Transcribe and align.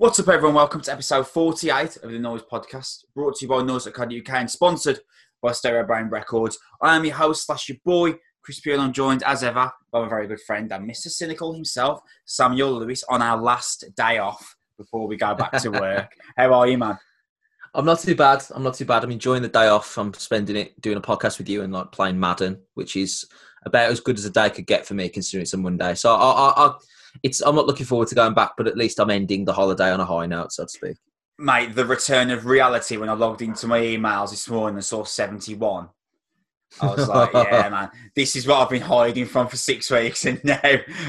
What's 0.00 0.18
up, 0.18 0.28
everyone? 0.28 0.54
Welcome 0.54 0.80
to 0.80 0.92
episode 0.92 1.26
48 1.26 1.98
of 1.98 2.10
the 2.10 2.18
Noise 2.18 2.40
Podcast, 2.50 3.04
brought 3.14 3.36
to 3.36 3.44
you 3.44 3.50
by 3.50 3.60
Noise.co.uk 3.60 4.30
and 4.30 4.50
sponsored 4.50 5.00
by 5.42 5.52
Stereo 5.52 5.84
Brain 5.84 6.06
Records. 6.06 6.58
I 6.80 6.96
am 6.96 7.04
your 7.04 7.16
host 7.16 7.44
slash 7.44 7.68
your 7.68 7.76
boy, 7.84 8.14
Chris 8.40 8.60
Pure. 8.60 8.78
I'm 8.78 8.94
joined, 8.94 9.22
as 9.24 9.44
ever, 9.44 9.70
by 9.92 10.00
my 10.00 10.08
very 10.08 10.26
good 10.26 10.40
friend 10.40 10.72
and 10.72 10.88
Mr. 10.90 11.08
Cynical 11.08 11.52
himself, 11.52 12.00
Samuel 12.24 12.78
Lewis, 12.78 13.04
on 13.10 13.20
our 13.20 13.36
last 13.36 13.94
day 13.94 14.16
off 14.16 14.56
before 14.78 15.06
we 15.06 15.18
go 15.18 15.34
back 15.34 15.52
to 15.60 15.68
work. 15.78 16.10
How 16.34 16.54
are 16.54 16.66
you, 16.66 16.78
man? 16.78 16.98
I'm 17.74 17.84
not 17.84 18.00
too 18.00 18.14
bad. 18.14 18.42
I'm 18.54 18.62
not 18.62 18.76
too 18.76 18.86
bad. 18.86 19.04
I'm 19.04 19.10
enjoying 19.10 19.42
the 19.42 19.48
day 19.48 19.68
off. 19.68 19.98
I'm 19.98 20.14
spending 20.14 20.56
it 20.56 20.80
doing 20.80 20.96
a 20.96 21.02
podcast 21.02 21.36
with 21.36 21.50
you 21.50 21.60
and 21.60 21.74
like 21.74 21.92
playing 21.92 22.18
Madden, 22.18 22.58
which 22.72 22.96
is 22.96 23.26
about 23.66 23.90
as 23.90 24.00
good 24.00 24.16
as 24.16 24.24
a 24.24 24.30
day 24.30 24.48
could 24.48 24.66
get 24.66 24.86
for 24.86 24.94
me, 24.94 25.10
considering 25.10 25.42
it's 25.42 25.52
a 25.52 25.58
Monday. 25.58 25.94
So 25.94 26.14
I, 26.14 26.30
I, 26.30 26.68
I 26.68 26.74
it's 27.22 27.40
I'm 27.40 27.54
not 27.54 27.66
looking 27.66 27.86
forward 27.86 28.08
to 28.08 28.14
going 28.14 28.34
back, 28.34 28.52
but 28.56 28.66
at 28.66 28.76
least 28.76 29.00
I'm 29.00 29.10
ending 29.10 29.44
the 29.44 29.52
holiday 29.52 29.90
on 29.90 30.00
a 30.00 30.04
high 30.04 30.26
note, 30.26 30.52
so 30.52 30.64
to 30.64 30.68
speak. 30.68 30.96
Mate, 31.38 31.74
the 31.74 31.86
return 31.86 32.30
of 32.30 32.46
reality 32.46 32.96
when 32.96 33.08
I 33.08 33.14
logged 33.14 33.42
into 33.42 33.66
my 33.66 33.80
emails 33.80 34.30
this 34.30 34.48
morning 34.48 34.76
and 34.76 34.84
saw 34.84 35.04
71. 35.04 35.88
I 36.80 36.86
was 36.86 37.08
like, 37.08 37.32
yeah, 37.34 37.68
man, 37.68 37.90
this 38.14 38.36
is 38.36 38.46
what 38.46 38.60
I've 38.60 38.70
been 38.70 38.82
hiding 38.82 39.26
from 39.26 39.48
for 39.48 39.56
six 39.56 39.90
weeks. 39.90 40.24
And 40.26 40.42
now 40.44 40.60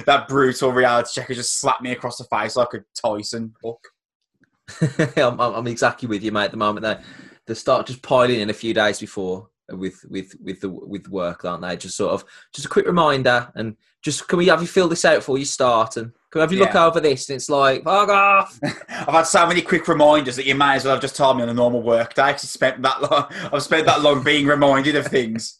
that 0.05 0.27
brutal 0.27 0.72
reality 0.72 1.10
checker 1.14 1.34
just 1.34 1.60
slapped 1.60 1.82
me 1.82 1.91
across 1.91 2.18
the 2.18 2.24
face 2.26 2.55
like 2.55 2.74
a 2.74 2.84
Tyson 2.96 3.54
hook. 3.63 3.86
I'm, 5.18 5.40
I'm, 5.40 5.68
exactly 5.68 6.08
with 6.08 6.24
you, 6.24 6.32
mate. 6.32 6.46
At 6.46 6.52
the 6.52 6.58
moment, 6.58 6.84
they 6.84 6.98
they 7.46 7.54
start 7.54 7.88
just 7.88 8.02
piling 8.02 8.40
in 8.40 8.49
a 8.49 8.54
few 8.54 8.74
days 8.74 8.99
before 8.99 9.49
with 9.70 10.05
with 10.10 10.34
with 10.41 10.62
the 10.62 10.70
with 10.70 11.10
work, 11.10 11.43
aren't 11.46 11.62
they? 11.62 11.76
Just 11.76 11.98
sort 11.98 12.13
of 12.13 12.24
just 12.54 12.68
a 12.68 12.70
quick 12.70 12.86
reminder, 12.86 13.52
and 13.55 13.76
just 14.02 14.27
can 14.27 14.38
we 14.38 14.48
have 14.48 14.62
you 14.62 14.68
fill 14.68 14.88
this 14.88 15.05
out 15.05 15.18
before 15.18 15.38
you 15.38 15.46
start, 15.46 15.98
and 15.98 16.12
can 16.32 16.40
we 16.40 16.41
have 16.41 16.52
you 16.52 16.60
yeah. 16.60 16.66
look 16.66 16.76
over 16.76 16.99
this? 16.99 17.30
And 17.30 17.35
it's 17.35 17.49
like, 17.49 17.84
fuck 17.84 18.10
off. 18.10 18.60
I've 18.63 19.08
had 19.08 19.24
so 19.24 19.46
many 19.46 19.62
quick 19.62 19.88
reminders 19.88 20.35
that 20.38 20.46
you 20.46 20.55
may 20.55 20.76
as 20.76 20.85
well 20.85 20.96
have 20.96 21.02
just 21.02 21.16
told 21.16 21.38
me 21.38 21.43
on 21.43 21.49
a 21.49 21.54
normal 21.54 21.82
work 21.82 22.13
day. 22.13 22.32
Cause 22.32 22.49
spent 22.49 22.82
that 22.82 23.02
long. 23.02 23.27
I've 23.54 23.63
spent 23.63 23.85
that 23.85 24.02
long 24.02 24.24
being 24.24 24.48
reminded 24.48 24.96
of 24.96 25.08
things. 25.08 25.60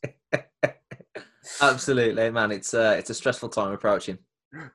Absolutely, 1.61 2.31
man. 2.31 2.52
It's 2.52 2.73
uh, 2.73 2.95
it's 2.98 3.09
a 3.09 3.14
stressful 3.14 3.50
time 3.50 3.73
approaching. 3.73 4.17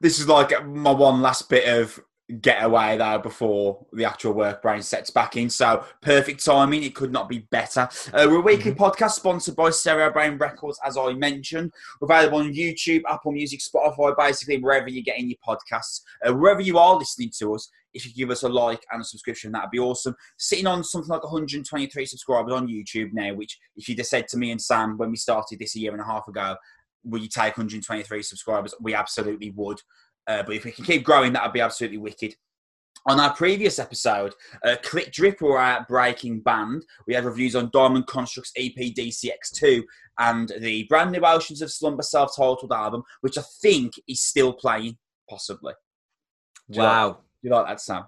This 0.00 0.20
is 0.20 0.28
like 0.28 0.64
my 0.66 0.92
one 0.92 1.20
last 1.20 1.48
bit 1.48 1.68
of 1.68 1.98
get 2.40 2.64
away 2.64 2.96
there 2.96 3.18
before 3.18 3.86
the 3.92 4.04
actual 4.04 4.32
work 4.32 4.60
brain 4.60 4.82
sets 4.82 5.10
back 5.10 5.36
in. 5.36 5.48
So 5.48 5.84
perfect 6.00 6.44
timing. 6.44 6.82
It 6.82 6.94
could 6.94 7.12
not 7.12 7.28
be 7.28 7.40
better. 7.50 7.88
Uh, 8.12 8.26
we're 8.28 8.38
a 8.38 8.40
weekly 8.40 8.72
mm-hmm. 8.72 8.82
podcast 8.82 9.12
sponsored 9.12 9.54
by 9.54 9.70
Stereo 9.70 10.10
Brain 10.10 10.36
Records, 10.36 10.78
as 10.84 10.96
I 10.96 11.12
mentioned. 11.12 11.72
We're 12.00 12.06
available 12.06 12.38
on 12.38 12.52
YouTube, 12.52 13.02
Apple 13.08 13.32
Music, 13.32 13.60
Spotify, 13.60 14.16
basically 14.16 14.58
wherever 14.58 14.88
you're 14.88 15.04
getting 15.04 15.28
your 15.28 15.38
podcasts. 15.46 16.00
Uh, 16.24 16.34
wherever 16.34 16.60
you 16.60 16.78
are 16.78 16.96
listening 16.96 17.30
to 17.38 17.54
us, 17.54 17.70
if 17.94 18.04
you 18.04 18.12
give 18.12 18.30
us 18.30 18.42
a 18.42 18.48
like 18.48 18.84
and 18.90 19.00
a 19.00 19.04
subscription, 19.04 19.52
that'd 19.52 19.70
be 19.70 19.78
awesome. 19.78 20.14
Sitting 20.36 20.66
on 20.66 20.84
something 20.84 21.08
like 21.08 21.22
123 21.22 22.06
subscribers 22.06 22.52
on 22.52 22.68
YouTube 22.68 23.12
now, 23.12 23.32
which 23.34 23.58
if 23.76 23.88
you'd 23.88 23.98
have 23.98 24.06
said 24.06 24.28
to 24.28 24.36
me 24.36 24.50
and 24.50 24.60
Sam 24.60 24.98
when 24.98 25.10
we 25.10 25.16
started 25.16 25.58
this 25.58 25.76
a 25.76 25.78
year 25.78 25.92
and 25.92 26.00
a 26.00 26.04
half 26.04 26.28
ago, 26.28 26.56
will 27.04 27.20
you 27.20 27.28
take 27.28 27.56
123 27.56 28.22
subscribers? 28.22 28.74
We 28.80 28.94
absolutely 28.94 29.50
would. 29.52 29.80
Uh, 30.26 30.42
but 30.42 30.56
if 30.56 30.64
we 30.64 30.72
can 30.72 30.84
keep 30.84 31.04
growing, 31.04 31.32
that 31.32 31.44
would 31.44 31.52
be 31.52 31.60
absolutely 31.60 31.98
wicked. 31.98 32.34
On 33.08 33.20
our 33.20 33.32
previous 33.34 33.78
episode, 33.78 34.34
uh, 34.64 34.74
Click 34.82 35.12
Drip 35.12 35.40
or 35.40 35.58
our 35.58 35.86
breaking 35.88 36.40
band, 36.40 36.84
we 37.06 37.14
had 37.14 37.24
reviews 37.24 37.54
on 37.54 37.70
Diamond 37.72 38.08
Construct's 38.08 38.52
EP 38.56 38.74
DCX2 38.74 39.82
and 40.18 40.52
the 40.60 40.84
brand 40.84 41.12
new 41.12 41.20
Oceans 41.20 41.62
of 41.62 41.70
Slumber 41.70 42.02
self 42.02 42.34
titled 42.36 42.72
album, 42.72 43.04
which 43.20 43.38
I 43.38 43.42
think 43.62 43.92
is 44.08 44.22
still 44.22 44.52
playing, 44.52 44.98
possibly. 45.30 45.74
Do 46.68 46.80
wow. 46.80 47.04
You 47.04 47.06
like, 47.06 47.16
do 47.16 47.22
you 47.42 47.50
like 47.50 47.66
that, 47.68 47.80
Sam? 47.80 48.04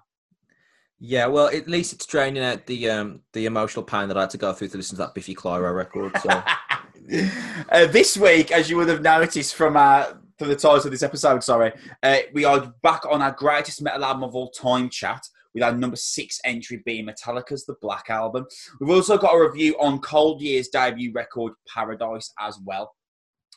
Yeah, 0.99 1.27
well, 1.27 1.47
at 1.47 1.69
least 1.69 1.93
it's 1.93 2.05
draining 2.05 2.43
out 2.43 2.65
the 2.65 2.89
um, 2.89 3.21
the 3.31 3.45
emotional 3.45 3.83
pain 3.83 4.09
that 4.09 4.17
I 4.17 4.21
had 4.21 4.31
to 4.31 4.37
go 4.37 4.51
through 4.51 4.67
to 4.69 4.77
listen 4.77 4.97
to 4.97 5.03
that 5.03 5.15
Biffy 5.15 5.33
Clyro 5.33 5.73
record. 5.73 6.11
So. 6.17 6.29
uh, 7.71 7.85
this 7.87 8.17
week, 8.17 8.51
as 8.51 8.69
you 8.69 8.75
would 8.75 8.89
have 8.89 9.01
noticed 9.01 9.55
from 9.55 9.77
our 9.77 10.19
for 10.39 10.45
the 10.45 10.55
title 10.55 10.77
of 10.77 10.91
this 10.91 11.03
episode, 11.03 11.43
sorry. 11.43 11.73
Uh, 12.01 12.19
we 12.33 12.45
are 12.45 12.73
back 12.81 13.05
on 13.05 13.21
our 13.21 13.33
greatest 13.33 13.81
metal 13.81 14.05
album 14.05 14.23
of 14.23 14.35
all 14.35 14.49
time 14.51 14.89
chat 14.89 15.21
with 15.53 15.61
our 15.61 15.73
number 15.73 15.97
six 15.97 16.39
entry 16.45 16.81
being 16.85 17.05
Metallica's 17.05 17.65
The 17.65 17.75
Black 17.81 18.09
Album. 18.09 18.45
We've 18.79 18.95
also 18.95 19.17
got 19.17 19.35
a 19.35 19.45
review 19.45 19.75
on 19.81 19.99
Cold 19.99 20.41
Year's 20.41 20.69
debut 20.69 21.11
record, 21.11 21.53
Paradise, 21.67 22.31
as 22.39 22.57
well. 22.65 22.95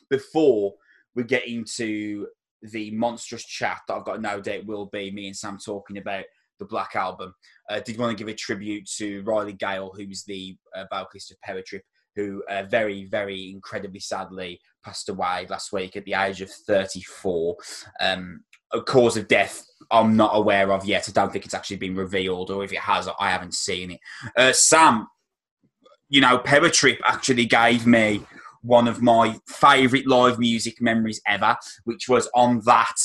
Before 0.09 0.73
we 1.15 1.23
get 1.23 1.47
into 1.47 2.27
the 2.61 2.91
monstrous 2.91 3.45
chat 3.45 3.79
that 3.87 3.93
I've 3.93 4.05
got 4.05 4.21
no 4.21 4.41
doubt 4.41 4.65
will 4.65 4.87
be 4.87 5.09
me 5.09 5.27
and 5.27 5.37
Sam 5.37 5.57
talking 5.57 5.99
about 5.99 6.25
the 6.59 6.65
Black 6.65 6.97
Album, 6.97 7.33
uh, 7.69 7.79
did 7.79 7.97
want 7.97 8.11
to 8.11 8.21
give 8.21 8.31
a 8.31 8.35
tribute 8.35 8.89
to 8.97 9.23
Riley 9.23 9.53
Gale, 9.53 9.93
who's 9.95 10.25
the 10.25 10.57
uh, 10.75 10.83
vocalist 10.91 11.31
of 11.31 11.39
Power 11.39 11.61
Trip, 11.65 11.83
who 12.15 12.43
uh, 12.49 12.63
very, 12.63 13.05
very 13.05 13.51
incredibly 13.51 13.99
sadly 13.99 14.59
passed 14.83 15.09
away 15.09 15.47
last 15.49 15.71
week 15.71 15.95
at 15.95 16.05
the 16.05 16.13
age 16.13 16.41
of 16.41 16.49
34. 16.49 17.55
Um, 17.99 18.43
a 18.71 18.81
cause 18.81 19.17
of 19.17 19.27
death 19.27 19.65
I'm 19.91 20.15
not 20.15 20.35
aware 20.35 20.71
of 20.71 20.85
yet. 20.85 21.07
I 21.07 21.11
don't 21.11 21.31
think 21.31 21.45
it's 21.45 21.53
actually 21.53 21.77
been 21.77 21.95
revealed, 21.95 22.49
or 22.49 22.63
if 22.63 22.73
it 22.73 22.79
has, 22.79 23.07
I 23.19 23.29
haven't 23.29 23.53
seen 23.53 23.91
it. 23.91 23.99
Uh, 24.35 24.51
Sam, 24.51 25.07
you 26.09 26.21
know, 26.21 26.37
Power 26.39 26.69
Trip 26.69 26.99
actually 27.05 27.45
gave 27.45 27.85
me 27.85 28.23
one 28.61 28.87
of 28.87 29.01
my 29.01 29.39
favourite 29.47 30.07
live 30.07 30.39
music 30.39 30.81
memories 30.81 31.21
ever, 31.27 31.55
which 31.83 32.07
was 32.07 32.29
on 32.33 32.61
that 32.65 32.95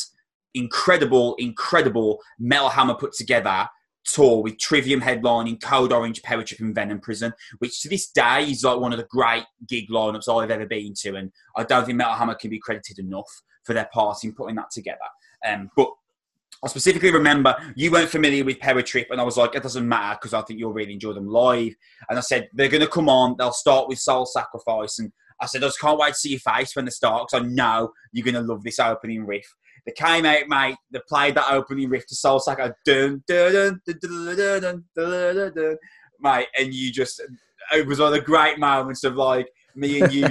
incredible, 0.54 1.34
incredible 1.38 2.20
Metal 2.38 2.68
Hammer 2.68 2.94
put 2.94 3.12
together 3.12 3.68
tour 4.12 4.42
with 4.42 4.58
Trivium 4.58 5.00
headlining 5.00 5.60
Code 5.60 5.92
Orange, 5.92 6.22
Power 6.22 6.42
Trip, 6.42 6.60
and 6.60 6.74
Venom 6.74 7.00
Prison, 7.00 7.32
which 7.58 7.82
to 7.82 7.88
this 7.88 8.08
day 8.10 8.44
is 8.44 8.64
like 8.64 8.78
one 8.78 8.92
of 8.92 8.98
the 8.98 9.06
great 9.10 9.44
gig 9.66 9.88
lineups 9.88 10.28
I've 10.28 10.50
ever 10.50 10.66
been 10.66 10.94
to, 11.02 11.16
and 11.16 11.32
I 11.56 11.64
don't 11.64 11.84
think 11.84 11.96
Metal 11.96 12.14
Hammer 12.14 12.34
can 12.34 12.50
be 12.50 12.58
credited 12.58 12.98
enough 12.98 13.42
for 13.64 13.74
their 13.74 13.88
part 13.92 14.24
in 14.24 14.32
putting 14.32 14.56
that 14.56 14.70
together. 14.70 14.98
Um, 15.46 15.70
but 15.76 15.90
I 16.64 16.66
specifically 16.66 17.12
remember 17.12 17.54
you 17.76 17.92
weren't 17.92 18.08
familiar 18.08 18.44
with 18.44 18.58
Power 18.58 18.82
Trip, 18.82 19.08
and 19.10 19.20
I 19.20 19.24
was 19.24 19.36
like, 19.36 19.54
it 19.54 19.62
doesn't 19.62 19.86
matter 19.86 20.18
because 20.20 20.34
I 20.34 20.42
think 20.42 20.58
you'll 20.58 20.72
really 20.72 20.94
enjoy 20.94 21.12
them 21.12 21.28
live. 21.28 21.74
And 22.08 22.18
I 22.18 22.22
said, 22.22 22.48
they're 22.52 22.68
going 22.68 22.80
to 22.80 22.88
come 22.88 23.08
on, 23.08 23.36
they'll 23.38 23.52
start 23.52 23.88
with 23.88 23.98
Soul 23.98 24.26
Sacrifice. 24.26 24.98
And 24.98 25.12
I 25.40 25.46
said, 25.46 25.62
I 25.62 25.68
just 25.68 25.80
can't 25.80 25.98
wait 25.98 26.14
to 26.14 26.14
see 26.14 26.30
your 26.30 26.40
face 26.40 26.74
when 26.74 26.84
they 26.84 26.90
start 26.90 27.28
because 27.28 27.44
I 27.44 27.48
know 27.48 27.92
you're 28.12 28.24
going 28.24 28.34
to 28.34 28.40
love 28.40 28.64
this 28.64 28.80
opening 28.80 29.24
riff. 29.24 29.54
They 29.88 29.94
came 29.94 30.26
out, 30.26 30.48
mate. 30.48 30.76
They 30.90 31.00
played 31.08 31.34
that 31.36 31.50
opening 31.50 31.88
riff 31.88 32.06
to 32.08 32.14
Soul 32.14 32.40
Sacrifice, 32.40 32.74
dun 32.84 33.24
dun 33.26 33.54
dun 33.54 33.80
dun 33.86 33.98
dun 34.02 34.36
dun 34.36 34.60
dun 34.60 34.84
dun 34.94 35.34
dun, 35.34 35.54
dun, 35.54 35.76
mate. 36.20 36.48
And 36.58 36.74
you 36.74 36.92
just, 36.92 37.22
it 37.72 37.86
was 37.86 37.98
one 37.98 38.08
of 38.08 38.12
the 38.12 38.20
great 38.20 38.58
moments 38.58 39.02
of 39.04 39.16
like 39.16 39.48
me 39.74 40.02
and 40.02 40.12
you, 40.12 40.24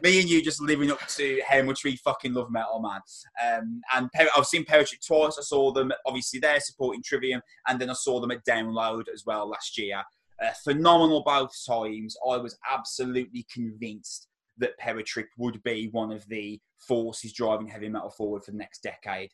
me 0.00 0.20
and 0.20 0.30
you 0.30 0.40
just 0.40 0.62
living 0.62 0.92
up 0.92 1.04
to 1.08 1.42
how 1.44 1.60
much 1.62 1.82
we 1.82 1.96
fucking 1.96 2.34
love 2.34 2.52
metal, 2.52 2.80
man. 2.80 3.00
Um, 3.44 3.80
and 3.96 4.08
I've 4.36 4.46
seen 4.46 4.64
Power 4.64 4.84
Trip 4.84 5.00
twice. 5.04 5.38
I 5.40 5.42
saw 5.42 5.72
them 5.72 5.90
obviously 6.06 6.38
there 6.38 6.60
supporting 6.60 7.02
Trivium, 7.02 7.42
and 7.66 7.80
then 7.80 7.90
I 7.90 7.94
saw 7.94 8.20
them 8.20 8.30
at 8.30 8.46
Download 8.46 9.06
as 9.12 9.24
well 9.26 9.48
last 9.48 9.76
year. 9.76 10.04
Uh, 10.40 10.52
phenomenal 10.62 11.24
both 11.26 11.50
times. 11.66 12.16
I 12.24 12.36
was 12.36 12.56
absolutely 12.70 13.44
convinced 13.52 14.28
that 14.60 14.78
Power 14.78 15.02
Trip 15.02 15.28
would 15.36 15.62
be 15.62 15.88
one 15.92 16.12
of 16.12 16.26
the 16.28 16.60
forces 16.78 17.32
driving 17.32 17.68
heavy 17.68 17.88
metal 17.88 18.10
forward 18.10 18.44
for 18.44 18.52
the 18.52 18.56
next 18.56 18.82
decade. 18.82 19.30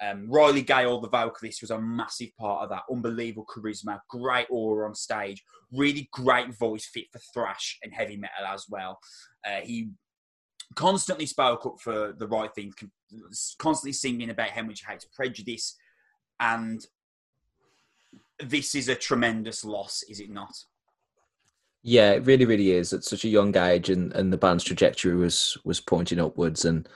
Um, 0.00 0.30
Riley 0.30 0.62
Gale, 0.62 1.00
the 1.00 1.08
vocalist, 1.08 1.60
was 1.60 1.72
a 1.72 1.80
massive 1.80 2.36
part 2.38 2.62
of 2.62 2.70
that. 2.70 2.84
Unbelievable 2.90 3.46
charisma, 3.46 4.00
great 4.08 4.46
aura 4.48 4.86
on 4.88 4.94
stage, 4.94 5.44
really 5.72 6.08
great 6.12 6.54
voice 6.54 6.86
fit 6.86 7.06
for 7.12 7.18
thrash 7.34 7.78
and 7.82 7.92
heavy 7.92 8.16
metal 8.16 8.46
as 8.46 8.66
well. 8.68 9.00
Uh, 9.44 9.60
he 9.62 9.90
constantly 10.74 11.26
spoke 11.26 11.66
up 11.66 11.80
for 11.80 12.12
the 12.16 12.28
right 12.28 12.54
thing, 12.54 12.72
constantly 13.58 13.92
singing 13.92 14.30
about 14.30 14.50
how 14.50 14.62
much 14.62 14.80
he 14.80 14.86
hates 14.86 15.04
prejudice. 15.06 15.76
And 16.38 16.86
this 18.38 18.76
is 18.76 18.88
a 18.88 18.94
tremendous 18.94 19.64
loss, 19.64 20.04
is 20.08 20.20
it 20.20 20.30
not? 20.30 20.54
Yeah, 21.82 22.12
it 22.12 22.26
really, 22.26 22.44
really 22.44 22.72
is. 22.72 22.92
At 22.92 23.04
such 23.04 23.24
a 23.24 23.28
young 23.28 23.56
age, 23.56 23.88
and, 23.88 24.12
and 24.14 24.32
the 24.32 24.36
band's 24.38 24.64
trajectory 24.64 25.14
was 25.14 25.56
was 25.64 25.80
pointing 25.80 26.18
upwards. 26.20 26.64
And 26.64 26.88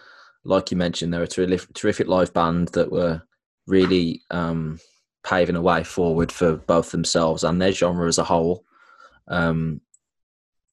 like 0.44 0.70
you 0.70 0.76
mentioned, 0.76 1.12
they're 1.14 1.22
a 1.22 1.28
terrific, 1.28 1.74
terrific 1.74 2.08
live 2.08 2.32
band 2.34 2.68
that 2.68 2.90
were 2.90 3.22
really 3.66 4.22
um, 4.30 4.80
paving 5.24 5.56
a 5.56 5.62
way 5.62 5.84
forward 5.84 6.32
for 6.32 6.56
both 6.56 6.90
themselves 6.90 7.44
and 7.44 7.62
their 7.62 7.72
genre 7.72 8.08
as 8.08 8.18
a 8.18 8.24
whole. 8.24 8.64
Um, 9.28 9.80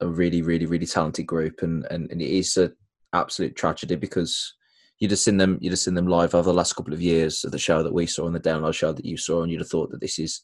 a 0.02 0.08
really, 0.08 0.42
really, 0.42 0.66
really 0.66 0.86
talented 0.88 1.28
group, 1.28 1.62
and 1.62 1.86
and, 1.92 2.10
and 2.12 2.22
it 2.22 2.30
is 2.30 2.58
an 2.58 2.76
absolute 3.14 3.56
tragedy 3.56 3.96
because 3.96 4.56
you'd 4.98 5.12
have 5.12 5.20
seen 5.20 5.38
them, 5.38 5.60
you'd 5.62 5.72
have 5.72 5.80
seen 5.80 5.94
them 5.94 6.08
live 6.08 6.34
over 6.34 6.50
the 6.50 6.54
last 6.54 6.74
couple 6.74 6.94
of 6.94 7.02
years 7.02 7.46
at 7.46 7.52
the 7.52 7.60
show 7.60 7.84
that 7.84 7.94
we 7.94 8.06
saw 8.06 8.26
and 8.26 8.36
the 8.36 8.40
download 8.40 8.74
show 8.74 8.92
that 8.92 9.06
you 9.06 9.18
saw, 9.18 9.44
and 9.44 9.52
you'd 9.52 9.62
have 9.62 9.70
thought 9.70 9.92
that 9.92 10.02
this 10.02 10.18
is 10.18 10.42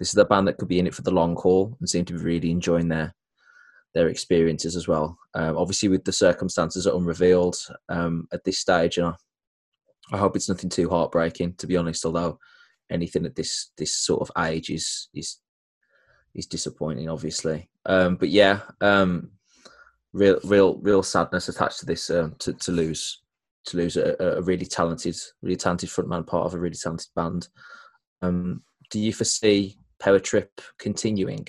this 0.00 0.08
is 0.08 0.16
a 0.16 0.24
band 0.24 0.48
that 0.48 0.56
could 0.56 0.66
be 0.66 0.80
in 0.80 0.86
it 0.86 0.94
for 0.94 1.02
the 1.02 1.10
long 1.12 1.36
haul 1.36 1.76
and 1.78 1.88
seem 1.88 2.06
to 2.06 2.14
be 2.14 2.18
really 2.18 2.50
enjoying 2.50 2.88
their 2.88 3.14
their 3.92 4.08
experiences 4.08 4.74
as 4.74 4.88
well. 4.88 5.18
Um, 5.34 5.56
obviously, 5.56 5.88
with 5.88 6.04
the 6.04 6.12
circumstances 6.12 6.86
are 6.86 6.96
unrevealed 6.96 7.56
um, 7.88 8.26
at 8.32 8.42
this 8.44 8.58
stage, 8.58 8.96
and 8.98 9.08
I, 9.08 9.14
I, 10.12 10.16
hope 10.16 10.36
it's 10.36 10.48
nothing 10.48 10.70
too 10.70 10.88
heartbreaking. 10.88 11.54
To 11.58 11.66
be 11.66 11.76
honest, 11.76 12.04
although 12.04 12.38
anything 12.90 13.26
at 13.26 13.36
this 13.36 13.72
this 13.76 13.94
sort 13.94 14.22
of 14.22 14.30
age 14.44 14.70
is 14.70 15.08
is 15.14 15.38
is 16.34 16.46
disappointing, 16.46 17.10
obviously. 17.10 17.68
Um, 17.84 18.16
but 18.16 18.30
yeah, 18.30 18.60
um, 18.80 19.32
real 20.14 20.40
real 20.44 20.78
real 20.78 21.02
sadness 21.02 21.50
attached 21.50 21.80
to 21.80 21.86
this 21.86 22.08
um, 22.08 22.36
to 22.38 22.54
to 22.54 22.72
lose 22.72 23.22
to 23.66 23.76
lose 23.76 23.98
a, 23.98 24.16
a, 24.18 24.40
really 24.40 24.64
talented 24.64 25.14
really 25.42 25.56
talented 25.56 25.90
frontman 25.90 26.26
part 26.26 26.46
of 26.46 26.54
a 26.54 26.58
really 26.58 26.74
talented 26.74 27.08
band. 27.14 27.48
Um, 28.22 28.62
do 28.90 28.98
you 28.98 29.12
foresee 29.12 29.79
Power 30.00 30.18
Trip 30.18 30.60
continuing? 30.78 31.46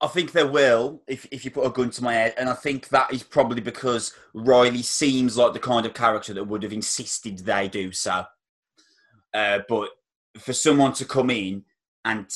I 0.00 0.08
think 0.08 0.32
there 0.32 0.46
will 0.46 1.02
if 1.06 1.26
if 1.30 1.44
you 1.44 1.50
put 1.50 1.66
a 1.66 1.70
gun 1.70 1.90
to 1.90 2.04
my 2.04 2.14
head, 2.14 2.34
and 2.36 2.48
I 2.48 2.54
think 2.54 2.88
that 2.88 3.12
is 3.12 3.22
probably 3.22 3.62
because 3.62 4.12
Riley 4.34 4.82
seems 4.82 5.36
like 5.36 5.54
the 5.54 5.58
kind 5.58 5.86
of 5.86 5.94
character 5.94 6.34
that 6.34 6.44
would 6.44 6.62
have 6.62 6.72
insisted 6.72 7.38
they 7.38 7.68
do 7.68 7.92
so. 7.92 8.24
Uh, 9.32 9.60
but 9.68 9.88
for 10.38 10.52
someone 10.52 10.92
to 10.94 11.04
come 11.06 11.30
in 11.30 11.64
and 12.04 12.26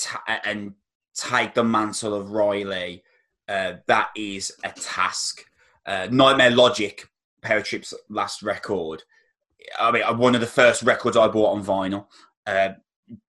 and 0.45 0.73
take 1.15 1.55
the 1.55 1.63
mantle 1.63 2.15
of 2.15 2.31
Riley, 2.31 3.05
uh, 3.49 3.75
that 3.87 4.09
is 4.17 4.53
a 4.65 4.71
task. 4.71 5.45
Uh, 5.85 6.09
Nightmare 6.11 6.51
Logic, 6.51 7.07
Power 7.43 7.63
Trip's 7.63 7.93
last 8.09 8.43
record. 8.43 9.03
I 9.79 9.91
mean, 9.91 10.03
one 10.17 10.35
of 10.35 10.41
the 10.41 10.47
first 10.47 10.83
records 10.83 11.17
I 11.17 11.29
bought 11.29 11.55
on 11.55 11.65
vinyl. 11.65 12.07
Uh, 12.47 12.71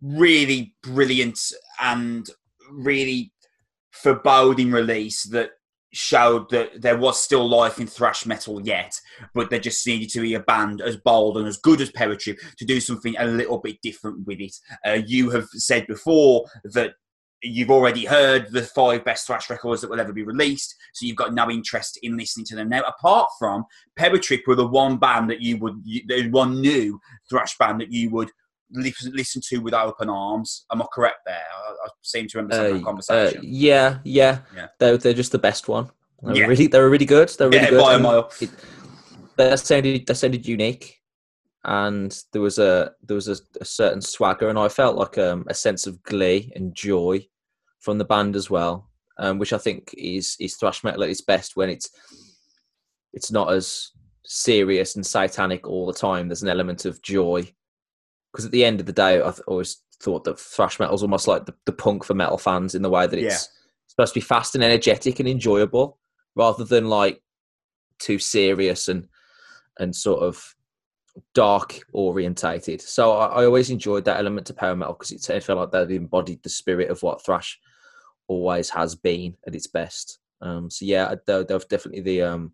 really 0.02 0.76
brilliant 0.84 1.40
and 1.82 2.30
really 2.72 3.32
foreboding 3.92 4.72
release 4.72 5.24
that 5.24 5.52
showed 5.94 6.50
that 6.50 6.82
there 6.82 6.98
was 6.98 7.22
still 7.22 7.48
life 7.48 7.80
in 7.80 7.88
thrash 7.88 8.26
metal 8.26 8.62
yet, 8.62 9.00
but 9.34 9.50
there 9.50 9.60
just 9.60 9.86
needed 9.86 10.10
to 10.10 10.22
be 10.22 10.34
a 10.34 10.40
band 10.40 10.82
as 10.82 10.96
bold 10.98 11.38
and 11.38 11.48
as 11.48 11.58
good 11.58 11.82
as 11.82 11.92
Power 11.92 12.16
Trip 12.16 12.38
to 12.58 12.66
do 12.66 12.80
something 12.80 13.16
a 13.20 13.26
little 13.26 13.58
bit 13.58 13.82
different 13.82 14.26
with 14.26 14.40
it. 14.40 14.56
Uh, 14.86 15.02
you 15.06 15.30
have 15.32 15.48
said 15.52 15.86
before 15.88 16.46
that 16.64 16.94
you've 17.44 17.72
already 17.72 18.06
heard 18.06 18.52
the 18.52 18.62
five 18.62 19.04
best 19.04 19.26
thrash 19.26 19.50
records 19.50 19.82
that 19.82 19.90
will 19.90 20.00
ever 20.00 20.14
be 20.14 20.24
released, 20.24 20.76
so 20.94 21.06
you've 21.06 21.18
got 21.18 21.34
no 21.34 21.50
interest 21.50 22.00
in 22.04 22.16
listening 22.16 22.46
to 22.46 22.56
them 22.56 22.70
now. 22.70 22.82
Apart 22.82 23.28
from 23.38 23.66
Power 23.98 24.18
Trip 24.18 24.42
were 24.48 24.56
the 24.56 24.68
one 24.68 24.98
band 24.98 25.30
that 25.30 25.42
you 25.42 25.58
would, 25.58 25.84
the 25.84 26.30
one 26.30 26.62
new 26.62 27.00
thrash 27.30 27.58
band 27.58 27.82
that 27.82 27.92
you 27.92 28.10
would 28.12 28.32
listen 28.74 29.42
to 29.50 29.58
with 29.60 29.74
open 29.74 30.10
arms. 30.10 30.66
Am 30.72 30.82
I 30.82 30.86
correct 30.94 31.20
there? 31.26 31.36
I, 31.36 31.72
I 31.72 31.90
seem 32.02 32.28
to 32.28 32.38
remember 32.38 32.76
uh, 32.76 32.82
conversation. 32.82 33.40
Uh, 33.40 33.44
yeah, 33.44 34.00
yeah, 34.04 34.40
yeah. 34.56 34.68
They're, 34.80 34.98
they're 34.98 35.14
just 35.14 35.32
the 35.32 35.40
best 35.40 35.68
one. 35.68 35.90
They 36.24 36.32
were 36.32 36.38
yeah. 36.38 36.46
really, 36.46 36.68
they 36.68 36.80
were 36.80 36.90
really 36.90 37.06
good. 37.06 37.30
They 37.30 37.46
were 37.46 37.52
really 37.52 37.64
yeah, 37.64 37.70
good. 37.72 37.82
By 37.82 37.96
a 37.96 38.00
mile. 38.00 38.32
It, 38.40 38.52
they 39.38 39.56
sounded, 39.56 40.06
they 40.06 40.14
sounded 40.14 40.48
unique, 40.48 41.00
and 41.64 42.18
there 42.32 42.42
was 42.42 42.60
a 42.60 42.92
there 43.04 43.16
was 43.16 43.28
a, 43.28 43.38
a 43.60 43.66
certain 43.66 44.02
swagger, 44.02 44.50
and 44.50 44.60
I 44.60 44.70
felt 44.70 44.98
like 44.98 45.18
um, 45.18 45.46
a 45.48 45.54
sense 45.54 45.88
of 45.88 46.02
glee 46.04 46.52
and 46.56 46.76
joy 46.76 47.26
from 47.80 47.98
the 47.98 48.06
band 48.06 48.36
as 48.36 48.50
well, 48.50 48.90
um, 49.18 49.40
which 49.40 49.54
I 49.54 49.58
think 49.58 49.94
is 49.98 50.36
is 50.40 50.56
thrash 50.56 50.84
metal 50.84 51.04
at 51.04 51.10
its 51.10 51.22
best 51.22 51.56
when 51.56 51.70
it's 51.70 51.90
it's 53.14 53.32
not 53.32 53.52
as 53.52 53.92
serious 54.24 54.96
and 54.96 55.06
satanic 55.06 55.68
all 55.68 55.88
the 55.88 55.94
time. 55.94 56.28
There's 56.28 56.44
an 56.44 56.50
element 56.50 56.86
of 56.86 57.02
joy 57.02 57.52
because 58.32 58.46
at 58.46 58.52
the 58.52 58.66
end 58.66 58.80
of 58.80 58.86
the 58.86 58.94
day, 58.94 59.22
I've 59.22 59.42
always 59.48 59.82
thought 60.02 60.24
that 60.24 60.40
thrash 60.40 60.80
metal 60.80 60.96
is 60.96 61.04
almost 61.04 61.28
like 61.28 61.46
the, 61.46 61.54
the, 61.66 61.72
punk 61.72 62.04
for 62.04 62.14
metal 62.14 62.38
fans 62.38 62.74
in 62.74 62.82
the 62.82 62.90
way 62.90 63.06
that 63.06 63.20
it's 63.20 63.34
yeah. 63.34 63.68
supposed 63.88 64.14
to 64.14 64.20
be 64.20 64.26
fast 64.26 64.56
and 64.56 64.64
energetic 64.64 65.20
and 65.20 65.30
enjoyable, 65.30 66.00
rather 66.36 66.64
than 66.64 66.88
like 66.88 67.22
too 68.00 68.20
serious 68.20 68.88
and 68.88 69.08
and 69.80 69.96
sort 69.96 70.22
of 70.22 70.56
dark 71.34 71.82
orientated. 71.94 72.82
So 72.82 73.14
I, 73.14 73.42
I 73.42 73.46
always 73.46 73.70
enjoyed 73.70 74.06
that 74.06 74.20
element 74.20 74.48
to 74.48 74.54
power 74.54 74.76
metal 74.76 74.94
because 74.94 75.12
it, 75.12 75.44
felt 75.44 75.72
like 75.72 75.88
they 75.88 75.96
embodied 75.96 76.44
the 76.44 76.50
spirit 76.50 76.90
of 76.90 77.04
what 77.04 77.24
thrash 77.24 77.60
always 78.28 78.70
has 78.70 78.96
been 78.96 79.36
at 79.46 79.56
its 79.56 79.68
best. 79.68 80.20
Um, 80.42 80.70
so 80.70 80.86
yeah, 80.86 81.16
they're, 81.26 81.44
they're 81.44 81.60
definitely 81.60 82.02
the 82.02 82.22
um, 82.24 82.54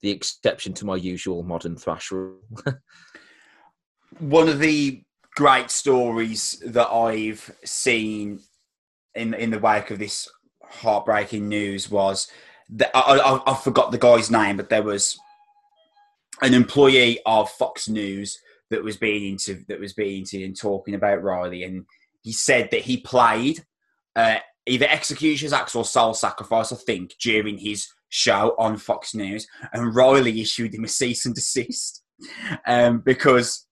the 0.00 0.10
exception 0.10 0.72
to 0.74 0.86
my 0.86 0.96
usual 0.96 1.42
modern 1.42 1.76
thrash 1.76 2.10
rule. 2.10 2.40
one 4.18 4.48
of 4.48 4.58
the 4.58 5.02
great 5.34 5.70
stories 5.70 6.62
that 6.66 6.88
I've 6.88 7.50
seen 7.64 8.40
in 9.14 9.34
in 9.34 9.50
the 9.50 9.58
wake 9.58 9.90
of 9.90 9.98
this 9.98 10.28
heartbreaking 10.64 11.48
news 11.48 11.90
was 11.90 12.28
that 12.70 12.90
I, 12.94 13.18
I, 13.18 13.52
I 13.52 13.54
forgot 13.54 13.92
the 13.92 13.98
guy's 13.98 14.30
name, 14.30 14.56
but 14.56 14.70
there 14.70 14.82
was 14.82 15.18
an 16.40 16.54
employee 16.54 17.20
of 17.26 17.50
Fox 17.50 17.88
News 17.88 18.38
that 18.70 18.82
was 18.82 18.96
being 18.96 19.32
into 19.32 19.64
that 19.68 19.80
was 19.80 19.92
being 19.92 20.20
into 20.20 20.42
and 20.44 20.58
talking 20.58 20.94
about 20.94 21.22
Riley, 21.22 21.64
and 21.64 21.84
he 22.22 22.32
said 22.32 22.70
that 22.70 22.82
he 22.82 22.98
played 22.98 23.64
uh, 24.16 24.36
either 24.66 24.86
Executioner's 24.88 25.52
Axe 25.52 25.74
or 25.74 25.84
Soul 25.84 26.14
Sacrifice, 26.14 26.72
I 26.72 26.76
think, 26.76 27.14
during 27.20 27.58
his 27.58 27.88
show 28.08 28.54
on 28.58 28.76
Fox 28.76 29.14
News, 29.14 29.46
and 29.72 29.94
Riley 29.94 30.40
issued 30.40 30.74
him 30.74 30.84
a 30.84 30.88
cease 30.88 31.26
and 31.26 31.34
desist 31.34 32.02
um, 32.66 33.00
because 33.00 33.66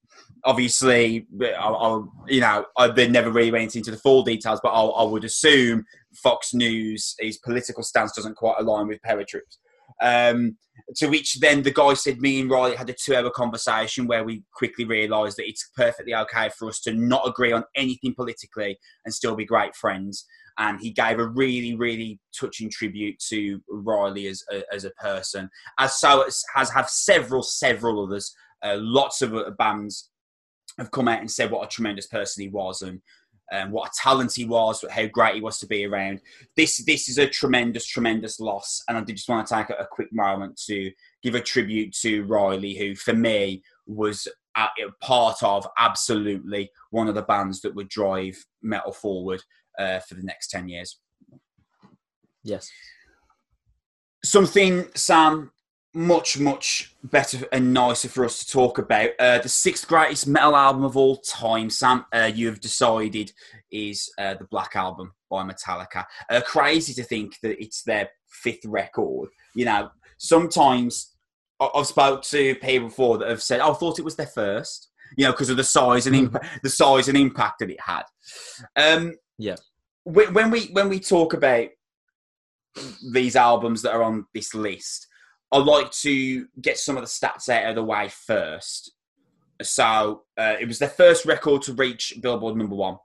obviously, 0.45 1.27
I'll, 1.59 1.77
I'll, 1.77 2.13
you 2.29 2.41
know, 2.41 2.65
I've 2.77 2.95
been 2.95 3.13
never 3.13 3.31
really 3.31 3.51
went 3.51 3.77
into 3.77 3.91
the 3.91 3.97
full 3.97 4.23
details, 4.23 4.61
but 4.63 4.71
I'll, 4.71 4.95
i 4.97 5.03
would 5.03 5.25
assume 5.25 5.85
Fox 6.23 6.55
News, 6.55 7.15
his 7.19 7.39
political 7.39 7.83
stance 7.83 8.13
doesn't 8.13 8.37
quite 8.37 8.57
align 8.59 8.89
with 8.89 9.03
Power 9.03 9.25
Trip's. 9.25 9.59
Um, 10.01 10.57
to 10.97 11.09
which 11.09 11.41
then 11.41 11.63
the 11.63 11.71
guy 11.71 11.95
said, 11.95 12.21
me 12.21 12.41
and 12.41 12.51
Riley 12.51 12.77
had 12.77 12.91
a 12.91 12.95
two 12.95 13.15
hour 13.15 13.31
conversation 13.31 14.07
where 14.07 14.25
we 14.25 14.43
quickly 14.55 14.85
realised 14.85 15.37
that 15.37 15.49
it's 15.49 15.71
perfectly 15.77 16.15
okay 16.15 16.51
for 16.59 16.69
us 16.69 16.81
to 16.81 16.95
not 16.95 17.29
agree 17.29 17.53
on 17.53 17.65
anything 17.77 18.15
politically 18.15 18.79
and 19.05 19.13
still 19.13 19.37
be 19.37 19.45
great 19.45 19.75
friends. 19.75 20.27
And 20.59 20.81
he 20.81 20.91
gave 20.91 21.19
a 21.19 21.29
really, 21.29 21.75
really 21.75 22.19
touching 22.39 22.71
tribute 22.71 23.19
to 23.29 23.61
Riley 23.69 24.27
as 24.27 24.43
a, 24.53 24.63
as 24.73 24.85
a 24.85 24.91
person, 24.91 25.49
as 25.79 25.99
so 25.99 26.23
as 26.23 26.43
has 26.55 26.71
have 26.71 26.89
several, 26.89 27.43
several 27.43 28.05
others. 28.05 28.35
Uh, 28.63 28.77
lots 28.79 29.23
of 29.23 29.35
bands 29.57 30.10
have 30.81 30.91
come 30.91 31.09
out 31.09 31.21
and 31.21 31.31
said 31.31 31.51
what 31.51 31.65
a 31.65 31.69
tremendous 31.69 32.07
person 32.07 32.43
he 32.43 32.49
was 32.49 32.83
and 32.83 33.01
um, 33.53 33.71
what 33.71 33.89
a 33.89 33.93
talent 34.01 34.33
he 34.35 34.45
was, 34.45 34.85
how 34.91 35.07
great 35.07 35.35
he 35.35 35.41
was 35.41 35.59
to 35.59 35.67
be 35.67 35.85
around. 35.85 36.21
This 36.57 36.79
this 36.85 37.09
is 37.09 37.19
a 37.19 37.29
tremendous, 37.29 37.87
tremendous 37.87 38.41
loss, 38.41 38.83
and 38.89 38.97
I 38.97 39.03
did 39.03 39.17
just 39.17 39.29
want 39.29 39.47
to 39.47 39.55
take 39.55 39.71
a, 39.71 39.83
a 39.83 39.87
quick 39.87 40.13
moment 40.13 40.61
to 40.67 40.91
give 41.23 41.35
a 41.35 41.41
tribute 41.41 41.93
to 42.01 42.25
Riley, 42.25 42.77
who 42.77 42.95
for 42.95 43.13
me 43.13 43.63
was 43.87 44.29
a, 44.57 44.69
part 45.01 45.43
of 45.43 45.67
absolutely 45.79 46.71
one 46.91 47.09
of 47.09 47.15
the 47.15 47.23
bands 47.23 47.61
that 47.61 47.75
would 47.75 47.89
drive 47.89 48.37
metal 48.63 48.93
forward 48.93 49.43
uh, 49.79 49.99
for 50.01 50.15
the 50.15 50.23
next 50.23 50.49
ten 50.49 50.69
years. 50.69 50.99
Yes. 52.43 52.71
Something, 54.23 54.87
Sam, 54.95 55.51
much 55.93 56.39
much 56.39 56.95
better 57.03 57.47
and 57.53 57.75
nicer 57.75 58.09
for 58.09 58.25
us 58.25 58.39
to 58.45 58.51
talk 58.51 58.79
about. 58.79 59.11
Uh, 59.19 59.39
the 59.39 59.49
sixth 59.49 59.89
greatest 59.89 60.27
metal 60.27 60.57
album 60.57 60.85
of 60.85 60.97
all 60.97 61.17
time 61.17 61.69
sam 61.69 62.05
uh, 62.13 62.31
you 62.33 62.47
have 62.47 62.61
decided 62.61 63.33
is 63.73 64.11
uh, 64.19 64.35
the 64.35 64.45
black 64.45 64.77
album 64.77 65.13
by 65.29 65.43
metallica. 65.43 66.05
Uh, 66.29 66.41
crazy 66.41 66.95
to 66.95 67.03
think 67.03 67.39
that 67.43 67.61
it's 67.63 67.83
their 67.83 68.09
fifth 68.29 68.65
record. 68.65 69.29
You 69.55 69.65
know 69.65 69.91
sometimes 70.21 71.17
i've 71.75 71.87
spoke 71.87 72.23
to 72.23 72.55
people 72.57 72.89
before 72.89 73.17
that 73.17 73.29
have 73.29 73.43
said 73.43 73.59
oh, 73.61 73.73
i 73.73 73.75
thought 73.75 73.99
it 73.99 74.05
was 74.05 74.17
their 74.17 74.27
first 74.27 74.91
you 75.17 75.25
know 75.25 75.33
because 75.33 75.51
of 75.51 75.57
the 75.57 75.65
size 75.65 76.07
and 76.07 76.17
imp- 76.17 76.33
mm-hmm. 76.33 76.57
the 76.63 76.71
size 76.71 77.09
and 77.09 77.17
impact 77.17 77.59
that 77.61 77.71
it 77.71 77.81
had. 77.81 78.03
Um, 78.77 79.15
yeah. 79.39 79.57
when 80.05 80.51
we 80.51 80.67
when 80.67 80.89
we 80.89 81.01
talk 81.01 81.35
about 81.35 81.69
these 83.13 83.37
albums 83.37 83.83
that 83.83 83.93
are 83.93 84.03
on 84.03 84.27
this 84.35 84.55
list 84.55 85.09
I'd 85.53 85.65
like 85.65 85.91
to 85.91 86.47
get 86.61 86.79
some 86.79 86.97
of 86.97 87.03
the 87.03 87.09
stats 87.09 87.49
out 87.49 87.69
of 87.69 87.75
the 87.75 87.83
way 87.83 88.09
first. 88.09 88.93
So 89.63 90.23
uh, 90.39 90.55
it 90.61 90.67
was 90.67 90.79
their 90.79 90.89
first 90.89 91.27
record 91.27 91.63
to 91.63 91.73
reach 91.75 92.15
Billboard 92.21 92.57
number 92.57 92.77
one. 92.77 92.97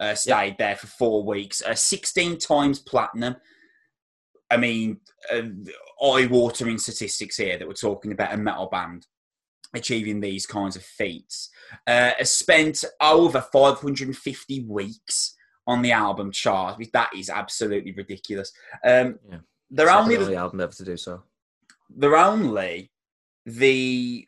Uh, 0.00 0.14
stayed 0.14 0.48
yep. 0.48 0.58
there 0.58 0.76
for 0.76 0.86
four 0.86 1.24
weeks, 1.24 1.62
uh, 1.62 1.74
16 1.74 2.38
times 2.38 2.78
platinum. 2.78 3.36
I 4.50 4.56
mean, 4.56 5.00
uh, 5.30 5.42
eye-watering 6.02 6.78
statistics 6.78 7.36
here 7.36 7.58
that 7.58 7.68
we're 7.68 7.74
talking 7.74 8.12
about 8.12 8.32
a 8.32 8.38
metal 8.38 8.68
band 8.70 9.06
achieving 9.74 10.20
these 10.20 10.46
kinds 10.46 10.74
of 10.74 10.82
feats. 10.82 11.50
Uh, 11.86 12.12
spent 12.22 12.82
over 13.02 13.40
550 13.52 14.64
weeks 14.64 15.36
on 15.66 15.82
the 15.82 15.92
album 15.92 16.32
chart. 16.32 16.82
That 16.92 17.10
is 17.14 17.28
absolutely 17.28 17.92
ridiculous. 17.92 18.52
Um, 18.84 19.18
yeah. 19.30 19.38
They're 19.70 19.90
only 19.90 20.16
the 20.16 20.34
album 20.34 20.60
ever 20.60 20.72
to 20.72 20.84
do 20.84 20.96
so 20.96 21.22
they're 21.96 22.16
only 22.16 22.90
the 23.46 24.26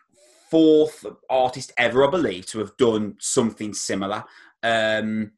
fourth 0.51 1.07
artist 1.31 1.73
ever, 1.79 2.07
I 2.07 2.11
believe, 2.11 2.47
to 2.47 2.59
have 2.59 2.77
done 2.77 3.17
something 3.19 3.73
similar. 3.73 4.25
Um, 4.63 5.33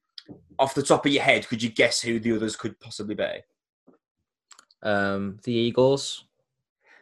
off 0.58 0.74
the 0.74 0.82
top 0.82 1.06
of 1.06 1.12
your 1.12 1.22
head, 1.22 1.46
could 1.48 1.62
you 1.62 1.70
guess 1.70 2.00
who 2.00 2.18
the 2.18 2.34
others 2.34 2.56
could 2.56 2.78
possibly 2.80 3.14
be? 3.14 3.40
Um, 4.82 5.38
the 5.44 5.52
Eagles. 5.52 6.24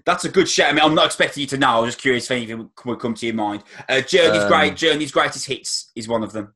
That's 0.05 0.25
a 0.25 0.29
good 0.29 0.49
shout. 0.49 0.71
I 0.71 0.73
mean, 0.73 0.85
I'm 0.85 0.95
not 0.95 1.07
expecting 1.07 1.43
you 1.43 1.47
to 1.49 1.59
know. 1.59 1.69
I 1.69 1.79
was 1.81 1.95
just 1.95 2.03
curious 2.03 2.25
if 2.25 2.31
anything 2.33 2.71
would 2.85 2.99
come 2.99 3.15
to 3.15 3.27
your 3.27 3.35
mind. 3.35 3.63
Uh, 3.89 4.01
Journey's 4.01 4.43
um, 4.43 4.49
great. 4.49 4.77
Journey's 4.77 5.13
greatest 5.13 5.47
hits 5.47 5.93
is 5.95 6.09
one 6.09 6.23
of 6.23 6.33
them. 6.33 6.55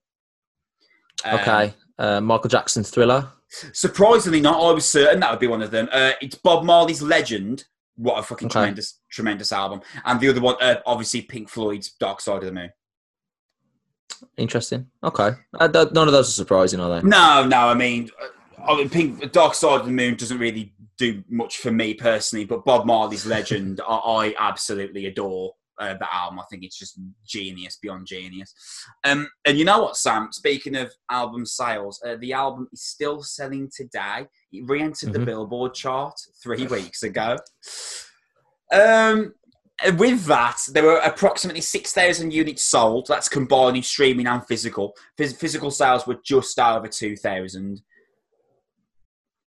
Um, 1.24 1.38
Okay. 1.40 1.74
Uh, 1.98 2.20
Michael 2.20 2.50
Jackson's 2.50 2.90
Thriller. 2.90 3.28
Surprisingly 3.72 4.40
not. 4.40 4.60
I 4.60 4.72
was 4.72 4.84
certain 4.84 5.20
that 5.20 5.30
would 5.30 5.40
be 5.40 5.46
one 5.46 5.62
of 5.62 5.70
them. 5.70 5.88
Uh, 5.92 6.12
it's 6.20 6.34
Bob 6.34 6.64
Marley's 6.64 7.00
Legend. 7.00 7.64
What 7.96 8.18
a 8.18 8.22
fucking 8.22 8.46
Okay. 8.46 8.52
tremendous, 8.52 9.00
tremendous 9.10 9.52
album. 9.52 9.80
And 10.04 10.20
the 10.20 10.28
other 10.28 10.40
one, 10.40 10.56
uh, 10.60 10.80
obviously, 10.86 11.22
Pink 11.22 11.48
Floyd's 11.48 11.92
Dark 11.98 12.20
Side 12.20 12.38
of 12.38 12.44
the 12.44 12.52
Moon. 12.52 12.70
Interesting. 14.36 14.86
Okay. 15.02 15.30
Uh, 15.58 15.68
th- 15.68 15.92
none 15.92 16.06
of 16.08 16.12
those 16.12 16.28
are 16.28 16.32
surprising, 16.32 16.80
are 16.80 17.00
they? 17.00 17.06
No, 17.08 17.46
no. 17.46 17.68
I 17.68 17.74
mean, 17.74 18.10
uh, 18.20 18.62
I 18.70 18.76
mean, 18.76 18.88
Pink 18.90 19.32
Dark 19.32 19.54
Side 19.54 19.80
of 19.80 19.86
the 19.86 19.92
Moon 19.92 20.14
doesn't 20.16 20.38
really 20.38 20.74
do 20.98 21.22
much 21.28 21.58
for 21.58 21.70
me 21.70 21.94
personally, 21.94 22.44
but 22.44 22.64
Bob 22.64 22.86
Marley's 22.86 23.26
Legend, 23.26 23.80
I, 23.88 23.94
I 23.94 24.34
absolutely 24.38 25.06
adore 25.06 25.54
uh, 25.78 25.94
that 25.94 26.08
album. 26.12 26.38
I 26.40 26.44
think 26.50 26.64
it's 26.64 26.78
just 26.78 26.98
genius 27.26 27.78
beyond 27.80 28.06
genius. 28.06 28.54
Um, 29.04 29.28
and 29.44 29.58
you 29.58 29.64
know 29.64 29.82
what, 29.82 29.96
Sam? 29.96 30.28
Speaking 30.32 30.76
of 30.76 30.92
album 31.10 31.44
sales, 31.46 32.00
uh, 32.06 32.16
the 32.20 32.32
album 32.32 32.68
is 32.72 32.82
still 32.84 33.22
selling 33.22 33.70
today. 33.74 34.26
It 34.52 34.64
re-entered 34.66 35.12
the 35.12 35.18
Mhm. 35.18 35.24
Billboard 35.26 35.74
chart 35.74 36.14
three 36.42 36.66
weeks 36.66 37.02
ago. 37.02 37.36
Um, 38.72 39.34
with 39.98 40.24
that, 40.24 40.58
there 40.72 40.84
were 40.84 40.98
approximately 41.00 41.60
6,000 41.60 42.32
units 42.32 42.64
sold. 42.64 43.06
That's 43.08 43.28
combining 43.28 43.82
streaming 43.82 44.26
and 44.26 44.44
physical. 44.46 44.96
Phys- 45.18 45.36
physical 45.36 45.70
sales 45.70 46.06
were 46.06 46.18
just 46.24 46.58
over 46.58 46.88
2,000. 46.88 47.82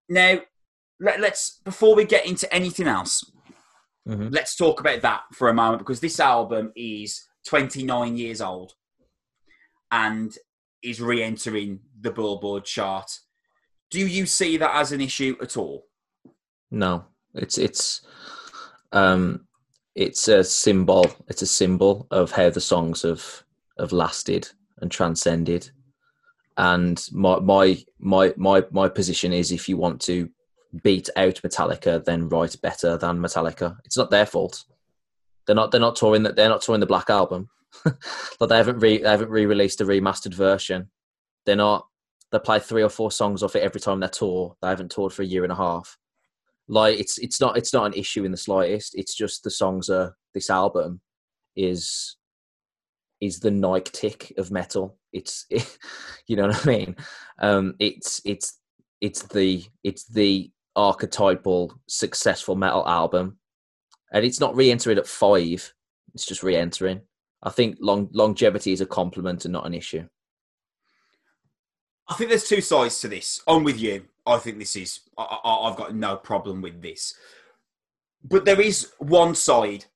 Now, 0.09 0.41
let's, 1.01 1.61
before 1.65 1.95
we 1.95 2.05
get 2.05 2.27
into 2.27 2.53
anything 2.53 2.89
else, 2.89 3.25
Mhm. 4.07 4.33
let's 4.33 4.55
talk 4.55 4.81
about 4.81 5.03
that 5.03 5.23
for 5.33 5.49
a 5.49 5.55
moment 5.55 5.81
because 5.81 6.01
this 6.01 6.21
album 6.21 6.73
is 6.77 7.25
29 7.47 8.17
years 8.17 8.41
old 8.41 8.75
and 9.91 10.37
is 10.83 11.01
re 11.01 11.23
entering 11.23 11.81
the 12.01 12.11
Billboard 12.11 12.65
chart. 12.65 13.11
Do 13.91 14.01
you 14.01 14.27
see 14.27 14.57
that 14.59 14.77
as 14.77 14.93
an 14.93 15.01
issue 15.01 15.37
at 15.41 15.57
all? 15.57 15.87
No, 16.71 17.05
it's 17.35 17.59
it's 17.59 18.07
um 18.93 19.47
it's 19.95 20.29
a 20.29 20.45
symbol. 20.45 21.11
It's 21.29 21.43
a 21.43 21.47
symbol 21.47 22.07
of 22.11 22.31
how 22.31 22.51
the 22.51 22.61
songs 22.61 23.03
have 23.03 23.45
have 23.79 23.93
lasted 23.93 24.49
and 24.81 24.91
transcended. 24.91 25.71
And 26.57 27.05
my 27.13 27.39
my 27.41 27.79
my 27.99 28.33
my 28.37 28.65
my 28.71 28.89
position 28.89 29.33
is, 29.33 29.53
if 29.53 29.69
you 29.69 29.77
want 29.77 30.01
to 30.03 30.31
beat 30.83 31.09
out 31.17 31.41
Metallica, 31.43 32.05
then 32.05 32.29
write 32.29 32.61
better 32.63 32.97
than 32.97 33.19
Metallica. 33.19 33.77
It's 33.85 33.97
not 33.97 34.11
their 34.11 34.27
fault. 34.27 34.65
They're 35.47 35.57
not 35.57 35.71
they're 35.71 35.81
not 35.81 35.97
touring 35.97 36.25
that 36.25 36.37
they're 36.37 36.49
not 36.49 36.63
touring 36.63 36.81
the 36.81 36.87
Black 36.87 37.11
Album. 37.11 37.49
like 37.85 38.49
they 38.49 38.57
haven't 38.57 38.81
re 38.81 38.99
they 38.99 39.09
haven't 39.09 39.31
re-released 39.31 39.81
a 39.81 39.85
remastered 39.85 40.35
version. 40.35 40.91
They're 41.45 41.57
not 41.57 41.87
they 42.33 42.39
play 42.39 42.59
three 42.59 42.83
or 42.83 42.89
four 42.89 43.13
songs 43.13 43.43
off 43.43 43.55
it 43.55 43.63
every 43.63 43.81
time 43.81 44.01
they 44.01 44.09
tour. 44.09 44.57
They 44.61 44.69
haven't 44.69 44.91
toured 44.91 45.13
for 45.13 45.23
a 45.23 45.27
year 45.27 45.45
and 45.45 45.53
a 45.53 45.57
half 45.57 45.97
like 46.69 46.99
it's 46.99 47.19
it's 47.19 47.41
not 47.41 47.57
it's 47.57 47.73
not 47.73 47.87
an 47.87 47.93
issue 47.93 48.25
in 48.25 48.31
the 48.31 48.37
slightest 48.37 48.95
it's 48.97 49.15
just 49.15 49.45
the 49.45 49.51
songs 49.51 49.89
are 49.89 50.17
this 50.35 50.51
album 50.51 51.01
is 51.55 52.17
is 53.21 53.41
the 53.41 53.51
nike 53.51 53.91
tick 53.93 54.33
of 54.37 54.51
metal 54.51 54.99
it's 55.13 55.47
you 56.27 56.37
know 56.37 56.49
what 56.49 56.67
i 56.67 56.69
mean 56.69 56.97
um 57.39 57.75
it's 57.79 58.21
it's 58.25 58.59
it's 59.01 59.23
the 59.25 59.65
it's 59.85 60.05
the 60.07 60.51
archetypal 60.77 61.73
successful 61.89 62.55
metal 62.55 62.87
album 62.87 63.39
and 64.13 64.25
it's 64.25 64.41
not 64.41 64.55
re-entering 64.55 64.99
at 64.99 65.07
five 65.07 65.73
it's 66.15 66.27
just 66.27 66.43
re-entering 66.43 67.01
i 67.43 67.51
think 67.51 67.77
long 67.81 68.09
longevity 68.13 68.73
is 68.73 68.81
a 68.81 68.87
compliment 68.87 69.45
and 69.45 69.53
not 69.53 69.67
an 69.67 69.75
issue 69.75 70.07
I 72.09 72.15
think 72.15 72.31
there's 72.31 72.49
two 72.49 72.61
sides 72.61 73.01
to 73.01 73.09
this. 73.09 73.41
I'm 73.47 73.65
with 73.65 73.81
you. 73.81 74.05
I 74.27 74.39
think 74.39 74.59
this 74.59 74.77
is, 74.77 75.01
I, 75.19 75.23
I, 75.23 75.69
I've 75.69 75.77
got 75.77 75.95
no 75.95 76.17
problem 76.17 76.63
with 76.63 76.81
this. 76.81 77.15
But 78.23 78.45
there 78.45 78.61
is 78.61 78.93
one 78.99 79.35
side 79.35 79.87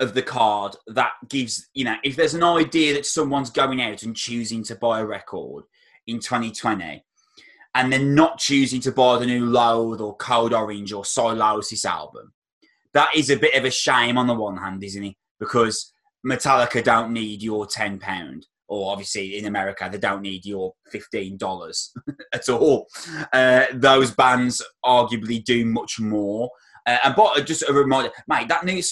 of 0.00 0.14
the 0.14 0.22
card 0.22 0.76
that 0.86 1.12
gives, 1.28 1.68
you 1.74 1.84
know, 1.84 1.96
if 2.02 2.16
there's 2.16 2.34
an 2.34 2.42
idea 2.42 2.94
that 2.94 3.06
someone's 3.06 3.50
going 3.50 3.80
out 3.80 4.02
and 4.02 4.16
choosing 4.16 4.62
to 4.64 4.74
buy 4.74 5.00
a 5.00 5.06
record 5.06 5.64
in 6.06 6.18
2020 6.18 7.04
and 7.78 7.92
then 7.92 8.12
not 8.12 8.38
choosing 8.38 8.80
to 8.80 8.90
buy 8.90 9.18
the 9.18 9.26
new 9.26 9.46
Loathe 9.46 10.00
or 10.00 10.16
Code 10.16 10.52
Orange 10.52 10.92
or 10.92 11.04
Sylosis 11.04 11.84
album, 11.84 12.32
that 12.92 13.08
is 13.14 13.30
a 13.30 13.36
bit 13.36 13.54
of 13.54 13.64
a 13.64 13.70
shame 13.70 14.18
on 14.18 14.26
the 14.26 14.34
one 14.34 14.56
hand, 14.56 14.82
isn't 14.82 15.04
it? 15.04 15.14
Because 15.38 15.92
Metallica 16.26 16.82
don't 16.82 17.12
need 17.12 17.40
your 17.40 17.66
£10 17.68 18.42
or 18.66 18.90
obviously 18.90 19.38
in 19.38 19.46
America, 19.46 19.88
they 19.90 19.96
don't 19.96 20.22
need 20.22 20.44
your 20.44 20.74
fifteen 20.90 21.38
dollars 21.38 21.94
at 22.34 22.48
all. 22.50 22.86
Uh, 23.32 23.64
those 23.72 24.10
bands 24.10 24.62
arguably 24.84 25.42
do 25.42 25.64
much 25.64 25.98
more. 25.98 26.50
Uh, 26.84 26.98
and 27.04 27.14
but 27.16 27.46
just 27.46 27.66
a 27.66 27.72
reminder, 27.72 28.10
mate, 28.26 28.48
that 28.48 28.64
new 28.64 28.82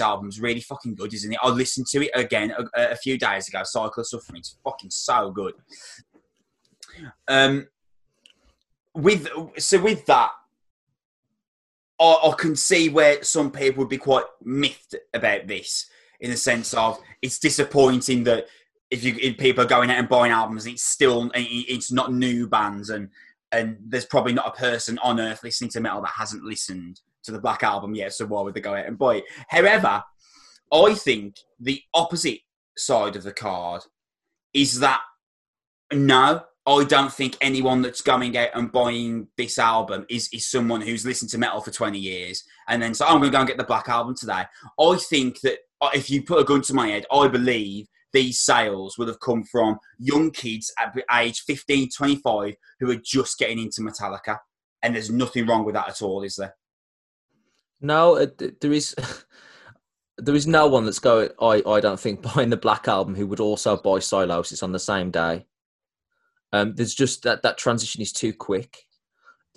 album 0.00 0.28
is 0.28 0.40
really 0.40 0.60
fucking 0.60 0.94
good, 0.96 1.14
isn't 1.14 1.32
it? 1.32 1.38
I 1.40 1.50
listened 1.50 1.86
to 1.88 2.04
it 2.04 2.10
again 2.14 2.52
a, 2.76 2.92
a 2.92 2.96
few 2.96 3.16
days 3.16 3.46
ago. 3.46 3.60
Cycle 3.62 4.00
of 4.00 4.06
Suffering, 4.08 4.40
it's 4.40 4.56
fucking 4.64 4.90
so 4.90 5.30
good. 5.30 5.54
Um, 7.28 7.68
with 8.94 9.28
so 9.58 9.80
with 9.80 10.06
that, 10.06 10.30
I, 12.00 12.04
I 12.04 12.34
can 12.38 12.56
see 12.56 12.88
where 12.88 13.22
some 13.22 13.50
people 13.50 13.80
would 13.80 13.88
be 13.88 13.98
quite 13.98 14.24
miffed 14.42 14.94
about 15.14 15.46
this, 15.46 15.86
in 16.20 16.30
the 16.30 16.36
sense 16.36 16.74
of 16.74 16.98
it's 17.20 17.38
disappointing 17.38 18.24
that 18.24 18.46
if 18.90 19.04
you 19.04 19.16
if 19.20 19.38
people 19.38 19.64
are 19.64 19.68
going 19.68 19.90
out 19.90 19.98
and 19.98 20.08
buying 20.08 20.32
albums, 20.32 20.66
it's 20.66 20.82
still 20.82 21.30
it's 21.34 21.92
not 21.92 22.12
new 22.12 22.46
bands, 22.46 22.90
and 22.90 23.08
and 23.50 23.76
there's 23.86 24.06
probably 24.06 24.32
not 24.32 24.48
a 24.48 24.58
person 24.58 24.98
on 25.02 25.20
earth 25.20 25.42
listening 25.42 25.70
to 25.70 25.80
metal 25.80 26.02
that 26.02 26.12
hasn't 26.16 26.44
listened 26.44 27.00
to 27.22 27.32
the 27.32 27.40
Black 27.40 27.62
Album 27.62 27.94
yet. 27.94 28.12
So 28.12 28.26
why 28.26 28.42
would 28.42 28.54
they 28.54 28.60
go 28.60 28.74
out 28.74 28.86
and 28.86 28.98
buy 28.98 29.16
it? 29.16 29.24
However, 29.48 30.02
I 30.72 30.94
think 30.94 31.36
the 31.60 31.80
opposite 31.94 32.40
side 32.76 33.16
of 33.16 33.22
the 33.22 33.32
card 33.32 33.82
is 34.54 34.80
that 34.80 35.00
no, 35.92 36.42
I 36.66 36.84
don't 36.84 37.12
think 37.12 37.36
anyone 37.40 37.82
that's 37.82 38.02
going 38.02 38.36
out 38.36 38.50
and 38.54 38.70
buying 38.70 39.26
this 39.36 39.58
album 39.58 40.06
is, 40.08 40.28
is 40.32 40.48
someone 40.48 40.80
who's 40.80 41.04
listened 41.04 41.30
to 41.30 41.38
metal 41.38 41.60
for 41.60 41.72
20 41.72 41.98
years 41.98 42.44
and 42.68 42.80
then 42.80 42.94
so 42.94 43.04
I'm 43.04 43.18
going 43.18 43.24
to 43.24 43.30
go 43.30 43.38
and 43.40 43.48
get 43.48 43.56
the 43.56 43.64
Black 43.64 43.88
Album 43.88 44.14
today. 44.14 44.44
I 44.80 44.96
think 45.08 45.40
that 45.40 45.58
uh, 45.80 45.90
if 45.94 46.08
you 46.08 46.22
put 46.22 46.40
a 46.40 46.44
gun 46.44 46.62
to 46.62 46.74
my 46.74 46.88
head, 46.88 47.04
I 47.12 47.26
believe 47.28 47.86
these 48.12 48.40
sales 48.40 48.96
would 48.98 49.08
have 49.08 49.20
come 49.20 49.42
from 49.44 49.78
young 49.98 50.30
kids 50.30 50.72
at 50.78 50.94
age 51.14 51.40
15, 51.40 51.88
25 51.96 52.54
who 52.78 52.90
are 52.90 52.96
just 52.96 53.38
getting 53.38 53.58
into 53.58 53.80
Metallica. 53.80 54.38
And 54.82 54.94
there's 54.94 55.10
nothing 55.10 55.46
wrong 55.46 55.64
with 55.64 55.74
that 55.74 55.88
at 55.88 56.02
all, 56.02 56.22
is 56.22 56.36
there? 56.36 56.54
No, 57.80 58.16
uh, 58.16 58.26
there 58.60 58.72
is. 58.72 58.94
There 60.18 60.34
is 60.34 60.46
no 60.46 60.66
one 60.68 60.84
that's 60.84 60.98
going. 60.98 61.30
I, 61.40 61.62
I 61.66 61.80
don't 61.80 61.98
think 61.98 62.22
buying 62.34 62.50
the 62.50 62.56
Black 62.56 62.86
Album 62.86 63.14
who 63.14 63.26
would 63.26 63.40
also 63.40 63.78
buy 63.78 63.98
Sylosis 63.98 64.62
on 64.62 64.70
the 64.70 64.78
same 64.78 65.10
day. 65.10 65.46
Um, 66.52 66.74
there's 66.74 66.94
just 66.94 67.22
that 67.22 67.42
that 67.42 67.58
transition 67.58 68.02
is 68.02 68.12
too 68.12 68.32
quick. 68.32 68.86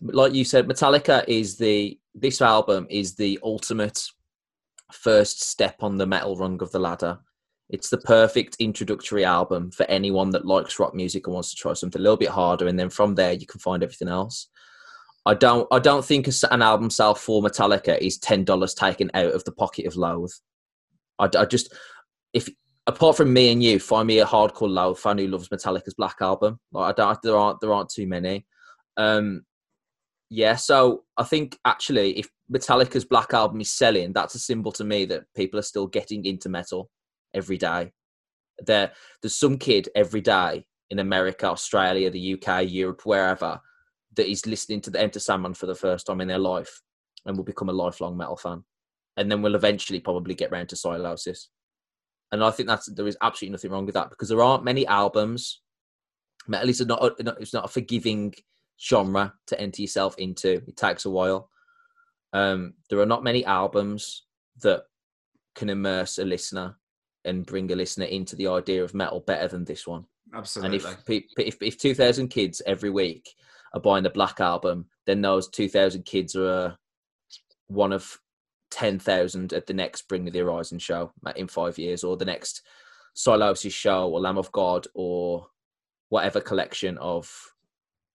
Like 0.02 0.34
you 0.34 0.46
said, 0.46 0.68
Metallica 0.68 1.24
is 1.28 1.58
the 1.58 2.00
this 2.14 2.42
album 2.42 2.88
is 2.90 3.16
the 3.16 3.40
ultimate 3.44 4.02
first 4.92 5.42
step 5.42 5.82
on 5.82 5.98
the 5.98 6.08
metal 6.08 6.36
rung 6.36 6.62
of 6.62 6.72
the 6.72 6.80
ladder. 6.80 7.20
It's 7.70 7.90
the 7.90 7.98
perfect 7.98 8.58
introductory 8.60 9.26
album 9.26 9.72
for 9.72 9.86
anyone 9.88 10.30
that 10.32 10.46
likes 10.46 10.80
rock 10.80 10.94
music 10.94 11.28
and 11.28 11.34
wants 11.34 11.50
to 11.50 11.56
try 11.56 11.74
something 11.74 12.00
a 12.00 12.04
little 12.04 12.18
bit 12.18 12.30
harder, 12.30 12.68
and 12.68 12.78
then 12.78 12.90
from 12.90 13.16
there 13.16 13.34
you 13.34 13.48
can 13.48 13.60
find 13.60 13.84
everything 13.84 14.08
else. 14.08 14.48
I 15.26 15.34
don't. 15.34 15.68
I 15.72 15.80
don't 15.80 16.06
think 16.06 16.28
an 16.52 16.62
album 16.62 16.90
sale 16.92 17.16
for 17.16 17.42
Metallica 17.42 17.98
is 17.98 18.18
ten 18.20 18.44
dollars 18.44 18.74
taken 18.74 19.10
out 19.14 19.34
of 19.34 19.44
the 19.44 19.52
pocket 19.52 19.88
of 19.88 19.96
Loathe. 19.96 20.32
I, 21.18 21.30
I, 21.38 21.46
just, 21.46 21.74
if 22.34 22.48
apart 22.88 23.18
from 23.18 23.34
me 23.34 23.52
and 23.52 23.64
you, 23.64 23.80
find 23.80 24.08
me 24.08 24.20
a 24.20 24.26
hardcore 24.26 24.70
Loathe 24.70 24.98
fan 24.98 25.18
who 25.18 25.28
loves 25.28 25.50
Metallica's 25.50 25.96
Black 25.96 26.18
Album. 26.22 26.60
Like 26.72 26.94
I 26.94 27.02
don't. 27.02 27.22
There 27.22 27.38
aren't. 27.38 27.60
There 27.62 27.74
aren't 27.74 27.90
too 27.90 28.08
many. 28.08 28.46
Um, 28.98 29.44
yeah. 30.30 30.56
So 30.56 31.04
I 31.18 31.24
think 31.24 31.58
actually, 31.66 32.18
if 32.20 32.30
Metallica's 32.52 33.06
Black 33.06 33.34
Album 33.34 33.62
is 33.62 33.72
selling, 33.72 34.14
that's 34.14 34.36
a 34.36 34.40
symbol 34.40 34.72
to 34.74 34.84
me 34.84 35.06
that 35.06 35.24
people 35.36 35.60
are 35.60 35.64
still 35.64 35.88
getting 35.88 36.26
into 36.26 36.50
metal 36.50 36.90
every 37.34 37.58
day. 37.58 37.92
There, 38.60 38.92
there's 39.22 39.36
some 39.36 39.58
kid 39.58 39.90
every 39.96 40.22
day 40.22 40.66
in 40.90 41.00
America, 41.00 41.48
Australia, 41.48 42.10
the 42.10 42.34
UK, 42.36 42.70
Europe, 42.70 43.02
wherever 43.06 43.60
that 44.16 44.30
is 44.30 44.46
listening 44.46 44.80
to 44.82 44.90
the 44.90 45.02
Enter 45.02 45.20
Sandman 45.20 45.54
for 45.54 45.66
the 45.66 45.76
first 45.76 46.08
time 46.08 46.22
in 46.22 46.28
their 46.28 46.40
life 46.40 46.82
and 47.26 47.36
will 47.36 47.44
become 47.44 47.70
a 47.70 47.74
lifelong 47.74 48.16
metal 48.16 48.38
fan. 48.38 48.64
And 49.18 49.30
then 49.32 49.42
we'll 49.42 49.56
eventually 49.56 50.00
probably 50.00 50.36
get 50.36 50.52
round 50.52 50.70
to 50.70 50.76
Sylosis. 50.76 51.50
And 52.32 52.44
I 52.44 52.52
think 52.52 52.68
that's 52.68 52.88
there 52.92 53.08
is 53.08 53.18
absolutely 53.22 53.54
nothing 53.54 53.72
wrong 53.72 53.86
with 53.86 53.96
that 53.96 54.10
because 54.10 54.30
there 54.30 54.44
aren't 54.44 54.64
many 54.64 54.86
albums. 54.88 55.62
Metal 56.48 56.70
is 56.70 56.86
not 56.86 57.04
a, 57.04 57.36
it's 57.40 57.54
not 57.54 57.66
a 57.66 57.70
forgiving 57.70 58.34
genre 58.82 59.34
to 59.48 59.60
enter 59.60 59.82
yourself 59.82 60.16
into. 60.18 60.62
It 60.68 60.76
takes 60.76 61.06
a 61.06 61.10
while. 61.10 61.50
Um, 62.34 62.74
there 62.90 63.00
are 63.00 63.06
not 63.06 63.24
many 63.24 63.46
albums 63.46 64.26
that 64.62 64.84
can 65.56 65.70
immerse 65.70 66.18
a 66.18 66.26
listener 66.26 66.78
and 67.24 67.46
bring 67.46 67.72
a 67.72 67.76
listener 67.76 68.06
into 68.06 68.36
the 68.36 68.48
idea 68.48 68.84
of 68.84 68.94
metal 68.94 69.22
better 69.22 69.48
than 69.48 69.66
this 69.66 69.88
one. 69.88 70.06
Absolutely. 70.34 70.78
And 70.78 70.98
if, 71.08 71.24
if 71.38 71.58
if 71.62 71.78
two 71.78 71.96
thousand 71.96 72.28
kids 72.28 72.62
every 72.66 72.90
week 72.90 73.30
are 73.74 73.80
buying 73.80 74.04
the 74.04 74.10
Black 74.10 74.40
Album, 74.40 74.88
then 75.06 75.22
those 75.22 75.48
two 75.50 75.70
thousand 75.70 76.04
kids 76.04 76.36
are 76.36 76.50
uh, 76.50 76.72
one 77.68 77.94
of 77.94 78.20
ten 78.76 79.00
thousand 79.00 79.54
at 79.54 79.66
the 79.68 79.74
next 79.74 80.10
Bring 80.10 80.26
Me 80.26 80.32
the 80.32 80.40
Horizon 80.40 80.80
show 80.80 81.14
in 81.38 81.48
five 81.48 81.78
years, 81.80 82.04
or 82.04 82.18
the 82.18 82.26
next 82.26 82.62
Sylosis 83.14 83.72
show, 83.74 84.10
or 84.10 84.20
Lamb 84.20 84.38
of 84.38 84.52
God, 84.52 84.86
or 84.94 85.48
whatever 86.10 86.42
collection 86.42 86.98
of 86.98 87.32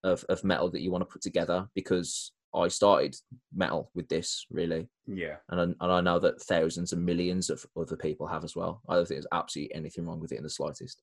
of, 0.04 0.22
of 0.28 0.44
metal 0.44 0.70
that 0.70 0.82
you 0.82 0.90
want 0.90 1.00
to 1.02 1.10
put 1.12 1.22
together. 1.22 1.66
Because 1.74 2.32
I 2.54 2.68
started 2.68 3.16
metal 3.54 3.90
with 3.94 4.08
this 4.08 4.44
really, 4.50 4.88
Yeah. 5.06 5.36
and 5.48 5.60
I, 5.60 5.64
and 5.64 5.92
I 5.92 6.00
know 6.02 6.18
that 6.18 6.42
thousands 6.42 6.92
and 6.92 7.04
millions 7.06 7.48
of 7.48 7.64
other 7.74 7.96
people 7.96 8.26
have 8.26 8.44
as 8.44 8.54
well. 8.54 8.82
I 8.88 8.96
don't 8.96 9.06
think 9.08 9.16
there's 9.20 9.26
absolutely 9.32 9.74
anything 9.74 10.04
wrong 10.06 10.20
with 10.20 10.32
it 10.32 10.36
in 10.38 10.42
the 10.42 10.50
slightest. 10.50 11.00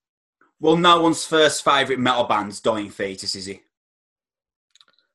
Well, 0.60 0.78
no 0.78 1.02
one's 1.02 1.24
first 1.26 1.64
favourite 1.64 2.00
metal 2.00 2.26
band's 2.26 2.60
Dying 2.60 2.90
Fetus, 2.92 3.36
is 3.36 3.46
he? 3.48 3.62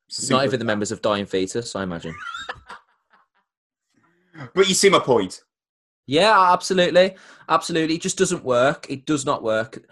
It's 0.09 0.31
Not 0.31 0.45
even 0.45 0.59
the 0.59 0.65
members 0.65 0.91
of 0.93 1.03
Dying 1.03 1.27
Fetus, 1.27 1.75
I 1.77 1.83
imagine. 1.85 2.15
But 4.55 4.69
you 4.69 4.75
see 4.75 4.89
my 4.89 4.99
point. 4.99 5.43
Yeah, 6.07 6.53
absolutely, 6.53 7.17
absolutely. 7.49 7.97
It 7.97 8.03
just 8.03 8.19
doesn't 8.19 8.45
work. 8.45 8.87
It 8.89 9.07
does 9.07 9.25
not 9.25 9.43
work. 9.43 9.87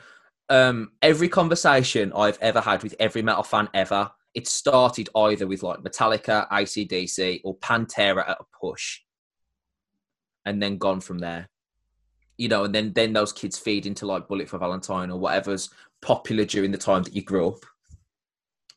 Um, 0.49 0.93
every 1.01 1.29
conversation 1.29 2.13
I've 2.15 2.39
ever 2.41 2.61
had 2.61 2.83
with 2.83 2.97
every 2.99 3.23
metal 3.23 3.45
fan 3.45 3.69
ever, 3.73 4.11
it 4.35 4.49
started 4.49 5.09
either 5.15 5.47
with 5.47 5.63
like 5.63 5.81
Metallica, 5.81 6.49
ACDC, 6.49 7.41
or 7.45 7.57
Pantera 7.59 8.29
at 8.29 8.41
a 8.41 8.45
push, 8.61 9.01
and 10.45 10.63
then 10.63 10.79
gone 10.79 11.01
from 11.01 11.19
there. 11.19 11.49
You 12.37 12.49
know, 12.49 12.65
and 12.65 12.75
then 12.75 12.93
then 12.95 13.13
those 13.13 13.33
kids 13.33 13.59
feed 13.59 13.87
into 13.87 14.07
like 14.07 14.27
Bullet 14.27 14.49
for 14.49 14.59
Valentine 14.59 15.11
or 15.11 15.19
whatever's 15.19 15.71
popular 16.03 16.45
during 16.45 16.73
the 16.73 16.79
time 16.79 17.03
that 17.03 17.15
you 17.15 17.23
grew 17.23 17.49
up. 17.49 17.65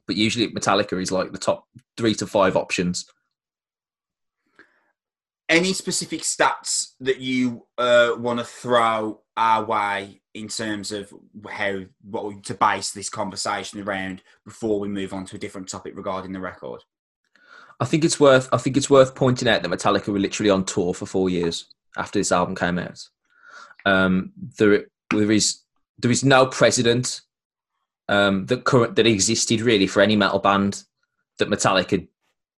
But 0.05 0.17
usually 0.17 0.51
Metallica 0.51 1.01
is 1.01 1.11
like 1.11 1.31
the 1.31 1.37
top 1.37 1.65
three 1.97 2.13
to 2.15 2.27
five 2.27 2.57
options. 2.57 3.05
Any 5.49 5.73
specific 5.73 6.21
stats 6.21 6.93
that 7.01 7.19
you 7.19 7.67
uh, 7.77 8.11
want 8.17 8.39
to 8.39 8.45
throw 8.45 9.21
our 9.35 9.65
way 9.65 10.21
in 10.33 10.47
terms 10.47 10.91
of 10.91 11.13
how 11.49 11.81
what 12.01 12.43
to 12.43 12.53
base 12.53 12.91
this 12.91 13.09
conversation 13.09 13.79
around 13.81 14.23
before 14.45 14.79
we 14.79 14.87
move 14.87 15.13
on 15.13 15.25
to 15.25 15.35
a 15.35 15.39
different 15.39 15.67
topic 15.67 15.95
regarding 15.95 16.31
the 16.31 16.39
record? 16.39 16.81
I 17.79 17.85
think 17.85 18.03
it's 18.05 18.19
worth. 18.19 18.49
I 18.51 18.57
think 18.57 18.77
it's 18.77 18.89
worth 18.89 19.15
pointing 19.15 19.47
out 19.47 19.61
that 19.61 19.71
Metallica 19.71 20.07
were 20.07 20.19
literally 20.19 20.49
on 20.49 20.65
tour 20.65 20.93
for 20.93 21.05
four 21.05 21.29
years 21.29 21.65
after 21.97 22.19
this 22.19 22.31
album 22.31 22.55
came 22.55 22.79
out. 22.79 23.07
Um, 23.85 24.31
there, 24.57 24.85
there 25.09 25.31
is 25.31 25.59
there 25.99 26.11
is 26.11 26.23
no 26.23 26.45
precedent 26.45 27.21
um, 28.09 28.45
that 28.47 28.63
current 28.63 28.95
that 28.95 29.07
existed 29.07 29.61
really 29.61 29.87
for 29.87 30.01
any 30.01 30.15
metal 30.15 30.39
band 30.39 30.83
that 31.39 31.49
Metallica 31.49 32.07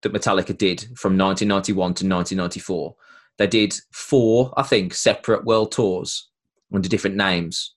that 0.01 0.13
Metallica 0.13 0.57
did 0.57 0.81
from 0.95 1.17
1991 1.17 1.75
to 1.75 2.07
1994. 2.07 2.95
They 3.37 3.47
did 3.47 3.75
four, 3.91 4.53
I 4.57 4.63
think, 4.63 4.93
separate 4.93 5.45
world 5.45 5.71
tours 5.71 6.29
under 6.73 6.87
different 6.87 7.15
names, 7.15 7.75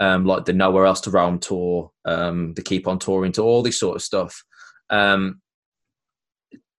um, 0.00 0.24
like 0.24 0.44
the 0.44 0.52
Nowhere 0.52 0.86
Else 0.86 1.00
to 1.02 1.10
Roam 1.10 1.38
tour, 1.38 1.90
um, 2.04 2.54
the 2.54 2.62
Keep 2.62 2.86
on 2.86 2.98
Touring 2.98 3.32
tour, 3.32 3.44
all 3.44 3.62
this 3.62 3.78
sort 3.78 3.96
of 3.96 4.02
stuff. 4.02 4.44
Um, 4.90 5.40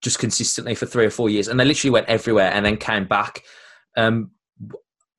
just 0.01 0.19
consistently 0.19 0.75
for 0.75 0.85
three 0.85 1.05
or 1.05 1.09
four 1.09 1.29
years, 1.29 1.47
and 1.47 1.59
they 1.59 1.65
literally 1.65 1.91
went 1.91 2.07
everywhere 2.07 2.51
and 2.51 2.65
then 2.65 2.77
came 2.77 3.07
back. 3.07 3.41
Um, 3.97 4.31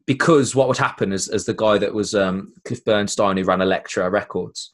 because 0.06 0.54
what 0.54 0.68
would 0.68 0.76
happen 0.78 1.12
is, 1.12 1.28
as 1.28 1.44
the 1.44 1.54
guy 1.54 1.78
that 1.78 1.92
was 1.92 2.14
um, 2.14 2.54
Cliff 2.64 2.84
Burnstein 2.84 3.36
who 3.36 3.44
ran 3.44 3.60
Elektra 3.60 4.08
Records 4.08 4.72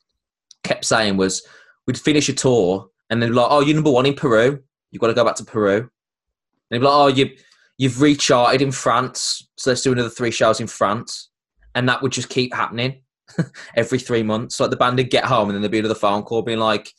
kept 0.63 0.85
saying 0.85 1.17
was, 1.17 1.43
we'd 1.87 1.99
finish 1.99 2.29
a 2.29 2.35
tour 2.35 2.89
and 3.11 3.23
then 3.23 3.33
like, 3.33 3.49
oh, 3.51 3.61
you're 3.61 3.75
number 3.75 3.91
one 3.91 4.07
in 4.07 4.15
Peru. 4.15 4.63
You've 4.93 5.01
got 5.01 5.09
to 5.09 5.15
go 5.15 5.25
back 5.25 5.35
to 5.37 5.45
Peru. 5.45 5.79
And 5.79 5.91
they'd 6.71 6.79
be 6.79 6.85
like, 6.85 6.95
oh, 6.95 7.09
you 7.09 7.31
you've 7.79 8.01
recharted 8.01 8.63
in 8.63 8.71
France, 8.71 9.49
so 9.57 9.71
let's 9.71 9.83
do 9.83 9.93
another 9.93 10.09
three 10.09 10.31
shows 10.31 10.61
in 10.61 10.69
France, 10.69 11.31
and 11.75 11.89
that 11.89 12.01
would 12.01 12.13
just 12.13 12.29
keep 12.29 12.55
happening 12.55 13.03
every 13.75 13.99
three 13.99 14.23
months. 14.23 14.61
Like 14.61 14.71
the 14.71 14.77
band 14.77 14.99
would 14.99 15.11
get 15.11 15.25
home 15.25 15.49
and 15.49 15.57
then 15.57 15.63
there'd 15.63 15.73
be 15.73 15.81
another 15.81 15.95
phone 15.95 16.23
call 16.23 16.43
being 16.43 16.61
like, 16.61 16.93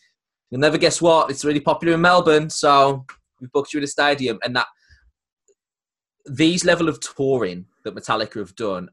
you'll 0.50 0.60
never 0.60 0.78
guess 0.78 1.02
what, 1.02 1.30
it's 1.30 1.46
really 1.46 1.62
popular 1.62 1.94
in 1.94 2.02
Melbourne, 2.02 2.50
so 2.50 3.06
we 3.40 3.48
booked 3.48 3.74
you 3.74 3.78
in 3.78 3.84
a 3.84 3.88
stadium, 3.88 4.40
and 4.44 4.56
that 4.56 4.68
these 6.26 6.66
level 6.66 6.90
of 6.90 7.00
touring 7.00 7.66
that 7.84 7.96
Metallica 7.96 8.40
have 8.40 8.56
done, 8.56 8.90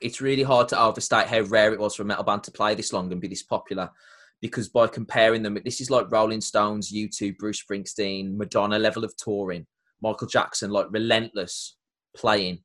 it's 0.00 0.20
really 0.20 0.42
hard 0.42 0.68
to 0.68 0.80
overstate 0.80 1.26
how 1.26 1.40
rare 1.40 1.72
it 1.72 1.80
was 1.80 1.94
for 1.94 2.02
a 2.02 2.06
metal 2.06 2.24
band 2.24 2.44
to 2.44 2.50
play 2.50 2.74
this 2.74 2.92
long 2.92 3.10
and 3.12 3.20
be 3.20 3.28
this 3.28 3.42
popular. 3.42 3.90
Because 4.40 4.68
by 4.68 4.86
comparing 4.86 5.42
them, 5.42 5.58
this 5.64 5.80
is 5.80 5.90
like 5.90 6.10
Rolling 6.10 6.40
Stones, 6.40 6.92
U2, 6.92 7.38
Bruce 7.38 7.62
Springsteen, 7.62 8.36
Madonna 8.36 8.78
level 8.78 9.04
of 9.04 9.16
touring, 9.16 9.66
Michael 10.00 10.28
Jackson, 10.28 10.70
like 10.70 10.86
relentless 10.90 11.76
playing, 12.16 12.60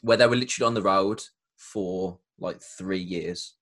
where 0.00 0.16
they 0.16 0.26
were 0.26 0.36
literally 0.36 0.66
on 0.66 0.74
the 0.74 0.82
road 0.82 1.22
for 1.58 2.18
like 2.38 2.60
three 2.78 3.00
years. 3.00 3.54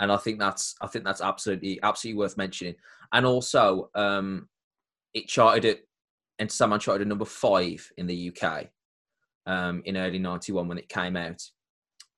And 0.00 0.12
I 0.12 0.18
think 0.18 0.38
that's 0.38 0.74
I 0.82 0.86
think 0.88 1.04
that's 1.04 1.22
absolutely 1.22 1.80
absolutely 1.82 2.18
worth 2.18 2.36
mentioning. 2.36 2.74
And 3.12 3.24
also, 3.24 3.90
um, 3.94 4.48
it 5.14 5.28
charted 5.28 5.64
at 5.64 5.78
and 6.38 6.52
someone 6.52 6.80
charted 6.80 7.02
at 7.02 7.08
number 7.08 7.24
five 7.24 7.90
in 7.96 8.06
the 8.06 8.30
UK 8.30 8.66
um, 9.46 9.82
in 9.86 9.96
early 9.96 10.18
'91 10.18 10.68
when 10.68 10.78
it 10.78 10.90
came 10.90 11.16
out, 11.16 11.42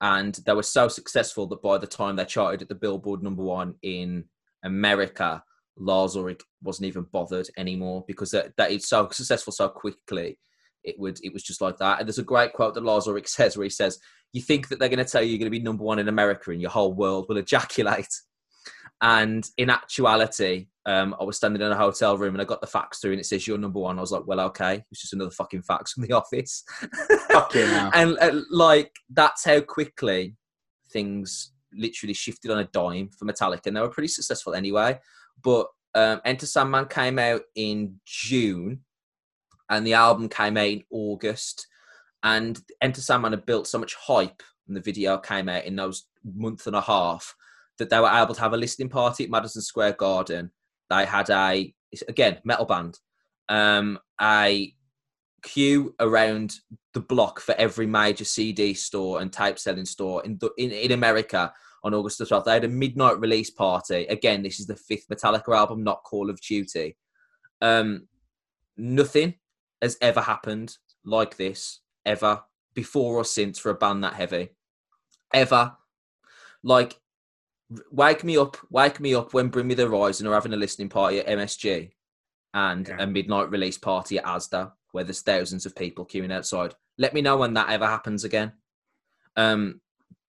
and 0.01 0.35
they 0.47 0.55
were 0.55 0.63
so 0.65 0.89
successful 0.89 1.47
that 1.47 1.63
by 1.63 1.79
the 1.79 1.87
time 1.87 2.17
they 2.17 2.25
charted 2.25 2.63
at 2.63 2.69
the 2.69 2.75
Billboard 2.75 3.23
number 3.23 3.45
one 3.45 3.75
in 3.83 4.25
America, 4.69 5.43
Lars 5.77 6.17
Ulrich 6.17 6.41
wasn't 6.63 6.87
even 6.87 7.07
bothered 7.13 7.49
anymore 7.57 8.05
because 8.07 8.31
that, 8.33 8.53
that 8.57 8.71
it's 8.71 8.89
so 8.89 9.09
successful 9.11 9.53
so 9.53 9.69
quickly. 9.69 10.39
It 10.85 10.99
would 10.99 11.19
it 11.23 11.33
was 11.33 11.43
just 11.43 11.61
like 11.61 11.77
that. 11.79 11.99
And 11.99 12.09
there's 12.09 12.19
a 12.19 12.25
great 12.25 12.53
quote 12.53 12.75
that 12.75 12.85
Lars 12.85 13.07
Ulrich 13.07 13.29
says 13.39 13.57
where 13.57 13.65
he 13.65 13.71
says, 13.71 13.99
"You 14.33 14.43
think 14.43 14.69
that 14.69 14.79
they're 14.79 14.89
going 14.89 15.05
to 15.05 15.11
tell 15.11 15.23
you 15.23 15.31
you're 15.31 15.39
going 15.39 15.51
to 15.53 15.59
be 15.59 15.63
number 15.63 15.85
one 15.85 15.99
in 15.99 16.09
America 16.09 16.51
and 16.51 16.61
your 16.61 16.71
whole 16.71 16.93
world 16.93 17.27
will 17.29 17.37
ejaculate." 17.37 18.15
And 19.01 19.49
in 19.57 19.71
actuality, 19.71 20.67
um, 20.85 21.15
I 21.21 21.25
was 21.25 21.37
standing 21.37 21.63
in 21.63 21.71
a 21.71 21.77
hotel 21.77 22.17
room 22.17 22.35
and 22.35 22.43
I 22.43 22.45
got 22.45 22.61
the 22.61 22.67
fax 22.67 22.99
through 22.99 23.13
and 23.13 23.21
it 23.21 23.27
says 23.27 23.47
you're 23.47 23.59
number 23.59 23.79
one. 23.79 23.97
I 23.97 24.01
was 24.01 24.11
like, 24.11 24.27
well, 24.27 24.41
okay, 24.41 24.83
it's 24.91 25.03
just 25.03 25.13
another 25.13 25.31
fucking 25.31 25.63
fax 25.63 25.93
from 25.93 26.05
the 26.05 26.13
office. 26.17 26.65
And 27.95 28.19
uh, 28.19 28.41
like 28.51 28.91
that's 29.09 29.45
how 29.45 29.61
quickly 29.61 30.35
things 30.91 31.53
literally 31.79 32.15
shifted 32.15 32.51
on 32.51 32.59
a 32.59 32.65
dime 32.65 33.11
for 33.11 33.25
Metallica, 33.25 33.67
and 33.67 33.77
they 33.77 33.81
were 33.81 33.89
pretty 33.89 34.09
successful 34.09 34.55
anyway. 34.55 34.99
But 35.43 35.69
um, 35.95 36.21
Enter 36.25 36.47
Sandman 36.47 36.87
came 36.87 37.19
out 37.19 37.43
in 37.55 38.01
June, 38.05 38.81
and 39.71 39.87
the 39.87 39.95
album 39.95 40.29
came 40.29 40.57
out 40.57 40.67
in 40.67 40.83
August. 40.91 41.67
And 42.23 42.61
Enter 42.81 43.01
Sandman 43.01 43.33
had 43.33 43.47
built 43.47 43.67
so 43.67 43.79
much 43.79 43.95
hype, 43.95 44.43
and 44.67 44.77
the 44.77 44.81
video 44.81 45.19
came 45.19 45.49
out 45.49 45.65
in 45.65 45.77
those 45.77 46.07
month 46.25 46.67
and 46.67 46.77
a 46.77 46.81
half 46.81 47.35
that 47.79 47.91
they 47.91 48.01
were 48.01 48.11
able 48.11 48.35
to 48.35 48.41
have 48.41 48.53
a 48.53 48.57
listening 48.57 48.89
party 48.89 49.25
at 49.25 49.31
Madison 49.31 49.63
Square 49.63 49.95
Garden. 49.95 50.51
They 50.91 51.05
had 51.05 51.31
a 51.31 51.75
again 52.09 52.39
metal 52.45 52.65
band, 52.65 52.99
um, 53.49 53.99
a 54.21 54.75
queue 55.43 55.95
around 56.01 56.57
the 56.95 57.01
block 57.01 57.41
for 57.41 57.55
every 57.55 57.87
major 57.87 58.25
CD 58.25 58.75
store 58.75 59.21
and 59.21 59.33
tape 59.33 59.59
selling 59.59 59.85
store 59.85 60.25
in, 60.25 60.37
the, 60.39 60.51
in 60.59 60.71
in 60.71 60.93
America 60.93 61.53
on 61.85 61.95
August 61.95 62.19
the 62.19 62.25
12th. 62.25 62.45
They 62.45 62.53
had 62.55 62.65
a 62.65 62.69
midnight 62.69 63.19
release 63.21 63.51
party. 63.51 64.07
Again, 64.07 64.43
this 64.43 64.61
is 64.61 64.67
the 64.67 64.77
fifth 64.77 65.09
Metallica 65.09 65.57
album, 65.57 65.83
not 65.85 66.03
Call 66.05 66.31
of 66.31 66.41
Duty. 66.41 66.97
Um, 67.61 68.09
nothing 68.77 69.35
has 69.83 69.97
ever 70.01 70.21
happened 70.21 70.77
like 71.05 71.37
this 71.37 71.81
ever 72.05 72.43
before 72.75 73.17
or 73.17 73.25
since 73.25 73.59
for 73.59 73.71
a 73.71 73.75
band 73.75 74.05
that 74.05 74.15
heavy. 74.15 74.51
Ever. 75.33 75.77
Like, 76.63 76.99
wake 77.91 78.25
me 78.25 78.37
up, 78.37 78.57
wake 78.71 78.99
me 79.01 79.15
up 79.15 79.35
when 79.35 79.49
Bring 79.49 79.67
Me 79.69 79.75
the 79.75 79.87
Horizon 79.89 80.27
are 80.27 80.35
having 80.35 80.53
a 80.55 80.57
listening 80.57 80.89
party 80.89 81.19
at 81.21 81.27
MSG 81.27 81.91
and 82.55 82.89
Yeah. 82.89 82.97
a 83.01 83.07
midnight 83.07 83.51
release 83.51 83.79
party 83.79 84.19
at 84.19 84.25
ASDA 84.25 84.73
where 84.93 85.05
there's 85.05 85.21
thousands 85.23 85.67
of 85.67 85.77
people 85.77 86.07
queuing 86.07 86.33
outside. 86.33 86.75
Let 86.97 87.15
me 87.15 87.21
know 87.21 87.37
when 87.37 87.55
that 87.55 87.69
ever 87.71 87.87
happens 87.87 88.25
again. 88.25 88.53
Um, 89.37 89.81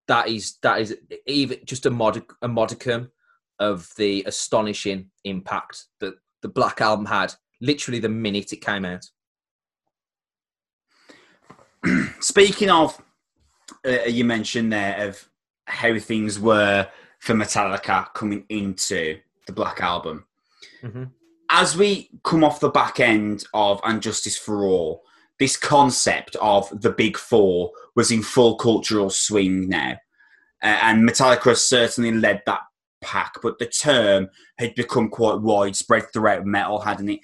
that 0.09 0.27
is 0.27 0.57
that 0.63 0.81
is 0.81 0.97
even 1.27 1.59
just 1.63 1.85
a 1.85 1.89
mod 1.89 2.21
a 2.41 2.47
modicum 2.47 3.11
of 3.59 3.89
the 3.95 4.23
astonishing 4.25 5.09
impact 5.23 5.85
that 5.99 6.15
the 6.41 6.47
Black 6.47 6.81
Album 6.81 7.05
had 7.05 7.33
literally 7.61 7.99
the 7.99 8.09
minute 8.09 8.51
it 8.51 8.57
came 8.57 8.85
out. 8.85 9.05
Speaking 12.19 12.69
of, 12.69 12.99
uh, 13.85 14.05
you 14.07 14.25
mentioned 14.25 14.73
there 14.73 15.07
of 15.07 15.29
how 15.65 15.97
things 15.99 16.39
were 16.39 16.87
for 17.19 17.35
Metallica 17.35 18.11
coming 18.13 18.45
into 18.49 19.19
the 19.45 19.53
Black 19.53 19.79
Album. 19.81 20.25
As 21.51 21.77
we 21.77 22.09
come 22.23 22.43
off 22.43 22.59
the 22.59 22.69
back 22.69 22.99
end 22.99 23.43
of 23.53 23.79
And 23.83 24.01
Justice 24.01 24.37
for 24.37 24.63
All, 24.65 25.03
this 25.39 25.57
concept 25.57 26.35
of 26.41 26.69
the 26.81 26.91
Big 26.91 27.17
Four 27.17 27.71
was 27.95 28.11
in 28.11 28.21
full 28.21 28.55
cultural 28.57 29.09
swing 29.09 29.69
now. 29.69 29.97
uh, 30.61 30.79
and 30.83 31.07
Metallica 31.07 31.55
certainly 31.55 32.11
led 32.11 32.41
that 32.45 32.61
pack. 33.01 33.35
But 33.41 33.59
the 33.59 33.65
term 33.65 34.27
had 34.57 34.75
become 34.75 35.09
quite 35.09 35.39
widespread 35.39 36.11
throughout 36.11 36.45
metal, 36.45 36.79
hadn't 36.79 37.09
it? 37.09 37.19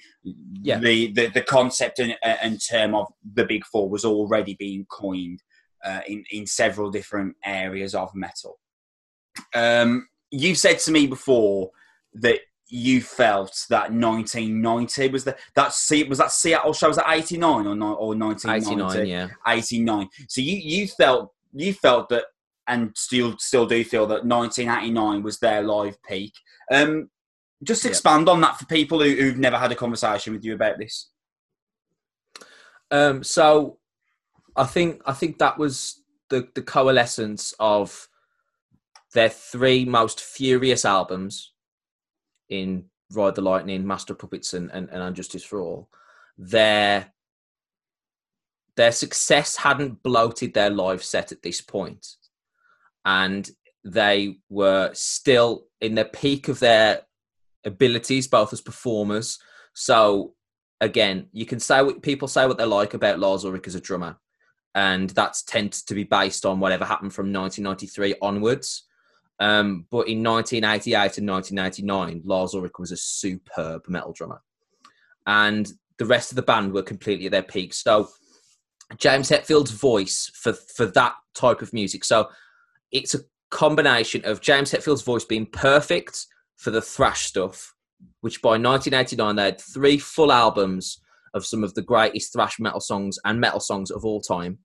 Yeah. 0.62 0.78
The 0.78 1.12
the, 1.12 1.26
the 1.28 1.42
concept 1.42 1.98
and, 1.98 2.12
uh, 2.22 2.36
and 2.42 2.60
term 2.60 2.94
of 2.94 3.08
the 3.34 3.44
Big 3.44 3.64
Four 3.66 3.88
was 3.90 4.04
already 4.04 4.54
being 4.54 4.86
coined 4.90 5.42
uh, 5.84 6.00
in 6.06 6.24
in 6.30 6.46
several 6.46 6.90
different 6.90 7.36
areas 7.44 7.94
of 7.94 8.14
metal. 8.14 8.58
Um, 9.54 10.08
you've 10.30 10.56
said 10.58 10.78
to 10.80 10.90
me 10.90 11.06
before 11.06 11.70
that 12.14 12.40
you 12.68 13.00
felt 13.00 13.64
that 13.70 13.92
1990 13.92 15.08
was 15.08 15.24
the 15.24 15.36
that 15.54 15.72
see 15.72 16.02
was 16.04 16.18
that 16.18 16.32
Seattle 16.32 16.72
show 16.72 16.88
was 16.88 16.96
that 16.96 17.08
89 17.08 17.66
or 17.66 17.94
or 17.94 18.16
1990 18.16 19.00
89, 19.00 19.06
yeah. 19.06 19.28
89 19.46 20.08
so 20.28 20.40
you 20.40 20.56
you 20.56 20.88
felt 20.88 21.32
you 21.52 21.72
felt 21.72 22.08
that 22.08 22.24
and 22.66 22.90
still 22.96 23.36
still 23.38 23.66
do 23.66 23.84
feel 23.84 24.06
that 24.08 24.24
1989 24.24 25.22
was 25.22 25.38
their 25.38 25.62
live 25.62 25.96
peak. 26.02 26.32
Um 26.72 27.08
just 27.62 27.84
Yeah. 27.84 27.90
expand 27.90 28.28
on 28.28 28.40
that 28.42 28.58
for 28.58 28.66
people 28.66 29.00
who, 29.00 29.14
who've 29.14 29.38
never 29.38 29.56
had 29.58 29.72
a 29.72 29.76
conversation 29.76 30.32
with 30.34 30.44
you 30.44 30.54
about 30.54 30.78
this. 30.78 31.08
Um, 32.90 33.24
so 33.24 33.78
I 34.56 34.64
think 34.64 35.02
I 35.06 35.12
think 35.12 35.38
that 35.38 35.58
was 35.58 36.02
the 36.28 36.48
the 36.54 36.62
coalescence 36.62 37.54
of 37.58 38.08
their 39.14 39.28
three 39.28 39.84
most 39.84 40.20
furious 40.20 40.84
albums 40.84 41.52
in 42.48 42.84
Ride 43.12 43.34
the 43.34 43.42
Lightning, 43.42 43.86
Master 43.86 44.14
Puppets, 44.14 44.54
and, 44.54 44.70
and, 44.72 44.88
and 44.90 45.02
Unjustice 45.02 45.44
for 45.44 45.60
All. 45.60 45.88
Their 46.38 47.12
their 48.76 48.92
success 48.92 49.56
hadn't 49.56 50.02
bloated 50.02 50.52
their 50.52 50.68
live 50.68 51.02
set 51.02 51.32
at 51.32 51.42
this 51.42 51.60
point, 51.60 52.06
and 53.04 53.48
they 53.84 54.38
were 54.50 54.90
still 54.92 55.66
in 55.80 55.94
the 55.94 56.04
peak 56.04 56.48
of 56.48 56.58
their 56.58 57.02
abilities, 57.64 58.28
both 58.28 58.52
as 58.52 58.60
performers. 58.60 59.38
So 59.72 60.34
again, 60.80 61.28
you 61.32 61.46
can 61.46 61.60
say 61.60 61.82
what 61.82 62.02
people 62.02 62.28
say 62.28 62.46
what 62.46 62.58
they 62.58 62.64
like 62.64 62.94
about 62.94 63.18
Lars 63.18 63.44
Ulrich 63.44 63.66
as 63.66 63.74
a 63.74 63.80
drummer, 63.80 64.18
and 64.74 65.10
that's 65.10 65.42
tends 65.42 65.82
to 65.84 65.94
be 65.94 66.04
based 66.04 66.44
on 66.44 66.60
whatever 66.60 66.84
happened 66.84 67.14
from 67.14 67.32
1993 67.32 68.16
onwards. 68.20 68.84
Um, 69.38 69.86
but 69.90 70.08
in 70.08 70.22
1988 70.22 71.18
and 71.18 71.28
1999, 71.28 72.22
Lars 72.24 72.54
Ulrich 72.54 72.78
was 72.78 72.92
a 72.92 72.96
superb 72.96 73.82
metal 73.88 74.12
drummer, 74.12 74.42
and 75.26 75.70
the 75.98 76.06
rest 76.06 76.32
of 76.32 76.36
the 76.36 76.42
band 76.42 76.72
were 76.72 76.82
completely 76.82 77.26
at 77.26 77.32
their 77.32 77.42
peak. 77.42 77.74
So 77.74 78.08
James 78.98 79.28
Hetfield's 79.28 79.72
voice 79.72 80.30
for 80.34 80.52
for 80.52 80.86
that 80.86 81.14
type 81.34 81.60
of 81.60 81.72
music. 81.72 82.04
So 82.04 82.28
it's 82.92 83.14
a 83.14 83.20
combination 83.50 84.24
of 84.24 84.40
James 84.40 84.70
Hetfield's 84.70 85.02
voice 85.02 85.24
being 85.24 85.46
perfect 85.46 86.26
for 86.56 86.70
the 86.70 86.82
thrash 86.82 87.26
stuff, 87.26 87.74
which 88.20 88.40
by 88.42 88.50
1989 88.50 89.36
they 89.36 89.44
had 89.44 89.60
three 89.60 89.98
full 89.98 90.32
albums 90.32 91.00
of 91.34 91.44
some 91.44 91.62
of 91.62 91.74
the 91.74 91.82
greatest 91.82 92.32
thrash 92.32 92.58
metal 92.58 92.80
songs 92.80 93.18
and 93.24 93.40
metal 93.40 93.60
songs 93.60 93.90
of 93.90 94.04
all 94.04 94.20
time. 94.20 94.58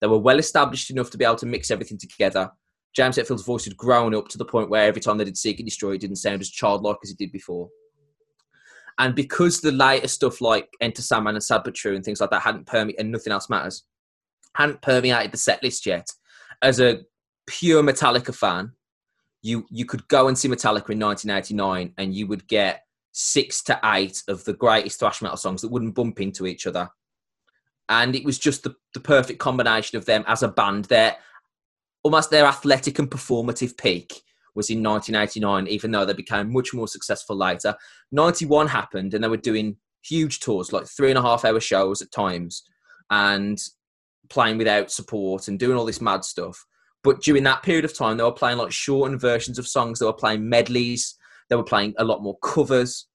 They 0.00 0.06
were 0.06 0.18
well 0.18 0.38
established 0.38 0.90
enough 0.90 1.10
to 1.10 1.18
be 1.18 1.24
able 1.24 1.36
to 1.36 1.46
mix 1.46 1.70
everything 1.70 1.98
together. 1.98 2.50
James 2.94 3.16
Hetfield's 3.16 3.44
voice 3.44 3.64
had 3.64 3.76
grown 3.76 4.14
up 4.14 4.28
to 4.28 4.38
the 4.38 4.44
point 4.44 4.68
where 4.68 4.84
every 4.84 5.00
time 5.00 5.18
they 5.18 5.24
did 5.24 5.38
Seek 5.38 5.58
and 5.58 5.66
Destroy, 5.66 5.92
it 5.92 6.00
didn't 6.00 6.16
sound 6.16 6.40
as 6.40 6.50
childlike 6.50 6.98
as 7.02 7.10
it 7.10 7.18
did 7.18 7.32
before. 7.32 7.68
And 8.98 9.14
because 9.14 9.60
the 9.60 9.72
later 9.72 10.08
stuff 10.08 10.40
like 10.40 10.68
Enter 10.80 11.02
Sandman 11.02 11.34
and 11.34 11.42
Sad 11.42 11.62
But 11.64 11.74
True 11.74 11.94
and 11.94 12.04
things 12.04 12.20
like 12.20 12.30
that 12.30 12.42
hadn't 12.42 12.66
permeated, 12.66 13.00
and 13.00 13.10
Nothing 13.12 13.32
Else 13.32 13.48
Matters, 13.48 13.84
hadn't 14.54 14.82
permeated 14.82 15.32
the 15.32 15.38
set 15.38 15.62
list 15.62 15.86
yet, 15.86 16.06
as 16.60 16.80
a 16.80 17.00
pure 17.46 17.82
Metallica 17.82 18.34
fan, 18.34 18.72
you 19.42 19.66
you 19.70 19.84
could 19.84 20.06
go 20.08 20.28
and 20.28 20.38
see 20.38 20.48
Metallica 20.48 20.90
in 20.90 21.00
1989 21.00 21.94
and 21.98 22.14
you 22.14 22.26
would 22.28 22.46
get 22.46 22.84
six 23.12 23.62
to 23.64 23.78
eight 23.84 24.22
of 24.28 24.44
the 24.44 24.52
greatest 24.52 25.00
thrash 25.00 25.20
metal 25.20 25.36
songs 25.36 25.62
that 25.62 25.70
wouldn't 25.70 25.94
bump 25.94 26.20
into 26.20 26.46
each 26.46 26.66
other. 26.66 26.88
And 27.88 28.14
it 28.14 28.24
was 28.24 28.38
just 28.38 28.62
the, 28.62 28.74
the 28.94 29.00
perfect 29.00 29.38
combination 29.38 29.98
of 29.98 30.06
them 30.06 30.24
as 30.26 30.42
a 30.42 30.48
band. 30.48 30.86
Their 30.86 31.16
almost 32.02 32.30
their 32.30 32.44
athletic 32.44 32.98
and 32.98 33.10
performative 33.10 33.76
peak 33.76 34.22
was 34.54 34.70
in 34.70 34.82
1989, 34.82 35.66
even 35.66 35.90
though 35.90 36.04
they 36.04 36.12
became 36.12 36.52
much 36.52 36.74
more 36.74 36.88
successful 36.88 37.36
later. 37.36 37.74
91 38.10 38.68
happened 38.68 39.14
and 39.14 39.24
they 39.24 39.28
were 39.28 39.36
doing 39.36 39.76
huge 40.02 40.40
tours, 40.40 40.72
like 40.72 40.86
three 40.86 41.10
and 41.10 41.18
a 41.18 41.22
half 41.22 41.44
hour 41.44 41.60
shows 41.60 42.02
at 42.02 42.12
times, 42.12 42.64
and 43.10 43.58
playing 44.28 44.58
without 44.58 44.90
support 44.90 45.48
and 45.48 45.58
doing 45.58 45.76
all 45.76 45.84
this 45.84 46.00
mad 46.00 46.24
stuff. 46.24 46.66
But 47.02 47.22
during 47.22 47.42
that 47.44 47.62
period 47.62 47.84
of 47.84 47.96
time, 47.96 48.16
they 48.16 48.22
were 48.22 48.32
playing 48.32 48.58
like 48.58 48.72
shortened 48.72 49.20
versions 49.20 49.58
of 49.58 49.66
songs. 49.66 49.98
They 49.98 50.06
were 50.06 50.12
playing 50.12 50.48
medleys. 50.48 51.16
They 51.48 51.56
were 51.56 51.64
playing 51.64 51.94
a 51.98 52.04
lot 52.04 52.22
more 52.22 52.38
covers. 52.38 53.06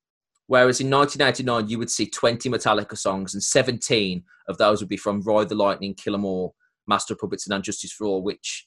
Whereas 0.47 0.79
in 0.79 0.89
1989, 0.89 1.69
you 1.69 1.77
would 1.77 1.91
see 1.91 2.09
20 2.09 2.49
Metallica 2.49 2.97
songs, 2.97 3.33
and 3.33 3.43
17 3.43 4.23
of 4.47 4.57
those 4.57 4.79
would 4.79 4.89
be 4.89 4.97
from 4.97 5.21
Ride 5.21 5.49
the 5.49 5.55
Lightning, 5.55 5.93
Kill 5.93 6.15
'Em 6.15 6.25
All, 6.25 6.55
Master 6.87 7.13
of 7.13 7.19
Puppets, 7.19 7.47
and 7.47 7.61
Unjustice 7.61 7.91
for 7.91 8.05
All, 8.05 8.21
which, 8.23 8.66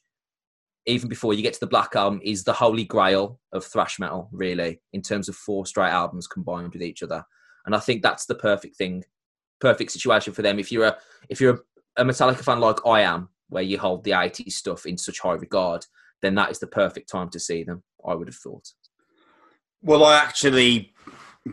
even 0.90 1.09
before 1.09 1.35
you 1.35 1.42
get 1.42 1.55
to 1.55 1.61
the 1.61 1.66
Black 1.66 1.94
Album, 1.94 2.20
is 2.22 2.44
the 2.44 2.53
holy 2.53 2.85
grail 2.85 3.38
of 3.53 3.64
thrash 3.64 3.98
metal, 3.98 4.29
really, 4.33 4.81
in 4.92 5.03
terms 5.03 5.29
of 5.29 5.37
four 5.37 5.66
straight 5.66 5.90
albums 5.90 6.26
combined 6.26 6.72
with 6.72 6.83
each 6.83 7.03
other. 7.03 7.24
And 7.66 7.74
I 7.74 7.79
think 7.79 8.03
that's 8.03 8.26
the 8.26 8.35
perfect 8.35 8.76
thing, 8.76 9.05
perfect 9.61 9.92
situation 9.92 10.33
for 10.33 10.42
them. 10.42 10.59
If 10.59 10.72
you're 10.72 10.87
a 10.87 10.96
if 11.29 11.40
you're 11.40 11.62
a, 11.96 12.03
a 12.03 12.05
Metallica 12.05 12.42
fan 12.42 12.61
like 12.61 12.87
I 12.87 13.03
am, 13.03 13.29
where 13.48 13.62
you 13.62 13.79
hold 13.79 14.05
the 14.05 14.12
80s 14.12 14.53
stuff 14.53 14.87
in 14.87 14.96
such 14.96 15.20
high 15.20 15.35
regard, 15.35 15.85
then 16.22 16.35
that 16.37 16.50
is 16.50 16.59
the 16.59 16.66
perfect 16.66 17.09
time 17.09 17.29
to 17.31 17.40
see 17.40 17.62
them. 17.62 17.83
I 18.07 18.14
would 18.14 18.29
have 18.29 18.37
thought. 18.37 18.72
Well, 19.83 20.05
I 20.05 20.16
actually 20.16 20.94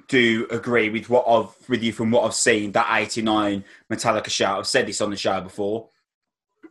do 0.07 0.47
agree 0.49 0.89
with 0.89 1.09
what 1.09 1.25
I've 1.27 1.69
with 1.69 1.83
you 1.83 1.93
from 1.93 2.11
what 2.11 2.23
I've 2.25 2.33
seen. 2.33 2.71
That 2.71 2.87
'89 2.89 3.63
Metallica 3.91 4.29
show. 4.29 4.57
I've 4.57 4.67
said 4.67 4.87
this 4.87 5.01
on 5.01 5.09
the 5.09 5.17
show 5.17 5.41
before. 5.41 5.89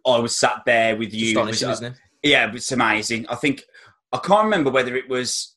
I 0.07 0.19
was 0.19 0.37
sat 0.37 0.63
there 0.65 0.97
with 0.97 1.13
you. 1.13 1.29
Astonishing, 1.29 1.69
uh, 1.69 1.73
isn't 1.73 1.93
it? 1.93 2.01
Yeah, 2.27 2.51
it's 2.53 2.73
amazing. 2.73 3.27
I 3.29 3.37
think 3.37 3.65
I 4.12 4.19
can't 4.19 4.45
remember 4.45 4.71
whether 4.71 4.97
it 4.97 5.09
was. 5.09 5.55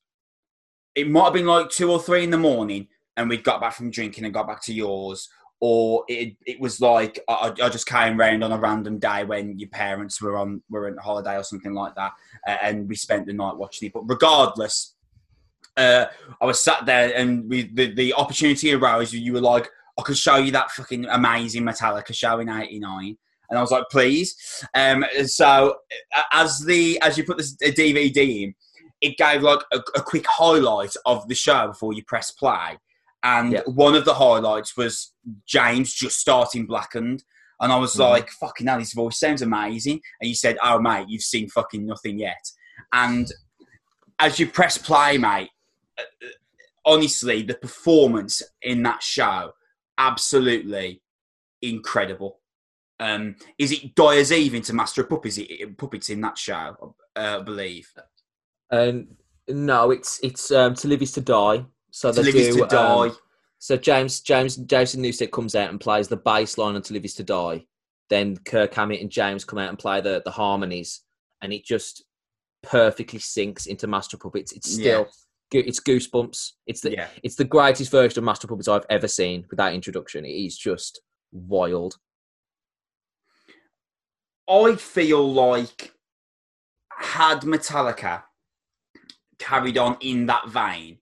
It 0.96 1.10
might 1.10 1.26
have 1.26 1.34
been 1.34 1.46
like 1.46 1.70
two 1.70 1.92
or 1.92 2.00
three 2.00 2.24
in 2.24 2.30
the 2.30 2.38
morning, 2.38 2.88
and 3.18 3.30
we'd 3.30 3.44
got 3.44 3.62
back 3.62 3.74
from 3.74 3.92
drinking 3.92 4.26
and 4.26 4.34
got 4.34 4.48
back 4.48 4.62
to 4.64 4.74
yours, 4.74 5.30
or 5.60 6.04
it 6.08 6.36
it 6.46 6.60
was 6.60 6.80
like 6.80 7.20
I, 7.28 7.54
I 7.62 7.70
just 7.70 7.88
came 7.88 8.20
round 8.20 8.44
on 8.44 8.52
a 8.52 8.58
random 8.58 9.00
day 9.00 9.24
when 9.26 9.58
your 9.58 9.70
parents 9.70 10.22
were 10.22 10.38
on 10.38 10.62
were 10.70 10.88
on 10.88 10.98
holiday 10.98 11.38
or 11.38 11.44
something 11.44 11.74
like 11.74 11.96
that, 11.96 12.14
and 12.46 12.88
we 12.88 12.96
spent 12.96 13.26
the 13.26 13.34
night 13.34 13.58
watching 13.58 13.88
it. 13.88 13.94
But 13.94 14.08
regardless, 14.08 14.96
uh, 15.76 16.06
I 16.40 16.46
was 16.46 16.62
sat 16.62 16.86
there 16.86 17.12
and 17.16 17.50
we, 17.50 17.64
the, 17.64 17.94
the 17.94 18.14
opportunity 18.14 18.74
arose. 18.74 19.14
You 19.14 19.34
were 19.34 19.42
like, 19.42 19.70
I 19.98 20.02
could 20.04 20.18
show 20.18 20.38
you 20.38 20.52
that 20.52 20.72
fucking 20.72 21.06
amazing 21.06 21.64
Metallica 21.64 22.14
show 22.14 22.40
in 22.40 22.50
'89, 22.50 23.18
and 23.50 23.58
I 23.58 23.62
was 23.62 23.72
like, 23.72 23.86
please. 23.92 24.36
Um, 24.76 25.06
so 25.26 25.76
as 26.34 26.60
the 26.66 27.00
as 27.02 27.18
you 27.18 27.24
put 27.24 27.38
this 27.38 27.56
DVD 27.56 28.44
in, 28.44 28.56
it 29.02 29.18
gave 29.18 29.42
like 29.44 29.60
a, 29.72 29.78
a 29.96 30.02
quick 30.02 30.26
highlight 30.28 30.94
of 31.06 31.28
the 31.28 31.36
show 31.36 31.68
before 31.68 31.94
you 31.94 32.04
press 32.06 32.32
play, 32.32 32.78
and 33.24 33.54
Yeah. 33.54 33.62
one 33.66 33.96
of 33.96 34.06
the 34.06 34.14
highlights 34.14 34.76
was 34.78 35.14
James 35.46 35.94
just 35.94 36.20
starting 36.20 36.66
Blackened. 36.66 37.24
And 37.62 37.74
I 37.74 37.76
was 37.76 37.96
Mhm. 37.96 38.00
like, 38.10 38.30
fucking 38.30 38.68
hell, 38.68 38.80
his 38.80 38.94
voice 38.94 39.20
sounds 39.20 39.42
amazing. 39.42 40.00
And 40.22 40.30
you 40.30 40.34
said, 40.36 40.58
oh, 40.64 40.80
mate, 40.80 41.08
you've 41.10 41.24
seen 41.24 41.50
fucking 41.50 41.86
nothing 41.86 42.18
yet. 42.18 42.50
And 42.94 43.30
as 44.18 44.40
you 44.40 44.48
press 44.48 44.78
play, 44.78 45.18
mate, 45.18 45.50
uh, 45.98 46.04
honestly, 46.86 47.42
the 47.42 47.56
performance 47.56 48.42
in 48.62 48.84
that 48.84 49.04
show, 49.04 49.52
absolutely 49.98 51.02
incredible. 51.62 52.40
Um, 53.00 53.36
is 53.58 53.72
it 53.72 53.96
Dyer's 53.96 54.32
Eve 54.32 54.56
into 54.56 54.74
Master 54.74 55.02
of 55.02 55.10
Puppets, 55.10 55.40
Puppets 55.78 56.10
in 56.10 56.22
that 56.22 56.38
show, 56.38 56.96
uh, 57.16 57.40
I 57.40 57.42
believe? 57.42 57.90
Um, 58.72 59.08
no, 59.48 59.92
it's 59.92 60.20
it's 60.22 60.52
um, 60.52 60.76
to 60.76 60.88
live 60.88 61.02
is 61.02 61.12
to 61.14 61.22
die. 61.22 61.66
So 61.92 62.12
To 62.12 62.22
they 62.22 62.32
Live 62.32 62.36
Is 62.36 62.56
do, 62.56 62.62
to 62.62 62.68
Die. 62.68 63.08
um, 63.08 63.18
so 63.58 63.78
James 63.78 64.22
James 64.22 64.58
Jason 64.58 65.02
Newsted 65.02 65.32
comes 65.32 65.56
out 65.56 65.70
and 65.70 65.80
plays 65.80 66.08
the 66.08 66.18
bass 66.18 66.58
line 66.58 66.76
on 66.76 66.82
"To 66.84 66.94
Live 66.94 67.06
Is 67.06 67.16
to 67.16 67.24
Die." 67.24 67.66
Then 68.10 68.38
Kirk 68.38 68.74
Hammett 68.74 69.02
and 69.02 69.10
James 69.10 69.46
come 69.46 69.60
out 69.60 69.70
and 69.70 69.80
play 69.80 70.02
the 70.02 70.22
the 70.24 70.32
harmonies, 70.32 71.02
and 71.42 71.52
it 71.52 71.66
just 71.66 72.04
perfectly 72.62 73.20
syncs 73.20 73.68
into 73.68 73.88
Master 73.88 74.18
Puppets. 74.18 74.52
It's 74.52 74.72
still 74.72 75.06
go- 75.52 75.60
it's 75.60 75.80
goosebumps. 75.80 76.52
It's 76.68 76.82
the 76.82 76.92
yeah. 76.92 77.08
it's 77.24 77.36
the 77.36 77.44
greatest 77.46 77.92
version 77.92 78.20
of 78.20 78.24
Master 78.26 78.48
Puppets 78.48 78.68
I've 78.68 78.86
ever 78.90 79.08
seen 79.08 79.46
with 79.50 79.58
that 79.58 79.74
introduction. 79.74 80.26
It 80.26 80.30
is 80.30 80.58
just 80.58 81.02
wild. 81.32 81.96
I 84.50 84.76
feel 84.76 85.32
like 85.32 85.94
had 86.90 87.42
Metallica 87.42 88.24
carried 89.38 89.78
on 89.78 89.98
in 90.02 90.26
that 90.26 90.50
vein 90.50 90.98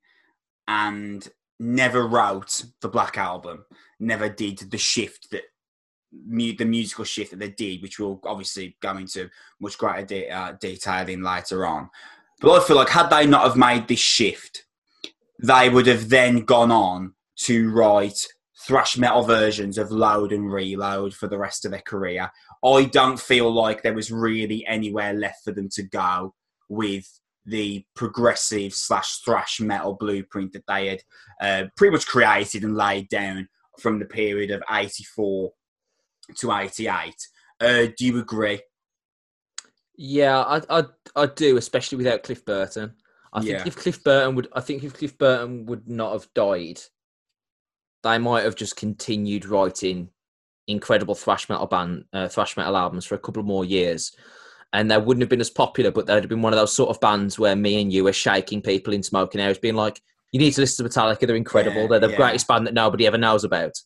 and 0.67 1.27
never 1.60 2.07
wrote 2.07 2.65
the 2.81 2.89
Black 2.89 3.17
Album, 3.17 3.65
never 3.99 4.29
did 4.29 4.60
the 4.60 4.77
shift 4.77 5.31
that 5.31 5.43
the 6.12 6.65
musical 6.65 7.03
shift 7.03 7.31
that 7.31 7.39
they 7.39 7.49
did, 7.49 7.81
which 7.81 7.99
we'll 7.99 8.19
obviously 8.25 8.77
go 8.81 8.97
into 8.97 9.29
much 9.60 9.77
greater 9.77 10.05
de- 10.05 10.29
uh, 10.29 10.53
detail 10.60 11.07
in 11.07 11.21
later 11.21 11.65
on. 11.65 11.89
But 12.39 12.62
I 12.62 12.65
feel 12.65 12.77
like 12.77 12.89
had 12.89 13.10
they 13.10 13.25
not 13.25 13.43
have 13.43 13.57
made 13.57 13.88
this 13.88 13.99
shift, 13.99 14.65
they 15.41 15.69
would 15.69 15.88
have 15.88 16.10
then 16.10 16.41
gone 16.45 16.71
on 16.71 17.13
to 17.39 17.69
write 17.71 18.27
thrash 18.67 18.97
metal 18.97 19.23
versions 19.23 19.77
of 19.77 19.91
Load 19.91 20.34
and 20.34 20.51
Reload 20.51 21.13
for 21.13 21.27
the 21.27 21.38
rest 21.38 21.63
of 21.63 21.71
their 21.71 21.82
career. 21.82 22.30
I 22.65 22.84
don't 22.84 23.19
feel 23.19 23.49
like 23.49 23.82
there 23.82 23.93
was 23.93 24.12
really 24.12 24.65
anywhere 24.67 25.13
left 25.13 25.45
for 25.45 25.53
them 25.53 25.69
to 25.69 25.84
go 25.84 26.34
with 26.67 27.08
the 27.45 27.86
progressive 27.95 28.73
slash 28.73 29.19
thrash 29.19 29.62
metal 29.62 29.93
blueprint 29.97 30.51
that 30.51 30.65
they 30.67 30.88
had 30.88 31.01
uh, 31.39 31.67
pretty 31.77 31.93
much 31.93 32.06
created 32.06 32.65
and 32.65 32.75
laid 32.75 33.08
down 33.08 33.47
from 33.80 33.99
the 33.99 34.06
period 34.06 34.51
of 34.51 34.62
84 34.69 35.51
to 36.36 36.51
88. 36.51 37.13
Uh, 37.62 37.88
do 37.97 38.06
you 38.06 38.19
agree? 38.19 38.60
Yeah, 39.95 40.39
I, 40.41 40.62
I, 40.69 40.84
I 41.15 41.25
do, 41.27 41.56
especially 41.56 41.97
without 41.97 42.23
Cliff 42.23 42.43
Burton. 42.43 42.95
I 43.34 43.41
Yeah. 43.41 43.58
think 43.63 43.67
if 43.67 43.75
Cliff 43.77 44.03
Burton 44.03 44.36
would, 44.36 44.47
I 44.53 44.60
think 44.62 44.84
if 44.84 44.93
Cliff 44.93 45.17
Burton 45.17 45.65
would 45.67 45.88
not 45.88 46.12
have 46.13 46.27
died, 46.34 46.82
they 48.08 48.17
might 48.17 48.43
have 48.43 48.56
just 48.56 48.76
continued 48.76 49.46
writing 49.46 50.10
incredible 50.67 51.15
thrash 51.15 51.48
metal 51.50 51.65
band, 51.65 52.06
uh, 52.13 52.28
thrash 52.28 52.58
metal 52.58 52.76
albums 52.76 53.06
for 53.06 53.15
a 53.15 53.20
couple 53.20 53.43
more 53.43 53.65
years, 53.65 54.15
and 54.74 54.89
they 54.91 54.98
wouldn't 54.98 55.22
have 55.22 55.30
been 55.30 55.41
as 55.41 55.50
popular. 55.50 55.91
But 55.91 56.06
they'd 56.06 56.15
have 56.15 56.30
been 56.30 56.41
one 56.41 56.54
of 56.54 56.60
those 56.60 56.74
sort 56.74 56.89
of 56.89 57.00
bands 57.00 57.39
where 57.39 57.56
me 57.56 57.82
and 57.82 57.91
you 57.91 58.06
are 58.08 58.13
shaking 58.13 58.62
people 58.62 58.93
in 58.93 59.04
smoking 59.04 59.41
areas, 59.41 59.58
being 59.58 59.76
like, 59.76 60.02
"You 60.32 60.39
need 60.39 60.54
to 60.54 60.62
listen 60.62 60.86
to 60.86 60.89
Metallica. 60.89 61.28
They're 61.28 61.36
incredible. 61.36 61.82
Yeah, 61.84 61.88
They're 61.88 62.00
the 62.00 62.10
yeah. 62.12 62.17
greatest 62.17 62.48
band 62.48 62.67
that 62.67 62.74
nobody 62.74 63.08
ever 63.08 63.17
knows 63.17 63.43
about." 63.43 63.78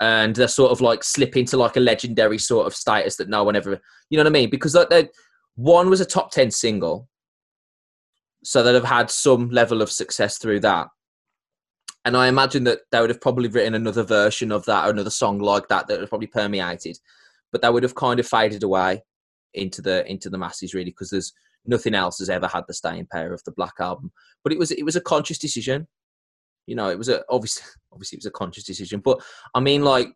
And 0.00 0.34
they're 0.34 0.48
sort 0.48 0.72
of 0.72 0.80
like 0.80 1.04
slip 1.04 1.36
into 1.36 1.56
like 1.56 1.76
a 1.76 1.80
legendary 1.80 2.38
sort 2.38 2.66
of 2.66 2.74
status 2.74 3.16
that 3.16 3.28
no 3.28 3.44
one 3.44 3.56
ever, 3.56 3.80
you 4.10 4.18
know 4.18 4.24
what 4.24 4.30
I 4.30 4.32
mean? 4.32 4.50
Because 4.50 4.74
like, 4.74 4.90
they 4.90 5.08
one 5.54 5.88
was 5.88 6.00
a 6.00 6.04
top 6.04 6.32
10 6.32 6.50
single 6.50 7.08
so 8.42 8.62
they'd 8.62 8.74
have 8.74 8.84
had 8.84 9.10
some 9.10 9.48
level 9.50 9.80
of 9.82 9.90
success 9.90 10.38
through 10.38 10.60
that 10.60 10.88
and 12.04 12.16
i 12.16 12.28
imagine 12.28 12.64
that 12.64 12.80
they 12.90 13.00
would 13.00 13.10
have 13.10 13.20
probably 13.20 13.48
written 13.48 13.74
another 13.74 14.02
version 14.02 14.52
of 14.52 14.64
that 14.66 14.86
or 14.86 14.90
another 14.90 15.10
song 15.10 15.38
like 15.38 15.68
that 15.68 15.86
that 15.86 16.00
would 16.00 16.08
probably 16.08 16.26
permeated. 16.26 16.98
But 17.50 17.62
that 17.62 17.72
would 17.72 17.82
have 17.82 17.94
kind 17.94 18.18
of 18.18 18.26
faded 18.26 18.62
away 18.62 19.02
into 19.54 19.80
the 19.80 20.08
into 20.10 20.28
the 20.28 20.38
masses 20.38 20.74
really 20.74 20.90
because 20.90 21.10
there's 21.10 21.32
nothing 21.64 21.94
else 21.94 22.18
has 22.18 22.28
ever 22.28 22.48
had 22.48 22.64
the 22.66 22.74
staying 22.74 23.06
power 23.06 23.32
of 23.32 23.42
the 23.44 23.52
black 23.52 23.74
album. 23.80 24.12
But 24.42 24.52
it 24.52 24.58
was 24.58 24.70
it 24.70 24.84
was 24.84 24.96
a 24.96 25.00
conscious 25.00 25.38
decision. 25.38 25.86
You 26.66 26.74
know 26.74 26.90
it 26.90 26.98
was 26.98 27.08
a 27.08 27.24
obviously 27.30 27.64
obviously 27.92 28.16
it 28.16 28.20
was 28.20 28.26
a 28.26 28.32
conscious 28.32 28.64
decision. 28.64 29.00
But 29.00 29.22
i 29.54 29.60
mean 29.60 29.82
like 29.82 30.08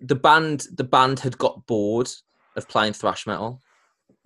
the 0.00 0.14
band 0.14 0.66
the 0.74 0.84
band 0.84 1.20
had 1.20 1.38
got 1.38 1.66
bored 1.66 2.10
of 2.56 2.68
playing 2.68 2.92
thrash 2.92 3.26
metal. 3.26 3.60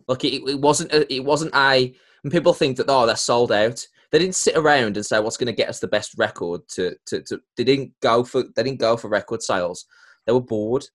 Like 0.06 0.24
it, 0.24 0.42
it 0.48 0.60
wasn't 0.60 0.92
a, 0.92 1.12
it 1.12 1.24
wasn't 1.24 1.54
a 1.54 1.94
and 2.22 2.32
people 2.32 2.52
think 2.52 2.76
that 2.76 2.86
oh 2.88 3.06
they're 3.06 3.16
sold 3.16 3.52
out 3.52 3.86
they 4.16 4.22
didn't 4.22 4.34
sit 4.34 4.56
around 4.56 4.96
and 4.96 5.04
say 5.04 5.20
what's 5.20 5.36
going 5.36 5.46
to 5.46 5.52
get 5.52 5.68
us 5.68 5.78
the 5.78 5.86
best 5.86 6.14
record? 6.16 6.62
to, 6.70 6.96
to 7.04 7.20
to 7.24 7.38
they 7.58 7.64
didn't 7.64 7.92
go 8.00 8.24
for 8.24 8.44
they 8.56 8.62
didn't 8.62 8.80
go 8.80 8.96
for 8.96 9.08
record 9.08 9.42
sales. 9.42 9.84
They 10.26 10.32
were 10.32 10.40
bored. 10.40 10.86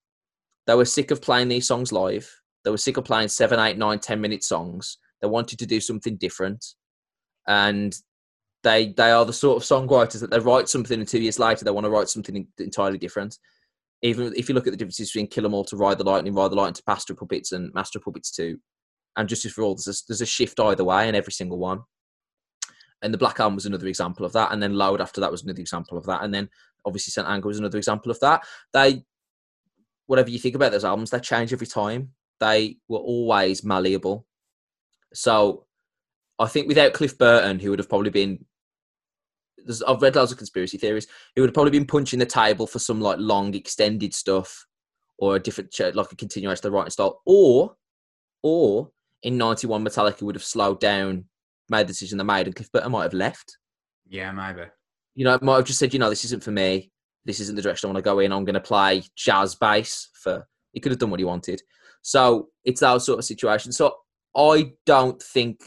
They 0.65 0.73
were 0.73 0.85
sick 0.85 1.11
of 1.11 1.21
playing 1.21 1.49
these 1.49 1.67
songs 1.67 1.91
live. 1.91 2.27
They 2.65 2.71
were 2.71 2.77
sick 2.77 2.97
of 2.97 3.05
playing 3.05 3.27
seven 3.27 3.59
eight 3.59 3.77
nine 3.77 3.99
ten 3.99 4.19
minute 4.21 4.43
songs. 4.43 4.97
They 5.21 5.27
wanted 5.27 5.59
to 5.59 5.67
do 5.67 5.79
something 5.79 6.17
different. 6.17 6.65
And 7.47 7.95
they 8.63 8.87
they 8.97 9.11
are 9.11 9.23
the 9.23 9.33
sort 9.33 9.61
of 9.61 9.69
songwriters 9.69 10.21
that 10.21 10.31
they 10.31 10.39
write 10.39 10.67
something 10.67 10.99
and 10.99 11.07
two 11.07 11.21
years 11.21 11.37
later 11.37 11.63
they 11.63 11.69
want 11.69 11.85
to 11.85 11.91
write 11.91 12.09
something 12.09 12.47
entirely 12.57 12.97
different. 12.97 13.37
Even 14.01 14.33
if 14.35 14.49
you 14.49 14.55
look 14.55 14.65
at 14.65 14.71
the 14.71 14.77
differences 14.77 15.11
between 15.11 15.27
Kill 15.27 15.45
'Em 15.45 15.53
All 15.53 15.65
to 15.65 15.77
Ride 15.77 15.99
the 15.99 16.03
Lightning, 16.03 16.33
Ride 16.33 16.49
the 16.49 16.55
Lightning 16.55 16.73
to 16.73 16.83
Master 16.87 17.13
of 17.13 17.19
Puppets, 17.19 17.51
and 17.51 17.71
Master 17.75 17.99
Puppets 17.99 18.31
2, 18.31 18.57
and 19.15 19.29
Justice 19.29 19.51
for 19.51 19.61
All, 19.61 19.75
there's 19.75 20.01
a, 20.01 20.03
there's 20.07 20.21
a 20.21 20.25
shift 20.25 20.59
either 20.59 20.83
way 20.83 21.07
in 21.07 21.13
every 21.13 21.33
single 21.33 21.59
one. 21.59 21.81
And 23.01 23.13
the 23.13 23.17
Black 23.17 23.39
Album 23.39 23.55
was 23.55 23.65
another 23.65 23.87
example 23.87 24.25
of 24.25 24.33
that, 24.33 24.51
and 24.51 24.61
then 24.61 24.75
Loud 24.75 25.01
after 25.01 25.21
that 25.21 25.31
was 25.31 25.43
another 25.43 25.61
example 25.61 25.97
of 25.97 26.05
that, 26.05 26.23
and 26.23 26.33
then 26.33 26.49
obviously 26.85 27.11
St. 27.11 27.27
Anger 27.27 27.47
was 27.47 27.59
another 27.59 27.77
example 27.77 28.11
of 28.11 28.19
that. 28.19 28.43
They, 28.73 29.03
whatever 30.05 30.29
you 30.29 30.39
think 30.39 30.55
about 30.55 30.71
those 30.71 30.85
albums, 30.85 31.09
they 31.09 31.19
change 31.19 31.51
every 31.51 31.67
time. 31.67 32.11
They 32.39 32.77
were 32.87 32.99
always 32.99 33.63
malleable. 33.63 34.25
So 35.13 35.65
I 36.39 36.47
think 36.47 36.67
without 36.67 36.93
Cliff 36.93 37.17
Burton, 37.17 37.59
who 37.59 37.69
would 37.69 37.79
have 37.79 37.89
probably 37.89 38.09
been 38.09 38.45
I've 39.87 40.01
read 40.01 40.15
loads 40.15 40.31
of 40.31 40.37
conspiracy 40.37 40.77
theories. 40.77 41.07
He 41.35 41.41
would 41.41 41.49
have 41.49 41.53
probably 41.53 41.71
been 41.71 41.85
punching 41.85 42.19
the 42.19 42.25
table 42.25 42.67
for 42.67 42.79
some 42.79 43.01
like 43.01 43.17
long 43.19 43.53
extended 43.53 44.13
stuff, 44.13 44.65
or 45.17 45.35
a 45.35 45.39
different 45.39 45.73
like 45.95 46.11
a 46.11 46.15
continuation 46.15 46.59
of 46.59 46.63
the 46.63 46.71
writing 46.71 46.91
style, 46.91 47.21
or 47.25 47.75
or 48.41 48.91
in 49.23 49.37
'91 49.37 49.83
Metallica 49.83 50.23
would 50.23 50.35
have 50.35 50.43
slowed 50.43 50.79
down, 50.79 51.25
made 51.71 51.87
the 51.87 51.93
decision 51.93 52.17
they 52.17 52.23
made, 52.23 52.45
and 52.45 52.55
Cliff 52.55 52.71
Burton 52.71 52.91
might 52.91 53.03
have 53.03 53.13
left. 53.13 53.57
Yeah, 54.07 54.31
maybe. 54.31 54.69
You 55.15 55.25
know, 55.25 55.39
might 55.41 55.55
have 55.55 55.65
just 55.65 55.79
said, 55.79 55.93
you 55.93 55.99
know, 55.99 56.09
this 56.09 56.25
isn't 56.25 56.43
for 56.43 56.51
me. 56.51 56.91
This 57.25 57.39
isn't 57.39 57.55
the 57.55 57.61
direction 57.61 57.87
I 57.87 57.93
want 57.93 58.03
to 58.03 58.09
go 58.09 58.19
in. 58.19 58.31
I'm 58.31 58.45
going 58.45 58.53
to 58.53 58.61
play 58.61 59.03
jazz 59.15 59.55
bass 59.55 60.09
for. 60.21 60.47
He 60.73 60.79
could 60.79 60.91
have 60.91 60.99
done 60.99 61.09
what 61.09 61.19
he 61.19 61.25
wanted. 61.25 61.61
So 62.01 62.49
it's 62.63 62.81
that 62.81 63.01
sort 63.01 63.19
of 63.19 63.25
situation. 63.25 63.71
So 63.71 63.95
I 64.35 64.73
don't 64.85 65.21
think 65.21 65.59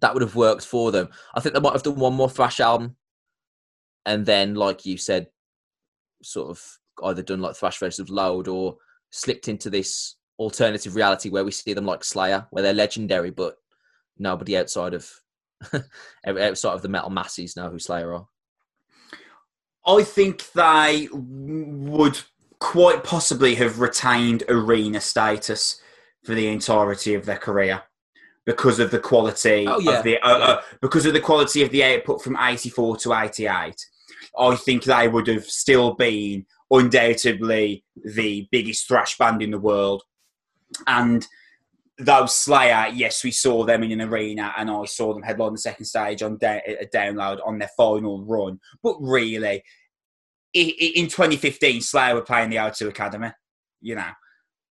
that 0.00 0.12
would 0.12 0.22
have 0.22 0.34
worked 0.34 0.64
for 0.64 0.90
them. 0.90 1.08
I 1.34 1.40
think 1.40 1.54
they 1.54 1.60
might 1.60 1.72
have 1.72 1.82
done 1.82 1.98
one 1.98 2.14
more 2.14 2.28
thrash 2.28 2.60
album, 2.60 2.96
and 4.04 4.26
then, 4.26 4.54
like 4.54 4.84
you 4.84 4.96
said, 4.96 5.28
sort 6.22 6.50
of 6.50 6.62
either 7.04 7.22
done 7.22 7.40
like 7.40 7.56
thrash 7.56 7.78
versions 7.78 8.00
of 8.00 8.10
Load 8.10 8.48
or 8.48 8.76
slipped 9.10 9.48
into 9.48 9.70
this 9.70 10.16
alternative 10.38 10.96
reality 10.96 11.28
where 11.28 11.44
we 11.44 11.52
see 11.52 11.72
them 11.72 11.86
like 11.86 12.02
Slayer, 12.02 12.46
where 12.50 12.62
they're 12.62 12.74
legendary, 12.74 13.30
but 13.30 13.56
nobody 14.18 14.56
outside 14.56 14.94
of 14.94 15.08
outside 16.26 16.74
of 16.74 16.82
the 16.82 16.88
metal 16.88 17.10
masses 17.10 17.56
know 17.56 17.68
who 17.70 17.78
Slayer 17.78 18.14
are. 18.14 18.26
I 19.86 20.02
think 20.04 20.50
they 20.52 21.08
would 21.12 22.20
quite 22.60 23.02
possibly 23.02 23.54
have 23.56 23.80
retained 23.80 24.44
arena 24.48 25.00
status 25.00 25.80
for 26.24 26.34
the 26.34 26.46
entirety 26.46 27.14
of 27.14 27.26
their 27.26 27.36
career 27.38 27.82
because 28.46 28.78
of 28.78 28.90
the 28.92 28.98
quality 29.00 29.66
Oh, 29.68 29.78
yeah. 29.80 29.98
of 29.98 30.04
the 30.04 30.18
uh, 30.20 30.38
uh, 30.38 30.62
because 30.80 31.04
of 31.06 31.12
the 31.12 31.20
quality 31.20 31.62
of 31.62 31.70
the 31.70 31.82
output 31.84 32.22
from 32.22 32.36
84 32.40 32.96
to 32.98 33.14
88 33.14 33.74
I 34.38 34.56
think 34.56 34.84
they 34.84 35.08
would 35.08 35.26
have 35.26 35.44
still 35.44 35.94
been 35.94 36.46
undoubtedly 36.70 37.84
the 38.04 38.48
biggest 38.50 38.86
thrash 38.88 39.18
band 39.18 39.42
in 39.42 39.50
the 39.50 39.58
world 39.58 40.02
and 40.86 41.26
though 41.98 42.26
Slayer, 42.26 42.88
yes, 42.92 43.22
we 43.22 43.30
saw 43.30 43.64
them 43.64 43.82
in 43.82 43.92
an 43.92 44.08
arena, 44.08 44.52
and 44.56 44.70
I 44.70 44.84
saw 44.86 45.12
them 45.12 45.22
headline 45.22 45.52
the 45.52 45.58
second 45.58 45.84
stage 45.84 46.22
on 46.22 46.38
da- 46.38 46.62
a 46.66 46.86
download 46.86 47.38
on 47.46 47.58
their 47.58 47.70
final 47.76 48.24
run. 48.24 48.58
But 48.82 48.96
really, 49.00 49.62
in 50.54 51.08
2015, 51.08 51.80
Slayer 51.80 52.14
were 52.14 52.22
playing 52.22 52.50
the 52.50 52.56
O2 52.56 52.88
Academy, 52.88 53.30
you 53.80 53.94
know, 53.94 54.10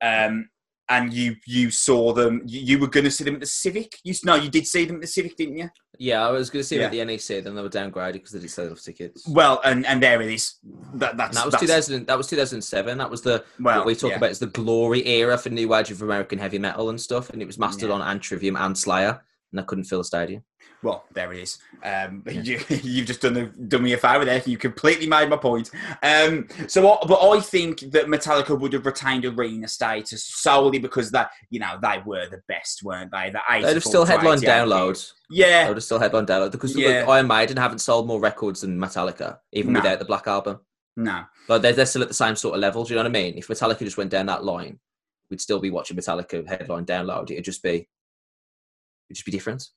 um, 0.02 0.49
and 0.89 1.13
you 1.13 1.36
you 1.46 1.72
saw 1.72 2.13
them. 2.13 2.41
You, 2.46 2.60
you 2.60 2.80
were 2.80 2.88
going 2.88 3.06
to 3.06 3.12
see 3.12 3.24
them 3.24 3.36
at 3.36 3.39
the 3.41 3.46
Civic. 3.48 3.96
You 4.04 4.13
no, 4.26 4.36
you 4.36 4.50
did 4.50 4.67
see 4.67 4.86
them 4.86 4.98
at 4.98 5.02
the 5.02 5.08
Civic, 5.08 5.36
didn't 5.36 5.58
you? 5.58 5.69
Yeah, 6.00 6.28
I 6.28 6.32
was 6.32 6.50
going 6.50 6.62
to 6.62 6.67
see 6.67 6.76
Yeah. 6.78 6.89
them 6.89 7.00
at 7.00 7.08
the 7.08 7.13
NEC, 7.15 7.43
then 7.43 7.54
they 7.56 7.62
were 7.62 7.69
downgraded 7.69 8.13
because 8.13 8.32
they 8.32 8.39
didn't 8.39 8.52
sell 8.52 8.65
enough 8.65 8.82
tickets. 8.82 9.28
Well, 9.28 9.62
and 9.63 9.86
and 9.86 10.02
there 10.02 10.22
it 10.22 10.32
is. 10.32 10.56
That 10.96 11.12
And 11.12 11.19
that's 11.19 11.38
that 11.38 11.46
was 11.46 11.56
2000. 11.56 12.08
That 12.08 12.17
was 12.17 12.28
2007. 12.28 12.98
That 12.98 13.10
was 13.12 13.22
the 13.22 13.43
Well, 13.60 13.78
what 13.78 13.86
we 13.86 13.96
talk 13.96 14.10
yeah. 14.12 14.17
about 14.17 14.32
as 14.32 14.39
the 14.39 14.48
glory 14.48 15.06
era 15.06 15.38
for 15.38 15.50
new 15.50 15.74
age 15.76 15.91
of 15.91 16.02
American 16.02 16.39
heavy 16.39 16.60
metal 16.60 16.89
and 16.89 17.00
stuff. 17.00 17.30
And 17.30 17.41
it 17.41 17.46
was 17.46 17.58
Mastodon 17.60 18.02
and 18.02 18.22
Trivium 18.22 18.56
and 18.56 18.78
Slayer, 18.78 19.22
and 19.54 19.60
I 19.60 19.63
couldn't 19.63 19.84
fill 19.86 20.00
the 20.00 20.04
stadium. 20.04 20.44
Well, 20.82 21.06
there 21.13 21.32
it 21.32 21.39
is. 21.44 21.60
Um, 21.84 22.24
you, 22.30 22.60
you've 22.70 23.06
just 23.06 23.22
done, 23.22 23.38
a, 23.38 23.46
done 23.46 23.84
me 23.84 23.94
a 23.94 23.98
favour 23.98 24.26
there. 24.26 24.42
You 24.46 24.58
completely 24.58 25.08
made 25.08 25.30
my 25.30 25.38
point. 25.38 25.70
Um, 26.02 26.48
so, 26.68 26.82
but 27.08 27.22
I 27.22 27.39
think 27.39 27.80
that 27.92 28.08
Metallica 28.08 28.60
would 28.60 28.74
have 28.74 28.86
retained 28.86 29.24
arena 29.26 29.68
status 29.68 30.26
solely 30.26 30.80
because 30.80 31.12
that 31.12 31.32
you 31.50 31.60
know 31.60 31.78
they 31.82 32.02
were 32.06 32.28
the 32.28 32.42
best, 32.48 32.84
weren't 32.84 33.12
they? 33.12 33.30
The 33.30 33.39
They'd 33.62 33.74
have 33.76 33.84
still 33.84 34.06
headlined 34.06 34.42
downloads. 34.42 35.13
Yeah, 35.30 35.63
They 35.63 35.70
would 35.70 35.78
have 35.78 35.84
still 35.84 36.00
headlined 36.00 36.28
download 36.28 36.52
because 36.52 36.76
Yeah. 36.76 36.89
yeah. 36.89 37.10
Iron 37.10 37.28
Maiden 37.28 37.58
haven't 37.58 37.80
sold 37.80 38.08
more 38.08 38.20
records 38.20 38.62
than 38.62 38.78
Metallica, 38.78 39.38
even 39.52 39.74
No. 39.74 39.80
without 39.80 40.00
the 40.00 40.06
Black 40.06 40.28
Album. 40.28 40.60
no, 40.98 41.24
But 41.48 41.62
they're, 41.62 41.74
they're 41.74 41.86
still 41.86 42.02
at 42.02 42.08
the 42.08 42.13
same 42.13 42.36
sort 42.36 42.56
of 42.56 42.62
level. 42.62 42.84
Do 42.84 42.89
you 42.94 42.96
know 42.98 43.04
what 43.04 43.10
I 43.18 43.22
mean? 43.22 43.38
If 43.38 43.48
Metallica 43.48 43.80
just 43.80 43.98
went 43.98 44.10
down 44.12 44.26
that 44.28 44.44
line, 44.44 44.80
we'd 45.30 45.42
still 45.42 45.60
be 45.60 45.72
watching 45.72 45.98
Metallica 45.98 46.48
headline 46.48 46.86
download. 46.86 47.32
It'd 47.32 47.46
just 47.46 47.63
be, 47.63 47.88
it'd 49.13 49.17
just 49.17 49.26
be 49.26 49.32
different. 49.32 49.69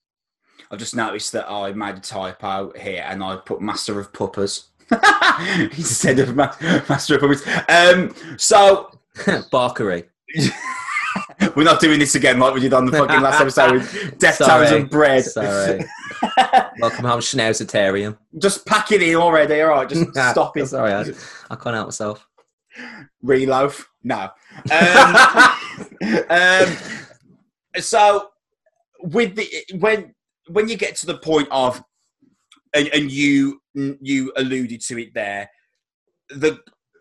I've 0.70 0.78
just 0.78 0.96
noticed 0.96 1.32
that 1.32 1.48
I 1.50 1.72
made 1.72 1.96
a 1.96 2.00
typo 2.00 2.72
here, 2.76 3.04
and 3.06 3.22
I 3.22 3.36
put 3.36 3.60
Master 3.60 4.00
of 4.00 4.12
Puppers 4.12 4.68
instead 5.76 6.18
of 6.18 6.34
Ma- 6.34 6.54
Master 6.88 7.16
of 7.16 7.20
Puppets. 7.20 7.46
Um, 7.68 8.14
so 8.38 8.90
Barkery. 9.52 10.04
we're 11.54 11.64
not 11.64 11.80
doing 11.80 11.98
this 11.98 12.14
again 12.14 12.38
like 12.38 12.54
we 12.54 12.60
did 12.60 12.72
on 12.72 12.86
the 12.86 12.92
fucking 12.92 13.20
last 13.20 13.40
episode 13.40 13.72
with 13.74 14.18
Death 14.18 14.36
Sorry. 14.36 14.66
and 14.68 14.90
Bread. 14.90 15.24
Sorry. 15.24 15.84
Welcome 16.80 17.04
home, 17.04 17.20
Schnauzertarium. 17.20 18.16
just 18.38 18.66
pack 18.66 18.90
it 18.92 19.02
in 19.02 19.14
already. 19.16 19.60
All 19.60 19.68
right, 19.70 19.88
just 19.88 20.10
stop 20.10 20.56
it. 20.56 20.66
Sorry, 20.66 20.92
I, 20.92 21.00
I 21.50 21.56
can't 21.56 21.74
help 21.76 21.88
myself. 21.88 22.26
Reloaf? 23.24 23.84
No. 24.02 24.30
Um, 24.70 26.24
um, 26.30 26.76
so 27.80 28.28
with 29.06 29.36
the 29.36 29.48
when 29.78 30.14
when 30.48 30.68
you 30.68 30.76
get 30.76 30.96
to 30.96 31.06
the 31.06 31.18
point 31.18 31.48
of 31.50 31.82
and, 32.74 32.88
and 32.88 33.10
you 33.10 33.60
you 33.74 34.32
alluded 34.36 34.80
to 34.82 35.00
it 35.00 35.14
there, 35.14 35.48
the 36.30 36.58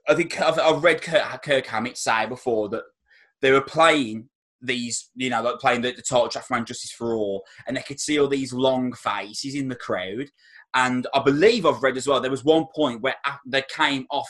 I 0.07 0.15
think 0.15 0.39
I've, 0.39 0.59
I've 0.59 0.83
read 0.83 1.01
Kirk, 1.01 1.43
Kirk 1.43 1.65
Hammett 1.65 1.97
say 1.97 2.25
before 2.27 2.69
that 2.69 2.83
they 3.41 3.51
were 3.51 3.61
playing 3.61 4.29
these, 4.61 5.09
you 5.15 5.29
know, 5.29 5.41
like 5.41 5.59
playing 5.59 5.81
the, 5.81 5.91
the 5.91 6.01
title 6.01 6.29
track 6.29 6.45
from 6.45 6.65
Justice 6.65 6.91
for 6.91 7.15
All, 7.15 7.43
and 7.67 7.75
they 7.75 7.81
could 7.81 7.99
see 7.99 8.19
all 8.19 8.27
these 8.27 8.53
long 8.53 8.93
faces 8.93 9.55
in 9.55 9.67
the 9.67 9.75
crowd. 9.75 10.27
And 10.75 11.07
I 11.13 11.21
believe 11.21 11.65
I've 11.65 11.83
read 11.83 11.97
as 11.97 12.07
well, 12.07 12.19
there 12.19 12.31
was 12.31 12.43
one 12.43 12.65
point 12.75 13.01
where 13.01 13.15
they 13.45 13.63
came 13.69 14.05
off 14.11 14.27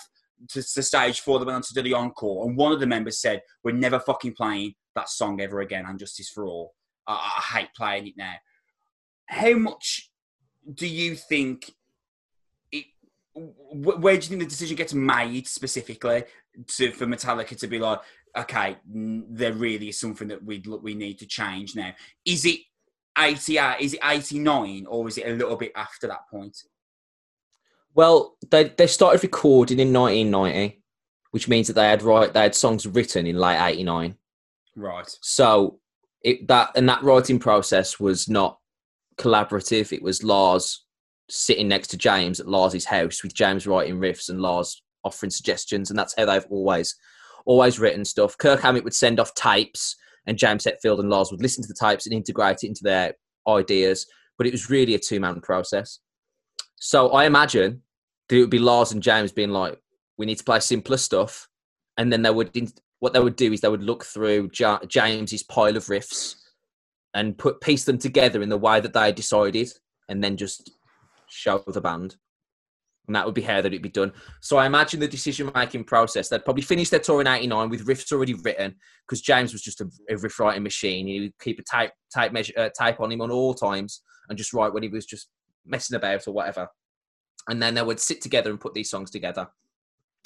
to 0.50 0.60
the 0.60 0.84
stage 0.84 1.22
for 1.22 1.40
went 1.40 1.50
on 1.50 1.62
to 1.62 1.74
do 1.74 1.82
the 1.82 1.94
encore, 1.94 2.48
and 2.48 2.58
one 2.58 2.72
of 2.72 2.80
the 2.80 2.88
members 2.88 3.20
said, 3.20 3.42
We're 3.64 3.74
never 3.74 4.00
fucking 4.00 4.34
playing 4.34 4.76
that 4.96 5.10
song 5.10 5.42
ever 5.42 5.62
again 5.62 5.86
on 5.86 5.98
Justice 5.98 6.30
for 6.30 6.46
All. 6.46 6.75
I, 7.08 7.13
I 7.38 7.58
hate 7.60 7.70
playing 7.76 8.08
it 8.08 8.18
now. 8.18 8.34
How 9.28 9.54
much 9.54 10.12
do 10.74 10.88
you 10.88 11.15
think 11.15 11.72
it, 12.72 12.86
where 13.34 14.18
do 14.18 14.24
you 14.24 14.30
think 14.30 14.41
the 14.41 14.48
decision 14.48 14.76
gets 14.76 14.94
made 14.94 15.48
specifically 15.48 16.24
to 16.68 16.91
for 16.91 17.06
Metallica 17.06 17.58
to 17.58 17.68
be 17.68 17.80
like, 17.80 18.00
okay, 18.38 18.78
there 18.86 19.54
really 19.54 19.89
is 19.89 20.00
something 20.00 20.28
that 20.28 20.44
we 20.44 20.63
we 20.82 20.94
need 20.94 21.20
to 21.20 21.28
change 21.28 21.76
now? 21.76 21.91
Is 22.26 22.46
it 22.46 22.60
88? 23.18 23.60
Uh, 23.60 23.76
is 23.80 23.94
it 23.94 24.00
89, 24.04 24.86
or 24.88 25.08
is 25.08 25.18
it 25.18 25.28
a 25.28 25.34
little 25.34 25.56
bit 25.56 25.72
after 25.76 26.08
that 26.08 26.28
point? 26.30 26.58
Well, 27.94 28.36
they 28.50 28.65
they 28.65 28.88
started 28.88 29.24
recording 29.24 29.80
in 29.80 29.94
1990, 29.94 30.82
which 31.32 31.48
means 31.48 31.68
that 31.68 31.74
they 31.74 31.88
had 31.88 32.04
right 32.04 32.32
they 32.32 32.41
had 32.41 32.56
songs 32.56 32.86
written 32.86 33.26
in 33.26 33.38
late 33.38 33.60
89. 33.60 34.15
Right. 34.76 35.18
So 35.22 35.80
it 36.26 36.48
that 36.48 36.72
and 36.76 36.90
that 36.90 37.04
writing 37.04 37.40
process 37.40 38.00
was 38.00 38.28
not 38.28 38.58
collaborative. 39.18 39.94
It 39.94 40.02
was 40.02 40.24
Lars 40.24 40.84
sitting 41.30 41.68
next 41.68 41.88
to 41.90 41.98
James 41.98 42.40
at 42.40 42.48
Lars's 42.48 42.86
house 42.86 43.24
with 43.24 43.34
James 43.34 43.66
writing 43.66 44.00
riffs 44.00 44.30
and 44.30 44.42
Lars 44.42 44.82
offering 45.04 45.30
suggestions, 45.30 45.90
and 45.90 45.98
that's 45.98 46.16
how 46.18 46.26
they've 46.26 46.46
always 46.50 46.96
always 47.46 47.80
written 47.80 48.04
stuff. 48.04 48.38
Kirk 48.40 48.60
Hammett 48.60 48.84
would 48.84 48.96
send 48.96 49.20
off 49.20 49.36
tapes, 49.36 49.96
and 50.26 50.38
James 50.38 50.66
Hetfield 50.66 51.00
and 51.00 51.12
Lars 51.12 51.30
would 51.32 51.44
listen 51.44 51.64
to 51.64 51.68
the 51.68 51.80
tapes 51.80 52.08
and 52.08 52.14
integrate 52.14 52.64
it 52.64 52.68
into 52.68 52.84
their 52.84 53.14
ideas. 53.48 54.08
But 54.40 54.48
it 54.48 54.54
was 54.54 54.70
really 54.70 54.96
a 54.96 55.00
two 55.00 55.20
man 55.20 55.40
process. 55.42 56.00
So 56.78 57.12
I 57.12 57.26
imagine 57.26 57.84
that 58.28 58.36
it 58.36 58.40
would 58.40 58.50
be 58.50 58.60
Lars 58.60 58.92
and 58.92 59.04
James 59.04 59.32
being 59.32 59.52
like, 59.52 59.80
"We 60.18 60.26
need 60.26 60.40
to 60.40 60.44
play 60.44 60.60
simpler 60.60 60.98
stuff," 60.98 61.48
and 61.98 62.12
then 62.12 62.24
they 62.24 62.32
would 62.32 62.52
what 63.00 63.14
they 63.14 63.20
would 63.20 63.36
do 63.36 63.52
is 63.54 63.62
they 63.62 63.70
would 63.70 63.84
look 63.84 64.06
through 64.06 64.50
James's 64.50 65.44
pile 65.44 65.78
of 65.78 65.86
riffs 65.86 66.36
and 67.14 67.38
put 67.38 67.62
piece 67.62 67.86
them 67.86 67.98
together 67.98 68.42
in 68.42 68.50
the 68.50 68.58
way 68.58 68.80
that 68.80 68.94
they 68.94 69.12
decided, 69.12 69.72
and 70.10 70.24
then 70.24 70.38
just 70.38 70.72
show 71.28 71.64
the 71.68 71.82
band. 71.82 72.16
And 73.08 73.16
that 73.16 73.26
would 73.26 73.36
be 73.36 73.42
how 73.42 73.62
that 73.62 73.68
it'd 73.68 73.82
be 73.82 73.90
done. 73.90 74.12
So 74.42 74.58
I 74.58 74.66
imagine 74.66 75.00
the 75.00 75.08
decision 75.08 75.52
making 75.54 75.84
process. 75.84 76.28
They'd 76.28 76.44
probably 76.44 76.64
finish 76.64 76.90
their 76.90 77.00
tour 77.00 77.22
in 77.22 77.28
'89 77.28 77.70
with 77.70 77.86
riffs 77.86 78.12
already 78.12 78.34
written 78.34 78.76
because 79.08 79.22
James 79.22 79.54
was 79.54 79.62
just 79.62 79.82
a, 79.82 79.90
a, 80.10 80.18
riff 80.18 80.40
writing 80.40 80.64
machine. 80.64 81.08
He 81.08 81.22
would 81.22 81.40
keep 81.40 81.60
a 81.60 81.64
type 81.64 81.92
type 82.14 82.32
measure 82.32 82.54
uh, 82.58 82.70
type 82.78 83.00
on 83.00 83.12
him 83.12 83.22
on 83.22 83.32
all 83.32 83.54
times 83.54 84.02
and 84.28 84.38
just 84.38 84.54
write 84.54 84.74
when 84.74 84.84
he 84.84 84.90
was 84.90 85.06
just 85.06 85.30
messing 85.66 85.96
about 85.96 86.28
or 86.28 86.32
whatever. 86.32 86.68
And 87.48 87.62
then 87.62 87.76
they 87.76 87.84
would 87.84 88.00
sit 88.00 88.22
together 88.22 88.50
and 88.50 88.60
put 88.60 88.74
these 88.74 88.90
songs 88.90 89.12
together. 89.12 89.48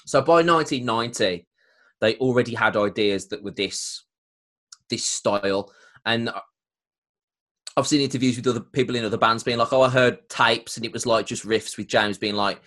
So 0.05 0.21
by 0.21 0.41
1990, 0.41 1.45
they 2.01 2.15
already 2.15 2.55
had 2.55 2.77
ideas 2.77 3.27
that 3.27 3.43
were 3.43 3.51
this 3.51 4.03
this 4.89 5.05
style. 5.05 5.71
And 6.05 6.31
I've 7.77 7.87
seen 7.87 8.01
interviews 8.01 8.35
with 8.35 8.47
other 8.47 8.59
people 8.59 8.95
in 8.95 9.05
other 9.05 9.17
bands 9.17 9.43
being 9.43 9.57
like, 9.57 9.71
"Oh, 9.71 9.81
I 9.81 9.89
heard 9.89 10.27
tapes, 10.29 10.77
and 10.77 10.85
it 10.85 10.91
was 10.91 11.05
like 11.05 11.25
just 11.25 11.45
riffs 11.45 11.77
with 11.77 11.87
James 11.87 12.17
being 12.17 12.35
like, 12.35 12.61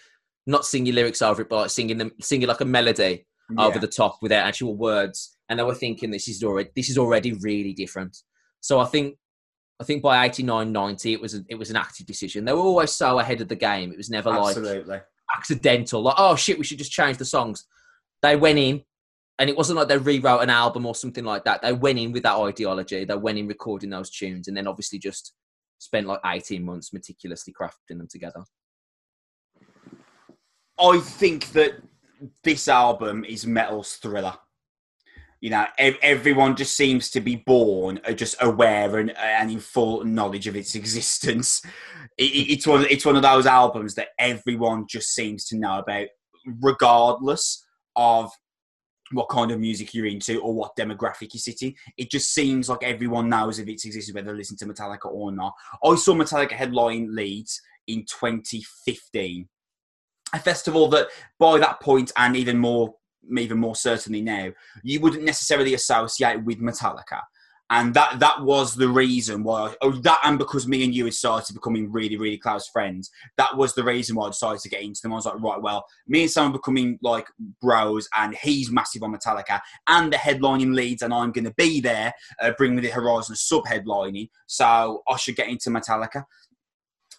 not 0.46 0.64
singing 0.64 0.94
lyrics 0.94 1.22
over 1.22 1.42
it, 1.42 1.48
but 1.48 1.56
like 1.56 1.70
singing 1.70 1.98
them, 1.98 2.12
singing 2.20 2.48
like 2.48 2.60
a 2.60 2.64
melody 2.64 3.26
yeah. 3.50 3.64
over 3.64 3.78
the 3.78 3.88
top 3.88 4.18
without 4.22 4.46
actual 4.46 4.76
words." 4.76 5.36
And 5.48 5.58
they 5.58 5.64
were 5.64 5.74
thinking, 5.74 6.10
"This 6.10 6.28
is 6.28 6.42
already 6.42 6.70
this 6.76 6.88
is 6.88 6.98
already 6.98 7.32
really 7.34 7.72
different." 7.72 8.16
So 8.60 8.78
I 8.78 8.86
think 8.86 9.16
I 9.80 9.84
think 9.84 10.02
by 10.02 10.24
89, 10.24 10.70
90, 10.70 11.12
it 11.12 11.20
was 11.20 11.34
a, 11.34 11.44
it 11.48 11.56
was 11.56 11.70
an 11.70 11.76
active 11.76 12.06
decision. 12.06 12.44
They 12.44 12.52
were 12.52 12.60
always 12.60 12.92
so 12.92 13.18
ahead 13.18 13.40
of 13.40 13.48
the 13.48 13.56
game. 13.56 13.90
It 13.90 13.96
was 13.96 14.10
never 14.10 14.30
Absolutely. 14.30 14.84
like 14.84 15.04
accidental, 15.36 16.02
like 16.02 16.14
oh 16.18 16.36
shit, 16.36 16.58
we 16.58 16.64
should 16.64 16.78
just 16.78 16.92
change 16.92 17.18
the 17.18 17.24
songs. 17.24 17.66
They 18.22 18.36
went 18.36 18.58
in, 18.58 18.84
and 19.38 19.48
it 19.48 19.56
wasn't 19.56 19.78
like 19.78 19.88
they 19.88 19.98
rewrote 19.98 20.42
an 20.42 20.50
album 20.50 20.86
or 20.86 20.94
something 20.94 21.24
like 21.24 21.44
that. 21.44 21.62
They 21.62 21.72
went 21.72 21.98
in 21.98 22.12
with 22.12 22.22
that 22.24 22.36
ideology. 22.36 23.04
They 23.04 23.16
went 23.16 23.38
in 23.38 23.48
recording 23.48 23.90
those 23.90 24.10
tunes, 24.10 24.48
and 24.48 24.56
then 24.56 24.66
obviously 24.66 24.98
just 24.98 25.32
spent 25.78 26.06
like 26.06 26.20
eighteen 26.26 26.64
months 26.64 26.92
meticulously 26.92 27.52
crafting 27.52 27.98
them 27.98 28.08
together. 28.08 28.44
I 30.78 30.98
think 30.98 31.52
that 31.52 31.74
this 32.42 32.68
album 32.68 33.24
is 33.24 33.46
metal's 33.46 33.94
thriller. 33.94 34.34
You 35.40 35.50
know, 35.50 35.66
everyone 35.76 36.54
just 36.54 36.76
seems 36.76 37.10
to 37.10 37.20
be 37.20 37.36
born 37.36 38.00
uh, 38.06 38.12
just 38.12 38.36
aware 38.40 38.98
and, 38.98 39.10
and 39.18 39.50
in 39.50 39.58
full 39.58 40.04
knowledge 40.04 40.46
of 40.46 40.54
its 40.54 40.74
existence. 40.76 41.62
it's 42.16 42.66
one. 42.66 42.86
It's 42.88 43.06
one 43.06 43.16
of 43.16 43.22
those 43.22 43.46
albums 43.46 43.94
that 43.96 44.08
everyone 44.18 44.86
just 44.88 45.14
seems 45.14 45.46
to 45.46 45.58
know 45.58 45.78
about, 45.78 46.06
regardless 46.60 47.64
of 47.96 48.30
what 49.12 49.28
kind 49.28 49.50
of 49.50 49.60
music 49.60 49.94
you're 49.94 50.06
into 50.06 50.40
or 50.40 50.54
what 50.54 50.76
demographic 50.76 51.32
you're 51.32 51.40
sitting. 51.40 51.74
It 51.96 52.10
just 52.10 52.34
seems 52.34 52.68
like 52.68 52.82
everyone 52.82 53.28
knows 53.28 53.58
of 53.58 53.68
its 53.68 53.84
existence, 53.84 54.14
whether 54.14 54.32
they 54.32 54.38
listen 54.38 54.56
to 54.58 54.66
Metallica 54.66 55.06
or 55.06 55.32
not. 55.32 55.54
I 55.84 55.94
saw 55.96 56.14
Metallica 56.14 56.52
headline 56.52 57.14
Leeds 57.14 57.60
in 57.86 58.04
2015, 58.06 59.48
a 60.34 60.38
festival 60.38 60.88
that 60.88 61.08
by 61.38 61.58
that 61.58 61.80
point 61.80 62.12
and 62.16 62.36
even 62.36 62.58
more, 62.58 62.94
even 63.36 63.58
more 63.58 63.76
certainly 63.76 64.20
now, 64.20 64.50
you 64.82 65.00
wouldn't 65.00 65.24
necessarily 65.24 65.74
associate 65.74 66.42
with 66.44 66.60
Metallica 66.60 67.20
and 67.72 67.94
that 67.94 68.20
that 68.20 68.42
was 68.42 68.74
the 68.74 68.88
reason 68.88 69.42
why 69.42 69.74
oh 69.80 69.90
that 69.90 70.20
and 70.24 70.38
because 70.38 70.68
me 70.68 70.84
and 70.84 70.94
you 70.94 71.04
had 71.04 71.14
started 71.14 71.54
becoming 71.54 71.90
really 71.90 72.16
really 72.16 72.36
close 72.36 72.68
friends 72.68 73.10
that 73.36 73.56
was 73.56 73.74
the 73.74 73.82
reason 73.82 74.14
why 74.14 74.26
i 74.26 74.28
decided 74.28 74.60
to 74.60 74.68
get 74.68 74.82
into 74.82 75.00
them 75.02 75.12
i 75.12 75.16
was 75.16 75.24
like 75.24 75.40
right 75.40 75.62
well 75.62 75.84
me 76.06 76.22
and 76.22 76.30
someone 76.30 76.52
becoming 76.52 76.98
like 77.02 77.26
bros 77.60 78.08
and 78.16 78.36
he's 78.36 78.70
massive 78.70 79.02
on 79.02 79.14
metallica 79.14 79.58
and 79.88 80.12
the 80.12 80.16
headlining 80.16 80.74
Leeds 80.74 81.02
and 81.02 81.14
i'm 81.14 81.32
going 81.32 81.44
to 81.44 81.54
be 81.56 81.80
there 81.80 82.12
uh, 82.40 82.52
Bring 82.58 82.76
Me 82.76 82.82
the 82.82 82.88
Horizon 82.88 83.34
sub 83.34 83.64
headlining 83.64 84.28
so 84.46 85.02
i 85.08 85.16
should 85.16 85.36
get 85.36 85.48
into 85.48 85.70
metallica 85.70 86.24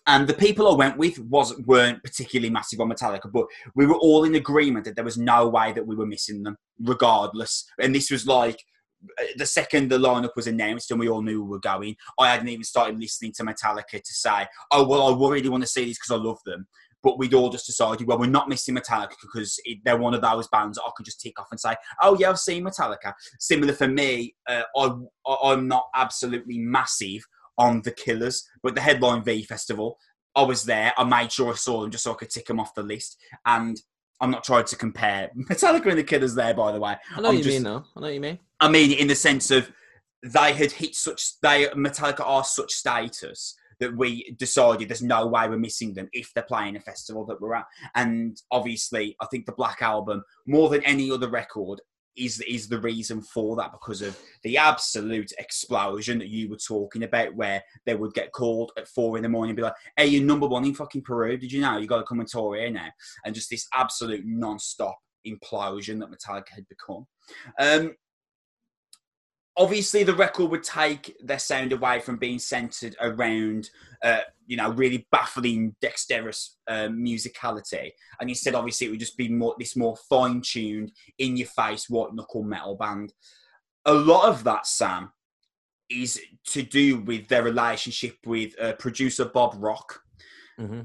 and 0.06 0.28
the 0.28 0.34
people 0.34 0.70
I 0.70 0.76
went 0.76 0.98
with 0.98 1.18
was 1.18 1.58
weren't 1.60 2.04
particularly 2.04 2.50
massive 2.50 2.82
on 2.82 2.90
Metallica, 2.90 3.32
but 3.32 3.46
we 3.74 3.86
were 3.86 3.96
all 3.96 4.26
in 4.26 4.36
agreement 4.36 4.84
that 4.84 4.96
there 4.96 5.06
was 5.06 5.18
no 5.18 5.48
way 5.48 5.72
that 5.72 5.88
we 5.88 5.96
were 5.96 6.06
missing 6.06 6.44
them, 6.44 6.58
regardless. 6.82 7.64
And 7.80 7.96
this 7.96 8.12
was 8.12 8.28
like 8.28 8.62
the 9.38 9.46
second 9.46 9.90
the 9.90 9.98
lineup 9.98 10.36
was 10.36 10.48
announced 10.48 10.92
and 10.92 11.00
we 11.00 11.10
all 11.10 11.22
knew 11.22 11.44
we 11.44 11.50
were 11.50 11.60
going, 11.60 11.96
I 12.20 12.32
hadn't 12.32 12.48
even 12.48 12.64
started 12.64 13.00
listening 13.00 13.34
to 13.34 13.44
Metallica 13.44 14.02
to 14.02 14.14
say, 14.14 14.48
oh, 14.72 14.88
well, 14.88 15.08
I 15.08 15.30
really 15.30 15.50
want 15.50 15.64
to 15.64 15.68
see 15.68 15.86
these 15.86 15.98
because 15.98 16.20
I 16.20 16.24
love 16.24 16.40
them. 16.46 16.68
But 17.02 17.20
we'd 17.20 17.34
all 17.34 17.50
just 17.50 17.66
decided, 17.66 18.08
well, 18.08 18.18
we're 18.18 18.28
not 18.28 18.48
missing 18.48 18.76
Metallica 18.76 19.16
because 19.22 19.60
it, 19.66 19.80
they're 19.84 19.98
one 19.98 20.14
of 20.14 20.22
those 20.22 20.48
bands 20.48 20.78
that 20.78 20.86
I 20.86 20.92
can 20.96 21.04
just 21.04 21.20
tick 21.20 21.38
off 21.38 21.48
and 21.52 21.60
say, 21.60 21.76
oh, 22.02 22.18
yeah, 22.18 22.30
I've 22.30 22.40
seen 22.40 22.64
Metallica. 22.64 23.14
Similar 23.40 23.74
for 23.74 23.90
me, 23.90 24.36
uh, 24.48 24.64
I, 24.78 24.96
I'm 25.44 25.68
not 25.68 25.88
absolutely 25.94 26.60
massive 26.60 27.22
on 27.58 27.82
The 27.82 27.92
Killers, 27.92 28.48
but 28.64 28.74
the 28.74 28.82
Headline 28.82 29.24
V 29.24 29.44
Festival, 29.44 29.98
I 30.34 30.44
was 30.44 30.64
there. 30.64 30.94
I 30.98 31.04
made 31.04 31.32
sure 31.32 31.52
I 31.52 31.56
saw 31.56 31.82
them 31.82 31.92
just 31.92 32.06
so 32.06 32.14
I 32.14 32.16
could 32.16 32.30
tick 32.30 32.46
them 32.46 32.60
off 32.60 32.74
the 32.74 32.84
list. 32.84 33.18
And 33.46 33.78
I'm 34.22 34.32
not 34.32 34.46
trying 34.46 34.64
to 34.64 34.76
compare 34.78 35.30
Metallica 35.50 35.88
and 35.88 36.00
the 36.00 36.04
Killers 36.04 36.34
there, 36.36 36.54
by 36.54 36.72
the 36.72 36.80
way. 36.80 36.96
I 37.16 37.20
know 37.20 37.30
I'm 37.30 37.36
you 37.36 37.44
just, 37.44 37.54
mean, 37.54 37.64
though. 37.64 37.84
I 37.96 38.00
know 38.00 38.08
what 38.08 38.14
you 38.14 38.22
mean. 38.22 38.40
I 38.64 38.70
mean, 38.70 38.94
in 38.94 39.08
the 39.08 39.16
sense 39.16 39.52
of 39.52 39.70
they 40.24 40.54
had 40.54 40.72
hit 40.72 40.96
such 40.96 41.40
they 41.42 41.68
Metallica 41.76 42.26
are 42.26 42.46
such 42.46 42.72
status 42.72 43.56
that 43.82 43.98
we 43.98 44.34
decided 44.40 44.88
there's 44.88 45.02
no 45.02 45.28
way 45.28 45.50
we're 45.50 45.58
missing 45.58 45.94
them 45.94 46.08
if 46.14 46.32
they're 46.34 46.46
playing 46.46 46.78
a 46.78 46.80
festival 46.80 47.26
that 47.26 47.42
we're 47.42 47.56
at. 47.56 47.66
And 47.96 48.42
obviously, 48.52 49.18
I 49.20 49.26
think 49.26 49.46
the 49.46 49.52
Black 49.52 49.82
Album, 49.82 50.24
more 50.48 50.70
than 50.70 50.82
any 50.84 51.12
other 51.12 51.30
record, 51.30 51.82
is 52.16 52.40
is 52.48 52.70
the 52.70 52.80
reason 52.80 53.22
for 53.22 53.58
that 53.58 53.74
because 53.74 54.02
of 54.02 54.18
the 54.44 54.58
absolute 54.58 55.34
explosion 55.40 56.20
that 56.20 56.30
you 56.30 56.48
were 56.48 56.56
talking 56.56 57.04
about, 57.04 57.36
where 57.36 57.62
they 57.86 57.96
would 57.96 58.14
get 58.14 58.32
called 58.32 58.72
at 58.78 58.88
four 58.88 59.18
in 59.18 59.24
the 59.24 59.30
morning 59.30 59.50
and 59.50 59.58
be 59.58 59.64
like, 59.64 59.76
"Hey, 59.98 60.08
you're 60.08 60.24
number 60.24 60.48
one 60.48 60.64
in 60.64 60.74
fucking 60.74 61.02
Peru. 61.02 61.36
Did 61.36 61.52
you 61.52 61.60
know 61.60 61.80
you 61.80 61.88
got 61.88 61.98
to 61.98 62.06
come 62.06 62.22
and 62.22 62.30
tour 62.30 62.56
here 62.56 62.72
now?" 62.72 62.88
And 63.26 63.36
just 63.36 63.50
this 63.50 63.68
absolute 63.74 64.24
non-stop 64.26 64.98
implosion 65.28 66.00
that 66.00 66.12
Metallica 66.12 66.50
had 66.50 66.68
become. 66.70 67.06
Um, 67.60 67.96
obviously 69.58 70.04
the 70.04 70.16
record 70.16 70.50
would 70.50 70.64
take 70.64 71.16
their 71.22 71.40
sound 71.40 71.74
away 71.74 72.00
from 72.00 72.18
being 72.18 72.40
centered 72.40 72.96
around 73.00 73.70
uh, 74.04 74.22
you 74.46 74.58
know 74.58 74.72
really 74.72 75.08
baffling 75.12 75.76
dexterous 75.82 76.58
uh, 76.68 76.88
musicality. 76.88 77.92
And 78.20 78.30
instead 78.30 78.56
obviously 78.56 78.88
it 78.88 78.90
would 78.92 79.00
just 79.00 79.18
be 79.18 79.30
more 79.30 79.56
this 79.58 79.76
more 79.76 79.96
fine-tuned 80.10 80.92
in 81.20 81.38
your 81.38 81.48
face 81.48 81.90
white 81.90 82.14
knuckle 82.14 82.44
metal 82.44 82.76
band. 82.76 83.14
A 83.86 83.94
lot 83.94 84.30
of 84.30 84.44
that 84.46 84.66
sam 84.66 85.12
is 85.90 86.20
to 86.48 86.64
do 86.64 87.00
with 87.02 87.28
their 87.28 87.44
relationship 87.44 88.18
with 88.26 88.60
uh, 88.60 88.74
producer 88.74 89.26
bob 89.26 89.56
rock. 89.58 90.02
Hmm 90.58 90.82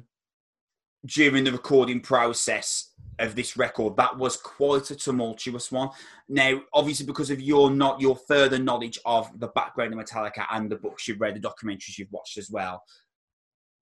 during 1.06 1.44
the 1.44 1.52
recording 1.52 2.00
process 2.00 2.87
of 3.18 3.34
this 3.34 3.56
record 3.56 3.96
that 3.96 4.16
was 4.16 4.36
quite 4.36 4.90
a 4.90 4.96
tumultuous 4.96 5.72
one 5.72 5.88
now 6.28 6.60
obviously 6.72 7.06
because 7.06 7.30
of 7.30 7.40
your 7.40 7.70
not 7.70 8.00
your 8.00 8.16
further 8.16 8.58
knowledge 8.58 8.98
of 9.04 9.28
the 9.40 9.48
background 9.48 9.92
of 9.92 9.98
metallica 9.98 10.44
and 10.52 10.70
the 10.70 10.76
books 10.76 11.08
you've 11.08 11.20
read 11.20 11.34
the 11.34 11.40
documentaries 11.40 11.98
you've 11.98 12.12
watched 12.12 12.38
as 12.38 12.50
well 12.50 12.82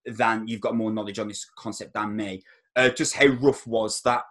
than 0.06 0.46
you've 0.46 0.60
got 0.60 0.76
more 0.76 0.92
knowledge 0.92 1.18
on 1.18 1.28
this 1.28 1.46
concept 1.56 1.92
than 1.94 2.14
me 2.14 2.42
uh, 2.76 2.88
just 2.90 3.14
how 3.14 3.26
rough 3.26 3.66
was 3.66 4.00
that 4.02 4.22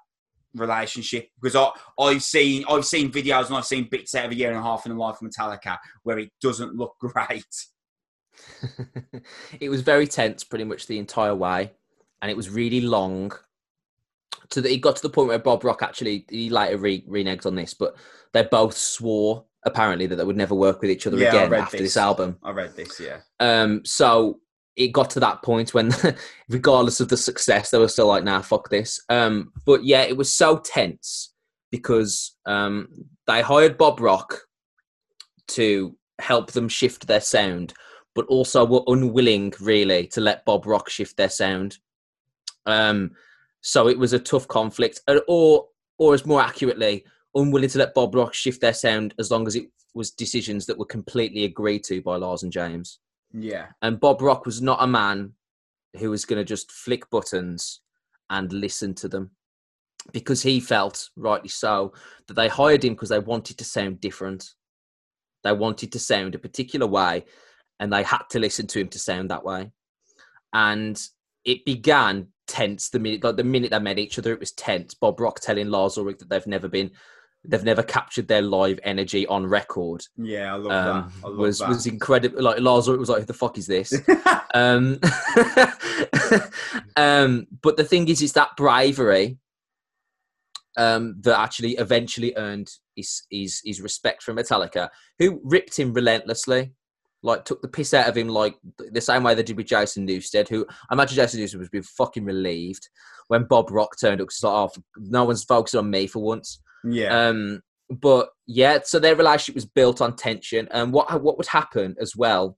relationship 0.56 1.30
because 1.42 1.56
I, 1.56 1.70
I've 2.02 2.24
seen 2.24 2.64
I've 2.70 2.86
seen 2.86 3.12
videos 3.12 3.48
and 3.48 3.58
I've 3.58 3.66
seen 3.66 3.88
bits 3.90 4.16
out 4.16 4.26
of 4.26 4.32
a 4.32 4.36
year 4.36 4.50
and 4.50 4.58
a 4.58 4.64
half 4.64 4.86
in 4.86 4.94
the 4.94 4.98
life 4.98 5.22
of 5.22 5.30
Metallica 5.30 5.78
where 6.04 6.20
it 6.20 6.30
doesn't 6.42 6.76
look 6.76 6.96
great. 7.00 7.46
it 9.60 9.70
was 9.70 9.82
very 9.82 10.08
tense 10.08 10.44
pretty 10.44 10.66
much 10.66 10.88
the 10.88 11.00
entire 11.00 11.36
way, 11.36 11.72
and 12.22 12.32
it 12.32 12.38
was 12.38 12.50
really 12.50 12.82
long. 12.82 13.32
To 14.52 14.62
the, 14.62 14.74
it 14.74 14.78
got 14.78 14.96
to 14.98 15.02
the 15.02 15.10
point 15.10 15.30
where 15.30 15.40
Bob 15.40 15.64
Rock 15.64 15.82
actually 15.82 16.26
he 16.30 16.50
later 16.50 16.78
re, 16.78 17.04
reneged 17.08 17.46
on 17.46 17.56
this, 17.56 17.74
but 17.74 17.96
they 18.34 18.44
both 18.44 18.78
swore 18.78 19.46
apparently 19.66 20.06
that 20.06 20.16
they 20.16 20.24
would 20.24 20.38
never 20.38 20.56
work 20.56 20.82
with 20.82 20.92
each 20.92 21.08
other 21.08 21.18
Yeah, 21.18 21.30
again 21.30 21.54
after 21.54 21.78
this. 21.78 21.94
this 21.94 21.98
album. 21.98 22.38
I 22.44 22.52
read 22.52 22.76
this, 22.76 23.00
yeah. 23.00 23.20
Um, 23.40 23.84
so 23.84 24.40
it 24.76 24.90
got 24.90 25.10
to 25.12 25.20
that 25.22 25.42
point 25.42 25.74
when, 25.74 25.92
regardless 26.50 27.00
of 27.00 27.10
the 27.10 27.18
success, 27.18 27.72
they 27.72 27.78
were 27.78 27.88
still 27.88 28.08
like, 28.08 28.24
"Nah, 28.24 28.42
fuck 28.42 28.70
this." 28.70 29.02
Um, 29.10 29.52
but 29.66 29.84
yeah, 29.84 30.02
it 30.04 30.18
was 30.18 30.32
so 30.32 30.58
tense 30.60 31.34
because 31.72 32.36
um, 32.46 32.88
they 33.28 33.42
hired 33.42 33.78
Bob 33.78 34.00
Rock 34.00 34.42
to 35.48 35.96
help 36.20 36.52
them 36.52 36.70
shift 36.70 37.08
their 37.08 37.22
sound, 37.22 37.74
but 38.14 38.26
also 38.28 38.66
were 38.66 38.84
unwilling 38.88 39.54
really 39.60 40.08
to 40.08 40.22
let 40.22 40.46
Bob 40.46 40.66
Rock 40.66 40.90
shift 40.90 41.18
their 41.18 41.30
sound. 41.30 41.78
Um, 42.66 43.12
so 43.68 43.88
it 43.88 43.98
was 43.98 44.14
a 44.14 44.20
tough 44.20 44.48
conflict, 44.48 45.02
or 45.28 45.66
or 45.98 46.14
as 46.14 46.24
more 46.24 46.40
accurately, 46.40 47.04
unwilling 47.34 47.70
to 47.70 47.80
let 47.80 47.96
Bob 47.96 48.14
Rock 48.14 48.36
shift 48.36 48.62
their 48.62 48.76
sound 48.76 49.16
as 49.18 49.32
long 49.32 49.48
as 49.48 49.56
it 49.56 49.66
was 49.96 50.12
decisions 50.12 50.68
that 50.68 50.78
were 50.78 50.86
completely 50.86 51.46
agreed 51.46 51.84
to 51.86 52.00
by 52.04 52.16
Lars 52.16 52.44
and 52.44 52.52
James. 52.52 53.00
Yeah. 53.34 53.68
And 53.82 54.00
Bob 54.00 54.22
Rock 54.22 54.46
was 54.46 54.62
not 54.62 54.84
a 54.84 54.88
man 54.88 55.34
who 55.98 56.12
was 56.12 56.26
going 56.26 56.38
to 56.38 56.46
just 56.46 56.72
flick 56.72 57.10
buttons 57.10 57.82
and 58.30 58.54
listen 58.54 58.94
to 58.96 59.08
them 59.08 59.32
because 60.14 60.44
he 60.44 60.60
felt, 60.60 61.10
rightly 61.16 61.50
so, 61.50 61.92
that 62.28 62.36
they 62.36 62.48
hired 62.48 62.84
him 62.84 62.94
because 62.94 63.10
they 63.10 63.20
wanted 63.20 63.58
to 63.58 63.64
sound 63.64 64.00
different. 64.00 64.52
They 65.44 65.54
wanted 65.54 65.92
to 65.94 66.00
sound 66.00 66.36
a 66.36 66.40
particular 66.40 66.86
way 66.86 67.26
and 67.80 67.92
they 67.92 68.04
had 68.04 68.24
to 68.30 68.40
listen 68.40 68.68
to 68.68 68.80
him 68.80 68.90
to 68.90 69.00
sound 69.00 69.32
that 69.32 69.44
way. 69.44 69.72
And 70.54 71.02
it 71.46 71.66
began 71.66 72.28
tense 72.48 72.90
the 72.90 73.00
minute 73.00 73.24
like 73.24 73.36
the 73.38 73.44
minute 73.44 73.72
they 73.72 73.80
met 73.80 73.98
each 74.00 74.20
other 74.20 74.32
it 74.32 74.40
was 74.40 74.52
tense 74.52 74.94
bob 74.94 75.20
rock 75.20 75.40
telling 75.40 75.70
lars 75.70 75.98
ulrich 75.98 76.20
that 76.20 76.30
they've 76.30 76.46
never 76.48 76.68
been 76.68 76.92
they've 77.48 77.64
never 77.64 77.84
captured 77.84 78.28
their 78.28 78.42
live 78.42 78.80
energy 78.84 79.26
on 79.28 79.46
record 79.46 80.06
Yeah, 80.18 80.54
I 80.54 80.58
love 80.58 80.72
um, 80.72 81.12
that. 81.22 81.26
I 81.26 81.30
love 81.30 81.38
was 81.38 81.60
that. 81.60 81.70
was 81.70 81.86
incredible. 81.86 82.42
Like 82.42 82.60
Lars 82.60 82.88
Ulrich 82.88 83.00
was 83.00 83.10
like, 83.10 83.20
"Who 83.20 83.26
the 83.26 83.34
fuck 83.34 83.58
is 83.58 83.68
this?" 83.68 83.94
um, 84.54 85.00
um, 86.96 87.48
but 87.62 87.78
the 87.78 87.84
thing 87.84 88.08
is, 88.08 88.22
is 88.22 88.34
that 88.34 88.56
bravery 88.58 89.38
um, 90.78 91.16
that 91.22 91.40
actually 91.40 91.72
eventually 91.74 92.34
earned 92.36 92.72
his, 92.96 93.24
his 93.30 93.62
his 93.64 93.82
respect 93.82 94.24
from 94.24 94.38
Metallica, 94.38 94.90
who 95.20 95.40
ripped 95.44 95.78
him 95.78 95.94
relentlessly, 95.94 96.74
like 97.26 97.44
took 97.44 97.62
the 97.62 97.68
piss 97.68 97.94
out 97.94 98.08
of 98.08 98.16
him, 98.16 98.30
like 98.30 98.56
the 98.78 99.02
same 99.02 99.24
way 99.24 99.34
they 99.34 99.44
did 99.44 99.58
with 99.58 99.66
Jason 99.66 100.08
Newsted. 100.08 100.48
Who 100.48 100.66
I 100.90 100.94
imagine 100.94 101.16
Jason 101.16 101.40
Newsted 101.42 101.60
was 101.60 101.70
being 101.70 101.84
fucking 101.84 102.24
relieved 102.24 102.88
when 103.28 103.46
Bob 103.46 103.72
Rock 103.72 103.96
turned 104.00 104.22
up. 104.22 104.28
'cause 104.28 104.44
like, 104.44 104.54
"Oh, 104.54 104.82
no 104.98 105.26
one's 105.26 105.44
focusing 105.44 105.80
on 105.80 105.90
me 105.90 106.08
for 106.08 106.22
once." 106.22 106.60
yeah. 106.86 107.28
Um, 107.28 107.62
but 107.90 108.30
yeah, 108.48 108.80
so 108.84 109.00
their 109.00 109.16
relationship 109.16 109.56
was 109.56 109.66
built 109.66 110.02
on 110.02 110.16
tension. 110.16 110.68
And 110.72 110.94
what 110.94 111.22
what 111.22 111.38
would 111.38 111.48
happen 111.48 111.96
as 112.00 112.16
well 112.16 112.58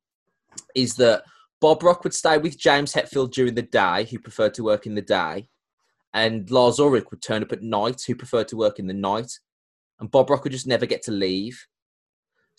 is 0.76 0.96
that 0.96 1.24
Bob 1.60 1.82
Rock 1.84 2.04
would 2.04 2.14
stay 2.14 2.38
with 2.38 2.58
James 2.60 2.94
Hetfield 2.94 3.32
during 3.32 3.56
the 3.56 3.62
day, 3.62 4.04
who 4.06 4.20
preferred 4.20 4.54
to 4.56 4.64
work 4.64 4.86
in 4.86 4.96
the 4.96 5.02
day, 5.02 5.50
and 6.14 6.50
Lars 6.52 6.80
Ulrich 6.80 7.06
would 7.12 7.22
turn 7.22 7.42
up 7.44 7.52
at 7.52 7.62
night, 7.64 8.04
who 8.06 8.16
preferred 8.16 8.48
to 8.50 8.58
work 8.58 8.80
in 8.80 8.88
the 8.88 8.94
night, 8.94 9.40
and 10.00 10.12
Bob 10.12 10.30
Rock 10.30 10.44
would 10.44 10.54
just 10.54 10.68
never 10.68 10.86
get 10.86 11.02
to 11.04 11.12
leave. 11.12 11.66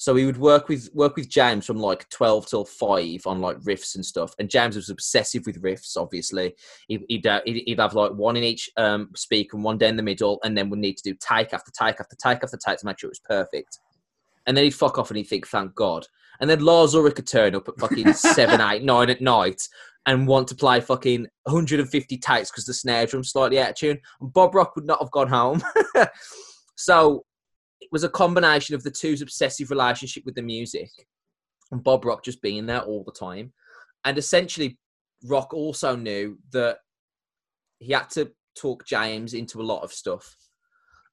So 0.01 0.14
he 0.14 0.24
would 0.24 0.38
work 0.38 0.68
with 0.68 0.88
work 0.94 1.16
with 1.16 1.28
James 1.28 1.66
from 1.66 1.78
like 1.78 2.09
twelve 2.09 2.46
till 2.46 2.64
five 2.64 3.26
on 3.26 3.40
like 3.40 3.59
riffs 3.59 3.96
and 3.96 4.07
stuff. 4.07 4.32
And 4.38 4.49
James 4.49 4.76
was 4.76 4.88
obsessive 4.88 5.44
with 5.44 5.61
riffs. 5.61 5.96
Obviously, 5.96 6.55
he'd 6.86 7.03
he'd, 7.09 7.26
uh, 7.26 7.40
he'd, 7.44 7.64
he'd 7.66 7.80
have 7.80 7.94
like 7.94 8.12
one 8.12 8.36
in 8.36 8.44
each 8.44 8.70
um, 8.76 9.11
speaker 9.16 9.57
and 9.57 9.64
one 9.64 9.76
down 9.76 9.96
the 9.96 10.03
middle, 10.05 10.38
and 10.44 10.57
then 10.57 10.70
would 10.70 10.78
need 10.78 10.96
to 10.99 11.03
do 11.03 11.16
take 11.20 11.53
after 11.53 11.72
take 11.72 12.01
after 12.01 12.16
take 12.16 12.44
after 12.44 12.57
take 12.57 12.78
to 12.78 12.86
make 12.86 13.01
sure 13.01 13.09
it 13.09 13.18
was 13.18 13.18
perfect. 13.18 13.80
And 14.46 14.57
then 14.57 14.64
he'd 14.64 14.70
fuck 14.70 14.99
off 14.99 15.11
and 15.11 15.16
he'd 15.18 15.24
think, 15.24 15.49
"Thank 15.49 15.74
God." 15.74 16.07
And 16.40 16.49
then 16.49 16.61
Lars 16.61 16.94
Ulrich 16.94 17.16
could 17.16 17.26
turn 17.26 17.57
up 17.57 17.68
at 17.68 17.80
fucking 17.80 18.12
seven, 18.14 18.61
eight, 18.61 18.84
nine 18.84 19.11
at 19.11 19.20
night 19.20 19.61
and 20.07 20.28
want 20.28 20.46
to 20.49 20.55
play 20.55 20.80
fucking 20.80 21.26
150 21.42 22.18
takes 22.18 22.51
because 22.51 22.64
the 22.64 22.72
snare 22.72 23.07
drum's 23.07 23.30
slightly 23.32 23.59
out 23.59 23.70
of 23.70 23.74
tune. 23.74 23.99
And 24.20 24.32
Bob 24.32 24.55
Rock 24.55 24.76
would 24.76 24.86
not 24.86 25.01
have 25.01 25.11
gone 25.11 25.28
home. 25.28 25.61
so 26.76 27.24
was 27.91 28.05
a 28.05 28.09
combination 28.09 28.74
of 28.74 28.82
the 28.82 28.91
two's 28.91 29.22
obsessive 29.22 29.70
relationship 29.70 30.24
with 30.24 30.34
the 30.34 30.43
music 30.43 30.91
and 31.70 31.82
Bob 31.82 32.05
Rock 32.05 32.24
just 32.24 32.43
being 32.43 32.66
there 32.66 32.80
all 32.80 33.05
the 33.05 33.12
time. 33.12 33.53
And 34.05 34.18
essentially, 34.18 34.78
Rock 35.24 35.53
also 35.53 35.97
knew 35.97 36.39
that 36.53 36.78
he 37.78 37.93
had 37.93 38.11
to 38.11 38.30
talk 38.55 38.86
James 38.86 39.34
into 39.34 39.61
a 39.61 39.64
lot 39.64 39.82
of 39.82 39.93
stuff. 39.93 40.36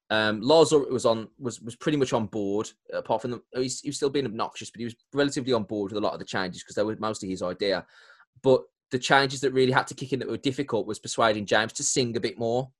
Um, 0.08 0.40
Lars 0.40 0.72
was 0.72 1.04
on 1.04 1.28
was 1.38 1.60
was 1.60 1.74
pretty 1.74 1.98
much 1.98 2.12
on 2.12 2.26
board. 2.26 2.70
Apart 2.92 3.22
from 3.22 3.32
the, 3.32 3.42
he's, 3.54 3.80
he 3.80 3.88
was 3.88 3.96
still 3.96 4.10
being 4.10 4.26
obnoxious, 4.26 4.70
but 4.70 4.78
he 4.78 4.84
was 4.84 4.94
relatively 5.12 5.52
on 5.52 5.64
board 5.64 5.90
with 5.90 5.98
a 5.98 6.04
lot 6.04 6.12
of 6.12 6.20
the 6.20 6.24
changes 6.24 6.62
because 6.62 6.76
they 6.76 6.84
were 6.84 6.96
mostly 7.00 7.28
his 7.28 7.42
idea. 7.42 7.84
But 8.42 8.62
the 8.92 8.98
changes 8.98 9.40
that 9.40 9.52
really 9.52 9.72
had 9.72 9.88
to 9.88 9.94
kick 9.94 10.12
in 10.12 10.20
that 10.20 10.28
were 10.28 10.36
difficult 10.36 10.86
was 10.86 11.00
persuading 11.00 11.46
James 11.46 11.72
to 11.74 11.82
sing 11.82 12.16
a 12.16 12.20
bit 12.20 12.38
more, 12.38 12.70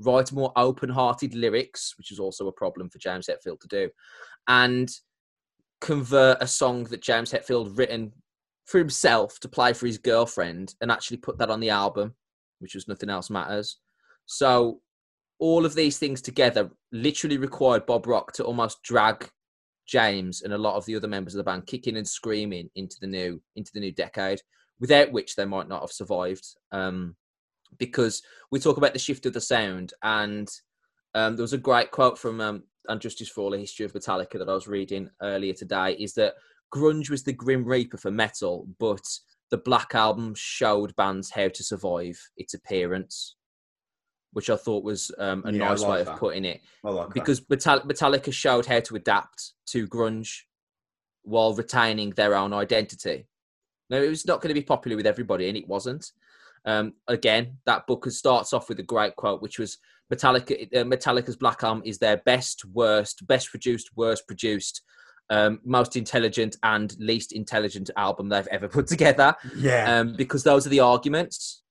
write 0.00 0.32
more 0.32 0.52
open-hearted 0.56 1.34
lyrics, 1.34 1.94
which 1.96 2.10
was 2.10 2.20
also 2.20 2.48
a 2.48 2.52
problem 2.52 2.88
for 2.90 2.98
James 2.98 3.28
Hetfield 3.28 3.60
to 3.60 3.68
do, 3.68 3.90
and 4.48 4.90
convert 5.80 6.42
a 6.42 6.46
song 6.46 6.84
that 6.84 7.02
James 7.02 7.32
Hetfield 7.32 7.76
written 7.78 8.12
for 8.64 8.78
himself 8.78 9.38
to 9.40 9.48
play 9.48 9.72
for 9.72 9.86
his 9.86 9.98
girlfriend 9.98 10.74
and 10.80 10.90
actually 10.90 11.18
put 11.18 11.38
that 11.38 11.50
on 11.50 11.60
the 11.60 11.70
album, 11.70 12.14
which 12.60 12.74
was 12.74 12.88
Nothing 12.88 13.10
Else 13.10 13.30
Matters. 13.30 13.78
So 14.26 14.80
all 15.38 15.66
of 15.66 15.74
these 15.74 15.98
things 15.98 16.22
together 16.22 16.70
literally 16.92 17.36
required 17.36 17.86
Bob 17.86 18.06
Rock 18.06 18.32
to 18.32 18.44
almost 18.44 18.82
drag 18.82 19.28
James 19.86 20.42
and 20.42 20.54
a 20.54 20.58
lot 20.58 20.76
of 20.76 20.86
the 20.86 20.96
other 20.96 21.08
members 21.08 21.34
of 21.34 21.38
the 21.38 21.44
band 21.44 21.66
kicking 21.66 21.98
and 21.98 22.08
screaming 22.08 22.70
into 22.74 22.96
the 23.00 23.06
new 23.06 23.42
into 23.54 23.70
the 23.74 23.80
new 23.80 23.92
decade, 23.92 24.40
without 24.80 25.12
which 25.12 25.36
they 25.36 25.44
might 25.44 25.68
not 25.68 25.82
have 25.82 25.92
survived. 25.92 26.46
Um, 26.72 27.16
because 27.78 28.22
we 28.50 28.60
talk 28.60 28.76
about 28.76 28.92
the 28.92 28.98
shift 28.98 29.26
of 29.26 29.32
the 29.32 29.40
sound, 29.40 29.92
and 30.02 30.48
um, 31.14 31.36
there 31.36 31.42
was 31.42 31.52
a 31.52 31.58
great 31.58 31.90
quote 31.90 32.18
from 32.18 32.40
um, 32.40 32.62
and 32.88 33.00
Justice 33.00 33.28
for 33.28 33.42
All: 33.42 33.54
A 33.54 33.58
History 33.58 33.84
of 33.86 33.92
Metallica 33.92 34.38
that 34.38 34.48
I 34.48 34.54
was 34.54 34.68
reading 34.68 35.10
earlier 35.22 35.54
today. 35.54 35.92
Is 35.92 36.14
that 36.14 36.34
grunge 36.74 37.10
was 37.10 37.22
the 37.22 37.32
grim 37.32 37.64
reaper 37.64 37.96
for 37.96 38.10
metal, 38.10 38.66
but 38.78 39.04
the 39.50 39.58
Black 39.58 39.94
Album 39.94 40.34
showed 40.36 40.94
bands 40.96 41.30
how 41.30 41.48
to 41.48 41.62
survive 41.62 42.18
its 42.36 42.54
appearance, 42.54 43.36
which 44.32 44.50
I 44.50 44.56
thought 44.56 44.84
was 44.84 45.10
um, 45.18 45.42
a 45.46 45.52
Yeah, 45.52 45.68
nice 45.68 45.82
like 45.82 45.90
way 45.90 46.12
of 46.12 46.18
putting 46.18 46.44
it 46.44 46.60
like 46.82 47.14
because 47.14 47.42
Metal- 47.48 47.80
Metallica 47.82 48.32
showed 48.32 48.66
how 48.66 48.80
to 48.80 48.96
adapt 48.96 49.52
to 49.66 49.86
grunge 49.86 50.40
while 51.22 51.54
retaining 51.54 52.10
their 52.10 52.34
own 52.34 52.52
identity. 52.52 53.26
Now, 53.90 53.98
it 53.98 54.08
was 54.08 54.26
not 54.26 54.40
going 54.40 54.48
to 54.48 54.60
be 54.60 54.64
popular 54.64 54.96
with 54.96 55.06
everybody, 55.06 55.48
and 55.48 55.56
it 55.56 55.68
wasn't. 55.68 56.10
Um, 56.66 56.94
again, 57.08 57.58
that 57.66 57.86
book 57.86 58.10
starts 58.10 58.52
off 58.52 58.68
with 58.68 58.80
a 58.80 58.84
great 58.84 59.16
quote, 59.16 59.42
which 59.42 59.58
was 59.58 59.78
Metallica. 60.12 60.66
Uh, 60.74 60.84
Metallica's 60.84 61.36
Black 61.36 61.62
Album 61.62 61.82
is 61.84 61.98
their 61.98 62.18
best, 62.18 62.64
worst, 62.66 63.26
best 63.26 63.50
produced, 63.50 63.90
worst 63.96 64.26
produced, 64.26 64.82
um, 65.30 65.60
most 65.64 65.96
intelligent, 65.96 66.56
and 66.62 66.94
least 66.98 67.32
intelligent 67.32 67.90
album 67.96 68.28
they've 68.28 68.48
ever 68.48 68.68
put 68.76 68.86
together 68.86 69.34
yeah. 69.56 70.00
um, 70.00 70.14
because 70.16 70.42
those 70.42 70.66
are 70.66 70.70
the 70.70 70.80
arguments. 70.80 71.62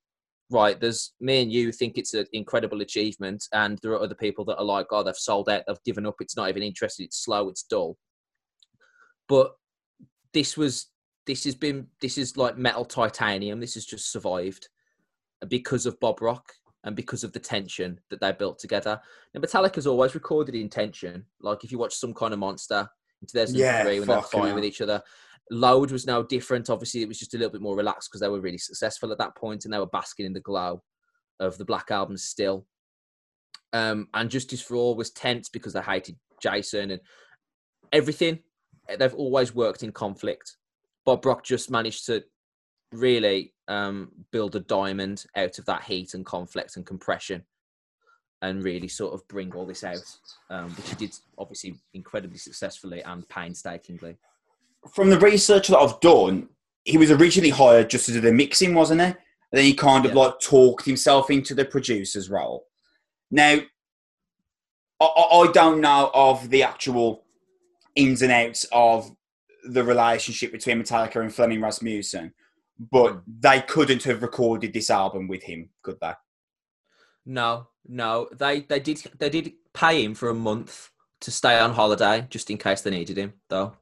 Right, 0.51 0.79
there's 0.79 1.13
me 1.19 1.41
and 1.41 1.51
you 1.51 1.71
think 1.71 1.97
it's 1.97 2.13
an 2.13 2.27
incredible 2.33 2.81
achievement, 2.81 3.45
and 3.53 3.79
there 3.81 3.91
are 3.93 4.01
other 4.01 4.13
people 4.13 4.45
that 4.45 4.57
are 4.57 4.65
like, 4.65 4.87
"Oh, 4.91 5.01
they've 5.01 5.15
sold 5.15 5.49
out, 5.49 5.63
they've 5.65 5.83
given 5.83 6.05
up, 6.05 6.15
it's 6.19 6.37
not 6.37 6.49
even 6.49 6.61
interesting, 6.61 7.05
it's 7.05 7.23
slow, 7.23 7.49
it's 7.49 7.63
dull." 7.63 7.97
but 9.27 9.55
this 10.33 10.57
was 10.57 10.87
this 11.25 11.43
has 11.45 11.55
been 11.55 11.87
this 12.01 12.17
is 12.17 12.37
like 12.37 12.57
metal 12.57 12.85
titanium. 12.85 13.59
This 13.59 13.75
has 13.75 13.85
just 13.85 14.11
survived 14.11 14.67
because 15.45 15.85
of 15.85 15.99
Bob 15.99 16.21
Rock 16.21 16.51
and 16.83 16.95
because 16.95 17.23
of 17.23 17.31
the 17.33 17.39
tension 17.39 17.99
that 18.09 18.19
they 18.19 18.31
built 18.31 18.59
together. 18.59 18.99
Now, 19.33 19.41
Metallica's 19.41 19.87
always 19.87 20.15
recorded 20.15 20.55
in 20.55 20.69
tension. 20.69 21.25
Like 21.41 21.63
if 21.63 21.71
you 21.71 21.77
watch 21.77 21.95
Some 21.95 22.13
Kind 22.13 22.33
of 22.33 22.39
Monster 22.39 22.87
in 23.21 23.27
2003 23.27 23.59
Yeah, 23.61 23.83
when 23.83 23.93
they 23.93 23.99
were 23.99 24.05
fucking 24.05 24.29
fighting 24.31 24.47
hell. 24.47 24.55
with 24.55 24.65
each 24.65 24.81
other, 24.81 25.01
Load 25.51 25.91
was 25.91 26.05
now 26.05 26.21
different. 26.21 26.69
Obviously, 26.69 27.01
it 27.01 27.07
was 27.07 27.19
just 27.19 27.33
a 27.33 27.37
little 27.37 27.51
bit 27.51 27.61
more 27.61 27.75
relaxed 27.75 28.09
because 28.09 28.21
they 28.21 28.29
were 28.29 28.41
really 28.41 28.57
successful 28.57 29.11
at 29.11 29.17
that 29.17 29.35
point 29.35 29.65
and 29.65 29.73
they 29.73 29.79
were 29.79 29.85
basking 29.87 30.25
in 30.25 30.33
the 30.33 30.39
glow 30.39 30.81
of 31.39 31.57
the 31.57 31.65
Black 31.65 31.91
Album 31.91 32.17
still. 32.17 32.65
Um, 33.73 34.07
and 34.13 34.29
Justice 34.29 34.61
for 34.61 34.75
All 34.75 34.95
was 34.95 35.11
tense 35.11 35.49
because 35.49 35.73
they 35.73 35.81
hated 35.81 36.15
Jason 36.41 36.91
and 36.91 37.01
everything. 37.91 38.39
They've 38.97 39.13
always 39.13 39.55
worked 39.55 39.83
in 39.83 39.91
conflict. 39.91 40.57
Bob 41.05 41.25
Rock 41.25 41.43
just 41.43 41.71
managed 41.71 42.05
to 42.05 42.23
really 42.93 43.53
um, 43.67 44.11
build 44.31 44.55
a 44.55 44.59
diamond 44.59 45.25
out 45.35 45.57
of 45.59 45.65
that 45.65 45.83
heat 45.83 46.13
and 46.13 46.25
conflict 46.25 46.75
and 46.75 46.85
compression 46.85 47.43
and 48.41 48.63
really 48.63 48.87
sort 48.89 49.13
of 49.13 49.25
bring 49.27 49.53
all 49.53 49.65
this 49.65 49.83
out, 49.83 50.03
um, 50.49 50.69
which 50.71 50.89
he 50.89 50.95
did 50.95 51.15
obviously 51.37 51.75
incredibly 51.93 52.37
successfully 52.37 53.01
and 53.03 53.27
painstakingly. 53.29 54.17
From 54.93 55.09
the 55.09 55.19
research 55.19 55.69
that 55.69 55.77
I've 55.77 55.99
done, 56.01 56.49
he 56.83 56.97
was 56.97 57.09
originally 57.09 57.51
hired 57.51 57.89
just 57.89 58.05
to 58.07 58.11
do 58.11 58.19
the 58.19 58.33
mixing, 58.33 58.73
wasn't 58.73 58.99
he? 58.99 59.07
And 59.07 59.15
then 59.51 59.63
he 59.63 59.73
kind 59.73 60.05
of 60.05 60.13
Yeah. 60.13 60.19
like 60.19 60.39
talked 60.41 60.85
himself 60.85 61.31
into 61.31 61.55
the 61.55 61.63
producer's 61.63 62.29
role. 62.29 62.65
Now, 63.31 63.59
I, 64.99 65.05
I 65.05 65.47
I 65.47 65.51
don't 65.53 65.79
know 65.79 66.11
of 66.13 66.49
the 66.49 66.63
actual 66.63 67.23
ins 67.95 68.21
and 68.21 68.31
outs 68.31 68.65
of 68.73 69.15
the 69.63 69.83
relationship 69.83 70.51
between 70.51 70.81
Metallica 70.83 71.21
and 71.21 71.33
Flemming 71.33 71.61
Rasmussen, 71.61 72.33
but 72.79 73.21
they 73.27 73.61
couldn't 73.61 74.03
have 74.03 74.21
recorded 74.21 74.73
this 74.73 74.89
album 74.89 75.27
with 75.27 75.43
him, 75.43 75.69
could 75.81 75.99
they? 76.01 76.13
No, 77.25 77.67
no, 77.87 78.27
they 78.31 78.61
they 78.61 78.79
did 78.79 79.03
they 79.17 79.29
did 79.29 79.53
pay 79.73 80.03
him 80.03 80.13
for 80.13 80.29
a 80.29 80.33
month 80.33 80.89
to 81.21 81.31
stay 81.31 81.57
on 81.57 81.73
holiday 81.73 82.27
just 82.29 82.49
in 82.49 82.57
case 82.57 82.81
they 82.81 82.91
needed 82.91 83.17
him, 83.17 83.33
though. 83.49 83.73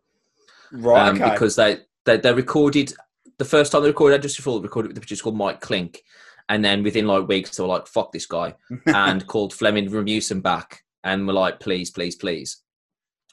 Right, 0.72 1.10
um, 1.10 1.22
okay. 1.22 1.32
because 1.32 1.56
they, 1.56 1.80
they 2.06 2.18
they 2.18 2.34
recorded 2.34 2.94
the 3.38 3.46
first 3.46 3.72
time 3.72 3.82
they 3.82 3.90
recorded 3.90 4.22
just 4.22 4.38
before 4.38 4.60
they 4.60 4.64
recorded 4.64 4.90
with 4.90 4.96
the 4.96 5.02
producer 5.02 5.24
called 5.24 5.38
Mike 5.38 5.62
Clink, 5.62 6.04
and 6.50 6.64
then 6.64 6.84
within 6.84 7.08
like 7.08 7.28
weeks 7.28 7.58
they 7.58 7.64
were 7.64 7.70
like 7.70 7.88
fuck 7.88 8.12
this 8.12 8.26
guy 8.26 8.54
and 8.86 9.26
called 9.28 9.54
Flemming 9.54 9.90
Rasmussen 9.90 10.42
back 10.42 10.84
and 11.04 11.26
were 11.26 11.34
like 11.34 11.60
please 11.60 11.90
please 11.90 12.16
please, 12.16 12.62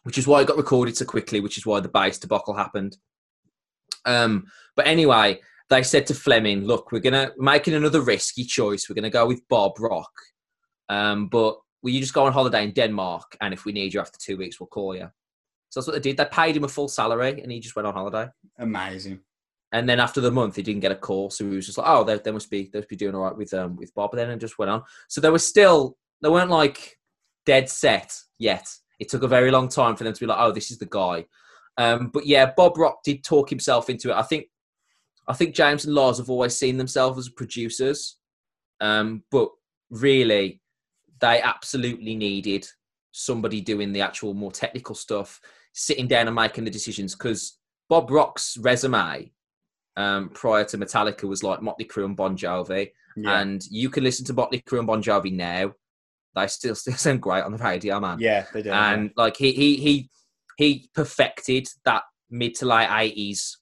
which 0.05 0.19
is 0.19 0.27
why 0.27 0.41
it 0.41 0.47
got 0.47 0.57
recorded 0.57 0.97
so 0.97 1.05
quickly, 1.05 1.41
which 1.41 1.59
is 1.59 1.67
why 1.67 1.81
the 1.81 1.89
bass 1.89 2.19
debacle 2.19 2.55
happened. 2.55 2.97
Um, 4.05 4.47
but 4.77 4.87
anyway, 4.87 5.41
they 5.71 5.83
said 5.83 6.07
to 6.07 6.15
Flemming, 6.15 6.65
look, 6.65 6.93
we're 6.93 7.01
gonna 7.01 7.33
we're 7.37 7.45
making 7.45 7.75
another 7.75 8.01
risky 8.01 8.45
choice. 8.45 8.89
We're 8.89 8.95
gonna 8.95 9.11
go 9.11 9.27
with 9.27 9.47
Bob 9.49 9.73
Rock, 9.79 10.13
um, 10.89 11.29
but 11.29 11.59
will 11.83 11.91
you 11.91 12.01
just 12.01 12.15
go 12.15 12.25
on 12.25 12.33
holiday 12.33 12.65
in 12.65 12.73
Denmark? 12.73 13.37
And 13.41 13.53
if 13.53 13.65
we 13.65 13.73
need 13.73 13.95
you 13.95 14.01
after 14.01 14.19
two 14.19 14.37
weeks, 14.37 14.59
we'll 14.59 14.69
call 14.69 14.95
you. 14.95 15.11
So 15.71 15.81
that's 15.81 15.87
what 15.87 15.95
they 15.95 16.01
did. 16.01 16.17
They 16.17 16.25
paid 16.25 16.57
him 16.57 16.65
a 16.65 16.69
full 16.69 16.89
salary, 16.89 17.43
and 17.43 17.53
he 17.53 17.61
just 17.61 17.77
went 17.77 17.87
on 17.87 17.95
holiday. 17.95 18.31
Amazing. 18.59 19.21
And 19.73 19.87
then 19.87 20.01
after 20.01 20.23
the 20.23 20.31
month, 20.31 20.57
he 20.57 20.63
didn't 20.63 20.81
get 20.81 20.93
a 20.93 20.97
call, 20.97 21.29
so 21.29 21.45
he 21.45 21.57
was 21.57 21.67
just 21.67 21.77
like, 21.77 21.87
"Oh, 21.89 22.05
they, 22.05 22.19
they 22.19 22.31
must 22.31 22.51
be 22.51 22.71
they 22.73 22.79
must 22.79 22.89
be 22.89 22.97
doing 22.97 23.15
all 23.15 23.25
right 23.25 23.37
with 23.37 23.53
um 23.53 23.77
with 23.77 23.95
Bob." 23.95 24.13
And 24.13 24.21
then 24.21 24.31
it 24.31 24.39
just 24.39 24.59
went 24.59 24.71
on. 24.71 24.83
So 25.09 25.21
they 25.21 25.31
were 25.31 25.39
still 25.39 25.99
they 26.23 26.31
weren't 26.31 26.51
like 26.51 26.99
dead 27.45 27.69
set 27.69 28.15
yet. 28.39 28.67
It 28.99 29.09
took 29.11 29.23
a 29.23 29.29
very 29.29 29.51
long 29.51 29.69
time 29.69 29.95
for 29.95 30.05
them 30.05 30.15
to 30.15 30.21
be 30.21 30.27
like, 30.27 30.39
"Oh, 30.41 30.53
this 30.53 30.71
is 30.71 30.79
the 30.79 30.87
guy." 30.87 31.27
Um, 31.79 32.11
but 32.13 32.27
yeah, 32.27 32.53
Bob 32.57 32.77
Rock 32.77 32.99
did 33.05 33.25
talk 33.25 33.49
himself 33.49 33.89
into 33.89 34.11
it. 34.11 34.15
I 34.17 34.23
think 34.23 34.47
I 35.29 35.33
think 35.33 35.55
James 35.55 35.85
and 35.85 35.95
Lars 35.95 36.19
have 36.19 36.29
always 36.31 36.57
seen 36.57 36.77
themselves 36.77 37.19
as 37.19 37.29
producers, 37.29 38.17
um, 38.81 39.23
but 39.31 39.49
really, 39.91 40.61
they 41.21 41.41
absolutely 41.41 42.15
needed 42.17 42.67
somebody 43.13 43.61
doing 43.61 43.93
the 43.93 44.01
actual 44.01 44.35
more 44.35 44.51
technical 44.53 44.95
stuff, 44.95 45.41
sitting 45.73 46.07
down 46.09 46.27
and 46.27 46.35
making 46.37 46.65
the 46.65 46.71
decisions. 46.71 47.15
Because 47.15 47.59
Bob 47.89 48.11
Rock's 48.11 48.57
resume 48.59 49.31
um, 49.97 50.31
prior 50.31 50.65
to 50.65 50.79
Metallica 50.79 51.25
was 51.25 51.43
like 51.43 51.63
Motley 51.63 51.85
Crue 51.85 52.05
and 52.07 52.17
Bon 52.17 52.37
Jovi, 52.37 52.91
Yeah. 53.17 53.41
and 53.41 53.63
you 53.71 53.91
can 53.91 54.03
listen 54.05 54.25
to 54.27 54.33
Motley 54.33 54.63
Crue 54.63 54.79
and 54.79 54.87
Bon 54.87 55.03
Jovi 55.03 55.33
now. 55.33 55.73
They 56.35 56.47
still 56.49 56.75
still 56.75 56.95
sound 56.95 57.23
great 57.23 57.45
on 57.45 57.53
the 57.53 57.59
radio, 57.59 58.01
man 58.01 58.19
yeah, 58.21 58.47
they 58.53 58.63
do. 58.63 58.71
and 58.71 59.11
like 59.17 59.37
he 59.37 59.53
he 59.53 59.77
he 59.77 60.11
he 60.59 60.91
perfected 60.95 61.69
that 61.85 62.03
mid 62.29 62.55
to 62.57 62.67
late 62.67 62.89
eighties 62.91 63.57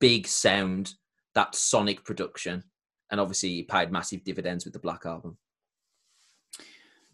big 0.00 0.26
sound, 0.26 0.94
that 1.34 1.54
sonic 1.54 2.04
production, 2.04 2.64
and 3.10 3.20
obviously 3.20 3.50
he 3.50 3.62
paid 3.62 3.92
massive 3.92 4.24
dividends 4.24 4.64
with 4.64 4.72
the 4.72 4.80
Black 4.80 5.06
Album. 5.06 5.36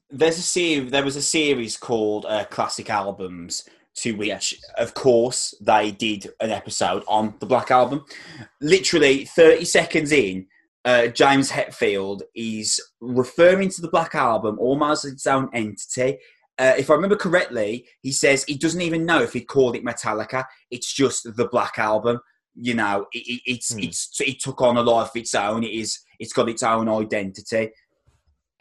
There's 0.08 0.38
a 0.38 0.42
series. 0.42 0.90
There 0.90 1.04
was 1.04 1.16
a 1.16 1.22
series 1.22 1.76
called 1.76 2.26
uh, 2.26 2.44
Classic 2.46 2.88
Albums, 2.88 3.68
to 3.96 4.14
which, 4.16 4.28
Yes. 4.28 4.54
of 4.78 4.94
course, 4.94 5.54
they 5.60 5.90
did 5.90 6.28
an 6.40 6.50
episode 6.50 7.02
on 7.08 7.34
the 7.40 7.46
Black 7.46 7.70
Album. 7.70 8.04
Literally 8.60 9.24
30 9.24 9.64
seconds 9.64 10.12
in, 10.12 10.46
uh, 10.84 11.08
James 11.08 11.50
Hetfield 11.50 12.22
is 12.34 12.80
referring 13.00 13.68
to 13.70 13.82
the 13.82 13.88
Black 13.90 14.14
Album 14.14 14.58
almost 14.58 15.04
as 15.04 15.12
its 15.12 15.26
own 15.26 15.48
entity. 15.52 16.18
Uh, 16.62 16.74
if 16.78 16.90
I 16.90 16.94
remember 16.94 17.16
correctly, 17.16 17.86
he 18.02 18.12
says 18.12 18.44
he 18.44 18.56
doesn't 18.56 18.82
even 18.82 19.04
know 19.04 19.20
if 19.20 19.32
he'd 19.32 19.48
called 19.48 19.74
it 19.74 19.84
Metallica. 19.84 20.44
It's 20.70 20.92
just 20.92 21.24
the 21.36 21.48
Black 21.48 21.76
Album. 21.76 22.20
You 22.54 22.74
know, 22.74 23.06
it, 23.12 23.24
it, 23.26 23.40
it's 23.46 23.72
Hmm. 23.72 23.80
it's 23.80 24.20
it 24.20 24.40
took 24.40 24.60
on 24.62 24.76
a 24.76 24.82
life 24.82 25.10
of 25.10 25.16
its 25.16 25.34
own. 25.34 25.64
It 25.64 25.72
is 25.72 25.98
it's 26.20 26.32
got 26.32 26.48
its 26.48 26.62
own 26.62 26.88
identity. 26.88 27.72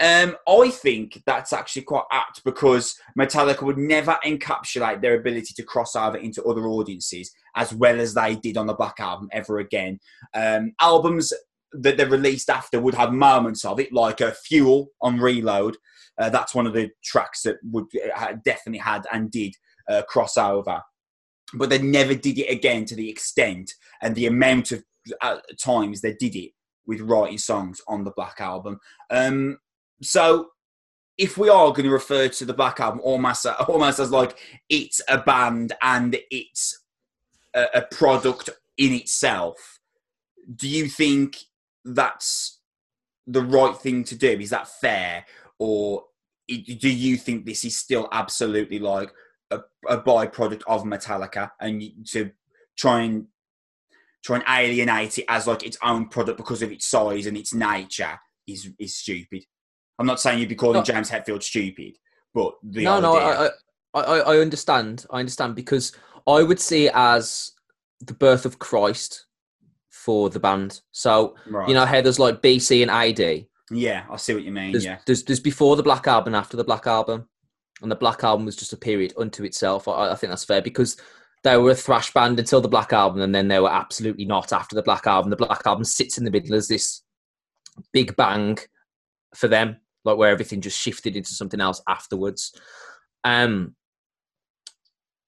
Um, 0.02 0.36
I 0.48 0.72
think 0.72 1.22
that's 1.28 1.54
actually 1.54 1.84
quite 1.84 2.06
apt 2.12 2.44
because 2.44 2.96
Metallica 3.20 3.62
would 3.62 3.78
never 3.78 4.18
encapsulate 4.26 5.00
their 5.00 5.20
ability 5.20 5.54
to 5.58 5.64
cross 5.64 5.96
over 5.96 6.18
into 6.18 6.44
other 6.44 6.66
audiences 6.66 7.32
as 7.56 7.72
well 7.72 8.00
as 8.00 8.16
they 8.16 8.36
did 8.36 8.58
on 8.58 8.66
the 8.66 8.74
Black 8.74 9.00
Album 9.00 9.30
ever 9.32 9.60
again. 9.60 10.00
Um, 10.34 10.74
albums 10.82 11.32
that 11.74 11.98
they 11.98 12.06
released 12.06 12.50
after 12.50 12.82
would 12.82 12.96
have 12.96 13.14
moments 13.14 13.64
of 13.64 13.80
it, 13.80 13.94
like 13.94 14.22
uh, 14.22 14.32
Fuel 14.46 14.88
on 15.04 15.20
Reload. 15.20 15.78
Uh, 16.18 16.30
that's 16.30 16.54
one 16.54 16.68
of 16.68 16.74
the 16.74 16.90
tracks 17.04 17.42
that 17.44 17.58
would 17.64 17.86
uh, 18.16 18.34
definitely 18.46 18.80
had 18.80 19.06
and 19.12 19.32
did 19.32 19.56
uh, 19.90 20.02
cross 20.04 20.38
over, 20.38 20.82
but 21.54 21.70
they 21.70 21.82
never 21.82 22.14
did 22.14 22.38
it 22.38 22.52
again 22.52 22.86
to 22.86 22.96
the 22.96 23.10
extent 23.10 23.74
and 24.02 24.16
the 24.16 24.28
amount 24.28 24.72
of 24.72 24.84
uh, 25.22 25.38
times 25.60 26.02
they 26.02 26.14
did 26.14 26.36
it 26.36 26.52
with 26.86 27.02
writing 27.02 27.38
songs 27.38 27.82
on 27.88 28.04
the 28.04 28.12
Black 28.12 28.40
Album. 28.40 28.80
Um, 29.10 29.58
so 30.02 30.50
if 31.18 31.38
we 31.38 31.50
are 31.50 31.70
going 31.70 31.84
to 31.84 31.92
refer 31.92 32.28
to 32.28 32.46
the 32.46 32.54
Black 32.54 32.80
Album 32.80 33.02
almost, 33.04 33.46
almost 33.46 34.00
as 34.00 34.12
like 34.12 34.38
it's 34.70 35.02
a 35.08 35.18
band 35.18 35.74
and 35.82 36.18
it's 36.30 36.84
a, 37.54 37.66
a 37.76 37.82
product 37.84 38.50
in 38.78 38.94
itself, 38.94 39.80
do 40.56 40.68
you 40.68 40.88
think 40.88 41.38
that's 41.86 42.60
the 43.28 43.42
right 43.42 43.78
thing 43.78 44.04
to 44.06 44.16
do? 44.16 44.32
Is 44.32 44.50
that 44.50 44.68
fair, 44.68 45.26
or 45.62 46.06
do 46.48 46.90
you 46.90 47.18
think 47.18 47.46
this 47.46 47.64
is 47.64 47.78
still 47.78 48.08
absolutely 48.12 48.80
like 48.80 49.14
a, 49.52 49.60
a 49.88 50.02
byproduct 50.02 50.64
of 50.66 50.86
Metallica, 50.86 51.52
and 51.62 51.84
to 52.08 52.32
try 52.76 53.02
and 53.02 53.28
try 54.26 54.38
and 54.38 54.46
alienate 54.50 55.20
it 55.20 55.26
as 55.30 55.46
like 55.46 55.64
its 55.64 55.78
own 55.84 56.08
product 56.08 56.38
because 56.38 56.64
of 56.64 56.72
its 56.72 56.88
size 56.88 57.28
and 57.28 57.38
its 57.38 57.54
nature 57.54 58.20
is 58.48 58.72
is 58.80 58.96
stupid? 58.96 59.44
I'm 60.00 60.08
not 60.08 60.20
saying 60.20 60.40
you'd 60.40 60.50
be 60.50 60.56
calling 60.56 60.80
No. 60.80 60.84
James 60.84 61.12
Hetfield 61.12 61.44
stupid, 61.44 61.96
but 62.34 62.56
the 62.64 62.84
no, 62.84 63.00
no, 63.00 63.16
idea- 63.18 63.52
I, 63.94 64.00
I, 64.00 64.02
I, 64.02 64.20
I 64.34 64.38
understand. 64.40 65.06
I 65.12 65.20
understand 65.20 65.54
because 65.54 65.92
I 66.26 66.42
would 66.42 66.60
see 66.60 66.88
it 66.88 66.94
as 66.96 67.52
the 68.00 68.16
birth 68.16 68.48
of 68.48 68.58
Christ 68.58 69.28
for 69.92 70.32
the 70.32 70.40
band. 70.40 70.82
So 70.92 71.36
right. 71.48 71.70
you 71.70 71.76
know 71.76 71.86
how 71.86 72.02
there's 72.02 72.18
like 72.18 72.42
BC 72.42 72.82
and 72.82 72.90
AD. 72.90 73.46
Yeah, 73.72 74.06
I 74.10 74.18
see 74.18 74.34
what 74.34 74.44
you 74.44 74.52
mean. 74.52 74.72
There's, 74.74 74.86
yeah, 74.86 74.98
there's 75.06 75.24
there's 75.24 75.40
before 75.40 75.76
the 75.76 75.84
Black 75.84 76.08
Album, 76.08 76.36
after 76.36 76.58
the 76.58 76.64
Black 76.64 76.86
Album, 76.88 77.28
and 77.82 77.90
the 77.92 77.96
Black 77.96 78.24
Album 78.24 78.46
was 78.46 78.56
just 78.56 78.74
a 78.74 78.78
period 78.78 79.14
unto 79.18 79.44
itself. 79.44 79.88
I, 79.88 80.12
I 80.12 80.16
think 80.16 80.30
that's 80.32 80.44
fair 80.46 80.62
because 80.62 80.98
they 81.44 81.58
were 81.58 81.72
a 81.72 81.76
thrash 81.76 82.14
band 82.14 82.38
until 82.40 82.62
the 82.62 82.68
Black 82.68 82.94
Album, 82.94 83.22
and 83.22 83.34
then 83.34 83.48
they 83.48 83.60
were 83.60 83.72
absolutely 83.72 84.26
not 84.26 84.54
after 84.54 84.76
the 84.76 84.84
Black 84.84 85.08
Album. 85.08 85.30
The 85.32 85.36
Black 85.38 85.62
Album 85.66 85.84
sits 85.84 86.18
in 86.18 86.24
the 86.26 86.32
middle 86.32 86.54
as 86.56 86.68
this 86.68 87.02
big 87.94 88.16
bang 88.16 88.58
for 89.36 89.48
them, 89.48 89.78
like 90.06 90.18
where 90.18 90.30
everything 90.32 90.62
just 90.62 90.80
shifted 90.80 91.16
into 91.16 91.32
something 91.32 91.62
else 91.62 91.82
afterwards. 91.88 92.54
Um, 93.24 93.76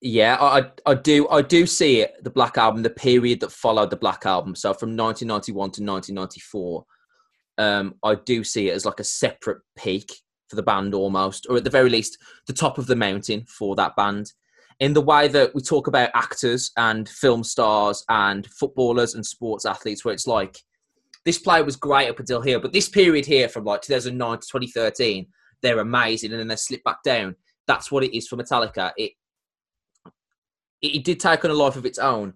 yeah, 0.01 0.35
I, 0.35 0.59
I- 0.59 0.71
I 0.85 0.93
do 0.95 1.27
I 1.29 1.41
do 1.41 1.65
see 1.65 2.01
it. 2.01 2.15
The 2.23 2.29
Black 2.29 2.57
Album, 2.57 2.83
the 2.83 2.89
period 2.89 3.39
that 3.39 3.51
followed 3.51 3.89
the 3.89 3.95
Black 3.95 4.25
Album, 4.25 4.53
so 4.55 4.73
from 4.73 4.97
1991 4.97 5.53
to 5.71 5.81
1994 5.83 6.85
um, 7.57 7.95
I 8.03 8.15
do 8.15 8.43
see 8.43 8.69
it 8.69 8.73
as 8.73 8.85
like 8.85 8.99
a 8.99 9.03
separate 9.03 9.59
peak 9.77 10.11
for 10.49 10.55
the 10.55 10.63
band 10.63 10.93
almost, 10.93 11.47
or 11.49 11.57
at 11.57 11.63
the 11.63 11.69
very 11.69 11.89
least, 11.89 12.17
the 12.47 12.53
top 12.53 12.77
of 12.77 12.87
the 12.87 12.95
mountain 12.95 13.45
for 13.47 13.75
that 13.75 13.95
band. 13.95 14.31
in 14.79 14.93
the 14.93 15.01
way 15.01 15.27
that 15.27 15.53
we 15.53 15.61
talk 15.61 15.87
about 15.87 16.09
actors 16.15 16.71
and 16.77 17.07
film 17.07 17.43
stars 17.43 18.03
and 18.09 18.47
footballers 18.47 19.13
and 19.15 19.25
sports 19.25 19.65
athletes, 19.65 20.03
where 20.03 20.13
it's 20.13 20.27
like 20.27 20.57
this 21.25 21.37
player 21.37 21.63
was 21.63 21.75
great 21.75 22.09
up 22.09 22.19
until 22.19 22.41
here, 22.41 22.59
but 22.59 22.73
this 22.73 22.89
period 22.89 23.25
here 23.25 23.47
from 23.47 23.63
like 23.63 23.81
2009 23.81 24.39
to 24.39 24.47
2013, 24.47 25.27
they're 25.61 25.79
amazing, 25.79 26.31
and 26.31 26.39
then 26.39 26.47
they 26.47 26.55
slip 26.55 26.83
back 26.83 27.01
down. 27.03 27.35
That's 27.67 27.91
what 27.91 28.03
it 28.03 28.15
is 28.15 28.27
for 28.27 28.35
Metallica. 28.35 28.91
It 28.97 29.13
it, 30.81 30.95
it 30.97 31.03
did 31.03 31.19
take 31.19 31.45
on 31.45 31.51
a 31.51 31.55
life 31.55 31.77
of 31.77 31.85
its 31.85 31.97
own, 31.97 32.33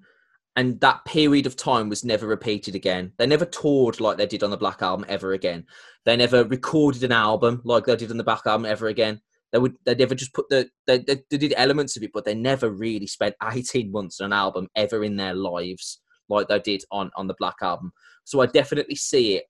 and 0.57 0.81
that 0.81 1.05
period 1.05 1.45
of 1.45 1.55
time 1.55 1.87
was 1.87 2.03
never 2.03 2.25
repeated 2.25 2.73
again. 2.73 3.13
They 3.17 3.27
never 3.27 3.45
toured 3.45 3.99
like 3.99 4.17
they 4.17 4.25
did 4.25 4.41
on 4.41 4.49
the 4.49 4.57
Black 4.57 4.81
Album 4.81 5.05
ever 5.07 5.33
again. 5.33 5.65
They 6.03 6.17
never 6.17 6.43
recorded 6.45 7.03
an 7.03 7.11
album 7.11 7.61
like 7.63 7.85
they 7.85 7.95
did 7.95 8.09
on 8.09 8.17
the 8.17 8.23
Black 8.23 8.41
Album 8.47 8.65
ever 8.65 8.87
again. 8.87 9.21
They 9.53 9.59
would 9.59 9.75
they 9.85 9.93
never 9.93 10.15
just 10.15 10.33
put 10.33 10.49
the 10.49 10.67
they, 10.87 10.97
they, 10.97 11.21
they 11.29 11.37
did 11.37 11.53
elements 11.55 11.95
of 11.95 12.01
it, 12.01 12.09
but 12.11 12.25
they 12.25 12.33
never 12.33 12.71
really 12.71 13.05
spent 13.05 13.35
18 13.41 13.91
months 13.91 14.19
on 14.19 14.25
an 14.25 14.33
album 14.33 14.67
ever 14.75 15.03
in 15.03 15.15
their 15.15 15.35
lives 15.35 16.01
like 16.27 16.47
they 16.47 16.59
did 16.59 16.83
on 16.91 17.11
on 17.15 17.27
the 17.27 17.35
Black 17.37 17.57
Album. 17.61 17.93
So 18.23 18.41
I 18.41 18.47
definitely 18.47 18.95
see 18.95 19.35
it 19.35 19.43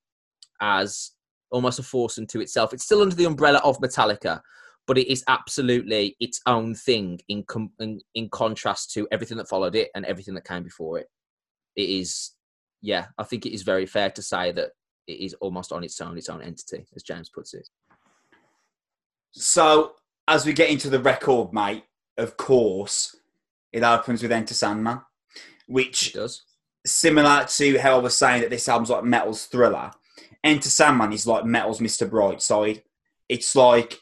as 0.60 1.12
almost 1.52 1.80
a 1.80 1.84
force 1.84 2.18
unto 2.18 2.42
itself. 2.42 2.74
It's 2.74 2.84
still 2.84 3.02
under 3.02 3.16
the 3.16 3.26
umbrella 3.26 3.62
of 3.64 3.80
Metallica, 3.80 4.42
but 4.88 4.98
it 4.98 5.12
is 5.12 5.24
absolutely 5.28 6.16
its 6.20 6.40
own 6.48 6.74
thing 6.74 7.20
in, 7.28 7.44
com- 7.44 7.72
in 7.80 8.00
in 8.16 8.30
contrast 8.30 8.92
to 8.94 9.08
everything 9.12 9.38
that 9.38 9.50
followed 9.50 9.76
it 9.76 9.90
and 9.94 10.06
everything 10.06 10.34
that 10.34 10.46
came 10.48 10.64
before 10.64 10.98
it. 10.98 11.08
It 11.76 11.90
is, 11.90 12.32
yeah, 12.82 13.08
I 13.18 13.24
think 13.24 13.46
it 13.46 13.54
is 13.54 13.62
very 13.64 13.86
fair 13.86 14.10
to 14.12 14.22
say 14.22 14.52
that 14.54 14.70
it 15.06 15.20
is 15.20 15.34
almost 15.36 15.72
on 15.72 15.84
its 15.84 16.00
own, 16.02 16.18
its 16.18 16.30
own 16.30 16.42
entity, 16.42 16.86
as 16.96 17.04
James 17.04 17.30
puts 17.30 17.54
it. 17.54 17.68
So 19.32 19.94
as 20.28 20.46
we 20.46 20.54
get 20.54 20.70
into 20.70 20.90
the 20.90 21.00
record, 21.00 21.54
mate, 21.54 21.84
of 22.18 22.38
course, 22.38 23.16
it 23.72 23.84
opens 23.84 24.22
with 24.22 24.32
Enter 24.32 24.54
Sandman, 24.54 25.02
which 25.68 26.10
It 26.10 26.20
does. 26.20 26.44
similar 26.86 27.46
to 27.46 27.78
how 27.80 27.96
I 27.98 28.02
was 28.02 28.18
saying 28.18 28.42
that 28.42 28.50
this 28.50 28.68
album's 28.68 28.90
like 28.90 29.04
Metal's 29.04 29.46
Thriller. 29.46 29.92
Enter 30.44 30.70
Sandman 30.70 31.14
is 31.14 31.28
like 31.28 31.46
Metal's 31.46 31.80
Mr. 31.80 32.10
Brightside. 32.10 32.82
It's 33.30 33.56
like 33.56 34.00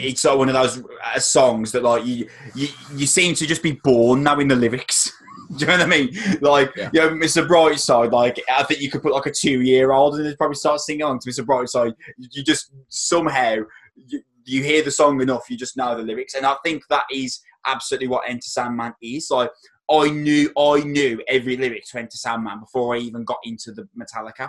it's 0.00 0.24
like 0.24 0.38
one 0.38 0.48
of 0.48 0.54
those 0.54 0.82
uh, 1.04 1.18
songs 1.18 1.72
that 1.72 1.82
like 1.82 2.04
you, 2.06 2.28
you 2.54 2.68
you 2.94 3.06
seem 3.06 3.34
to 3.34 3.46
just 3.46 3.62
be 3.62 3.72
born 3.84 4.22
knowing 4.22 4.48
the 4.48 4.56
lyrics. 4.56 5.12
Do 5.56 5.58
you 5.58 5.66
know 5.66 5.76
what 5.78 5.82
I 5.82 5.86
mean? 5.86 6.16
Like, 6.40 6.72
Yeah. 6.76 6.88
you 6.94 7.00
know, 7.00 7.10
Mr. 7.10 7.46
Brightside, 7.46 8.10
like, 8.10 8.40
I 8.50 8.62
think 8.62 8.80
you 8.80 8.90
could 8.90 9.02
put 9.02 9.12
like 9.12 9.26
a 9.26 9.30
two 9.30 9.60
year 9.60 9.92
old 9.92 10.14
and 10.14 10.24
they'd 10.24 10.38
probably 10.38 10.54
start 10.54 10.80
singing 10.80 11.02
along 11.02 11.18
to 11.20 11.30
Mr. 11.30 11.44
Brightside. 11.44 11.92
You 12.16 12.42
just 12.42 12.72
somehow, 12.88 13.56
you, 13.94 14.22
you 14.46 14.62
hear 14.62 14.82
the 14.82 14.90
song 14.90 15.20
enough, 15.20 15.50
you 15.50 15.58
just 15.58 15.76
know 15.76 15.94
the 15.94 16.02
lyrics. 16.04 16.34
And 16.34 16.46
I 16.46 16.56
think 16.64 16.84
that 16.88 17.04
is 17.12 17.40
absolutely 17.66 18.08
what 18.08 18.26
Enter 18.26 18.40
Sandman 18.40 18.94
is. 19.02 19.28
Like, 19.30 19.50
I 19.90 20.08
knew, 20.08 20.50
I 20.56 20.80
knew 20.84 21.20
every 21.28 21.58
lyric 21.58 21.84
to 21.90 21.98
Enter 21.98 22.16
Sandman 22.16 22.60
before 22.60 22.94
I 22.94 23.00
even 23.00 23.24
got 23.24 23.38
into 23.44 23.72
the 23.72 23.86
Metallica 23.94 24.48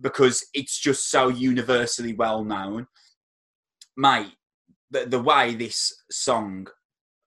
because 0.00 0.46
it's 0.54 0.78
just 0.78 1.10
so 1.10 1.26
universally 1.26 2.12
well 2.12 2.44
known. 2.44 2.86
Mate, 3.96 4.34
the, 4.90 5.06
the 5.06 5.22
way 5.22 5.54
this 5.54 6.02
song 6.10 6.66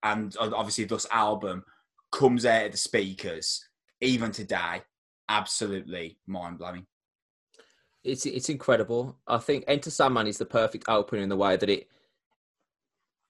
and 0.03 0.35
obviously 0.39 0.85
this 0.85 1.07
album 1.11 1.63
comes 2.11 2.45
out 2.45 2.67
of 2.67 2.71
the 2.71 2.77
speakers, 2.77 3.67
even 4.01 4.31
today, 4.31 4.81
absolutely 5.29 6.17
mind 6.27 6.59
blowing. 6.59 6.85
It's 8.03 8.25
it's 8.25 8.49
incredible. 8.49 9.17
I 9.27 9.37
think 9.37 9.65
Enter 9.67 9.89
Sandman 9.89 10.27
is 10.27 10.37
the 10.37 10.45
perfect 10.45 10.85
opener 10.87 11.21
in 11.21 11.29
the 11.29 11.35
way 11.35 11.57
that 11.57 11.69
it 11.69 11.87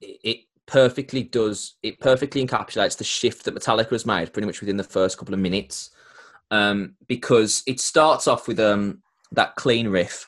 it 0.00 0.20
it 0.22 0.38
perfectly 0.66 1.22
does 1.22 1.76
it 1.82 1.98
perfectly 1.98 2.46
encapsulates 2.46 2.96
the 2.96 3.04
shift 3.04 3.44
that 3.44 3.54
Metallica 3.54 3.90
has 3.90 4.06
made 4.06 4.32
pretty 4.32 4.46
much 4.46 4.60
within 4.60 4.76
the 4.76 4.84
first 4.84 5.18
couple 5.18 5.34
of 5.34 5.40
minutes. 5.40 5.90
Um, 6.50 6.94
because 7.08 7.62
it 7.66 7.80
starts 7.80 8.28
off 8.28 8.46
with 8.46 8.60
um 8.60 9.02
that 9.32 9.56
clean 9.56 9.88
riff, 9.88 10.27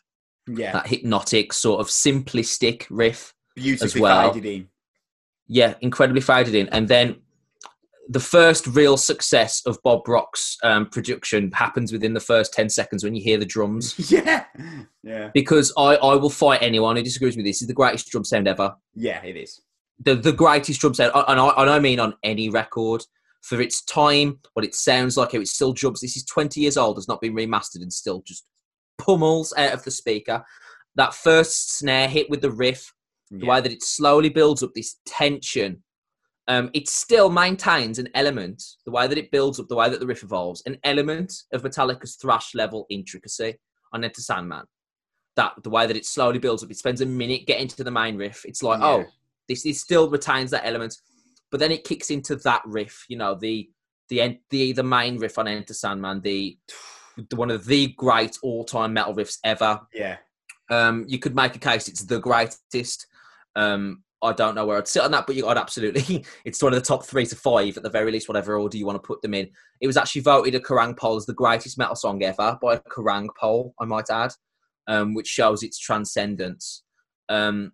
Yeah, 0.56 0.72
that 0.72 0.86
hypnotic 0.86 1.52
sort 1.52 1.80
of 1.80 1.88
simplistic 1.88 2.86
riff. 2.90 3.34
beautifully 3.56 4.00
well. 4.00 4.32
faded 4.32 4.46
in. 4.46 4.68
Yeah, 5.48 5.74
incredibly 5.80 6.20
faded 6.20 6.54
in. 6.54 6.68
And 6.68 6.88
then 6.88 7.16
the 8.08 8.20
first 8.20 8.66
real 8.66 8.96
success 8.96 9.62
of 9.66 9.78
Bob 9.82 10.08
Rock's 10.08 10.56
um, 10.62 10.86
production 10.86 11.52
happens 11.52 11.92
within 11.92 12.14
the 12.14 12.20
first 12.20 12.52
10 12.52 12.68
seconds 12.68 13.04
when 13.04 13.14
you 13.14 13.22
hear 13.22 13.38
the 13.38 13.44
drums. 13.46 13.94
Yeah, 14.10 14.44
yeah, 15.02 15.30
Because 15.32 15.72
I, 15.76 15.94
I 15.96 16.14
will 16.16 16.30
fight 16.30 16.62
anyone 16.62 16.96
who 16.96 17.02
disagrees 17.02 17.36
with 17.36 17.44
this. 17.46 17.56
This 17.56 17.62
is 17.62 17.68
the 17.68 17.74
greatest 17.74 18.08
drum 18.10 18.24
sound 18.24 18.48
ever. 18.48 18.74
yeah. 18.94 19.22
It 19.24 19.36
is. 19.36 19.60
The, 20.02 20.14
the 20.14 20.32
greatest 20.32 20.80
drum 20.80 20.94
sound, 20.94 21.12
and 21.14 21.38
I, 21.40 21.48
and 21.58 21.68
I 21.70 21.78
mean 21.78 22.00
on 22.00 22.14
any 22.22 22.48
record, 22.48 23.04
for 23.42 23.60
its 23.60 23.82
time, 23.84 24.38
what 24.54 24.64
it 24.64 24.74
sounds 24.74 25.16
like, 25.16 25.32
how 25.32 25.38
it 25.40 25.48
still 25.48 25.72
jumps. 25.72 26.00
This 26.00 26.16
is 26.16 26.24
20 26.24 26.60
years 26.60 26.76
old, 26.76 26.96
has 26.96 27.06
not 27.08 27.20
been 27.20 27.34
remastered, 27.34 27.82
and 27.82 27.92
still 27.92 28.22
just 28.26 28.44
pummels 29.00 29.52
out 29.56 29.72
of 29.72 29.82
the 29.84 29.90
speaker. 29.90 30.44
That 30.96 31.14
first 31.14 31.78
snare 31.78 32.08
hit 32.08 32.28
with 32.30 32.40
the 32.40 32.50
riff, 32.50 32.92
the 33.30 33.38
Yeah. 33.44 33.50
way 33.50 33.60
that 33.60 33.72
it 33.72 33.82
slowly 33.82 34.28
builds 34.28 34.62
up 34.62 34.74
this 34.74 34.96
tension. 35.06 35.82
Um, 36.48 36.70
it 36.74 36.88
still 36.88 37.30
maintains 37.30 37.98
an 38.00 38.08
element, 38.14 38.62
the 38.84 38.90
way 38.90 39.06
that 39.06 39.18
it 39.18 39.30
builds 39.30 39.60
up, 39.60 39.68
the 39.68 39.76
way 39.76 39.88
that 39.88 40.00
the 40.00 40.06
riff 40.06 40.24
evolves, 40.24 40.62
an 40.66 40.78
element 40.82 41.32
of 41.52 41.62
Metallica's 41.62 42.16
thrash 42.16 42.54
level 42.56 42.86
intricacy 42.90 43.54
on 43.92 44.02
Enter 44.02 44.20
Sandman. 44.20 44.64
That 45.36 45.52
the 45.62 45.70
way 45.70 45.86
that 45.86 45.96
it 45.96 46.04
slowly 46.06 46.40
builds 46.40 46.64
up, 46.64 46.70
it 46.72 46.76
spends 46.76 47.00
a 47.00 47.06
minute 47.06 47.46
getting 47.46 47.68
to 47.68 47.84
the 47.84 47.90
main 47.92 48.16
riff. 48.16 48.44
It's 48.44 48.64
like, 48.64 48.80
Yeah. 48.80 48.86
oh, 48.86 49.04
this, 49.48 49.64
is 49.64 49.80
still 49.80 50.10
retains 50.10 50.50
that 50.50 50.66
element, 50.66 50.96
but 51.52 51.60
then 51.60 51.70
it 51.70 51.84
kicks 51.84 52.10
into 52.10 52.34
that 52.36 52.62
riff. 52.66 53.04
You 53.08 53.16
know, 53.18 53.36
the 53.36 53.70
the 54.08 54.40
the 54.50 54.72
the 54.72 54.82
main 54.82 55.18
riff 55.18 55.38
on 55.38 55.46
Enter 55.46 55.72
Sandman, 55.74 56.20
the 56.20 56.58
one 57.34 57.50
of 57.50 57.66
the 57.66 57.88
great 57.96 58.38
all 58.42 58.64
time 58.64 58.92
metal 58.92 59.14
riffs 59.14 59.38
ever. 59.44 59.80
Yeah, 59.92 60.16
Um, 60.70 61.04
you 61.08 61.18
could 61.18 61.34
make 61.34 61.56
a 61.56 61.58
case 61.58 61.88
it's 61.88 62.04
the 62.04 62.20
greatest. 62.20 63.06
Um, 63.56 64.02
I 64.22 64.32
don't 64.32 64.54
know 64.54 64.66
where 64.66 64.76
I'd 64.76 64.86
sit 64.86 65.02
on 65.02 65.10
that, 65.12 65.26
but 65.26 65.34
you, 65.34 65.46
I'd 65.48 65.56
absolutely. 65.56 66.24
It's 66.44 66.62
one 66.62 66.74
of 66.74 66.78
the 66.78 66.84
top 66.84 67.04
three 67.04 67.26
to 67.26 67.36
five 67.36 67.76
at 67.76 67.82
the 67.82 67.90
very 67.90 68.12
least, 68.12 68.28
whatever 68.28 68.58
order 68.58 68.76
you 68.76 68.86
want 68.86 69.02
to 69.02 69.06
put 69.06 69.22
them 69.22 69.34
in. 69.34 69.48
It 69.80 69.86
was 69.86 69.96
actually 69.96 70.22
voted 70.22 70.54
a 70.54 70.60
Kerrang 70.60 70.96
poll 70.96 71.16
as 71.16 71.26
the 71.26 71.32
greatest 71.32 71.78
metal 71.78 71.96
song 71.96 72.22
ever 72.22 72.58
by 72.60 72.74
a 72.74 72.80
Kerrang 72.80 73.28
poll, 73.38 73.74
I 73.80 73.86
might 73.86 74.10
add, 74.10 74.32
um, 74.88 75.14
which 75.14 75.26
shows 75.26 75.62
its 75.62 75.78
transcendence. 75.78 76.82
Um, 77.28 77.72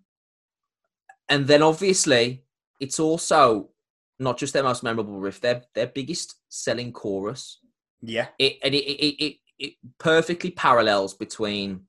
and 1.28 1.46
then 1.46 1.62
obviously, 1.62 2.44
it's 2.78 3.00
also 3.00 3.70
not 4.18 4.38
just 4.38 4.52
their 4.52 4.62
most 4.62 4.84
memorable 4.84 5.18
riff; 5.18 5.40
their 5.40 5.62
their 5.74 5.88
biggest 5.88 6.36
selling 6.48 6.92
chorus 6.92 7.58
yeah, 8.06 8.28
it 8.38 8.58
and 8.62 8.74
it, 8.74 8.84
it, 8.84 9.24
it, 9.24 9.36
it 9.58 9.74
perfectly 9.98 10.50
parallels 10.50 11.14
between 11.14 11.86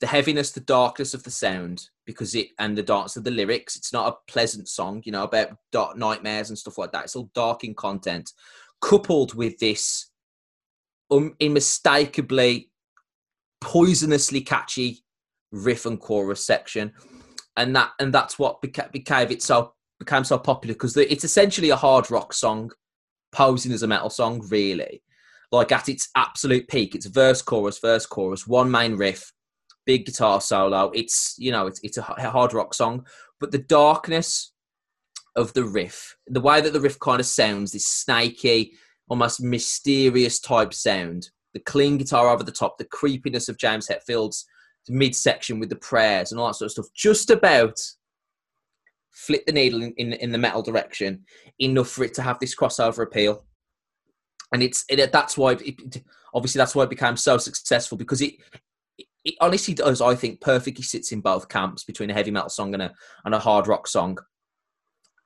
the 0.00 0.06
heaviness, 0.06 0.50
the 0.50 0.60
darkness 0.60 1.14
of 1.14 1.22
the 1.22 1.30
sound, 1.30 1.88
because 2.04 2.34
it 2.34 2.48
and 2.58 2.76
the 2.76 2.82
darkness 2.82 3.16
of 3.16 3.24
the 3.24 3.30
lyrics. 3.30 3.76
It's 3.76 3.92
not 3.92 4.12
a 4.12 4.30
pleasant 4.30 4.68
song, 4.68 5.02
you 5.04 5.12
know, 5.12 5.22
about 5.22 5.56
dark 5.70 5.96
nightmares 5.96 6.48
and 6.48 6.58
stuff 6.58 6.76
like 6.76 6.92
that. 6.92 7.04
It's 7.04 7.16
all 7.16 7.30
dark 7.34 7.62
in 7.62 7.74
content, 7.74 8.32
coupled 8.80 9.34
with 9.34 9.58
this 9.58 10.10
unmistakably 11.10 12.70
poisonously 13.60 14.44
catchy 14.44 15.04
riff 15.52 15.86
and 15.86 16.00
chorus 16.00 16.44
section, 16.44 16.92
and 17.56 17.76
that 17.76 17.92
and 18.00 18.12
that's 18.12 18.38
what 18.40 18.60
beca- 18.60 18.90
became 18.90 19.30
it 19.30 19.42
so 19.42 19.74
became 20.00 20.24
so 20.24 20.36
popular 20.36 20.74
because 20.74 20.96
it's 20.96 21.24
essentially 21.24 21.70
a 21.70 21.76
hard 21.76 22.10
rock 22.10 22.32
song 22.32 22.72
posing 23.34 23.72
as 23.72 23.82
a 23.82 23.86
metal 23.86 24.10
song, 24.10 24.46
really. 24.48 25.02
Like 25.52 25.72
at 25.72 25.88
its 25.88 26.08
absolute 26.16 26.68
peak, 26.68 26.94
it's 26.94 27.06
verse, 27.06 27.42
chorus, 27.42 27.78
verse, 27.78 28.06
chorus, 28.06 28.46
one 28.46 28.70
main 28.70 28.96
riff, 28.96 29.32
big 29.84 30.06
guitar 30.06 30.40
solo. 30.40 30.90
It's 30.94 31.34
you 31.38 31.52
know, 31.52 31.66
it's 31.66 31.80
it's 31.82 31.98
a 31.98 32.02
hard 32.02 32.54
rock 32.54 32.74
song, 32.74 33.06
but 33.40 33.50
the 33.50 33.58
darkness 33.58 34.52
of 35.36 35.52
the 35.52 35.64
riff, 35.64 36.16
the 36.26 36.40
way 36.40 36.60
that 36.60 36.72
the 36.72 36.80
riff 36.80 36.98
kind 36.98 37.20
of 37.20 37.26
sounds, 37.26 37.72
this 37.72 37.86
snaky, 37.86 38.72
almost 39.08 39.42
mysterious 39.42 40.40
type 40.40 40.72
sound, 40.72 41.30
the 41.52 41.60
clean 41.60 41.98
guitar 41.98 42.28
over 42.28 42.42
the 42.42 42.52
top, 42.52 42.78
the 42.78 42.84
creepiness 42.84 43.48
of 43.48 43.58
James 43.58 43.88
Hetfield's 43.88 44.46
midsection 44.88 45.58
with 45.58 45.70
the 45.70 45.76
prayers 45.76 46.30
and 46.30 46.40
all 46.40 46.48
that 46.48 46.54
sort 46.54 46.66
of 46.66 46.72
stuff, 46.72 46.86
just 46.94 47.30
about 47.30 47.80
flip 49.14 49.46
the 49.46 49.52
needle 49.52 49.82
in, 49.82 49.92
in, 49.96 50.12
in 50.14 50.32
the 50.32 50.38
metal 50.38 50.62
direction 50.62 51.24
enough 51.58 51.88
for 51.88 52.04
it 52.04 52.14
to 52.14 52.22
have 52.22 52.38
this 52.38 52.54
crossover 52.54 53.02
appeal. 53.02 53.44
And 54.52 54.62
it's 54.62 54.84
it, 54.88 55.12
that's 55.12 55.38
why 55.38 55.52
it, 55.52 56.02
obviously 56.34 56.58
that's 56.58 56.74
why 56.74 56.84
it 56.84 56.90
became 56.90 57.16
so 57.16 57.38
successful 57.38 57.96
because 57.96 58.20
it, 58.20 58.34
it 59.24 59.34
honestly 59.40 59.74
does 59.74 60.00
I 60.00 60.14
think 60.14 60.40
perfectly 60.40 60.82
sits 60.82 61.12
in 61.12 61.20
both 61.20 61.48
camps 61.48 61.84
between 61.84 62.10
a 62.10 62.14
heavy 62.14 62.30
metal 62.30 62.50
song 62.50 62.74
and 62.74 62.82
a 62.82 62.92
and 63.24 63.34
a 63.34 63.38
hard 63.38 63.66
rock 63.66 63.88
song, 63.88 64.18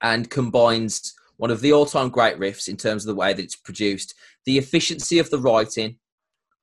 and 0.02 0.30
combines 0.30 1.14
one 1.36 1.50
of 1.50 1.60
the 1.60 1.72
all 1.72 1.86
time 1.86 2.08
great 2.08 2.38
riffs 2.38 2.68
in 2.68 2.76
terms 2.76 3.04
of 3.04 3.08
the 3.08 3.20
way 3.20 3.32
that 3.32 3.42
it's 3.42 3.56
produced, 3.56 4.14
the 4.44 4.58
efficiency 4.58 5.18
of 5.18 5.30
the 5.30 5.38
writing. 5.38 5.98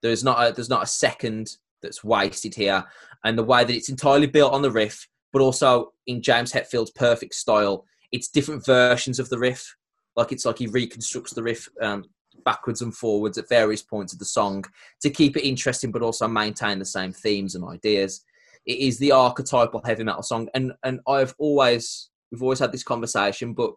There's 0.01 0.23
not 0.23 0.47
a, 0.47 0.53
there's 0.53 0.69
not 0.69 0.83
a 0.83 0.87
second 0.87 1.49
that's 1.81 2.03
wasted 2.03 2.55
here, 2.55 2.83
and 3.23 3.37
the 3.37 3.43
way 3.43 3.63
that 3.63 3.75
it's 3.75 3.89
entirely 3.89 4.27
built 4.27 4.53
on 4.53 4.61
the 4.61 4.71
riff, 4.71 5.07
but 5.35 5.41
also 5.41 5.91
in 6.07 6.21
James 6.21 6.53
Hetfield's 6.53 6.91
perfect 6.91 7.35
style 7.35 7.85
it's 8.13 8.29
different 8.29 8.65
versions 8.65 9.19
of 9.19 9.27
the 9.27 9.37
riff. 9.37 9.75
Like 10.15 10.31
it's 10.31 10.45
like 10.45 10.59
he 10.59 10.67
reconstructs 10.67 11.33
the 11.33 11.43
riff 11.43 11.67
um, 11.81 12.05
backwards 12.45 12.81
and 12.81 12.95
forwards 12.95 13.37
at 13.37 13.49
various 13.49 13.81
points 13.81 14.13
of 14.13 14.19
the 14.19 14.25
song 14.25 14.63
to 15.01 15.09
keep 15.09 15.35
it 15.35 15.45
interesting, 15.45 15.91
but 15.91 16.01
also 16.01 16.25
maintain 16.25 16.79
the 16.79 16.85
same 16.85 17.11
themes 17.11 17.55
and 17.55 17.65
ideas. 17.65 18.23
It 18.65 18.77
is 18.77 18.97
the 18.97 19.11
archetypal 19.11 19.81
heavy 19.83 20.05
metal 20.05 20.23
song, 20.23 20.47
and 20.53 20.71
and 20.83 21.01
I've 21.09 21.35
always 21.37 22.09
we've 22.31 22.41
always 22.41 22.59
had 22.59 22.71
this 22.71 22.83
conversation, 22.83 23.53
but 23.53 23.73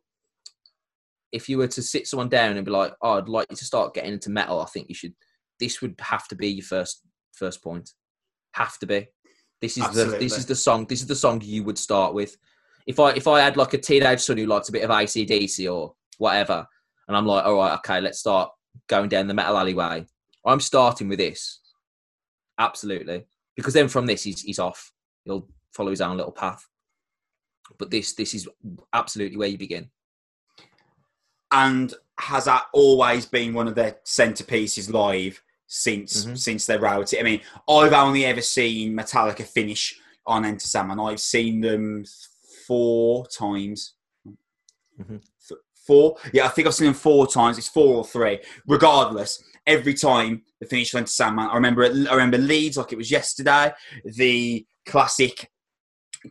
if 1.32 1.48
you 1.48 1.59
were 1.59 1.66
to 1.66 1.82
sit 1.82 2.06
someone 2.06 2.28
down 2.28 2.56
and 2.56 2.64
be 2.64 2.70
like, 2.70 2.94
"Oh, 3.02 3.18
I'd 3.18 3.28
like 3.28 3.48
you 3.50 3.56
to 3.56 3.64
start 3.64 3.94
getting 3.94 4.12
into 4.12 4.30
metal," 4.30 4.61
I 4.61 4.66
think 4.66 4.88
you 4.88 4.94
should. 4.94 5.14
This 5.59 5.82
would 5.82 5.96
have 5.98 6.28
to 6.28 6.36
be 6.36 6.48
your 6.48 6.64
first 6.64 7.02
first 7.32 7.64
point. 7.64 7.90
Have 8.52 8.78
to 8.78 8.86
be. 8.86 9.09
This 9.61 9.76
is 9.76 9.84
Absolutely. 9.84 10.18
the 10.18 10.24
this 10.24 10.38
is 10.38 10.46
the 10.46 10.54
song. 10.54 10.86
This 10.86 11.00
is 11.00 11.06
the 11.06 11.16
song 11.16 11.40
you 11.44 11.64
would 11.64 11.78
start 11.78 12.14
with. 12.14 12.36
If 12.86 13.00
I 13.00 13.11
if 13.11 13.26
I 13.26 13.40
had 13.40 13.56
like 13.56 13.74
a 13.74 13.78
teenage 13.78 14.20
son 14.20 14.38
who 14.38 14.46
likes 14.46 14.68
a 14.68 14.72
bit 14.72 14.84
of 14.84 14.90
ACDC 14.90 15.72
or 15.72 15.94
whatever, 16.18 16.66
and 17.06 17.16
I'm 17.16 17.26
like, 17.26 17.44
all 17.44 17.56
right, 17.56 17.74
okay, 17.78 18.00
let's 18.00 18.20
start 18.20 18.50
going 18.86 19.09
down 19.09 19.26
the 19.26 19.34
metal 19.34 19.59
alleyway. 19.59 20.06
I'm 20.44 20.61
starting 20.61 21.09
with 21.09 21.18
this. 21.18 21.61
Absolutely, 22.59 23.26
because 23.56 23.74
then 23.74 23.88
from 23.88 24.06
this 24.06 24.22
he's 24.22 24.42
he's 24.42 24.59
off. 24.59 24.92
He'll 25.24 25.48
follow 25.72 25.90
his 25.90 26.00
own 26.00 26.16
little 26.16 26.32
path. 26.32 26.66
But 27.78 27.90
this 27.90 28.14
this 28.14 28.34
is 28.34 28.48
absolutely 28.92 29.36
where 29.36 29.48
you 29.48 29.59
begin 29.59 29.90
and 31.50 31.94
has 32.18 32.44
that 32.44 32.66
always 32.72 33.26
been 33.26 33.54
one 33.54 33.68
of 33.68 33.74
their 33.74 33.96
centerpieces 34.04 34.92
live 34.92 35.42
since 35.68 36.24
mm-hmm. 36.24 36.34
since 36.34 36.66
their 36.66 36.80
route? 36.80 37.14
I 37.18 37.22
mean, 37.22 37.40
I've 37.68 37.92
only 37.92 38.24
ever 38.24 38.40
seen 38.40 38.94
Metallica 38.94 39.44
finish 39.44 39.98
on 40.26 40.44
Enter 40.44 40.66
Sandman. 40.66 40.98
I've 40.98 41.20
seen 41.20 41.60
them 41.60 42.04
four 42.66 43.26
times. 43.26 43.94
Mm-hmm. 45.00 45.18
Four, 45.86 46.16
yeah, 46.34 46.44
I 46.44 46.48
think 46.48 46.66
I've 46.66 46.74
seen 46.74 46.86
them 46.86 46.94
four 46.94 47.26
times. 47.26 47.56
It's 47.56 47.68
four 47.68 47.96
or 47.96 48.04
three. 48.04 48.40
Regardless, 48.66 49.42
every 49.66 49.94
time 49.94 50.42
the 50.60 50.66
finish 50.66 50.94
Enter 50.94 51.06
Sandman, 51.06 51.48
I 51.48 51.54
remember. 51.54 51.84
I 51.84 52.12
remember 52.12 52.38
Leeds 52.38 52.76
like 52.76 52.92
it 52.92 52.98
was 52.98 53.10
yesterday. 53.10 53.72
The 54.04 54.66
classic 54.84 55.50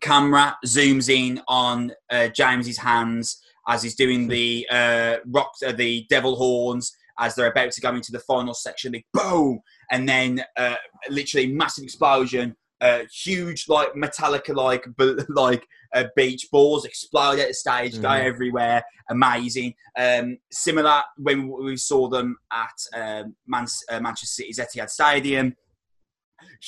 camera 0.01 0.57
zooms 0.65 1.09
in 1.09 1.41
on 1.47 1.91
uh, 2.09 2.27
James's 2.27 2.77
hands 2.77 3.41
as 3.67 3.83
he's 3.83 3.95
doing 3.95 4.27
the 4.27 4.65
uh, 4.71 5.17
rock, 5.25 5.51
uh, 5.65 5.71
the 5.71 6.05
devil 6.09 6.35
horns 6.35 6.95
as 7.19 7.35
they're 7.35 7.51
about 7.51 7.71
to 7.71 7.81
go 7.81 7.93
into 7.93 8.11
the 8.11 8.19
final 8.19 8.53
section. 8.53 8.91
They 8.91 9.05
boom, 9.13 9.59
and 9.91 10.07
then 10.07 10.43
uh, 10.57 10.75
literally 11.09 11.47
massive 11.47 11.83
explosion. 11.83 12.55
Uh, 12.79 12.99
huge 13.23 13.65
like 13.67 13.93
Metallica 13.93 14.55
like 14.55 14.85
like 15.29 15.65
uh, 15.95 16.05
beach 16.15 16.47
balls 16.51 16.85
explode 16.85 17.39
at 17.39 17.47
the 17.47 17.53
stage, 17.53 17.93
mm-hmm. 17.93 18.03
go 18.03 18.11
everywhere. 18.11 18.83
Amazing. 19.09 19.73
Um, 19.97 20.37
similar 20.51 21.01
when 21.17 21.47
we 21.47 21.77
saw 21.77 22.07
them 22.07 22.37
at 22.51 23.23
um, 23.23 23.35
Man- 23.47 23.65
uh, 23.89 23.99
Manchester 23.99 24.43
City's 24.43 24.59
Etihad 24.59 24.89
Stadium. 24.89 25.55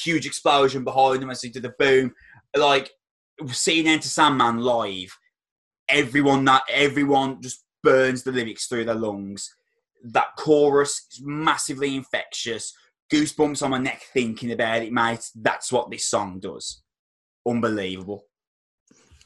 Huge 0.03 0.25
explosion 0.25 0.83
behind 0.83 1.21
them 1.21 1.29
as 1.29 1.41
they 1.41 1.49
do 1.49 1.59
the 1.59 1.73
boom. 1.77 2.11
Like 2.57 2.89
seeing 3.51 3.87
Enter 3.87 4.07
Sandman 4.07 4.57
live 4.59 5.15
everyone 5.89 6.45
that 6.45 6.61
everyone 6.69 7.41
just 7.41 7.65
burns 7.83 8.23
the 8.23 8.31
lyrics 8.31 8.67
through 8.67 8.85
their 8.85 8.95
lungs. 8.95 9.55
That 10.03 10.35
chorus 10.37 11.05
is 11.11 11.21
massively 11.23 11.95
infectious. 11.95 12.73
Goosebumps 13.11 13.63
on 13.63 13.71
my 13.71 13.79
neck 13.79 14.03
thinking 14.13 14.51
about 14.51 14.83
it, 14.83 14.93
mate. 14.93 15.29
That's 15.35 15.71
what 15.71 15.89
this 15.89 16.05
song 16.05 16.39
does. 16.39 16.83
Unbelievable. 17.47 18.23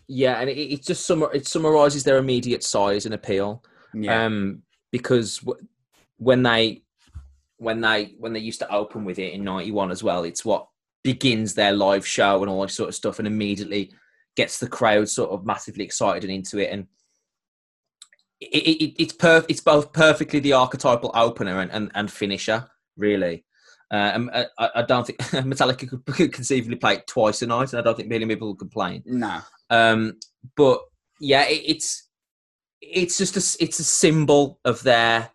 Yeah, 0.08 0.40
and 0.40 0.50
it, 0.50 0.58
it 0.58 0.86
just 0.86 1.10
summar, 1.10 1.34
it 1.34 1.48
summarizes 1.48 2.04
their 2.04 2.18
immediate 2.18 2.64
size 2.64 3.06
and 3.06 3.14
appeal. 3.14 3.64
Yeah. 3.94 4.26
Um, 4.26 4.64
because 4.92 5.40
w- 5.40 5.66
when 6.18 6.44
they 6.44 6.84
when 7.58 7.82
they 7.82 8.16
when 8.20 8.34
they 8.34 8.40
used 8.40 8.60
to 8.60 8.74
open 8.74 9.06
with 9.06 9.20
it 9.20 9.34
in 9.34 9.44
'91 9.44 9.92
as 9.92 10.04
well, 10.04 10.24
it's 10.24 10.46
what 10.46 10.68
begins 11.04 11.54
their 11.54 11.74
live 11.74 12.06
show 12.06 12.42
and 12.42 12.50
all 12.50 12.62
that 12.62 12.72
sort 12.72 12.90
of 12.90 12.96
stuff, 12.96 13.20
and 13.20 13.28
immediately 13.28 13.92
gets 14.36 14.60
the 14.60 14.68
crowd 14.68 15.08
sort 15.08 15.32
of 15.32 15.46
massively 15.46 15.84
excited 15.84 16.24
and 16.24 16.34
into 16.34 16.58
it. 16.60 16.72
And 16.72 16.88
it, 18.52 18.84
it, 18.84 19.04
it's 19.04 19.14
perf- 19.14 19.46
it's 19.50 19.62
both 19.62 19.94
perfectly 19.94 20.40
the 20.40 20.54
archetypal 20.54 21.12
opener 21.14 21.60
and, 21.60 21.72
and, 21.72 21.92
and 21.96 22.12
finisher, 22.12 22.70
really. 22.98 23.46
Uh, 23.92 24.48
I, 24.58 24.70
I, 24.76 24.82
don't 24.82 25.06
think 25.06 25.20
Metallica 25.20 26.04
could 26.06 26.34
conceivably 26.34 26.78
play 26.78 26.96
it 26.96 27.08
twice 27.08 27.42
a 27.44 27.48
night, 27.48 27.74
and 27.74 27.80
I 27.80 27.84
don't 27.84 27.96
think 27.96 28.10
many 28.10 28.26
people 28.26 28.50
would 28.50 28.60
complain. 28.60 29.04
No. 29.06 29.40
Um, 29.70 30.14
but 30.56 30.80
yeah, 31.20 31.48
it, 31.48 31.62
it's 31.66 32.10
it's 32.82 33.18
just 33.18 33.38
a 33.38 33.64
it's 33.64 33.80
a 33.80 33.84
symbol 33.84 34.60
of 34.66 34.82
their 34.82 35.30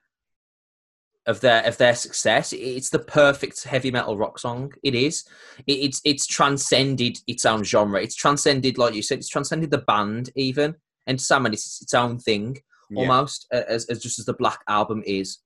of 1.27 1.41
their 1.41 1.65
of 1.67 1.77
their 1.79 1.95
success. 1.95 2.53
It's 2.53 2.91
the 2.91 2.99
perfect 2.99 3.63
heavy 3.63 3.93
metal 3.93 4.17
rock 4.19 4.41
song. 4.41 4.73
It 4.83 4.97
is. 4.97 5.25
it's 5.69 6.01
it's 6.05 6.27
transcended 6.27 7.19
its 7.29 7.47
own 7.47 7.63
genre. 7.63 8.03
It's 8.03 8.17
transcended, 8.17 8.77
like 8.77 8.95
you 8.95 9.03
said, 9.03 9.19
it's 9.19 9.29
transcended 9.29 9.71
the 9.71 9.79
band 9.79 10.31
even. 10.35 10.75
Enter 11.07 11.23
Sandman 11.23 11.53
it's 11.53 11.81
its 11.81 11.95
own 11.95 12.19
thing 12.19 12.59
yeah. 12.91 13.01
almost, 13.01 13.47
as, 13.53 13.87
as 13.87 14.01
just 14.01 14.19
as 14.19 14.25
the 14.25 14.35
Black 14.35 14.61
Album 14.69 15.03
is. 15.07 15.39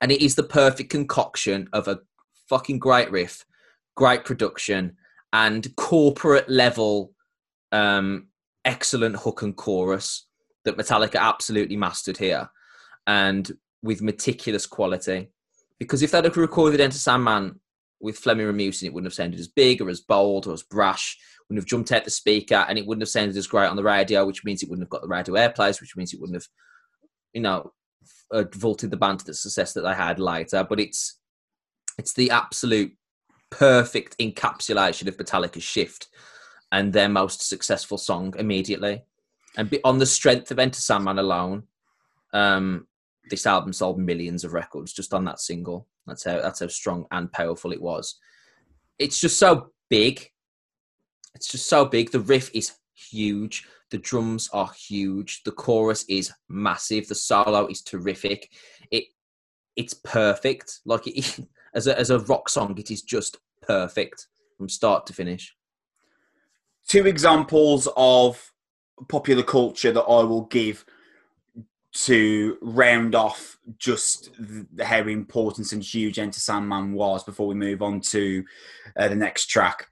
And 0.00 0.12
it 0.12 0.22
is 0.22 0.34
the 0.34 0.42
perfect 0.42 0.90
concoction 0.90 1.68
of 1.72 1.88
a 1.88 2.00
fucking 2.48 2.78
great 2.78 3.10
riff, 3.10 3.44
great 3.96 4.24
production, 4.24 4.96
and 5.32 5.74
corporate 5.76 6.48
level, 6.48 7.12
um, 7.72 8.28
excellent 8.64 9.16
hook 9.16 9.42
and 9.42 9.56
chorus 9.56 10.26
that 10.64 10.76
Metallica 10.76 11.18
absolutely 11.18 11.76
mastered 11.76 12.18
here. 12.18 12.50
And 13.06 13.50
with 13.82 14.02
meticulous 14.02 14.66
quality. 14.66 15.28
Because 15.78 16.02
if 16.02 16.10
they'd 16.10 16.24
have 16.24 16.36
recorded 16.36 16.80
Enter 16.80 16.98
Sandman 16.98 17.60
with 18.00 18.18
Flemming 18.18 18.46
Rasmussen, 18.46 18.86
it 18.86 18.92
wouldn't 18.92 19.06
have 19.06 19.14
sounded 19.14 19.40
as 19.40 19.48
big 19.48 19.80
or 19.80 19.88
as 19.88 20.00
bold 20.00 20.46
or 20.46 20.52
as 20.52 20.62
brash, 20.62 21.18
wouldn't 21.48 21.62
have 21.62 21.68
jumped 21.68 21.92
out 21.92 22.04
the 22.04 22.10
speaker, 22.10 22.66
and 22.68 22.78
it 22.78 22.86
wouldn't 22.86 23.02
have 23.02 23.08
sounded 23.08 23.36
as 23.36 23.46
great 23.46 23.68
on 23.68 23.76
the 23.76 23.82
radio, 23.82 24.26
which 24.26 24.44
means 24.44 24.62
it 24.62 24.68
wouldn't 24.68 24.84
have 24.84 24.90
got 24.90 25.02
the 25.02 25.08
radio 25.08 25.34
airplays, 25.34 25.80
which 25.80 25.96
means 25.96 26.12
it 26.12 26.20
wouldn't 26.20 26.36
have, 26.36 26.46
you 27.32 27.40
know, 27.40 27.72
uh, 28.30 28.44
vaulted 28.54 28.90
the 28.90 28.96
band 28.96 29.20
to 29.20 29.26
the 29.26 29.34
success 29.34 29.72
that 29.72 29.82
they 29.82 29.94
had 29.94 30.18
later. 30.18 30.66
But 30.68 30.80
it's 30.80 31.18
it's 31.98 32.12
the 32.12 32.30
absolute 32.30 32.92
perfect 33.50 34.18
encapsulation 34.18 35.06
of 35.06 35.16
Metallica's 35.16 35.62
shift 35.62 36.08
and 36.72 36.92
their 36.92 37.08
most 37.08 37.48
successful 37.48 37.96
song 37.96 38.34
immediately. 38.38 39.02
And 39.56 39.74
on 39.84 39.98
the 39.98 40.06
strength 40.06 40.50
of 40.50 40.58
Enter 40.58 40.80
Sandman 40.80 41.18
alone, 41.18 41.62
um, 42.32 42.86
this 43.30 43.46
album 43.46 43.72
sold 43.72 43.98
millions 43.98 44.44
of 44.44 44.52
records 44.52 44.92
just 44.92 45.12
on 45.12 45.24
that 45.24 45.40
single. 45.40 45.86
That's 46.06 46.24
how 46.24 46.40
that's 46.40 46.60
how 46.60 46.68
strong 46.68 47.06
and 47.10 47.30
powerful 47.32 47.72
it 47.72 47.82
was. 47.82 48.18
It's 48.98 49.18
just 49.20 49.38
so 49.38 49.72
big. 49.90 50.30
It's 51.34 51.48
just 51.48 51.68
so 51.68 51.84
big. 51.84 52.12
The 52.12 52.20
riff 52.20 52.50
is 52.54 52.72
huge. 52.94 53.66
The 53.90 53.98
drums 53.98 54.48
are 54.52 54.70
huge. 54.72 55.42
The 55.44 55.52
chorus 55.52 56.04
is 56.08 56.32
massive. 56.48 57.08
The 57.08 57.14
solo 57.14 57.66
is 57.66 57.82
terrific. 57.82 58.50
It 58.90 59.04
it's 59.76 59.94
perfect. 59.94 60.80
Like 60.84 61.06
it, 61.06 61.40
as 61.74 61.86
a 61.86 61.98
as 61.98 62.10
a 62.10 62.20
rock 62.20 62.48
song, 62.48 62.76
it 62.78 62.90
is 62.90 63.02
just 63.02 63.38
perfect 63.62 64.28
from 64.56 64.68
start 64.68 65.06
to 65.06 65.12
finish. 65.12 65.54
Two 66.88 67.06
examples 67.06 67.88
of 67.96 68.52
popular 69.08 69.42
culture 69.42 69.92
that 69.92 70.02
I 70.02 70.22
will 70.22 70.46
give 70.46 70.84
to 71.96 72.58
round 72.60 73.14
off 73.14 73.58
just 73.78 74.30
the, 74.38 74.84
how 74.84 74.98
important 74.98 75.72
and 75.72 75.82
huge 75.82 76.18
Enter 76.18 76.40
Sandman 76.40 76.92
was 76.92 77.24
before 77.24 77.46
we 77.46 77.54
move 77.54 77.80
on 77.80 78.00
to 78.00 78.44
uh, 78.96 79.08
the 79.08 79.16
next 79.16 79.46
track. 79.46 79.88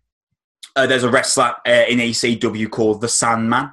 Uh, 0.77 0.87
there's 0.87 1.05
a 1.05 1.11
wrestler 1.11 1.55
uh, 1.67 1.85
in 1.89 1.99
ECW 1.99 2.71
called 2.71 3.01
the 3.01 3.09
Sandman. 3.09 3.73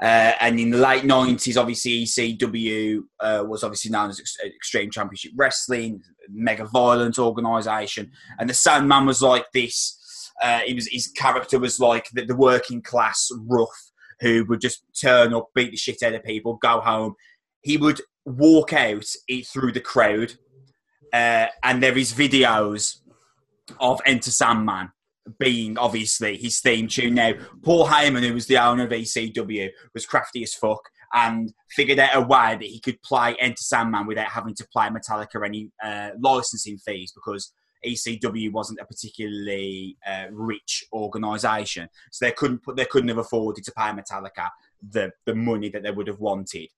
Uh, 0.00 0.32
and 0.40 0.58
in 0.58 0.70
the 0.70 0.78
late 0.78 1.02
90s, 1.02 1.60
obviously, 1.60 2.04
ECW 2.04 3.02
uh, 3.20 3.44
was 3.46 3.64
obviously 3.64 3.90
known 3.90 4.08
as 4.08 4.22
Extreme 4.44 4.90
Championship 4.90 5.32
Wrestling, 5.36 6.00
mega 6.30 6.64
violent 6.64 7.18
organisation. 7.18 8.12
And 8.38 8.48
the 8.48 8.54
Sandman 8.54 9.04
was 9.04 9.20
like 9.20 9.46
this. 9.52 10.30
Uh, 10.40 10.60
was, 10.72 10.86
his 10.86 11.08
character 11.08 11.58
was 11.58 11.80
like 11.80 12.08
the, 12.12 12.24
the 12.24 12.36
working 12.36 12.80
class 12.80 13.28
rough 13.46 13.90
who 14.20 14.44
would 14.46 14.60
just 14.60 14.84
turn 14.98 15.34
up, 15.34 15.48
beat 15.54 15.72
the 15.72 15.76
shit 15.76 16.02
out 16.02 16.14
of 16.14 16.24
people, 16.24 16.54
go 16.54 16.80
home, 16.80 17.14
he 17.62 17.76
would 17.76 18.00
walk 18.24 18.72
out 18.72 19.06
through 19.46 19.72
the 19.72 19.80
crowd, 19.80 20.34
uh, 21.12 21.46
and 21.62 21.82
there 21.82 21.96
is 21.96 22.12
videos 22.12 22.98
of 23.80 24.00
Enter 24.06 24.30
Sandman 24.30 24.90
being 25.38 25.76
obviously 25.76 26.36
his 26.36 26.60
theme 26.60 26.88
tune. 26.88 27.14
Now, 27.14 27.32
Paul 27.62 27.86
Heyman, 27.86 28.26
who 28.26 28.34
was 28.34 28.46
the 28.46 28.58
owner 28.58 28.84
of 28.84 28.90
ECW, 28.90 29.70
was 29.92 30.06
crafty 30.06 30.42
as 30.42 30.54
fuck 30.54 30.80
and 31.12 31.52
figured 31.70 31.98
out 31.98 32.16
a 32.16 32.20
way 32.20 32.56
that 32.58 32.62
he 32.62 32.80
could 32.80 33.00
play 33.02 33.34
Enter 33.40 33.62
Sandman 33.62 34.06
without 34.06 34.28
having 34.28 34.54
to 34.54 34.66
play 34.72 34.88
Metallica 34.88 35.44
any 35.44 35.70
uh, 35.82 36.10
licensing 36.20 36.78
fees 36.78 37.12
because 37.12 37.52
ECW 37.86 38.52
wasn't 38.52 38.80
a 38.80 38.84
particularly 38.84 39.96
uh, 40.06 40.26
rich 40.30 40.84
organisation, 40.92 41.88
so 42.10 42.24
they 42.24 42.32
couldn't 42.32 42.62
put, 42.62 42.76
they 42.76 42.84
couldn't 42.84 43.08
have 43.08 43.18
afforded 43.18 43.64
to 43.64 43.72
pay 43.72 43.90
Metallica 43.90 44.48
the 44.90 45.10
the 45.26 45.34
money 45.34 45.68
that 45.68 45.82
they 45.82 45.90
would 45.90 46.06
have 46.06 46.20
wanted 46.20 46.68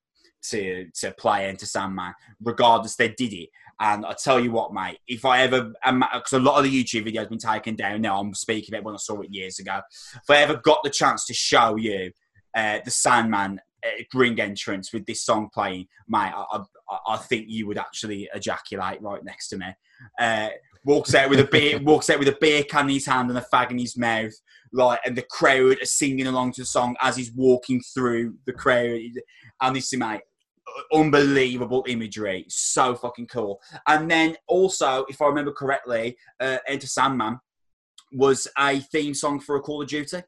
to 0.49 0.87
to 0.95 1.11
play 1.11 1.45
Enter 1.45 1.65
Sandman. 1.65 2.13
Regardless, 2.41 2.95
they 2.95 3.09
did 3.09 3.33
it. 3.33 3.49
And 3.81 4.05
I 4.05 4.13
tell 4.13 4.39
you 4.39 4.51
what, 4.51 4.73
mate, 4.73 4.99
if 5.07 5.25
I 5.25 5.41
ever, 5.41 5.73
because 5.83 6.33
a 6.33 6.39
lot 6.39 6.59
of 6.59 6.65
the 6.65 6.83
YouTube 6.83 7.11
videos 7.11 7.29
been 7.29 7.39
taken 7.39 7.75
down 7.75 8.01
now, 8.01 8.19
I'm 8.19 8.35
speaking 8.35 8.75
about 8.75 8.85
when 8.85 8.93
I 8.93 8.99
saw 8.99 9.21
it 9.21 9.33
years 9.33 9.57
ago. 9.57 9.81
If 10.15 10.29
I 10.29 10.37
ever 10.37 10.57
got 10.57 10.83
the 10.83 10.91
chance 10.91 11.25
to 11.25 11.33
show 11.33 11.75
you 11.77 12.11
uh, 12.55 12.79
the 12.85 12.91
Sandman 12.91 13.59
uh, 13.83 14.03
ring 14.13 14.39
entrance 14.39 14.93
with 14.93 15.07
this 15.07 15.23
song 15.23 15.49
playing, 15.51 15.87
mate, 16.07 16.31
I, 16.31 16.61
I, 16.91 16.97
I, 17.07 17.17
think 17.17 17.45
you 17.47 17.65
would 17.65 17.79
actually 17.79 18.29
ejaculate 18.35 19.01
right 19.01 19.23
next 19.23 19.47
to 19.49 19.57
me. 19.57 19.73
Uh, 20.19 20.49
walks 20.85 21.15
out 21.15 21.31
with 21.31 21.39
a 21.39 21.45
beer, 21.45 21.79
walks 21.81 22.11
out 22.11 22.19
with 22.19 22.27
a 22.27 22.37
beer 22.39 22.63
can 22.63 22.87
in 22.87 22.93
his 22.93 23.07
hand 23.07 23.29
and 23.29 23.39
a 23.39 23.45
fag 23.51 23.71
in 23.71 23.79
his 23.79 23.97
mouth, 23.97 24.33
like, 24.71 24.99
and 25.05 25.17
the 25.17 25.25
crowd 25.29 25.81
are 25.81 25.85
singing 25.85 26.27
along 26.27 26.51
to 26.51 26.61
the 26.61 26.65
song 26.65 26.95
as 27.01 27.17
he's 27.17 27.31
walking 27.33 27.81
through 27.95 28.35
the 28.45 28.53
crowd. 28.53 28.99
And 29.59 29.75
this, 29.75 29.91
mate, 29.95 30.21
unbelievable 30.93 31.85
imagery, 31.87 32.45
so 32.47 32.95
fucking 32.95 33.27
cool. 33.27 33.61
And 33.87 34.09
then 34.09 34.35
also, 34.47 35.05
if 35.09 35.21
I 35.21 35.25
remember 35.25 35.51
correctly, 35.51 36.17
uh, 36.39 36.57
Enter 36.67 36.87
Sandman 36.87 37.39
was 38.11 38.47
a 38.57 38.79
theme 38.79 39.13
song 39.13 39.39
for 39.39 39.55
a 39.55 39.61
Call 39.61 39.81
of 39.81 39.87
Duty. 39.87 40.21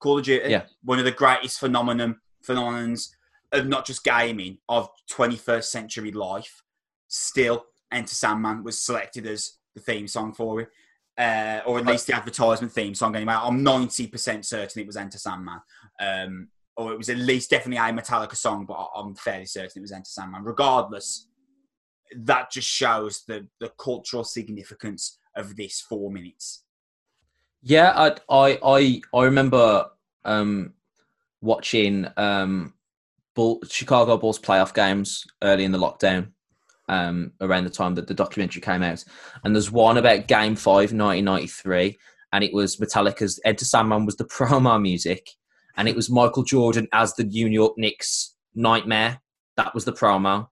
Call 0.00 0.18
of 0.18 0.24
Duty, 0.24 0.50
yeah. 0.50 0.64
one 0.82 0.98
of 0.98 1.04
the 1.04 1.12
greatest 1.12 1.60
phenomenon 1.60 2.16
phenomenons 2.46 3.10
of 3.52 3.66
not 3.66 3.86
just 3.86 4.04
gaming 4.04 4.58
of 4.68 4.88
21st 5.10 5.64
century 5.64 6.10
life. 6.10 6.62
Still, 7.08 7.64
Enter 7.92 8.14
Sandman 8.14 8.64
was 8.64 8.80
selected 8.80 9.26
as 9.26 9.58
the 9.74 9.80
theme 9.80 10.08
song 10.08 10.32
for 10.32 10.62
it, 10.62 10.68
uh, 11.18 11.60
or 11.66 11.78
at 11.78 11.86
least 11.86 12.06
the 12.06 12.16
advertisement 12.16 12.72
theme 12.72 12.94
song. 12.94 13.14
Anyway, 13.14 13.34
I'm 13.34 13.64
90% 13.64 14.44
certain 14.44 14.82
it 14.82 14.86
was 14.86 14.96
Enter 14.96 15.18
Sandman. 15.18 15.60
Um, 16.00 16.48
or 16.76 16.92
it 16.92 16.98
was 16.98 17.08
at 17.08 17.18
least 17.18 17.50
definitely 17.50 17.76
a 17.76 17.92
Metallica 17.92 18.36
song, 18.36 18.64
but 18.66 18.88
I'm 18.94 19.14
fairly 19.14 19.46
certain 19.46 19.72
it 19.76 19.82
was 19.82 19.92
Enter 19.92 20.04
Sandman. 20.06 20.44
Regardless, 20.44 21.28
that 22.16 22.50
just 22.50 22.68
shows 22.68 23.22
the, 23.26 23.46
the 23.60 23.70
cultural 23.78 24.24
significance 24.24 25.18
of 25.36 25.56
this 25.56 25.80
four 25.80 26.10
minutes. 26.10 26.64
Yeah, 27.62 27.92
I 27.94 28.16
I 28.28 28.58
I, 28.64 29.00
I 29.14 29.24
remember 29.24 29.86
um, 30.24 30.74
watching 31.40 32.06
um, 32.16 32.74
Bull, 33.34 33.60
Chicago 33.68 34.16
Bulls 34.16 34.38
playoff 34.38 34.74
games 34.74 35.24
early 35.42 35.64
in 35.64 35.72
the 35.72 35.78
lockdown. 35.78 36.32
Um, 36.88 37.32
around 37.40 37.64
the 37.64 37.70
time 37.70 37.94
that 37.94 38.08
the 38.08 38.12
documentary 38.12 38.60
came 38.60 38.82
out, 38.82 39.02
and 39.44 39.54
there's 39.54 39.70
one 39.70 39.96
about 39.96 40.26
Game 40.26 40.56
Five, 40.56 40.92
1993, 40.92 41.96
and 42.32 42.44
it 42.44 42.52
was 42.52 42.76
Metallica's 42.76 43.40
Enter 43.44 43.64
Sandman 43.64 44.04
was 44.04 44.16
the 44.16 44.24
promo 44.38 44.82
music, 44.82 45.30
and 45.76 45.88
it 45.88 45.96
was 45.96 46.10
Michael 46.10 46.42
Jordan 46.42 46.88
as 46.92 47.14
the 47.14 47.24
New 47.24 47.46
York 47.46 47.74
Knicks 47.76 48.34
nightmare. 48.54 49.20
That 49.56 49.74
was 49.74 49.84
the 49.84 49.92
promo. 49.92 50.48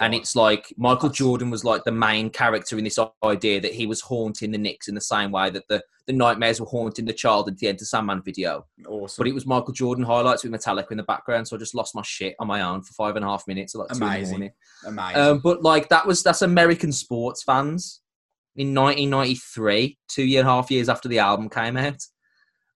And 0.00 0.14
it's 0.14 0.34
like 0.34 0.72
Michael 0.76 1.10
Jordan 1.10 1.50
was 1.50 1.64
like 1.64 1.84
the 1.84 1.92
main 1.92 2.30
character 2.30 2.78
in 2.78 2.84
this 2.84 2.98
idea 3.22 3.60
that 3.60 3.74
he 3.74 3.86
was 3.86 4.00
haunting 4.00 4.50
the 4.50 4.58
Knicks 4.58 4.88
in 4.88 4.94
the 4.94 5.00
same 5.00 5.30
way 5.30 5.50
that 5.50 5.68
the, 5.68 5.82
the 6.06 6.12
nightmares 6.12 6.60
were 6.60 6.66
haunting 6.66 7.04
the 7.04 7.12
child 7.12 7.48
in 7.48 7.56
the 7.58 7.68
Enter 7.68 7.84
Sandman 7.84 8.22
video. 8.22 8.64
Awesome. 8.86 9.22
But 9.22 9.28
it 9.28 9.34
was 9.34 9.46
Michael 9.46 9.74
Jordan 9.74 10.04
highlights 10.04 10.42
with 10.42 10.52
Metallica 10.52 10.92
in 10.92 10.96
the 10.96 11.02
background, 11.02 11.48
so 11.48 11.56
I 11.56 11.58
just 11.58 11.74
lost 11.74 11.94
my 11.94 12.02
shit 12.02 12.34
on 12.38 12.46
my 12.46 12.62
own 12.62 12.82
for 12.82 12.94
five 12.94 13.16
and 13.16 13.24
a 13.24 13.28
half 13.28 13.46
minutes. 13.46 13.74
Like 13.74 13.88
Amazing. 13.90 14.50
Amazing. 14.86 15.20
Um, 15.20 15.40
but 15.40 15.62
like 15.62 15.88
that 15.90 16.06
was 16.06 16.22
that's 16.22 16.42
American 16.42 16.92
sports 16.92 17.42
fans 17.42 18.00
in 18.56 18.74
1993, 18.74 19.98
two 20.08 20.22
and 20.22 20.36
a 20.36 20.44
half 20.44 20.70
years 20.70 20.88
after 20.88 21.08
the 21.08 21.18
album 21.18 21.50
came 21.50 21.76
out 21.76 22.02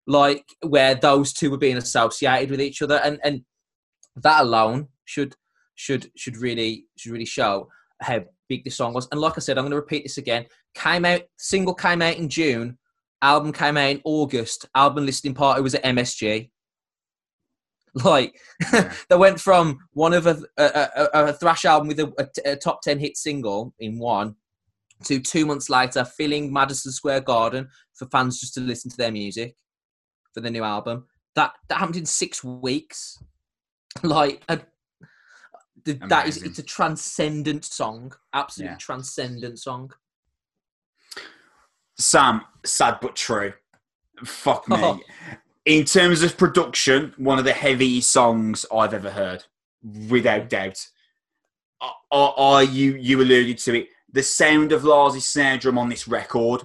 like 0.07 0.45
where 0.67 0.95
those 0.95 1.33
two 1.33 1.51
were 1.51 1.59
being 1.59 1.77
associated 1.77 2.51
with 2.51 2.61
each 2.61 2.83
other, 2.83 3.01
and 3.05 3.19
and 3.23 3.43
that 4.17 4.43
alone 4.43 4.89
should 5.05 5.37
should 5.75 6.11
should 6.17 6.37
really 6.37 6.87
should 6.97 7.13
really 7.13 7.25
show 7.25 7.69
how 8.01 8.21
big 8.49 8.65
this 8.65 8.77
song 8.77 8.93
was. 8.93 9.09
And 9.11 9.21
like 9.21 9.35
I 9.37 9.41
said, 9.41 9.59
I'm 9.59 9.65
going 9.65 9.71
to 9.71 9.77
repeat 9.77 10.05
this 10.05 10.19
again. 10.19 10.47
Came 10.75 11.05
out 11.05 11.23
single 11.39 11.75
came 11.75 12.03
out 12.03 12.17
in 12.17 12.29
June, 12.29 12.79
album 13.21 13.53
came 13.53 13.77
out 13.77 13.91
in 13.91 14.01
August. 14.05 14.69
Album 14.75 15.07
listening 15.07 15.35
party 15.35 15.63
was 15.63 15.75
at 15.75 15.85
MSG. 15.85 16.51
Like 17.95 18.35
they 19.11 19.17
went 19.17 19.39
from 19.39 19.81
one 19.93 20.15
of 20.15 20.27
a, 20.27 20.43
a, 20.57 20.89
a, 20.97 21.09
a 21.27 21.33
thrash 21.35 21.67
album 21.67 21.89
with 21.89 22.01
a, 22.01 22.31
a 22.47 22.57
top 22.57 22.81
ten 22.81 22.99
hit 22.99 23.19
single 23.19 23.75
in 23.81 23.99
one 23.99 24.37
to 25.05 25.21
two 25.21 25.45
months 25.45 25.69
later 25.69 26.03
filling 26.07 26.51
Madison 26.51 26.91
Square 26.91 27.21
Garden 27.21 27.69
for 27.93 28.07
fans 28.07 28.41
just 28.41 28.55
to 28.55 28.61
listen 28.61 28.91
to 28.91 28.97
their 28.97 29.13
music 29.13 29.57
for 30.33 30.41
the 30.41 30.51
new 30.51 30.65
album. 30.65 31.07
That 31.35 31.53
that 31.69 31.79
happened 31.79 31.97
in 31.97 32.07
six 32.07 32.43
weeks. 32.45 33.23
Like 34.03 34.43
a, 34.49 34.61
the, 35.85 35.95
that 36.09 36.29
is 36.29 36.43
it's 36.43 36.59
a 36.59 36.63
transcendent 36.63 37.65
song, 37.65 38.15
absolutely 38.33 38.73
yeah. 38.73 38.79
transcendent 38.79 39.59
song. 39.59 39.93
Sam, 41.99 42.43
sad 42.65 42.99
but 43.01 43.17
true. 43.17 43.53
Fuck 44.25 44.69
me. 44.69 44.77
Oh. 44.79 45.01
In 45.65 45.85
terms 45.85 46.23
of 46.23 46.37
production, 46.37 47.15
one 47.17 47.39
of 47.39 47.45
the 47.45 47.53
heaviest 47.53 48.11
songs 48.11 48.67
I've 48.75 48.95
ever 48.95 49.11
heard, 49.11 49.45
without 50.09 50.43
mm. 50.43 50.49
doubt. 50.49 50.89
Are, 52.11 52.35
are 52.37 52.63
you 52.65 52.97
you 52.97 53.21
alluded 53.21 53.59
to 53.59 53.81
it? 53.81 53.89
The 54.13 54.23
sound 54.23 54.73
of 54.73 54.85
Lars' 54.85 55.25
snare 55.25 55.59
drum 55.59 55.79
on 55.79 55.89
this 55.89 56.07
record 56.07 56.63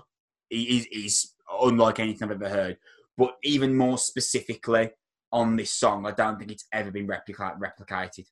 is, 0.50 0.86
is 0.92 1.34
unlike 1.62 2.00
anything 2.00 2.30
I've 2.30 2.42
ever 2.42 2.50
heard. 2.50 2.78
But 3.18 3.36
even 3.44 3.76
more 3.76 3.98
specifically 3.98 4.92
on 5.32 5.56
this 5.56 5.74
song, 5.74 6.06
I 6.06 6.12
don't 6.12 6.38
think 6.38 6.52
it's 6.52 6.68
ever 6.72 6.92
been 6.92 7.08
replica- 7.08 7.58
replicated. 7.60 8.26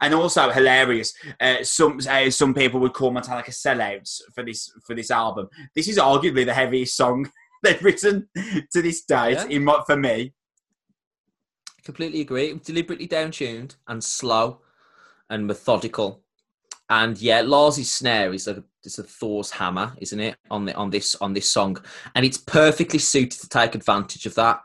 And 0.00 0.12
also 0.12 0.50
hilarious. 0.50 1.14
Uh, 1.40 1.62
some 1.62 2.00
uh, 2.08 2.30
some 2.30 2.52
people 2.52 2.80
would 2.80 2.94
call 2.94 3.12
Metallica 3.12 3.50
sellouts 3.50 4.20
for 4.34 4.44
this 4.44 4.72
for 4.84 4.94
this 4.94 5.10
album. 5.10 5.48
This 5.74 5.88
is 5.88 5.98
arguably 5.98 6.44
the 6.44 6.54
heaviest 6.54 6.96
song 6.96 7.30
they've 7.62 7.82
written 7.82 8.28
to 8.72 8.82
this 8.82 9.04
day. 9.04 9.32
Yeah. 9.32 9.46
In 9.46 9.68
for 9.86 9.96
me, 9.96 10.34
completely 11.84 12.20
agree. 12.20 12.52
Deliberately 12.64 13.06
downtuned 13.06 13.76
and 13.86 14.02
slow 14.02 14.60
and 15.30 15.46
methodical. 15.46 16.22
And 16.90 17.20
yeah, 17.20 17.42
Lars' 17.42 17.90
snare 17.90 18.32
is 18.32 18.48
a 18.48 18.62
it's 18.82 18.98
a 18.98 19.02
Thor's 19.02 19.50
hammer, 19.50 19.92
isn't 19.98 20.20
it? 20.20 20.36
On 20.50 20.64
the 20.64 20.74
on 20.74 20.90
this 20.90 21.14
on 21.16 21.34
this 21.34 21.48
song, 21.50 21.76
and 22.14 22.24
it's 22.24 22.38
perfectly 22.38 22.98
suited 22.98 23.40
to 23.40 23.48
take 23.48 23.74
advantage 23.74 24.26
of 24.26 24.34
that. 24.36 24.60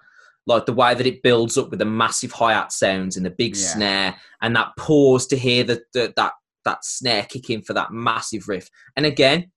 Like 0.45 0.65
the 0.65 0.73
way 0.73 0.93
that 0.93 1.07
it 1.07 1.23
builds 1.23 1.57
up 1.57 1.69
with 1.69 1.79
the 1.79 1.85
massive 1.85 2.31
hi 2.31 2.53
hat 2.53 2.71
sounds 2.71 3.17
and 3.17 3.25
the 3.25 3.31
big 3.31 3.55
yeah. 3.55 3.61
snare, 3.61 4.15
and 4.41 4.55
that 4.55 4.71
pause 4.77 5.25
to 5.27 5.37
hear 5.37 5.63
the, 5.63 5.81
the, 5.93 6.13
that 6.15 6.33
that 6.65 6.85
snare 6.85 7.23
kick 7.23 7.49
in 7.49 7.61
for 7.61 7.73
that 7.73 7.91
massive 7.91 8.47
riff. 8.47 8.69
And 8.95 9.05
again, 9.05 9.51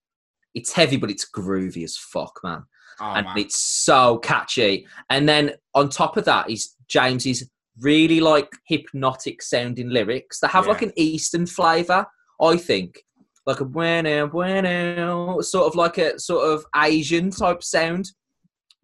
it's 0.54 0.72
heavy, 0.72 0.96
but 0.96 1.10
it's 1.10 1.28
groovy 1.28 1.84
as 1.84 1.96
fuck, 1.96 2.40
man. 2.42 2.64
Oh, 2.98 3.12
and 3.12 3.26
man. 3.26 3.38
it's 3.38 3.58
so 3.58 4.18
catchy. 4.18 4.86
And 5.10 5.28
then 5.28 5.52
on 5.74 5.88
top 5.88 6.16
of 6.16 6.24
that 6.24 6.50
is 6.50 6.74
James's 6.88 7.48
really 7.78 8.20
like 8.20 8.50
hypnotic 8.66 9.42
sounding 9.42 9.90
lyrics 9.90 10.40
that 10.40 10.50
have 10.50 10.64
yeah. 10.64 10.72
like 10.72 10.82
an 10.82 10.92
Eastern 10.96 11.46
flavour 11.46 12.06
I 12.40 12.56
think 12.56 13.02
like 13.46 13.60
a 13.60 13.64
bueno 13.64 14.26
bueno, 14.26 15.40
sort 15.40 15.66
of 15.66 15.76
like 15.76 15.98
a 15.98 16.18
sort 16.18 16.46
of 16.52 16.66
Asian 16.76 17.30
type 17.30 17.62
sound 17.62 18.10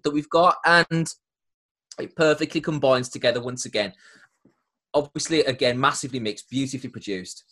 that 0.05 0.13
we've 0.13 0.31
got, 0.31 0.57
and 0.65 1.09
it 1.99 2.15
perfectly 2.17 2.61
combines 2.61 3.09
together 3.09 3.43
once 3.43 3.67
again. 3.67 3.93
Obviously, 4.95 5.41
again, 5.41 5.79
massively 5.79 6.21
mixed, 6.21 6.49
beautifully 6.49 6.91
produced, 6.91 7.45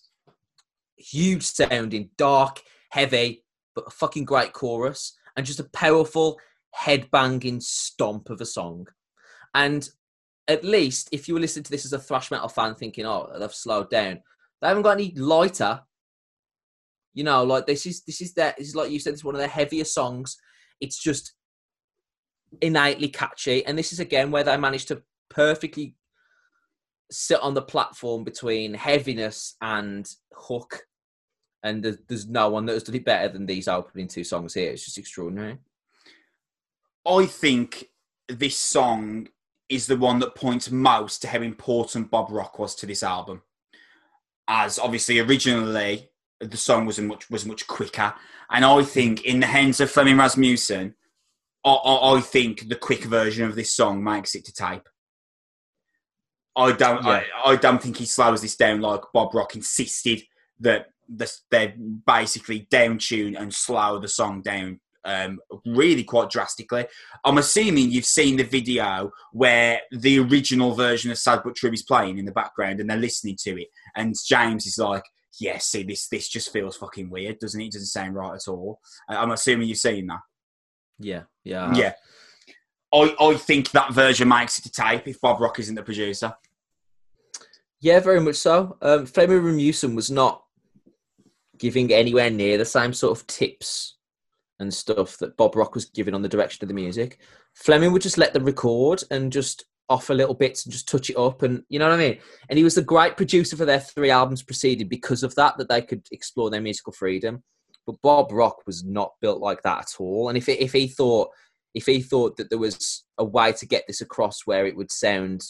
huge 0.96 1.42
sounding, 1.42 2.10
dark, 2.16 2.60
heavy, 2.90 3.44
but 3.74 3.86
a 3.86 3.90
fucking 3.90 4.24
great 4.24 4.52
chorus, 4.52 5.16
and 5.36 5.44
just 5.44 5.60
a 5.60 5.70
powerful 5.70 6.38
head 6.72 7.10
banging 7.10 7.60
stomp 7.60 8.30
of 8.30 8.40
a 8.40 8.46
song. 8.46 8.86
And 9.54 9.88
at 10.46 10.64
least 10.64 11.08
if 11.10 11.26
you 11.26 11.34
were 11.34 11.40
listening 11.40 11.64
to 11.64 11.70
this 11.70 11.84
as 11.84 11.92
a 11.92 11.98
thrash 11.98 12.30
metal 12.30 12.48
fan, 12.48 12.76
thinking, 12.76 13.04
"Oh, 13.04 13.32
they've 13.36 13.52
slowed 13.52 13.90
down," 13.90 14.22
they 14.60 14.68
haven't 14.68 14.84
got 14.84 14.92
any 14.92 15.12
lighter 15.16 15.82
you 17.14 17.24
know, 17.24 17.44
like 17.44 17.66
this 17.66 17.86
is 17.86 18.02
this 18.02 18.20
is 18.20 18.34
that 18.34 18.56
this 18.58 18.68
is 18.68 18.76
like 18.76 18.90
you 18.90 19.00
said, 19.00 19.12
it's 19.12 19.24
one 19.24 19.34
of 19.34 19.40
the 19.40 19.48
heavier 19.48 19.84
songs. 19.84 20.36
It's 20.80 21.02
just 21.02 21.34
innately 22.60 23.08
catchy, 23.08 23.64
and 23.66 23.76
this 23.78 23.92
is 23.92 24.00
again 24.00 24.30
where 24.30 24.44
they 24.44 24.56
managed 24.56 24.88
to 24.88 25.02
perfectly 25.28 25.94
sit 27.10 27.40
on 27.40 27.54
the 27.54 27.62
platform 27.62 28.24
between 28.24 28.74
heaviness 28.74 29.56
and 29.60 30.08
hook. 30.32 30.82
And 31.62 31.82
there's 32.08 32.26
no 32.26 32.48
one 32.48 32.64
that 32.66 32.72
has 32.72 32.84
done 32.84 32.94
it 32.94 33.04
better 33.04 33.28
than 33.30 33.44
these 33.44 33.68
opening 33.68 34.08
two 34.08 34.24
songs 34.24 34.54
here. 34.54 34.70
It's 34.70 34.84
just 34.84 34.96
extraordinary. 34.96 35.58
I 37.06 37.26
think 37.26 37.86
this 38.28 38.56
song 38.56 39.28
is 39.68 39.86
the 39.86 39.96
one 39.96 40.20
that 40.20 40.34
points 40.34 40.70
most 40.70 41.22
to 41.22 41.28
how 41.28 41.40
important 41.40 42.10
Bob 42.10 42.28
Rock 42.30 42.58
was 42.58 42.74
to 42.76 42.86
this 42.86 43.02
album. 43.02 43.42
As 44.48 44.78
obviously 44.78 45.20
originally 45.20 46.09
the 46.40 46.56
song 46.56 46.86
was 46.86 46.98
much 46.98 47.30
was 47.30 47.46
much 47.46 47.66
quicker. 47.66 48.14
And 48.50 48.64
I 48.64 48.82
think 48.82 49.24
in 49.24 49.40
the 49.40 49.46
hands 49.46 49.80
of 49.80 49.90
Flemming 49.90 50.16
Rasmussen, 50.16 50.94
I, 51.64 51.70
I, 51.70 52.16
I 52.16 52.20
think 52.20 52.68
the 52.68 52.76
quick 52.76 53.04
version 53.04 53.46
of 53.46 53.54
this 53.54 53.74
song 53.74 54.02
makes 54.02 54.34
it 54.34 54.44
to 54.46 54.52
tape. 54.52 54.88
I 56.56 56.72
don't. 56.72 57.04
Yeah. 57.04 57.22
I, 57.44 57.50
I 57.52 57.56
don't 57.56 57.82
think 57.82 57.96
he 57.98 58.06
slows 58.06 58.42
this 58.42 58.56
down 58.56 58.80
like 58.80 59.02
Bob 59.12 59.34
Rock 59.34 59.54
insisted 59.54 60.22
that 60.60 60.86
the, 61.08 61.32
they 61.50 61.74
basically 62.06 62.66
down 62.70 62.98
tune 62.98 63.36
and 63.36 63.54
slow 63.54 63.98
the 63.98 64.08
song 64.08 64.42
down 64.42 64.80
um, 65.04 65.38
really 65.64 66.04
quite 66.04 66.30
drastically. 66.30 66.86
I'm 67.24 67.38
assuming 67.38 67.90
you've 67.90 68.04
seen 68.04 68.36
the 68.36 68.44
video 68.44 69.12
where 69.32 69.80
the 69.90 70.18
original 70.18 70.74
version 70.74 71.10
of 71.10 71.18
Sad 71.18 71.40
But 71.44 71.54
True 71.56 71.72
is 71.72 71.82
playing 71.82 72.18
in 72.18 72.24
the 72.24 72.32
background 72.32 72.80
and 72.80 72.90
they're 72.90 72.96
listening 72.96 73.36
to 73.44 73.60
it, 73.60 73.68
and 73.96 74.14
James 74.26 74.66
is 74.66 74.78
like, 74.78 75.04
"Yeah, 75.38 75.58
see, 75.58 75.82
this 75.82 76.08
this 76.08 76.28
just 76.28 76.52
feels 76.52 76.76
fucking 76.76 77.10
weird, 77.10 77.38
doesn't 77.38 77.60
it? 77.60 77.66
It 77.66 77.72
doesn't 77.72 77.86
sound 77.86 78.14
right 78.14 78.34
at 78.34 78.48
all." 78.48 78.80
I'm 79.08 79.30
assuming 79.30 79.68
you've 79.68 79.78
seen 79.78 80.06
that. 80.08 80.20
Yeah, 80.98 81.22
yeah, 81.44 81.74
Yeah. 81.74 81.92
I, 82.92 83.14
I 83.20 83.34
think 83.34 83.70
that 83.70 83.92
version 83.92 84.28
makes 84.28 84.58
it 84.58 84.62
to 84.62 84.70
tape 84.70 85.06
if 85.06 85.20
Bob 85.20 85.40
Rock 85.40 85.58
isn't 85.60 85.74
the 85.74 85.82
producer. 85.82 86.34
Yeah, 87.80 88.00
very 88.00 88.20
much 88.20 88.36
so. 88.36 88.76
Um, 88.82 89.06
Flemming 89.06 89.42
Rasmussen 89.42 89.94
was 89.94 90.10
not 90.10 90.44
giving 91.58 91.92
anywhere 91.92 92.30
near 92.30 92.58
the 92.58 92.64
same 92.64 92.92
sort 92.92 93.16
of 93.18 93.26
tips 93.26 93.96
and 94.58 94.72
stuff 94.72 95.16
that 95.18 95.36
Bob 95.36 95.56
Rock 95.56 95.74
was 95.74 95.86
giving 95.86 96.14
on 96.14 96.22
the 96.22 96.28
direction 96.28 96.64
of 96.64 96.68
the 96.68 96.74
music. 96.74 97.18
Fleming 97.54 97.92
would 97.92 98.02
just 98.02 98.18
let 98.18 98.34
them 98.34 98.44
record 98.44 99.02
and 99.10 99.32
just 99.32 99.64
offer 99.90 100.14
little 100.14 100.34
bits 100.34 100.64
and 100.64 100.72
just 100.72 100.88
touch 100.88 101.10
it 101.10 101.18
up, 101.18 101.42
and 101.42 101.62
you 101.68 101.78
know 101.78 101.88
what 101.88 102.00
I 102.00 102.02
mean. 102.02 102.18
And 102.48 102.56
he 102.56 102.64
was 102.64 102.76
the 102.76 102.82
great 102.82 103.16
producer 103.16 103.56
for 103.56 103.66
their 103.66 103.80
three 103.80 104.10
albums 104.10 104.42
preceding 104.42 104.88
because 104.88 105.22
of 105.22 105.34
that, 105.34 105.58
that 105.58 105.68
they 105.68 105.82
could 105.82 106.06
explore 106.12 106.48
their 106.48 106.62
musical 106.62 106.92
freedom. 106.92 107.42
But 107.86 108.00
Bob 108.02 108.32
Rock 108.32 108.66
was 108.66 108.84
not 108.84 109.12
built 109.20 109.40
like 109.40 109.62
that 109.62 109.80
at 109.80 109.94
all. 109.98 110.28
And 110.28 110.38
if 110.38 110.48
if 110.48 110.72
he 110.72 110.88
thought 110.88 111.30
if 111.74 111.86
he 111.86 112.00
thought 112.00 112.36
that 112.36 112.50
there 112.50 112.58
was 112.58 113.04
a 113.18 113.24
way 113.24 113.52
to 113.52 113.66
get 113.66 113.84
this 113.86 114.00
across 114.00 114.46
where 114.46 114.66
it 114.66 114.76
would 114.76 114.90
sound 114.90 115.44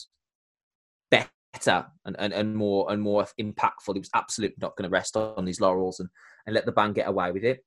better 1.10 1.86
and, 2.04 2.16
and, 2.18 2.32
and 2.32 2.54
more 2.54 2.90
and 2.92 3.00
more 3.00 3.26
impactful, 3.40 3.94
he 3.94 4.00
was 4.00 4.10
absolutely 4.14 4.56
not 4.60 4.76
going 4.76 4.88
to 4.88 4.92
rest 4.92 5.16
on 5.16 5.44
these 5.44 5.60
laurels 5.60 6.00
and, 6.00 6.08
and 6.46 6.54
let 6.54 6.66
the 6.66 6.72
band 6.72 6.94
get 6.94 7.08
away 7.08 7.32
with 7.32 7.44
it 7.44 7.64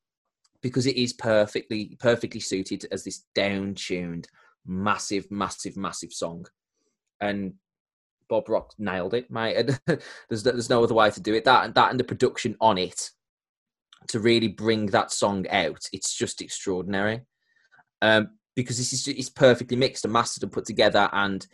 because 0.62 0.86
it 0.86 0.96
is 0.96 1.12
perfectly 1.12 1.96
perfectly 2.00 2.40
suited 2.40 2.86
as 2.90 3.04
this 3.04 3.24
down 3.34 3.74
tuned, 3.74 4.28
massive, 4.66 5.30
massive, 5.30 5.76
massive 5.76 6.12
song. 6.12 6.46
And 7.20 7.54
Bob 8.28 8.48
Rock 8.48 8.72
nailed 8.78 9.14
it, 9.14 9.30
mate. 9.30 9.70
there's 9.86 10.42
there's 10.42 10.70
no 10.70 10.82
other 10.82 10.94
way 10.94 11.10
to 11.10 11.20
do 11.20 11.34
it. 11.34 11.44
That 11.44 11.64
and 11.64 11.74
that 11.74 11.90
and 11.90 12.00
the 12.00 12.04
production 12.04 12.56
on 12.60 12.78
it 12.78 13.10
to 14.08 14.20
really 14.20 14.48
bring 14.48 14.86
that 14.86 15.12
song 15.12 15.46
out, 15.48 15.88
it's 15.92 16.14
just 16.14 16.42
extraordinary. 16.42 17.22
Um, 18.02 18.30
because 18.56 18.76
this 18.78 18.92
is 18.92 19.08
it's 19.08 19.30
perfectly 19.30 19.76
mixed 19.76 20.04
and 20.04 20.12
mastered 20.12 20.42
and 20.42 20.52
put 20.52 20.64
together, 20.64 21.08
and 21.12 21.46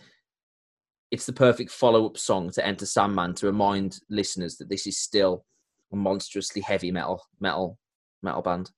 it's 1.10 1.26
the 1.26 1.32
perfect 1.32 1.70
follow 1.70 2.06
up 2.06 2.18
song 2.18 2.50
to 2.50 2.66
Enter 2.66 2.86
Sandman 2.86 3.34
to 3.34 3.46
remind 3.46 4.00
listeners 4.08 4.56
that 4.56 4.68
this 4.68 4.86
is 4.86 4.98
still 4.98 5.44
a 5.92 5.96
monstrously 5.96 6.62
heavy 6.62 6.90
metal 6.90 7.22
metal 7.40 7.78
metal 8.22 8.42
band. 8.42 8.70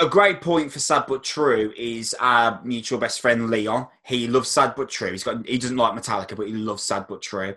A 0.00 0.08
great 0.08 0.40
point 0.40 0.72
for 0.72 0.78
Sad 0.78 1.04
But 1.06 1.22
True 1.22 1.72
is 1.76 2.14
our 2.18 2.60
mutual 2.64 2.98
best 2.98 3.20
friend 3.20 3.50
Leon. 3.50 3.86
He 4.04 4.26
loves 4.26 4.48
Sad 4.48 4.74
But 4.74 4.88
True. 4.88 5.10
He's 5.10 5.22
got 5.22 5.46
he 5.46 5.58
doesn't 5.58 5.76
like 5.76 5.92
Metallica, 5.92 6.34
but 6.34 6.48
he 6.48 6.54
loves 6.54 6.82
Sad 6.82 7.06
But 7.06 7.22
True. 7.22 7.54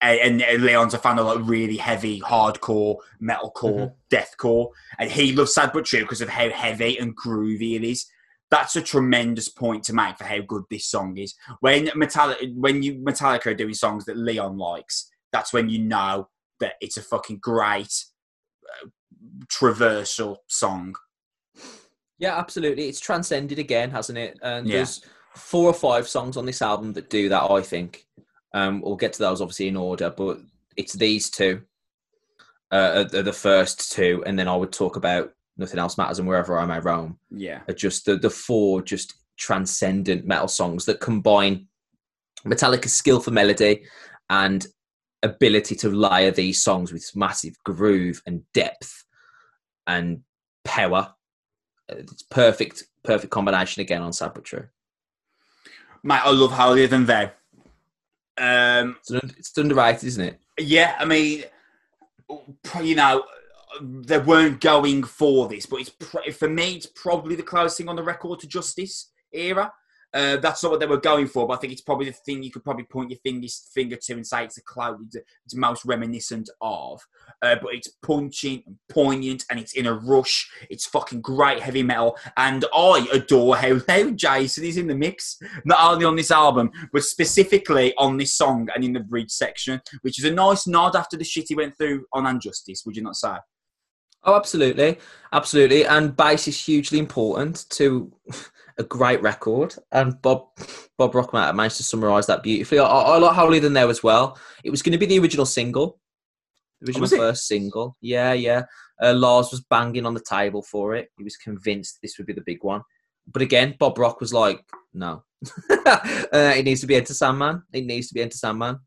And, 0.00 0.42
and 0.42 0.62
Leon's 0.62 0.94
a 0.94 0.98
fan 0.98 1.18
of 1.18 1.26
like 1.26 1.46
really 1.46 1.76
heavy, 1.76 2.20
hardcore, 2.20 2.96
metalcore, 3.22 3.92
deathcore, 4.10 4.70
and 4.98 5.10
he 5.10 5.32
loves 5.32 5.54
Sad 5.54 5.72
But 5.72 5.84
True 5.84 6.00
because 6.00 6.22
of 6.22 6.28
how 6.28 6.48
heavy 6.50 6.98
and 6.98 7.16
groovy 7.16 7.76
it 7.76 7.84
is. 7.84 8.06
That's 8.50 8.76
a 8.76 8.82
tremendous 8.82 9.48
point 9.48 9.84
to 9.84 9.94
make 9.94 10.16
for 10.16 10.24
how 10.24 10.40
good 10.40 10.64
this 10.70 10.86
song 10.86 11.16
is. 11.18 11.34
When 11.60 11.86
Metallica, 11.88 12.54
when 12.54 12.82
you 12.82 12.94
Metallica 12.94 13.46
are 13.46 13.54
doing 13.54 13.74
songs 13.74 14.04
that 14.06 14.16
Leon 14.16 14.56
likes, 14.56 15.10
that's 15.32 15.52
when 15.52 15.68
you 15.68 15.80
know 15.80 16.28
that 16.60 16.74
it's 16.80 16.96
a 16.96 17.02
fucking 17.02 17.38
great 17.38 18.04
uh, 18.64 18.88
traversal 19.50 20.36
song. 20.48 20.94
Yeah, 22.24 22.38
absolutely. 22.38 22.88
It's 22.88 23.00
transcended 23.00 23.58
again, 23.58 23.90
hasn't 23.90 24.16
it? 24.16 24.38
And 24.40 24.66
Yeah. 24.66 24.76
there's 24.76 25.04
four 25.36 25.68
or 25.68 25.74
five 25.74 26.08
songs 26.08 26.38
on 26.38 26.46
this 26.46 26.62
album 26.62 26.94
that 26.94 27.10
do 27.10 27.28
that. 27.28 27.50
I 27.50 27.60
think. 27.60 28.06
Um, 28.54 28.80
we'll 28.80 28.96
get 28.96 29.12
to 29.14 29.18
those 29.18 29.42
obviously 29.42 29.68
in 29.68 29.76
order, 29.76 30.08
but 30.08 30.38
it's 30.76 30.94
these 30.94 31.28
two, 31.28 31.62
uh, 32.70 33.04
the 33.04 33.32
first 33.32 33.92
two, 33.92 34.22
and 34.24 34.38
then 34.38 34.48
I 34.48 34.56
would 34.56 34.72
talk 34.72 34.96
about 34.96 35.32
nothing 35.58 35.78
else 35.78 35.98
matters 35.98 36.18
and 36.18 36.26
wherever 36.26 36.58
I 36.58 36.64
may 36.64 36.80
roam. 36.80 37.18
Yeah. 37.30 37.60
Are 37.68 37.74
just 37.74 38.06
the 38.06 38.16
the 38.16 38.30
four 38.30 38.80
just 38.80 39.12
transcendent 39.36 40.24
metal 40.24 40.48
songs 40.48 40.86
that 40.86 41.00
combine 41.00 41.66
Metallica's 42.46 42.94
skill 42.94 43.20
for 43.20 43.32
melody 43.32 43.84
and 44.30 44.66
ability 45.22 45.74
to 45.74 45.90
layer 45.90 46.30
these 46.30 46.62
songs 46.62 46.90
with 46.92 47.10
massive 47.14 47.54
groove 47.64 48.22
and 48.26 48.42
depth 48.54 49.04
and 49.86 50.22
power. 50.64 51.12
It's 51.88 52.22
perfect, 52.22 52.84
perfect 53.02 53.30
combination 53.30 53.82
again 53.82 54.02
on 54.02 54.12
True. 54.42 54.68
Mate, 56.02 56.20
I 56.24 56.30
love 56.30 56.52
Holier 56.52 56.86
Than 56.86 57.06
Thou. 57.06 57.30
Um, 58.36 58.96
It's, 59.00 59.10
un- 59.10 59.34
it's 59.38 59.56
underrated, 59.58 60.04
isn't 60.04 60.24
it? 60.24 60.40
yeah, 60.58 60.96
I 60.98 61.04
mean, 61.04 61.44
you 62.82 62.94
know, 62.94 63.24
they 63.80 64.18
weren't 64.18 64.60
going 64.60 65.02
for 65.02 65.48
this, 65.48 65.66
but 65.66 65.80
it's 65.80 65.90
pr- 65.90 66.30
for 66.32 66.48
me, 66.48 66.74
it's 66.76 66.86
probably 66.86 67.36
the 67.36 67.42
closest 67.42 67.78
thing 67.78 67.88
on 67.88 67.96
the 67.96 68.02
record 68.02 68.40
to 68.40 68.46
Justice 68.46 69.10
era. 69.32 69.72
Uh, 70.14 70.36
that's 70.36 70.62
not 70.62 70.70
what 70.70 70.78
they 70.78 70.86
were 70.86 71.00
going 71.00 71.26
for, 71.26 71.48
but 71.48 71.54
I 71.54 71.56
think 71.56 71.72
it's 71.72 71.82
probably 71.82 72.06
the 72.06 72.12
thing 72.12 72.42
you 72.42 72.52
could 72.52 72.62
probably 72.62 72.84
point 72.84 73.10
your 73.10 73.18
fingers, 73.24 73.68
finger 73.74 73.96
to 73.96 74.12
and 74.14 74.26
say 74.26 74.44
it's 74.44 74.54
the 74.54 74.62
cloud 74.62 75.00
it's, 75.12 75.54
most 75.56 75.84
reminiscent 75.84 76.48
of. 76.60 77.00
Uh, 77.42 77.56
but 77.60 77.74
it's 77.74 77.88
punching 78.02 78.62
and 78.66 78.76
poignant 78.88 79.44
and 79.50 79.58
it's 79.58 79.72
in 79.72 79.86
a 79.86 79.92
rush. 79.92 80.48
It's 80.70 80.86
fucking 80.86 81.20
great 81.20 81.60
heavy 81.60 81.82
metal. 81.82 82.16
And 82.36 82.64
I 82.72 83.06
adore 83.12 83.56
how, 83.56 83.80
how 83.88 84.10
Jason 84.10 84.64
is 84.64 84.76
in 84.76 84.86
the 84.86 84.94
mix, 84.94 85.36
not 85.64 85.92
only 85.92 86.04
on 86.04 86.14
this 86.14 86.30
album, 86.30 86.70
but 86.92 87.02
specifically 87.02 87.92
on 87.98 88.16
this 88.16 88.34
song 88.34 88.68
and 88.74 88.84
in 88.84 88.92
the 88.92 89.00
bridge 89.00 89.30
section, 89.30 89.80
which 90.02 90.20
is 90.20 90.24
a 90.24 90.30
nice 90.30 90.66
nod 90.68 90.94
after 90.94 91.16
the 91.16 91.24
shit 91.24 91.46
he 91.48 91.56
went 91.56 91.76
through 91.76 92.04
on 92.12 92.26
And 92.26 92.40
Justice, 92.40 92.84
would 92.86 92.96
you 92.96 93.02
not 93.02 93.16
say? 93.16 93.34
Oh, 94.26 94.36
absolutely, 94.36 94.98
absolutely. 95.32 95.84
And 95.84 96.16
bass 96.16 96.48
is 96.48 96.64
hugely 96.64 96.98
important 96.98 97.66
to 97.70 98.12
a 98.78 98.84
great 98.84 99.22
record. 99.22 99.74
And 99.92 100.20
Bob 100.22 100.48
Bob 100.98 101.12
Rockmatter 101.12 101.54
managed 101.54 101.78
to 101.78 101.82
summarise 101.82 102.26
that 102.26 102.42
beautifully. 102.42 102.78
I, 102.78 102.84
I 102.84 103.18
like 103.18 103.34
Holier 103.34 103.60
Than 103.60 103.72
Thou 103.72 103.88
as 103.88 104.02
well. 104.02 104.38
It 104.62 104.70
was 104.70 104.82
going 104.82 104.92
to 104.92 104.98
be 104.98 105.06
the 105.06 105.18
original 105.18 105.46
single, 105.46 106.00
the 106.80 106.88
original 106.88 107.12
it? 107.12 107.16
first 107.16 107.46
single. 107.46 107.96
Yeah, 108.00 108.32
yeah. 108.32 108.64
Uh, 109.02 109.14
Lars 109.14 109.50
was 109.50 109.64
banging 109.68 110.06
on 110.06 110.14
the 110.14 110.24
table 110.28 110.62
for 110.62 110.94
it. 110.94 111.08
He 111.16 111.24
was 111.24 111.36
convinced 111.36 111.98
this 112.00 112.16
would 112.18 112.26
be 112.26 112.32
the 112.32 112.42
big 112.46 112.62
one. 112.62 112.82
But 113.26 113.42
again, 113.42 113.74
Bob 113.78 113.98
Rock 113.98 114.20
was 114.20 114.34
like, 114.34 114.62
no, 114.92 115.24
uh, 115.70 115.98
it 116.32 116.64
needs 116.64 116.82
to 116.82 116.86
be 116.86 116.96
Enter 116.96 117.14
Sandman. 117.14 117.62
It 117.72 117.86
needs 117.86 118.08
to 118.08 118.14
be 118.14 118.22
Enter 118.22 118.36
Sandman. 118.36 118.78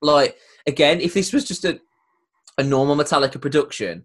Like 0.00 0.36
again, 0.66 1.00
if 1.00 1.14
this 1.14 1.32
was 1.32 1.44
just 1.44 1.64
a 1.64 1.80
a 2.56 2.62
normal 2.62 2.96
Metallica 2.96 3.40
production, 3.40 4.04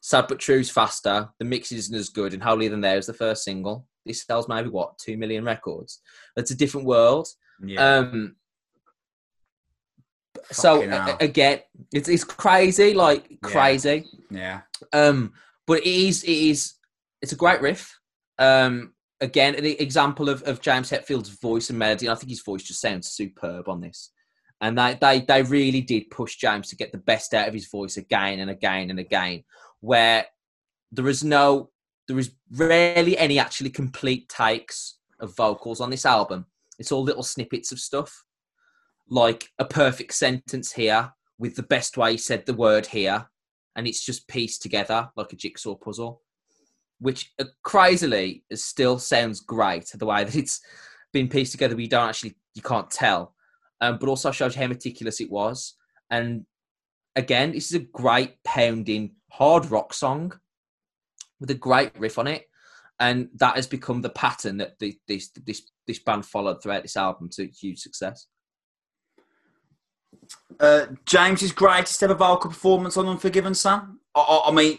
Sad 0.00 0.26
but 0.28 0.38
True's 0.38 0.70
faster, 0.70 1.28
the 1.38 1.44
mix 1.44 1.72
isn't 1.72 1.94
as 1.94 2.08
good, 2.08 2.32
and 2.32 2.42
Holier 2.42 2.70
Than 2.70 2.80
Thou 2.80 2.94
is 2.94 3.06
the 3.06 3.12
first 3.12 3.44
single. 3.44 3.86
This 4.06 4.22
sells 4.24 4.48
maybe 4.48 4.68
what 4.68 4.98
two 4.98 5.16
million 5.16 5.44
records. 5.44 6.00
It's 6.36 6.50
a 6.50 6.56
different 6.56 6.86
world. 6.86 7.28
Um, 7.78 8.36
so 10.50 10.76
Fucking 10.76 10.92
a- 10.92 11.16
again, 11.24 11.60
it's 11.92 12.08
it's 12.08 12.24
crazy, 12.24 12.94
like 12.94 13.26
Yeah. 13.30 13.36
crazy. 13.42 14.06
yeah. 14.30 14.60
Um, 14.92 15.32
but 15.66 15.80
it 15.80 15.86
is 15.86 16.24
it 16.24 16.30
is 16.30 16.74
it's 17.22 17.32
a 17.32 17.36
great 17.36 17.60
riff. 17.60 17.98
Um, 18.38 18.94
again, 19.20 19.54
an 19.54 19.64
example 19.66 20.28
of, 20.30 20.42
of 20.44 20.60
James 20.62 20.88
Hetfield's 20.88 21.28
voice 21.28 21.68
and 21.68 21.78
melody. 21.78 22.06
And 22.06 22.12
I 22.12 22.18
think 22.18 22.30
his 22.30 22.42
voice 22.42 22.62
just 22.62 22.80
sounds 22.80 23.08
superb 23.10 23.68
on 23.68 23.80
this. 23.82 24.10
And 24.62 24.78
they, 24.78 24.96
they 25.00 25.20
they 25.20 25.42
really 25.42 25.82
did 25.82 26.10
push 26.10 26.36
James 26.36 26.68
to 26.68 26.76
get 26.76 26.92
the 26.92 26.98
best 26.98 27.34
out 27.34 27.48
of 27.48 27.54
his 27.54 27.68
voice 27.68 27.96
again 27.96 28.40
and 28.40 28.50
again 28.50 28.90
and 28.90 28.98
again. 28.98 29.44
Where 29.80 30.24
there 30.92 31.08
is 31.08 31.22
no 31.22 31.70
there 32.10 32.18
is 32.18 32.32
rarely 32.50 33.16
any 33.16 33.38
actually 33.38 33.70
complete 33.70 34.28
takes 34.28 34.98
of 35.20 35.36
vocals 35.36 35.80
on 35.80 35.90
this 35.90 36.04
album. 36.04 36.44
It's 36.76 36.90
all 36.90 37.04
little 37.04 37.22
snippets 37.22 37.70
of 37.70 37.78
stuff. 37.78 38.24
Like 39.08 39.48
a 39.60 39.64
perfect 39.64 40.14
sentence 40.14 40.72
here 40.72 41.12
with 41.38 41.54
the 41.54 41.62
best 41.62 41.96
way 41.96 42.12
he 42.12 42.18
said 42.18 42.46
the 42.46 42.54
word 42.54 42.86
here 42.86 43.28
and 43.76 43.86
it's 43.86 44.04
just 44.04 44.26
pieced 44.26 44.60
together 44.60 45.08
like 45.16 45.32
a 45.32 45.36
jigsaw 45.36 45.76
puzzle, 45.76 46.22
which 46.98 47.32
uh, 47.38 47.44
crazily 47.62 48.44
still 48.54 48.98
sounds 48.98 49.38
great. 49.38 49.88
The 49.94 50.06
way 50.06 50.24
that 50.24 50.34
it's 50.34 50.60
been 51.12 51.28
pieced 51.28 51.52
together, 51.52 51.76
but 51.76 51.82
you 51.82 51.88
don't 51.88 52.08
actually 52.08 52.34
you 52.54 52.62
can't 52.62 52.90
tell, 52.90 53.34
um, 53.80 53.98
but 53.98 54.08
also 54.08 54.32
shows 54.32 54.56
how 54.56 54.66
meticulous 54.66 55.20
it 55.20 55.30
was. 55.30 55.74
And 56.10 56.44
again, 57.14 57.52
this 57.52 57.66
is 57.66 57.76
a 57.76 57.84
great 57.84 58.42
pounding 58.42 59.14
hard 59.30 59.70
rock 59.70 59.94
song 59.94 60.32
with 61.40 61.50
a 61.50 61.54
great 61.54 61.98
riff 61.98 62.18
on 62.18 62.26
it. 62.26 62.46
and 62.98 63.28
that 63.34 63.56
has 63.56 63.66
become 63.66 64.02
the 64.02 64.10
pattern 64.10 64.58
that 64.58 64.78
the, 64.78 64.98
this 65.08 65.30
this 65.46 65.62
this 65.86 65.98
band 65.98 66.24
followed 66.26 66.62
throughout 66.62 66.82
this 66.82 66.96
album 66.96 67.28
to 67.30 67.46
huge 67.48 67.80
success. 67.80 68.26
Uh, 70.58 70.86
James's 71.06 71.52
greatest 71.52 72.02
ever 72.02 72.14
vocal 72.14 72.50
performance 72.50 72.96
on 72.96 73.08
Unforgiven, 73.08 73.54
Sam. 73.54 74.00
I, 74.14 74.20
I, 74.20 74.48
I 74.48 74.52
mean, 74.52 74.78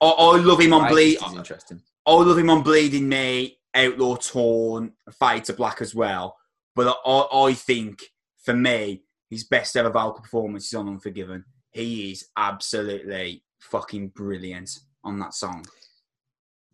I, 0.00 0.06
I, 0.06 0.36
love 0.36 0.60
him 0.60 0.72
on 0.72 0.88
Bleed. 0.88 1.18
Interesting. 1.34 1.82
I 2.06 2.12
love 2.12 2.38
him 2.38 2.50
on 2.50 2.62
Bleeding 2.62 3.08
Me, 3.08 3.58
Outlaw 3.74 4.16
Torn, 4.16 4.92
Fade 5.18 5.44
to 5.44 5.52
Black 5.52 5.82
as 5.82 5.94
well. 5.94 6.36
But 6.76 6.96
I, 7.04 7.26
I 7.32 7.54
think 7.54 8.02
for 8.44 8.54
me, 8.54 9.02
his 9.28 9.44
best 9.44 9.76
ever 9.76 9.90
vocal 9.90 10.22
performance 10.22 10.66
is 10.66 10.74
on 10.74 10.88
Unforgiven. 10.88 11.44
He 11.72 12.12
is 12.12 12.28
absolutely 12.36 13.44
fucking 13.60 14.08
brilliant 14.08 14.70
on 15.04 15.18
that 15.18 15.34
song. 15.34 15.66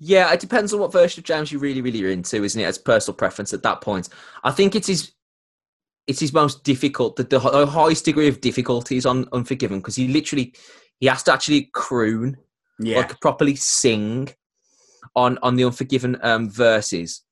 Yeah, 0.07 0.31
it 0.35 0.41
depends 0.41 0.75
on 0.75 0.81
what 0.81 0.93
version 0.93 1.21
of 1.21 1.25
James 1.25 1.51
you 1.51 1.59
really, 1.59 1.81
really 1.81 2.05
are 2.05 2.11
into, 2.11 2.45
isn't 2.45 2.61
it? 2.61 2.65
As 2.65 2.77
personal 2.77 3.17
preference 3.17 3.55
at 3.55 3.63
that 3.63 3.81
point. 3.81 4.11
I 4.43 4.51
think 4.51 4.75
it 4.75 4.91
is 4.91 5.13
it's 6.07 6.21
his 6.21 6.35
most 6.35 6.63
difficult, 6.63 7.17
the, 7.17 7.23
the 7.23 7.41
highest 7.41 8.05
degree 8.05 8.29
of 8.29 8.43
difficulty 8.43 8.99
is 8.99 9.07
on 9.07 9.27
Unforgiven 9.33 9.79
because 9.79 9.97
he 9.97 10.09
literally 10.09 10.53
he 11.01 11.07
has 11.07 11.23
to 11.23 11.33
actually 11.33 11.71
croon, 11.73 12.37
yeah. 12.79 12.99
like 12.99 13.19
properly 13.23 13.57
sing 13.57 14.29
on 15.17 15.39
on 15.43 15.57
the 15.57 15.65
Unforgiven 15.65 16.19
um, 16.23 16.51
verses. 16.51 17.23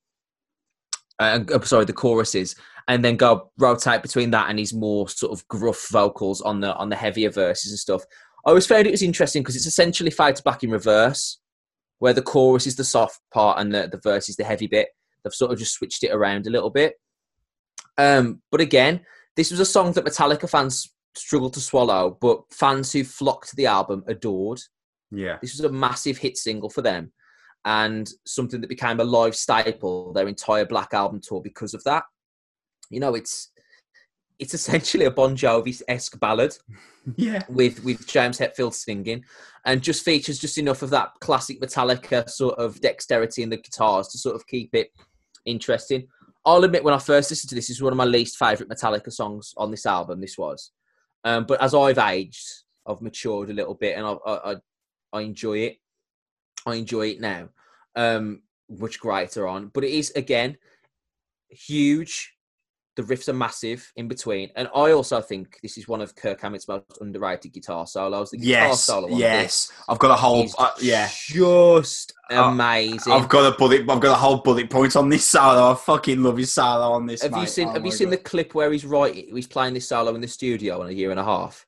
Uh, 1.19 1.41
uh, 1.53 1.61
sorry, 1.61 1.85
the 1.85 1.93
choruses, 1.93 2.55
and 2.87 3.05
then 3.05 3.17
go 3.17 3.51
rotate 3.59 4.01
between 4.01 4.31
that 4.31 4.49
and 4.49 4.57
his 4.57 4.73
more 4.73 5.07
sort 5.07 5.31
of 5.31 5.47
gruff 5.47 5.89
vocals 5.91 6.41
on 6.41 6.59
the 6.59 6.73
on 6.77 6.89
the 6.89 6.95
heavier 6.95 7.29
verses 7.29 7.71
and 7.71 7.77
stuff. 7.77 8.03
I 8.47 8.49
always 8.49 8.65
found 8.65 8.87
it 8.87 8.91
was 8.91 9.03
interesting 9.03 9.43
because 9.43 9.55
it's 9.55 9.67
essentially 9.67 10.09
Fade 10.09 10.37
to 10.37 10.43
Black 10.43 10.63
in 10.63 10.71
reverse, 10.71 11.37
where 12.03 12.11
the 12.11 12.21
chorus 12.21 12.67
is 12.67 12.75
the 12.75 12.83
soft 12.83 13.21
part 13.33 13.57
and 13.61 13.73
the, 13.73 13.87
the 13.89 13.97
verse 14.03 14.27
is 14.27 14.35
the 14.35 14.43
heavy 14.43 14.67
bit. 14.67 14.89
They've 15.23 15.33
sort 15.33 15.53
of 15.53 15.57
just 15.57 15.73
switched 15.73 16.03
it 16.03 16.11
around 16.11 16.45
a 16.45 16.49
little 16.49 16.69
bit. 16.69 16.95
Um, 17.97 18.41
but 18.51 18.59
again, 18.59 19.05
this 19.37 19.51
was 19.51 19.61
a 19.61 19.65
song 19.65 19.93
that 19.93 20.03
Metallica 20.03 20.49
fans 20.49 20.93
struggled 21.15 21.53
to 21.53 21.61
swallow, 21.61 22.17
but 22.19 22.41
fans 22.51 22.91
who 22.91 23.05
flocked 23.05 23.51
to 23.51 23.55
the 23.55 23.67
album 23.67 24.03
adored. 24.07 24.59
Yeah. 25.11 25.37
This 25.41 25.53
was 25.53 25.61
a 25.63 25.71
massive 25.71 26.17
hit 26.17 26.35
single 26.35 26.69
for 26.69 26.81
them 26.81 27.13
and 27.63 28.09
something 28.25 28.59
that 28.59 28.67
became 28.67 28.99
a 28.99 29.05
live 29.05 29.33
staple 29.33 30.11
their 30.11 30.27
entire 30.27 30.65
Black 30.65 30.93
Album 30.93 31.21
tour 31.23 31.39
because 31.41 31.73
of 31.73 31.85
that 31.85 32.03
you 32.93 32.99
know, 32.99 33.15
it's 33.15 33.51
it's 34.39 34.53
essentially 34.53 35.05
a 35.05 35.11
Bon 35.11 35.35
Jovi 35.35 35.81
esque 35.87 36.19
ballad. 36.19 36.57
Yeah. 37.17 37.43
With 37.49 37.83
with 37.83 38.07
James 38.07 38.39
Hetfield 38.39 38.73
singing, 38.73 39.25
and 39.65 39.81
just 39.81 40.05
features 40.05 40.39
just 40.39 40.57
enough 40.57 40.83
of 40.83 40.89
that 40.91 41.11
classic 41.19 41.59
Metallica 41.59 42.29
sort 42.29 42.57
of 42.57 42.79
dexterity 42.79 43.43
in 43.43 43.49
the 43.49 43.57
guitars 43.57 44.07
to 44.07 44.17
sort 44.17 44.37
of 44.37 44.47
keep 44.47 44.73
it 44.73 44.89
interesting. 45.45 46.07
I'll 46.45 46.63
admit, 46.63 46.81
when 46.81 46.93
I 46.93 46.99
first 46.99 47.29
listened 47.29 47.49
to 47.49 47.55
this, 47.55 47.67
this 47.67 47.75
is 47.75 47.83
one 47.83 47.91
of 47.91 47.97
my 47.97 48.05
least 48.05 48.37
favourite 48.37 48.69
Metallica 48.71 49.11
songs 49.11 49.53
on 49.57 49.69
this 49.69 49.85
album. 49.85 50.21
This 50.21 50.37
was, 50.37 50.71
um, 51.25 51.43
but 51.43 51.61
as 51.61 51.75
I've 51.75 51.97
aged, 51.97 52.47
I've 52.87 53.01
matured 53.01 53.49
a 53.49 53.53
little 53.53 53.75
bit, 53.75 53.97
and 53.97 54.05
I 54.05 54.15
I, 54.25 54.55
I 55.11 55.21
enjoy 55.23 55.57
it. 55.57 55.79
I 56.65 56.75
enjoy 56.75 57.09
it 57.09 57.19
now, 57.19 57.49
um, 57.97 58.43
much 58.69 58.97
greater 58.97 59.45
on. 59.45 59.71
But 59.73 59.83
it 59.83 59.91
is 59.91 60.11
again 60.15 60.55
huge 61.49 62.33
the 62.95 63.03
riffs 63.03 63.27
are 63.27 63.33
massive 63.33 63.91
in 63.95 64.07
between, 64.07 64.49
and 64.55 64.67
I 64.75 64.91
also 64.91 65.21
think 65.21 65.59
this 65.61 65.77
is 65.77 65.87
one 65.87 66.01
of 66.01 66.15
Kirk 66.15 66.41
Hammett's 66.41 66.67
most 66.67 66.85
underrated 67.01 67.53
guitar 67.53 67.87
solos. 67.87 68.31
The 68.31 68.37
guitar 68.37 68.67
yes, 68.67 68.83
solo 68.83 69.07
yes, 69.09 69.71
I've 69.89 69.99
got 69.99 70.11
a 70.11 70.15
whole 70.15 70.47
uh, 70.57 70.71
yeah, 70.81 71.09
just 71.11 72.13
amazing. 72.29 73.13
I've 73.13 73.29
got 73.29 73.53
a 73.53 73.57
bullet. 73.57 73.81
I've 73.81 73.99
got 73.99 74.11
a 74.11 74.19
whole 74.19 74.37
bullet 74.37 74.69
point 74.69 74.95
on 74.95 75.09
this 75.09 75.25
solo. 75.27 75.71
I 75.71 75.75
fucking 75.75 76.21
love 76.21 76.37
his 76.37 76.53
solo 76.53 76.91
on 76.91 77.05
this. 77.05 77.23
Have 77.23 77.31
mate. 77.31 77.41
you 77.41 77.47
seen? 77.47 77.67
Oh 77.69 77.73
have 77.73 77.85
you 77.85 77.91
seen 77.91 78.07
God. 78.07 78.19
the 78.19 78.23
clip 78.23 78.53
where 78.53 78.71
he's 78.71 78.85
right? 78.85 79.13
He's 79.13 79.47
playing 79.47 79.73
this 79.73 79.87
solo 79.87 80.13
in 80.15 80.21
the 80.21 80.27
studio 80.27 80.81
in 80.83 80.89
a 80.89 80.93
year 80.93 81.11
and 81.11 81.19
a 81.19 81.25
half. 81.25 81.65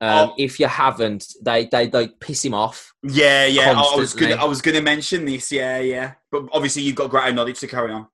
Um, 0.00 0.30
Oh. 0.30 0.34
If 0.36 0.58
you 0.58 0.66
haven't, 0.66 1.32
they 1.44 1.66
they 1.66 1.86
they 1.86 2.08
piss 2.08 2.44
him 2.44 2.54
off. 2.54 2.92
Yeah, 3.04 3.46
yeah. 3.46 3.72
I 3.72 3.96
was 3.96 4.14
gonna. 4.14 4.34
I 4.34 4.44
was 4.44 4.60
gonna 4.60 4.82
mention 4.82 5.24
this. 5.24 5.52
Yeah, 5.52 5.78
yeah. 5.78 6.14
But 6.30 6.48
obviously, 6.52 6.82
you've 6.82 6.96
got 6.96 7.08
greater 7.08 7.32
knowledge 7.32 7.60
to 7.60 7.68
carry 7.68 7.92
on. 7.92 8.08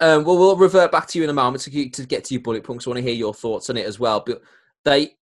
Um, 0.00 0.24
well, 0.24 0.38
we'll 0.38 0.56
revert 0.56 0.92
back 0.92 1.08
to 1.08 1.18
you 1.18 1.24
in 1.24 1.30
a 1.30 1.34
moment 1.34 1.62
to 1.64 1.70
get, 1.70 1.92
to 1.94 2.06
get 2.06 2.24
to 2.24 2.34
your 2.34 2.42
bullet 2.42 2.62
points. 2.62 2.86
I 2.86 2.90
want 2.90 2.98
to 2.98 3.02
hear 3.02 3.14
your 3.14 3.34
thoughts 3.34 3.68
on 3.68 3.76
it 3.76 3.86
as 3.86 3.98
well. 3.98 4.22
But 4.24 4.42
they 4.84 5.16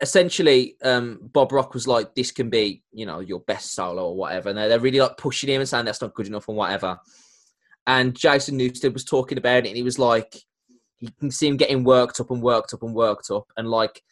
essentially, 0.00 0.76
um, 0.82 1.30
Bob 1.32 1.52
Rock 1.52 1.74
was 1.74 1.86
like, 1.86 2.14
"This 2.14 2.30
can 2.30 2.48
be, 2.50 2.82
you 2.92 3.06
know, 3.06 3.20
your 3.20 3.40
best 3.40 3.74
solo 3.74 4.08
or 4.08 4.16
whatever," 4.16 4.48
and 4.48 4.58
they're, 4.58 4.68
they're 4.68 4.80
really 4.80 5.00
like 5.00 5.16
pushing 5.18 5.50
him 5.50 5.60
and 5.60 5.68
saying 5.68 5.84
that's 5.84 6.00
not 6.00 6.14
good 6.14 6.26
enough 6.26 6.48
and 6.48 6.56
whatever. 6.56 6.98
And 7.86 8.16
Jason 8.16 8.58
Newsted 8.58 8.94
was 8.94 9.04
talking 9.04 9.38
about 9.38 9.64
it, 9.64 9.68
and 9.68 9.76
he 9.76 9.82
was 9.82 9.98
like, 9.98 10.34
you 11.00 11.10
can 11.20 11.30
see 11.30 11.46
him 11.46 11.58
getting 11.58 11.84
worked 11.84 12.18
up 12.18 12.30
and 12.30 12.42
worked 12.42 12.72
up 12.72 12.82
and 12.82 12.94
worked 12.94 13.30
up, 13.30 13.46
and 13.56 13.68
like 13.68 14.02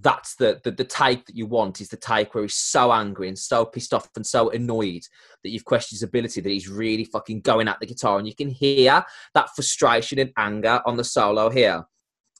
that's 0.00 0.34
the, 0.36 0.60
the 0.64 0.70
the 0.70 0.84
take 0.84 1.26
that 1.26 1.36
you 1.36 1.46
want 1.46 1.80
is 1.80 1.88
the 1.88 1.96
take 1.96 2.34
where 2.34 2.44
he's 2.44 2.54
so 2.54 2.92
angry 2.92 3.28
and 3.28 3.38
so 3.38 3.64
pissed 3.64 3.92
off 3.92 4.08
and 4.16 4.26
so 4.26 4.50
annoyed 4.50 5.02
that 5.42 5.50
you've 5.50 5.64
questioned 5.64 5.96
his 5.96 6.02
ability 6.02 6.40
that 6.40 6.50
he's 6.50 6.68
really 6.68 7.04
fucking 7.04 7.40
going 7.40 7.68
at 7.68 7.78
the 7.80 7.86
guitar. 7.86 8.18
And 8.18 8.26
you 8.26 8.34
can 8.34 8.48
hear 8.48 9.04
that 9.34 9.50
frustration 9.54 10.18
and 10.18 10.32
anger 10.36 10.80
on 10.86 10.96
the 10.96 11.04
solo 11.04 11.50
here. 11.50 11.84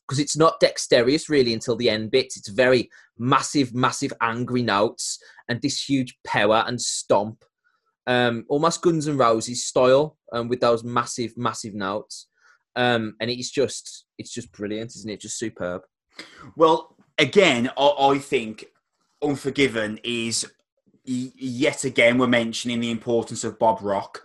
Because 0.07 0.18
it's 0.18 0.36
not 0.36 0.61
dexterous 0.61 1.30
really 1.30 1.55
until 1.55 1.76
the 1.76 1.88
end 1.88 2.11
bits. 2.11 2.36
It's 2.36 2.48
very 2.48 2.90
massive 3.18 3.74
massive 3.74 4.12
angry 4.20 4.62
notes 4.62 5.18
and 5.48 5.62
this 5.62 5.88
huge 5.88 6.16
power 6.26 6.64
and 6.66 6.80
stomp. 6.80 7.44
Um 8.07 8.44
almost 8.48 8.82
guns 8.82 9.07
and 9.07 9.18
roses 9.18 9.64
style 9.64 10.18
um, 10.32 10.48
with 10.48 10.61
those 10.61 10.84
massive 10.84 11.36
massive 11.36 11.74
notes. 11.74 12.28
Um 12.76 13.16
and 13.20 13.30
it's 13.30 13.50
just 13.50 14.05
it's 14.18 14.32
just 14.32 14.52
brilliant 14.52 14.94
isn't 14.96 15.11
it? 15.11 15.20
Just 15.20 15.38
superb. 15.38 15.82
Well, 16.57 16.93
again, 17.18 17.70
I, 17.76 17.94
I 17.98 18.18
think 18.18 18.66
Unforgiven 19.22 19.98
is 20.04 20.46
yet 21.06 21.84
again 21.84 22.18
we're 22.18 22.26
mentioning 22.26 22.80
the 22.80 22.90
importance 22.90 23.44
of 23.44 23.58
Bob 23.58 23.78
Rock. 23.82 24.22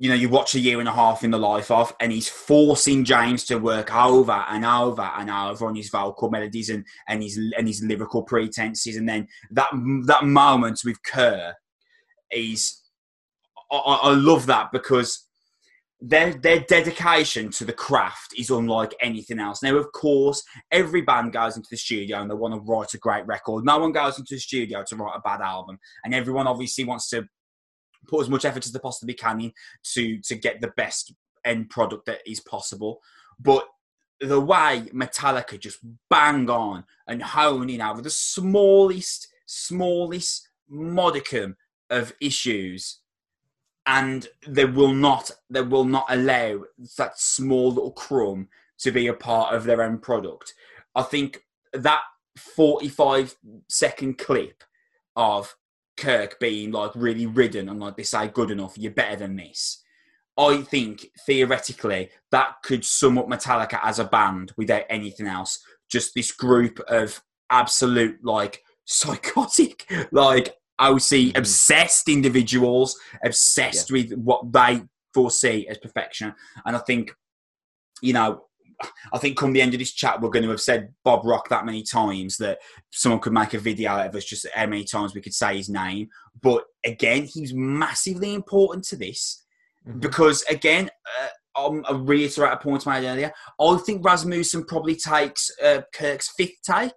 You 0.00 0.08
know, 0.08 0.14
you 0.14 0.28
watch 0.28 0.54
a 0.54 0.60
year 0.60 0.78
and 0.78 0.88
a 0.88 0.92
half 0.92 1.24
in 1.24 1.32
the 1.32 1.38
life 1.38 1.72
of, 1.72 1.94
and 2.00 2.12
he's 2.12 2.28
forcing 2.28 3.04
James 3.04 3.44
to 3.46 3.58
work 3.58 3.94
over 3.94 4.44
and 4.48 4.64
over 4.64 5.02
and 5.02 5.28
over 5.28 5.66
on 5.66 5.74
his 5.74 5.90
vocal 5.90 6.30
melodies 6.30 6.70
and, 6.70 6.84
and 7.08 7.22
his 7.22 7.36
and 7.56 7.66
his 7.66 7.82
lyrical 7.82 8.22
pretenses, 8.22 8.96
and 8.96 9.08
then 9.08 9.28
that 9.50 9.70
that 10.06 10.24
moment 10.24 10.80
with 10.84 11.02
Kirk 11.02 11.56
is 12.30 12.80
I, 13.70 13.76
I 13.76 13.94
I 14.10 14.14
love 14.14 14.46
that 14.46 14.72
because 14.72 15.27
their 16.00 16.32
their 16.32 16.60
dedication 16.60 17.50
to 17.50 17.64
the 17.64 17.72
craft 17.72 18.34
is 18.36 18.50
unlike 18.50 18.94
anything 19.00 19.40
else. 19.40 19.62
Now, 19.62 19.76
of 19.76 19.90
course, 19.92 20.42
every 20.70 21.02
band 21.02 21.32
goes 21.32 21.56
into 21.56 21.68
the 21.70 21.76
studio 21.76 22.20
and 22.20 22.30
they 22.30 22.34
want 22.34 22.54
to 22.54 22.60
write 22.60 22.94
a 22.94 22.98
great 22.98 23.26
record. 23.26 23.64
No 23.64 23.78
one 23.78 23.92
goes 23.92 24.18
into 24.18 24.34
the 24.34 24.40
studio 24.40 24.84
to 24.86 24.96
write 24.96 25.16
a 25.16 25.20
bad 25.20 25.40
album, 25.40 25.78
and 26.04 26.14
everyone 26.14 26.46
obviously 26.46 26.84
wants 26.84 27.08
to 27.10 27.26
put 28.06 28.22
as 28.22 28.28
much 28.28 28.44
effort 28.44 28.64
as 28.64 28.72
they 28.72 28.78
possibly 28.78 29.14
can 29.14 29.40
in 29.40 29.52
to 29.94 30.20
to 30.22 30.36
get 30.36 30.60
the 30.60 30.72
best 30.76 31.12
end 31.44 31.68
product 31.70 32.06
that 32.06 32.20
is 32.26 32.40
possible. 32.40 33.00
But 33.40 33.66
the 34.20 34.40
way 34.40 34.88
Metallica 34.92 35.58
just 35.58 35.78
bang 36.10 36.48
on 36.50 36.84
and 37.06 37.22
hone 37.22 37.70
in 37.70 37.80
over 37.80 38.02
the 38.02 38.10
smallest, 38.10 39.28
smallest 39.46 40.48
modicum 40.68 41.56
of 41.90 42.12
issues 42.20 43.00
and 43.88 44.28
they 44.46 44.66
will 44.66 44.92
not 44.92 45.30
they 45.48 45.62
will 45.62 45.84
not 45.84 46.04
allow 46.10 46.62
that 46.98 47.18
small 47.18 47.70
little 47.72 47.90
crumb 47.90 48.48
to 48.78 48.92
be 48.92 49.08
a 49.08 49.14
part 49.14 49.54
of 49.54 49.64
their 49.64 49.82
own 49.82 49.98
product. 49.98 50.54
I 50.94 51.02
think 51.02 51.44
that 51.72 52.02
45 52.36 53.34
second 53.68 54.18
clip 54.18 54.62
of 55.16 55.56
Kirk 55.96 56.38
being 56.38 56.70
like 56.70 56.92
really 56.94 57.26
ridden 57.26 57.68
and 57.68 57.80
like 57.80 57.96
they 57.96 58.04
say 58.04 58.28
good 58.28 58.50
enough, 58.50 58.76
you're 58.76 58.92
better 58.92 59.16
than 59.16 59.36
this. 59.36 59.82
I 60.36 60.58
think 60.62 61.06
theoretically 61.26 62.10
that 62.30 62.56
could 62.62 62.84
sum 62.84 63.18
up 63.18 63.26
Metallica 63.26 63.80
as 63.82 63.98
a 63.98 64.04
band 64.04 64.52
without 64.56 64.84
anything 64.90 65.26
else. 65.26 65.58
Just 65.88 66.14
this 66.14 66.30
group 66.30 66.78
of 66.88 67.22
absolute 67.50 68.22
like 68.22 68.62
psychotic, 68.84 69.90
like 70.12 70.54
OC 70.78 71.36
obsessed 71.36 72.08
individuals, 72.08 72.98
obsessed 73.24 73.90
with 73.90 74.12
what 74.12 74.52
they 74.52 74.82
foresee 75.14 75.66
as 75.68 75.78
perfection. 75.78 76.34
And 76.64 76.76
I 76.76 76.80
think, 76.80 77.12
you 78.02 78.12
know, 78.12 78.44
I 79.12 79.18
think 79.18 79.36
come 79.36 79.52
the 79.52 79.60
end 79.60 79.74
of 79.74 79.80
this 79.80 79.92
chat, 79.92 80.20
we're 80.20 80.30
going 80.30 80.44
to 80.44 80.50
have 80.50 80.60
said 80.60 80.94
Bob 81.04 81.24
Rock 81.24 81.48
that 81.48 81.66
many 81.66 81.82
times 81.82 82.36
that 82.36 82.58
someone 82.92 83.20
could 83.20 83.32
make 83.32 83.54
a 83.54 83.58
video 83.58 83.90
out 83.90 84.06
of 84.06 84.14
us 84.14 84.24
just 84.24 84.46
how 84.54 84.66
many 84.66 84.84
times 84.84 85.14
we 85.14 85.20
could 85.20 85.34
say 85.34 85.56
his 85.56 85.68
name. 85.68 86.08
But 86.40 86.64
again, 86.84 87.24
he's 87.24 87.52
massively 87.52 88.34
important 88.34 88.84
to 88.84 88.96
this 88.96 89.44
because, 89.98 90.42
again, 90.44 90.90
uh, 91.20 91.28
um, 91.66 91.84
I 91.88 91.92
reiterate 91.92 92.52
a 92.52 92.56
point 92.56 92.86
I 92.86 93.00
made 93.00 93.08
earlier. 93.08 93.32
I 93.60 93.76
think 93.78 94.04
Rasmussen 94.04 94.64
probably 94.64 94.94
takes 94.94 95.50
uh, 95.60 95.82
Kirk's 95.92 96.32
fifth 96.36 96.62
take 96.64 96.92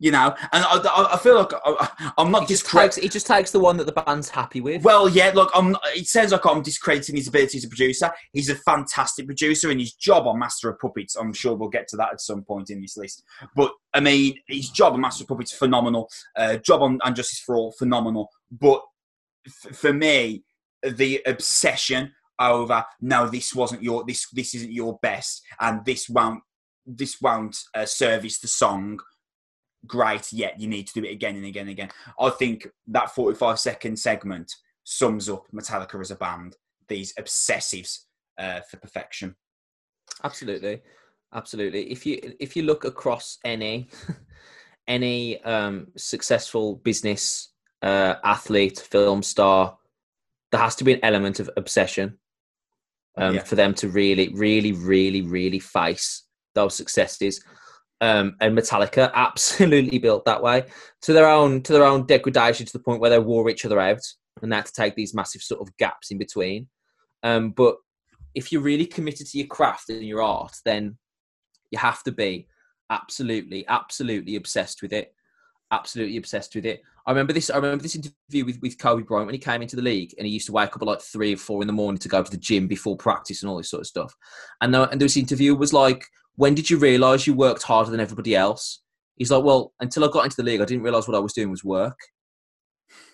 you 0.00 0.10
know. 0.10 0.34
And 0.52 0.64
I, 0.64 1.10
I, 1.12 1.18
feel 1.18 1.36
like 1.36 1.52
I, 1.64 2.12
am 2.18 2.32
not 2.32 2.42
He 2.42 2.48
just 2.48 2.66
discre- 2.66 2.80
takes 2.82 2.96
he 2.96 3.08
just 3.08 3.26
takes 3.26 3.52
the 3.52 3.60
one 3.60 3.76
that 3.76 3.84
the 3.84 3.92
band's 3.92 4.30
happy 4.30 4.60
with. 4.60 4.82
Well, 4.82 5.08
yeah, 5.08 5.30
look, 5.32 5.50
I'm, 5.54 5.76
it 5.94 6.06
sounds 6.08 6.32
like 6.32 6.44
I'm 6.44 6.62
discrediting 6.62 7.14
his 7.14 7.28
ability 7.28 7.58
as 7.58 7.64
a 7.64 7.68
producer. 7.68 8.10
He's 8.32 8.48
a 8.48 8.56
fantastic 8.56 9.26
producer, 9.26 9.70
and 9.70 9.78
his 9.78 9.92
job 9.92 10.26
on 10.26 10.40
Master 10.40 10.70
of 10.70 10.78
Puppets, 10.80 11.14
I'm 11.14 11.32
sure 11.32 11.54
we'll 11.54 11.68
get 11.68 11.86
to 11.88 11.96
that 11.98 12.12
at 12.12 12.20
some 12.20 12.42
point 12.42 12.70
in 12.70 12.80
this 12.80 12.96
list. 12.96 13.22
But, 13.54 13.72
I 13.94 14.00
mean, 14.00 14.34
his 14.48 14.70
job 14.70 14.94
on 14.94 15.02
Master 15.02 15.22
of 15.22 15.28
Puppets, 15.28 15.52
phenomenal. 15.52 16.10
Uh, 16.34 16.56
job 16.56 16.82
on 16.82 16.98
And 17.04 17.14
Justice 17.14 17.40
for 17.40 17.54
All, 17.54 17.72
phenomenal. 17.72 18.30
But 18.50 18.82
f- 19.46 19.76
for 19.76 19.92
me, 19.92 20.44
the 20.82 21.20
obsession 21.26 22.12
over, 22.40 22.84
no, 23.02 23.28
this 23.28 23.54
wasn't 23.54 23.82
your, 23.82 24.02
this, 24.06 24.26
this 24.30 24.54
isn't 24.54 24.72
your 24.72 24.98
best, 25.02 25.42
and 25.60 25.84
this 25.84 26.08
won't, 26.08 26.42
this 26.86 27.20
won't 27.20 27.58
uh, 27.74 27.84
service 27.84 28.40
the 28.40 28.48
song 28.48 28.98
great 29.86 30.32
yet 30.32 30.60
you 30.60 30.68
need 30.68 30.86
to 30.86 31.00
do 31.00 31.06
it 31.06 31.12
again 31.12 31.36
and 31.36 31.44
again 31.46 31.62
and 31.62 31.70
again 31.70 31.90
i 32.18 32.28
think 32.30 32.68
that 32.86 33.14
45 33.14 33.58
second 33.58 33.98
segment 33.98 34.52
sums 34.84 35.28
up 35.28 35.46
metallica 35.54 36.00
as 36.00 36.10
a 36.10 36.16
band 36.16 36.56
these 36.88 37.14
obsessives 37.18 38.00
uh, 38.38 38.60
for 38.70 38.76
perfection 38.78 39.34
Absolutely, 40.24 40.82
absolutely. 41.34 41.90
If 41.90 42.04
you 42.04 42.34
if 42.40 42.56
you 42.56 42.62
look 42.64 42.84
across 42.84 43.38
any 43.44 43.88
any 44.88 45.42
um, 45.44 45.88
successful 45.96 46.76
business 46.76 47.52
uh, 47.82 48.16
athlete, 48.24 48.78
film 48.80 49.22
star, 49.22 49.78
there 50.52 50.60
has 50.60 50.76
to 50.76 50.84
be 50.84 50.92
an 50.94 51.00
element 51.02 51.40
of 51.40 51.48
obsession 51.56 52.18
um, 53.16 53.36
Yeah. 53.36 53.44
for 53.44 53.54
them 53.54 53.72
to 53.74 53.88
really, 53.88 54.28
really, 54.34 54.72
really, 54.72 55.22
really 55.22 55.58
face 55.60 56.24
those 56.54 56.74
successes. 56.74 57.42
Um, 58.00 58.36
and 58.40 58.56
Metallica 58.56 59.12
absolutely 59.14 59.98
built 59.98 60.24
that 60.24 60.42
way 60.42 60.64
to 61.02 61.12
their 61.12 61.28
own 61.28 61.62
to 61.62 61.72
their 61.72 61.84
own 61.84 62.06
degradation 62.06 62.64
to 62.64 62.72
the 62.72 62.78
point 62.78 63.00
where 63.00 63.10
they 63.10 63.18
wore 63.18 63.50
each 63.50 63.66
other 63.66 63.78
out 63.78 64.00
and 64.40 64.50
they 64.50 64.56
had 64.56 64.66
to 64.66 64.72
take 64.72 64.94
these 64.94 65.14
massive 65.14 65.42
sort 65.42 65.60
of 65.60 65.76
gaps 65.76 66.10
in 66.10 66.18
between. 66.18 66.68
Um, 67.22 67.50
but 67.50 67.76
if 68.34 68.52
you're 68.52 68.62
really 68.62 68.86
committed 68.86 69.26
to 69.26 69.38
your 69.38 69.46
craft 69.46 69.90
and 69.90 70.02
your 70.02 70.22
art, 70.22 70.56
then 70.64 70.96
you 71.70 71.78
have 71.78 72.02
to 72.04 72.12
be 72.12 72.48
absolutely, 72.90 73.66
absolutely 73.68 74.36
obsessed 74.36 74.82
with 74.82 74.92
it. 74.92 75.14
Absolutely 75.70 76.16
obsessed 76.16 76.54
with 76.54 76.66
it. 76.66 76.82
I 77.10 77.12
remember 77.12 77.32
this. 77.32 77.50
I 77.50 77.56
remember 77.56 77.82
this 77.82 77.96
interview 77.96 78.44
with, 78.44 78.60
with 78.62 78.78
Kobe 78.78 79.02
Bryant 79.02 79.26
when 79.26 79.34
he 79.34 79.40
came 79.40 79.62
into 79.62 79.74
the 79.74 79.82
league, 79.82 80.14
and 80.16 80.28
he 80.28 80.32
used 80.32 80.46
to 80.46 80.52
wake 80.52 80.76
up 80.76 80.80
at 80.80 80.86
like 80.86 81.00
three 81.00 81.34
or 81.34 81.38
four 81.38 81.60
in 81.60 81.66
the 81.66 81.72
morning 81.72 81.98
to 81.98 82.08
go 82.08 82.22
to 82.22 82.30
the 82.30 82.36
gym 82.36 82.68
before 82.68 82.96
practice 82.96 83.42
and 83.42 83.50
all 83.50 83.56
this 83.56 83.68
sort 83.68 83.80
of 83.80 83.88
stuff. 83.88 84.14
And 84.60 84.72
the, 84.72 84.88
and 84.90 85.00
this 85.00 85.16
interview 85.16 85.56
was 85.56 85.72
like, 85.72 86.04
"When 86.36 86.54
did 86.54 86.70
you 86.70 86.78
realise 86.78 87.26
you 87.26 87.34
worked 87.34 87.64
harder 87.64 87.90
than 87.90 87.98
everybody 87.98 88.36
else?" 88.36 88.82
He's 89.16 89.32
like, 89.32 89.42
"Well, 89.42 89.72
until 89.80 90.04
I 90.04 90.08
got 90.12 90.22
into 90.24 90.36
the 90.36 90.44
league, 90.44 90.60
I 90.60 90.64
didn't 90.66 90.84
realise 90.84 91.08
what 91.08 91.16
I 91.16 91.20
was 91.20 91.32
doing 91.32 91.50
was 91.50 91.64
work." 91.64 91.98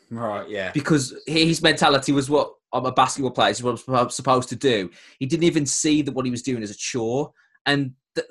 right 0.09 0.49
yeah 0.49 0.71
because 0.71 1.13
his 1.27 1.61
mentality 1.61 2.13
was 2.13 2.31
what 2.31 2.53
I'm 2.73 2.87
a 2.87 2.93
basketball 2.93 3.33
player 3.33 3.51
is 3.51 3.61
what 3.61 3.83
I'm 3.89 4.11
supposed 4.11 4.49
to 4.51 4.57
do. 4.57 4.91
He 5.19 5.27
didn't 5.27 5.45
even 5.45 5.67
see 5.67 6.03
that 6.03 6.13
what 6.13 6.27
he 6.27 6.31
was 6.31 6.43
doing 6.43 6.63
as 6.63 6.71
a 6.71 6.77
chore. 6.77 7.33
And 7.65 7.93
the, 8.15 8.25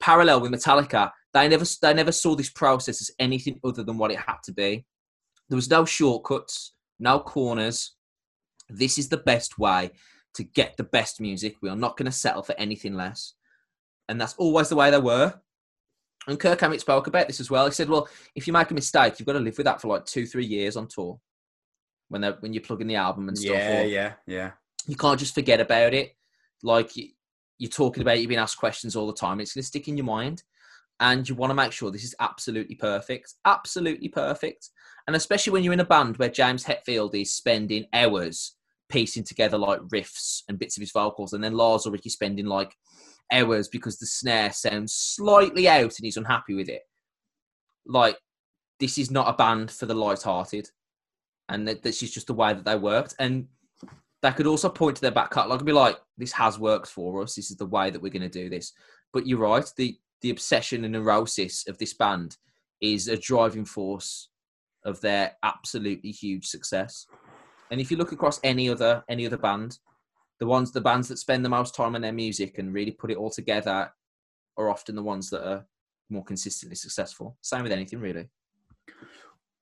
parallel 0.00 0.40
with 0.40 0.52
Metallica, 0.52 1.10
they 1.34 1.48
never 1.48 1.64
they 1.80 1.94
never 1.94 2.12
saw 2.12 2.34
this 2.34 2.50
process 2.50 3.00
as 3.00 3.10
anything 3.18 3.58
other 3.64 3.82
than 3.82 3.98
what 3.98 4.10
it 4.10 4.18
had 4.18 4.36
to 4.44 4.52
be. 4.52 4.84
There 5.52 5.56
was 5.58 5.68
no 5.68 5.84
shortcuts, 5.84 6.72
no 6.98 7.20
corners. 7.20 7.92
This 8.70 8.96
is 8.96 9.10
the 9.10 9.18
best 9.18 9.58
way 9.58 9.90
to 10.32 10.44
get 10.44 10.78
the 10.78 10.82
best 10.84 11.20
music. 11.20 11.56
We 11.60 11.68
are 11.68 11.76
not 11.76 11.98
going 11.98 12.06
to 12.06 12.16
settle 12.16 12.42
for 12.42 12.54
anything 12.56 12.94
less. 12.94 13.34
And 14.08 14.18
that's 14.18 14.32
always 14.38 14.70
the 14.70 14.76
way 14.76 14.90
they 14.90 14.98
were. 14.98 15.34
And 16.26 16.40
Kirk 16.40 16.58
Hammett 16.58 16.80
spoke 16.80 17.06
about 17.06 17.26
this 17.26 17.38
as 17.38 17.50
well. 17.50 17.66
He 17.66 17.72
said, 17.72 17.90
"Well, 17.90 18.08
if 18.34 18.46
you 18.46 18.54
make 18.54 18.70
a 18.70 18.74
mistake, 18.74 19.18
you've 19.18 19.26
got 19.26 19.34
to 19.34 19.40
live 19.40 19.58
with 19.58 19.66
that 19.66 19.82
for 19.82 19.88
like 19.88 20.06
two, 20.06 20.24
three 20.24 20.46
years 20.46 20.74
on 20.74 20.88
tour. 20.88 21.20
When 22.08 22.22
they 22.22 22.30
when 22.40 22.54
you're 22.54 22.62
plugging 22.62 22.86
the 22.86 22.94
album 22.96 23.28
and 23.28 23.36
stuff, 23.36 23.54
yeah 23.54 23.80
or 23.82 23.84
yeah 23.84 24.12
yeah 24.26 24.50
you 24.86 24.96
can't 24.96 25.20
just 25.20 25.34
forget 25.34 25.60
about 25.60 25.92
it. 25.92 26.16
Like 26.62 26.96
you- 26.96 27.10
you're 27.58 27.68
talking 27.70 28.00
about, 28.00 28.18
you've 28.20 28.30
been 28.30 28.38
asked 28.38 28.56
questions 28.56 28.96
all 28.96 29.06
the 29.06 29.12
time. 29.12 29.38
It's 29.38 29.52
going 29.52 29.62
to 29.62 29.66
stick 29.66 29.86
in 29.86 29.98
your 29.98 30.06
mind, 30.06 30.44
and 30.98 31.28
you 31.28 31.34
want 31.34 31.50
to 31.50 31.54
make 31.54 31.72
sure 31.72 31.90
this 31.90 32.04
is 32.04 32.14
absolutely 32.20 32.74
perfect, 32.74 33.34
absolutely 33.44 34.08
perfect. 34.08 34.70
And 35.06 35.16
especially 35.16 35.52
when 35.52 35.64
you're 35.64 35.72
in 35.72 35.80
a 35.80 35.84
band 35.84 36.16
where 36.16 36.28
James 36.28 36.64
Hetfield 36.64 37.14
is 37.14 37.34
spending 37.34 37.86
hours 37.92 38.56
piecing 38.88 39.24
together 39.24 39.58
like 39.58 39.80
riffs 39.92 40.42
and 40.48 40.58
bits 40.58 40.76
of 40.76 40.80
his 40.80 40.92
vocals, 40.92 41.32
and 41.32 41.42
then 41.42 41.54
Lars 41.54 41.86
Ulrich 41.86 42.06
is 42.06 42.12
spending 42.12 42.46
like 42.46 42.74
hours 43.32 43.68
because 43.68 43.98
the 43.98 44.06
snare 44.06 44.52
sounds 44.52 44.94
slightly 44.94 45.68
out 45.68 45.96
and 45.98 46.04
he's 46.04 46.16
unhappy 46.16 46.54
with 46.54 46.68
it. 46.68 46.82
Like 47.86 48.18
this 48.78 48.98
is 48.98 49.10
not 49.10 49.28
a 49.28 49.36
band 49.36 49.70
for 49.70 49.86
the 49.86 49.94
light-hearted, 49.94 50.68
and 51.48 51.66
that 51.68 51.82
this 51.82 52.02
is 52.02 52.12
just 52.12 52.26
the 52.26 52.34
way 52.34 52.52
that 52.52 52.64
they 52.64 52.76
worked. 52.76 53.14
And 53.18 53.48
that 54.22 54.36
could 54.36 54.46
also 54.46 54.68
point 54.68 54.96
to 54.96 55.02
their 55.02 55.10
back 55.10 55.30
catalogue 55.30 55.60
and 55.60 55.66
be 55.66 55.72
like, 55.72 55.98
"This 56.16 56.32
has 56.32 56.58
worked 56.58 56.88
for 56.88 57.22
us. 57.22 57.34
This 57.34 57.50
is 57.50 57.56
the 57.56 57.66
way 57.66 57.90
that 57.90 58.00
we're 58.00 58.12
going 58.12 58.22
to 58.22 58.28
do 58.28 58.48
this." 58.48 58.72
But 59.12 59.26
you're 59.26 59.38
right. 59.38 59.68
the 59.76 59.98
The 60.20 60.30
obsession 60.30 60.84
and 60.84 60.92
neurosis 60.92 61.66
of 61.66 61.78
this 61.78 61.94
band 61.94 62.36
is 62.80 63.08
a 63.08 63.16
driving 63.16 63.64
force 63.64 64.28
of 64.84 65.00
their 65.00 65.32
absolutely 65.42 66.10
huge 66.10 66.46
success. 66.46 67.06
And 67.70 67.80
if 67.80 67.90
you 67.90 67.96
look 67.96 68.12
across 68.12 68.40
any 68.44 68.68
other 68.68 69.02
any 69.08 69.26
other 69.26 69.38
band, 69.38 69.78
the 70.40 70.46
ones 70.46 70.72
the 70.72 70.80
bands 70.80 71.08
that 71.08 71.18
spend 71.18 71.44
the 71.44 71.48
most 71.48 71.74
time 71.74 71.94
on 71.94 72.00
their 72.02 72.12
music 72.12 72.58
and 72.58 72.74
really 72.74 72.90
put 72.90 73.10
it 73.10 73.16
all 73.16 73.30
together 73.30 73.90
are 74.58 74.68
often 74.70 74.94
the 74.96 75.02
ones 75.02 75.30
that 75.30 75.46
are 75.48 75.64
more 76.10 76.24
consistently 76.24 76.76
successful. 76.76 77.36
Same 77.40 77.62
with 77.62 77.72
anything 77.72 78.00
really. 78.00 78.28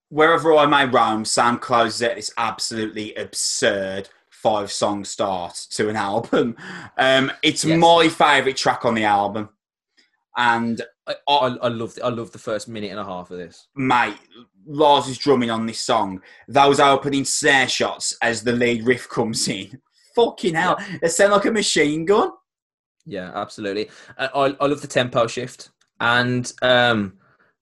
wherever 0.09 0.53
i 0.55 0.65
may 0.65 0.85
roam 0.85 1.23
sam 1.23 1.57
closes 1.57 2.03
out 2.03 2.15
this 2.15 2.33
absolutely 2.37 3.15
absurd 3.15 4.09
five 4.29 4.71
song 4.71 5.05
start 5.05 5.55
to 5.69 5.87
an 5.87 5.95
album 6.11 6.55
um, 6.97 7.31
it's 7.43 7.63
Yes. 7.63 7.79
my 7.79 8.09
favorite 8.09 8.57
track 8.57 8.83
on 8.85 8.93
the 8.95 9.03
album 9.05 9.47
and 10.35 10.81
I, 11.07 11.15
I, 11.27 11.47
I 11.61 11.67
love 11.67 11.95
the, 11.95 12.05
I 12.05 12.09
love 12.09 12.31
the 12.31 12.39
first 12.39 12.67
minute 12.67 12.91
and 12.91 12.99
a 12.99 13.05
half 13.05 13.31
of 13.31 13.37
this. 13.37 13.67
mate, 13.75 14.17
Lars 14.65 15.07
is 15.07 15.17
drumming 15.17 15.49
on 15.49 15.65
this 15.65 15.79
song. 15.79 16.21
Those 16.47 16.79
opening 16.79 17.25
snare 17.25 17.67
shots 17.67 18.15
as 18.21 18.43
the 18.43 18.51
lead 18.51 18.85
riff 18.85 19.09
comes 19.09 19.47
in. 19.47 19.81
Fucking 20.15 20.55
hell. 20.55 20.77
They 21.01 21.07
sound 21.07 21.31
like 21.31 21.45
a 21.45 21.51
machine 21.51 22.05
gun. 22.05 22.31
Yeah, 23.05 23.31
absolutely. 23.33 23.89
I, 24.17 24.27
I, 24.27 24.57
I 24.59 24.65
love 24.67 24.81
the 24.81 24.87
tempo 24.87 25.25
shift 25.27 25.69
and 26.01 26.51
um, 26.61 27.13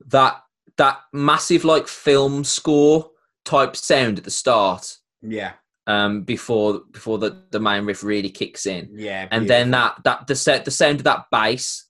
that 0.07 0.41
that 0.78 1.02
massive 1.14 1.66
like 1.66 1.88
film 1.88 2.44
score 2.44 3.11
type 3.45 3.76
sound 3.76 4.18
at 4.18 4.24
the 4.24 4.32
start 4.32 4.98
Yeah, 5.22 5.52
um, 5.86 6.24
before 6.24 6.82
before 6.91 7.20
the, 7.20 7.44
the 7.52 7.60
main 7.60 7.86
riff 7.86 8.03
really 8.03 8.30
kicks 8.30 8.66
in, 8.66 8.90
yeah. 8.95 9.28
and 9.30 9.48
then 9.48 9.72
that 9.72 9.98
that 10.06 10.26
the 10.26 10.36
set 10.36 10.66
the 10.66 10.72
sound 10.72 11.02
of 11.02 11.03
that 11.03 11.26
bass 11.32 11.86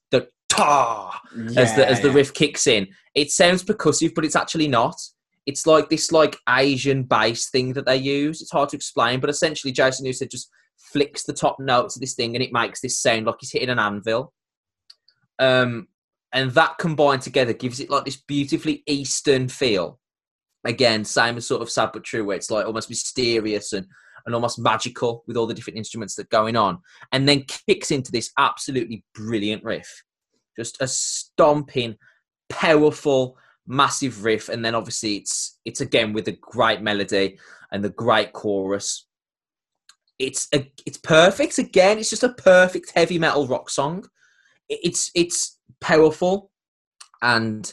ta 0.60 1.20
as 1.56 1.74
the 1.74 1.88
as 1.88 2.00
the 2.00 2.08
yeah. 2.08 2.14
riff 2.14 2.34
kicks 2.34 2.66
in. 2.66 2.88
It 3.14 3.30
sounds 3.30 3.64
percussive, 3.64 4.14
but 4.14 4.24
it's 4.24 4.36
actually 4.36 4.68
not. 4.68 4.96
It's 5.46 5.66
like 5.66 5.88
this 5.88 6.12
like 6.12 6.36
Asian 6.48 7.02
bass 7.04 7.50
thing 7.50 7.72
that 7.72 7.86
they 7.86 7.96
use. 7.96 8.40
It's 8.40 8.52
hard 8.52 8.68
to 8.70 8.76
explain, 8.76 9.20
but 9.20 9.30
essentially 9.30 9.72
Jason 9.72 10.06
Newsted 10.06 10.30
just 10.30 10.50
flicks 10.76 11.24
the 11.24 11.32
top 11.32 11.58
notes 11.58 11.96
of 11.96 12.00
this 12.00 12.14
thing 12.14 12.34
and 12.34 12.42
it 12.42 12.52
makes 12.52 12.80
this 12.80 13.00
sound 13.00 13.26
like 13.26 13.36
he's 13.40 13.52
hitting 13.52 13.68
an 13.68 13.78
anvil. 13.78 14.32
Um, 15.38 15.88
and 16.32 16.50
that 16.52 16.78
combined 16.78 17.22
together 17.22 17.52
gives 17.52 17.80
it 17.80 17.90
like 17.90 18.04
this 18.04 18.16
beautifully 18.16 18.82
Eastern 18.86 19.48
feel. 19.48 19.98
Again, 20.64 21.04
same 21.04 21.38
as 21.38 21.46
sort 21.46 21.62
of 21.62 21.70
sad 21.70 21.90
but 21.92 22.04
true, 22.04 22.24
where 22.24 22.36
it's 22.36 22.50
like 22.50 22.66
almost 22.66 22.90
mysterious 22.90 23.72
and, 23.72 23.86
and 24.26 24.34
almost 24.34 24.58
magical 24.58 25.24
with 25.26 25.36
all 25.36 25.46
the 25.46 25.54
different 25.54 25.78
instruments 25.78 26.14
that 26.14 26.26
are 26.26 26.36
going 26.42 26.54
on, 26.54 26.78
and 27.12 27.26
then 27.26 27.46
kicks 27.66 27.90
into 27.90 28.12
this 28.12 28.30
absolutely 28.36 29.02
brilliant 29.14 29.64
riff 29.64 30.02
just 30.56 30.80
a 30.80 30.88
stomping, 30.88 31.96
powerful, 32.48 33.36
massive 33.66 34.24
riff, 34.24 34.48
and 34.48 34.64
then 34.64 34.74
obviously 34.74 35.16
it's 35.16 35.58
it's 35.64 35.80
again 35.80 36.12
with 36.12 36.28
a 36.28 36.38
great 36.40 36.82
melody 36.82 37.38
and 37.72 37.84
the 37.84 37.90
great 37.90 38.32
chorus. 38.32 39.06
It's 40.18 40.48
a, 40.54 40.70
it's 40.84 40.98
perfect. 40.98 41.58
Again, 41.58 41.98
it's 41.98 42.10
just 42.10 42.22
a 42.22 42.34
perfect 42.34 42.92
heavy 42.94 43.18
metal 43.18 43.46
rock 43.46 43.70
song. 43.70 44.04
It's 44.68 45.10
it's 45.14 45.58
powerful 45.80 46.50
and 47.22 47.72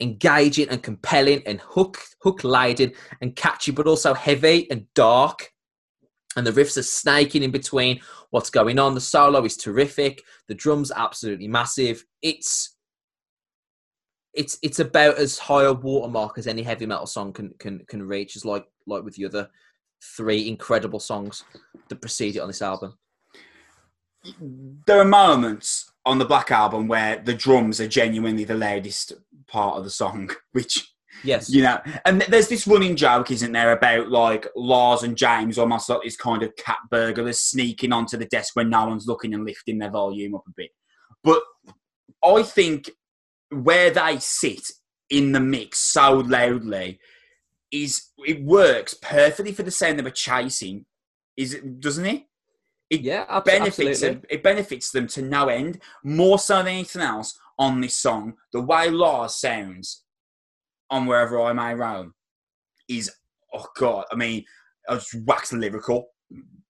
engaging 0.00 0.68
and 0.68 0.82
compelling 0.82 1.42
and 1.46 1.60
hook 1.60 1.98
hook 2.20 2.44
laden 2.44 2.92
and 3.20 3.34
catchy, 3.34 3.72
but 3.72 3.86
also 3.86 4.14
heavy 4.14 4.70
and 4.70 4.86
dark. 4.94 5.50
And 6.36 6.46
the 6.46 6.52
riffs 6.52 6.76
are 6.76 6.82
snaking 6.82 7.42
in 7.42 7.50
between 7.50 8.00
what's 8.30 8.50
going 8.50 8.78
on. 8.78 8.94
The 8.94 9.00
solo 9.00 9.44
is 9.44 9.56
terrific. 9.56 10.22
The 10.48 10.54
drums 10.54 10.90
absolutely 10.94 11.48
massive. 11.48 12.04
It's 12.22 12.76
it's 14.32 14.58
it's 14.62 14.80
about 14.80 15.16
as 15.16 15.38
high 15.38 15.64
a 15.64 15.72
watermark 15.72 16.38
as 16.38 16.46
any 16.46 16.62
heavy 16.62 16.86
metal 16.86 17.06
song 17.06 17.32
can 17.32 17.54
can 17.58 17.84
can 17.86 18.02
reach. 18.02 18.36
As 18.36 18.44
like 18.44 18.66
like 18.86 19.04
with 19.04 19.14
the 19.14 19.26
other 19.26 19.48
three 20.16 20.48
incredible 20.48 21.00
songs 21.00 21.44
that 21.88 22.00
precede 22.00 22.36
it 22.36 22.40
on 22.40 22.48
this 22.48 22.62
album. 22.62 22.98
There 24.86 25.00
are 25.00 25.04
moments 25.04 25.92
on 26.06 26.18
the 26.18 26.24
Black 26.24 26.50
Album 26.50 26.88
where 26.88 27.16
the 27.16 27.34
drums 27.34 27.80
are 27.80 27.88
genuinely 27.88 28.44
the 28.44 28.54
loudest 28.54 29.12
part 29.46 29.76
of 29.76 29.84
the 29.84 29.90
song, 29.90 30.30
which 30.52 30.93
Yes. 31.24 31.50
you 31.50 31.62
know, 31.62 31.80
and 32.04 32.20
there's 32.28 32.48
this 32.48 32.66
running 32.66 32.96
joke, 32.96 33.30
isn't 33.30 33.52
there, 33.52 33.72
about 33.72 34.10
like 34.10 34.46
Lars 34.54 35.02
and 35.02 35.16
James 35.16 35.58
almost 35.58 35.88
like 35.88 36.02
this 36.02 36.16
kind 36.16 36.42
of 36.42 36.54
cat 36.56 36.78
burglars 36.90 37.40
sneaking 37.40 37.92
onto 37.92 38.16
the 38.16 38.26
desk 38.26 38.54
when 38.54 38.68
no 38.70 38.86
one's 38.86 39.06
looking 39.06 39.34
and 39.34 39.44
lifting 39.44 39.78
their 39.78 39.90
volume 39.90 40.34
up 40.34 40.44
a 40.46 40.52
bit. 40.56 40.70
But 41.22 41.42
I 42.24 42.42
think 42.42 42.90
where 43.50 43.90
they 43.90 44.18
sit 44.18 44.62
in 45.10 45.32
the 45.32 45.40
mix 45.40 45.78
so 45.78 46.18
loudly 46.18 46.98
is 47.70 48.10
it 48.18 48.42
works 48.44 48.94
perfectly 48.94 49.52
for 49.52 49.62
the 49.62 49.70
sound 49.70 49.98
they 49.98 50.02
were 50.02 50.10
chasing, 50.10 50.84
is 51.36 51.54
it 51.54 51.80
doesn't 51.80 52.06
it? 52.06 52.24
It 52.90 53.00
Yeah, 53.00 53.24
ab- 53.28 53.44
benefits 53.44 53.78
absolutely. 54.02 54.08
them, 54.20 54.22
it 54.30 54.42
benefits 54.42 54.90
them 54.90 55.06
to 55.08 55.22
no 55.22 55.48
end, 55.48 55.80
more 56.04 56.38
so 56.38 56.58
than 56.58 56.68
anything 56.68 57.02
else 57.02 57.38
on 57.58 57.80
this 57.80 57.98
song. 57.98 58.34
The 58.52 58.60
way 58.60 58.90
Lars 58.90 59.34
sounds 59.34 60.03
on 60.94 61.06
Wherever 61.06 61.40
I 61.40 61.52
May 61.52 61.74
Roam 61.74 62.14
is 62.88 63.10
oh 63.52 63.66
god, 63.76 64.04
I 64.12 64.16
mean, 64.16 64.44
I 64.88 64.94
was 64.94 65.14
wax 65.26 65.52
lyrical 65.52 66.06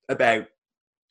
about 0.08 0.46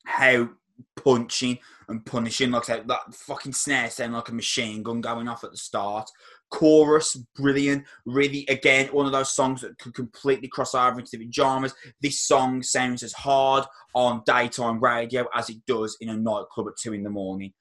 how 0.04 0.48
punching 0.96 1.58
and 1.88 2.04
punishing, 2.04 2.50
like 2.50 2.64
said, 2.64 2.88
that 2.88 3.14
fucking 3.14 3.52
snare 3.52 3.90
sound 3.90 4.14
like 4.14 4.28
a 4.28 4.34
machine 4.34 4.82
gun 4.82 5.00
going 5.00 5.28
off 5.28 5.44
at 5.44 5.52
the 5.52 5.56
start. 5.56 6.10
Chorus, 6.50 7.16
brilliant. 7.36 7.84
Really, 8.06 8.46
again, 8.48 8.88
one 8.88 9.06
of 9.06 9.12
those 9.12 9.34
songs 9.34 9.60
that 9.60 9.78
could 9.78 9.94
completely 9.94 10.48
cross 10.48 10.74
over 10.74 10.98
into 10.98 11.12
different 11.12 11.34
genres. 11.34 11.74
This 12.00 12.20
song 12.20 12.62
sounds 12.62 13.02
as 13.02 13.12
hard 13.12 13.64
on 13.94 14.22
daytime 14.26 14.80
radio 14.80 15.26
as 15.34 15.50
it 15.50 15.58
does 15.66 15.96
in 16.00 16.08
a 16.08 16.16
nightclub 16.16 16.68
at 16.68 16.74
two 16.80 16.94
in 16.94 17.02
the 17.02 17.10
morning. 17.10 17.52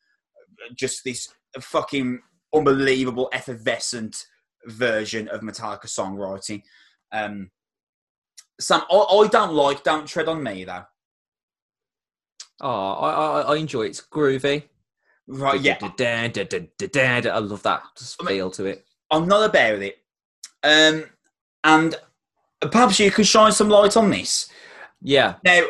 Just 0.76 1.04
this 1.04 1.28
fucking 1.60 2.22
unbelievable, 2.54 3.30
effervescent 3.34 4.26
version 4.68 5.28
of 5.30 5.42
Metallica 5.42 5.86
songwriting. 5.86 6.64
Um, 7.12 7.52
Sam, 8.60 8.82
I, 8.92 8.96
I 8.96 9.28
don't 9.28 9.54
like 9.54 9.84
"Don't 9.84 10.08
Tread 10.08 10.28
on 10.28 10.44
Me" 10.44 10.64
though. 10.64 10.84
Oh, 12.62 12.92
I, 12.94 13.12
I, 13.12 13.42
I 13.42 13.56
enjoy 13.58 13.84
it. 13.84 13.90
It's 13.90 14.02
groovy. 14.02 14.64
Right? 15.28 15.60
Yeah. 15.60 15.78
I 15.82 17.40
love 17.40 17.64
that 17.64 17.84
just 17.98 18.22
feel 18.24 18.52
to 18.52 18.66
it. 18.66 18.86
I'm 19.10 19.28
not 19.28 19.50
about 19.50 19.82
it. 19.82 20.00
Um, 20.64 21.06
and 21.64 21.96
perhaps 22.62 23.00
you 23.00 23.12
could 23.12 23.28
shine 23.28 23.52
some 23.52 23.70
light 23.70 23.98
on 23.98 24.10
this. 24.12 24.50
Yeah. 25.02 25.36
Now, 25.44 25.64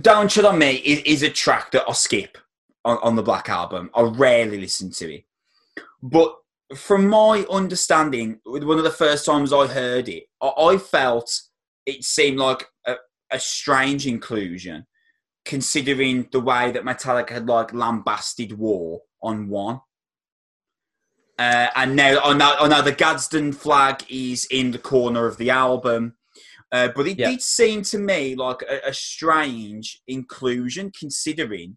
"Don't 0.00 0.30
Tread 0.30 0.46
on 0.46 0.58
Me" 0.58 0.74
is, 0.76 1.00
is 1.00 1.22
a 1.22 1.30
track 1.30 1.70
that 1.72 1.84
I 1.88 1.92
skip 1.92 2.38
on, 2.84 2.98
on 3.02 3.16
the 3.16 3.22
Black 3.22 3.48
Album. 3.48 3.90
I 3.94 4.02
rarely 4.02 4.60
listen 4.60 4.90
to 4.90 5.14
it, 5.14 5.24
but 6.02 6.36
from 6.74 7.08
my 7.08 7.44
understanding, 7.50 8.40
with 8.46 8.64
one 8.64 8.78
of 8.78 8.84
the 8.84 8.90
first 8.90 9.26
times 9.26 9.52
I 9.52 9.66
heard 9.66 10.08
it, 10.08 10.24
I, 10.40 10.48
I 10.58 10.78
felt 10.78 11.32
it 11.86 12.04
seemed 12.04 12.38
like 12.38 12.66
a, 12.86 12.96
a 13.30 13.38
strange 13.40 14.06
inclusion, 14.06 14.86
considering 15.44 16.28
the 16.32 16.40
way 16.40 16.70
that 16.72 16.84
Metallica 16.84 17.30
had 17.30 17.48
like 17.48 17.74
lambasted 17.74 18.58
war 18.58 19.00
on 19.22 19.48
one. 19.48 19.80
Uh, 21.38 21.68
and 21.74 21.96
now 21.96 22.20
I 22.22 22.34
know, 22.34 22.54
I 22.58 22.68
know 22.68 22.82
the 22.82 22.92
Gadsden 22.92 23.52
flag 23.52 24.04
is 24.08 24.46
in 24.50 24.70
the 24.70 24.78
corner 24.78 25.26
of 25.26 25.38
the 25.38 25.50
album, 25.50 26.14
uh, 26.70 26.88
but 26.94 27.06
it 27.06 27.18
Yeah. 27.18 27.30
did 27.30 27.42
seem 27.42 27.82
to 27.84 27.98
me 27.98 28.34
like 28.36 28.62
a, 28.62 28.88
a 28.88 28.94
strange 28.94 30.00
inclusion 30.06 30.92
considering 30.98 31.76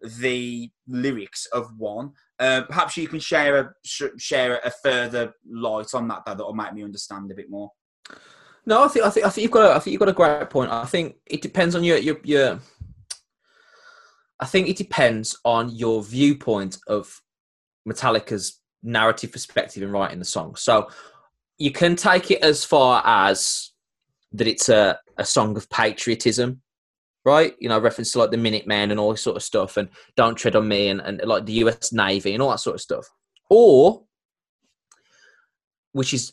the 0.00 0.70
lyrics 0.86 1.46
of 1.46 1.76
one. 1.78 2.12
Uh, 2.40 2.62
perhaps 2.62 2.96
you 2.96 3.06
can 3.06 3.20
share 3.20 3.58
a 3.58 3.70
sh- 3.84 4.16
share 4.16 4.60
a 4.64 4.70
further 4.82 5.34
light 5.46 5.94
on 5.94 6.08
that, 6.08 6.24
that 6.24 6.38
will 6.38 6.54
make 6.54 6.72
me 6.72 6.82
understand 6.82 7.30
a 7.30 7.34
bit 7.34 7.50
more. 7.50 7.70
No, 8.64 8.82
I 8.82 8.88
think 8.88 9.04
I 9.04 9.10
think 9.10 9.26
I 9.26 9.28
think 9.28 9.42
you've 9.42 9.52
got 9.52 9.70
a, 9.70 9.74
I 9.74 9.78
think 9.78 9.92
you've 9.92 10.00
got 10.00 10.08
a 10.08 10.14
great 10.14 10.48
point. 10.48 10.72
I 10.72 10.86
think 10.86 11.16
it 11.26 11.42
depends 11.42 11.74
on 11.74 11.84
your 11.84 11.98
your 11.98 12.16
your. 12.24 12.58
I 14.38 14.46
think 14.46 14.68
it 14.68 14.76
depends 14.76 15.38
on 15.44 15.68
your 15.68 16.02
viewpoint 16.02 16.78
of 16.86 17.20
Metallica's 17.86 18.58
narrative 18.82 19.32
perspective 19.32 19.82
in 19.82 19.90
writing 19.90 20.18
the 20.18 20.24
song. 20.24 20.54
So 20.56 20.88
you 21.58 21.70
can 21.70 21.94
take 21.94 22.30
it 22.30 22.42
as 22.42 22.64
far 22.64 23.02
as 23.04 23.72
that 24.32 24.46
it's 24.46 24.70
a, 24.70 24.98
a 25.18 25.26
song 25.26 25.56
of 25.58 25.68
patriotism, 25.68 26.62
right? 27.24 27.54
You 27.58 27.68
know, 27.68 27.78
reference 27.78 28.12
to 28.12 28.18
like 28.18 28.30
the 28.30 28.36
Minutemen 28.36 28.90
and 28.90 29.00
all 29.00 29.10
this 29.10 29.22
sort 29.22 29.36
of 29.36 29.42
stuff, 29.42 29.76
and 29.76 29.88
Don't 30.16 30.36
Tread 30.36 30.56
on 30.56 30.68
Me, 30.68 30.88
and, 30.88 31.00
and 31.00 31.20
like 31.24 31.46
the 31.46 31.64
US 31.64 31.92
Navy 31.92 32.34
and 32.34 32.42
all 32.42 32.50
that 32.50 32.60
sort 32.60 32.74
of 32.74 32.80
stuff. 32.80 33.06
Or, 33.48 34.02
which 35.92 36.14
is 36.14 36.32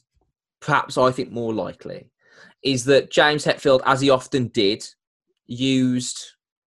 perhaps 0.60 0.98
I 0.98 1.12
think 1.12 1.32
more 1.32 1.54
likely, 1.54 2.10
is 2.64 2.86
that 2.86 3.12
James 3.12 3.46
Hetfield, 3.46 3.82
as 3.86 4.02
he 4.02 4.10
often 4.10 4.48
did, 4.48 4.86
used 5.46 6.20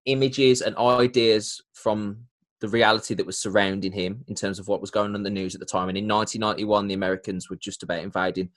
images 0.07 0.63
and 0.63 0.77
ideas 0.77 1.63
from 1.73 2.25
the 2.61 2.69
reality 2.69 3.15
that 3.15 3.27
was 3.27 3.39
surrounding 3.39 3.93
him 3.93 4.23
in 4.29 4.35
terms 4.35 4.59
of 4.59 4.69
what 4.69 4.81
was 4.81 4.91
going 4.91 5.11
on 5.11 5.17
in 5.17 5.23
the 5.23 5.31
news 5.31 5.55
at 5.55 5.61
the 5.61 5.67
time. 5.67 5.89
And 5.89 5.97
in 5.97 6.07
1991, 6.07 6.89
the 6.89 6.95
Americans 6.95 7.49
were 7.49 7.57
just 7.57 7.83
about 7.83 8.03
invading 8.03 8.51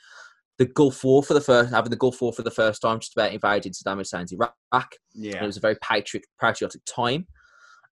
the 0.57 0.65
Gulf 0.65 1.03
War 1.03 1.23
for 1.23 1.33
the 1.33 1.41
first, 1.41 1.71
having 1.71 1.89
the 1.89 1.97
Gulf 1.97 2.21
War 2.21 2.31
for 2.31 2.43
the 2.43 2.51
first 2.51 2.81
time, 2.81 2.99
just 2.99 3.15
about 3.15 3.33
invading 3.33 3.73
Saddam 3.73 3.97
Hussein's 3.97 4.31
Iraq. 4.31 4.53
And 4.71 4.89
Yeah, 5.15 5.43
it 5.43 5.45
was 5.45 5.57
a 5.57 5.61
very 5.61 5.77
patriotic, 5.81 6.29
patriotic 6.39 6.81
time. 6.85 7.27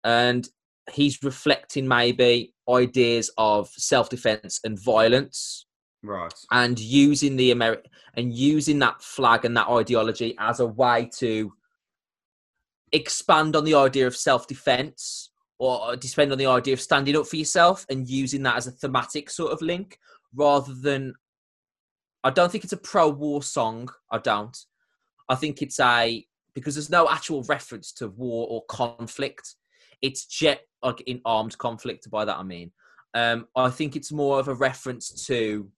And 0.03 0.48
he's 0.91 1.23
reflecting 1.23 1.88
maybe 1.88 2.53
ideas 2.69 3.31
of 3.38 3.69
self-defense 3.69 4.60
and 4.64 4.81
violence 4.81 5.65
right. 6.03 6.34
and 6.52 6.80
using 6.80 7.36
the 7.36 7.52
Ameri- 7.52 7.86
and 8.15 8.34
using 8.34 8.80
that 8.80 9.02
flag 9.02 9.45
and 9.45 9.56
that 9.57 9.69
ideology 9.69 10.36
as 10.40 10.60
a 10.60 10.65
way 10.65 11.10
to 11.18 11.52
expand 12.91 13.56
on 13.56 13.65
the 13.65 13.76
idea 13.76 14.07
of 14.07 14.15
self-defense 14.15 15.31
or 15.60 15.95
depend 15.95 16.31
on 16.31 16.38
the 16.38 16.45
idea 16.45 16.73
of 16.73 16.81
standing 16.81 17.15
up 17.15 17.27
for 17.27 17.36
yourself 17.36 17.86
and 17.90 18.10
using 18.10 18.44
that 18.44 18.56
as 18.56 18.68
a 18.68 18.72
thematic 18.72 19.30
sort 19.30 19.52
of 19.52 19.61
link 19.61 19.99
rather 20.34 20.73
than 20.73 21.14
I 22.24 22.30
don't 22.30 22.52
think 22.52 22.64
it's 22.64 22.74
a 22.74 22.78
pro-war 22.78 23.44
song. 23.44 23.90
I 24.12 24.18
don't. 24.18 24.58
I 25.30 25.36
think 25.36 25.62
it's 25.62 25.80
a 25.80 26.26
because 26.54 26.76
there's 26.76 26.90
no 26.90 27.08
actual 27.08 27.44
reference 27.44 27.91
to 27.94 28.10
war 28.10 28.48
or 28.50 28.66
conflict. 28.66 29.56
It's 30.02 30.26
jet 30.26 30.62
like 30.82 31.02
in 31.02 31.22
armed 31.26 31.58
conflict. 31.58 32.10
By 32.10 32.26
that 32.26 32.38
I 32.38 32.44
mean, 32.44 32.72
um, 33.14 33.48
I 33.56 33.70
think 33.70 33.96
it's 33.96 34.12
more 34.12 34.40
of 34.40 34.48
a 34.48 34.54
reference 34.54 35.26
to 35.28 35.70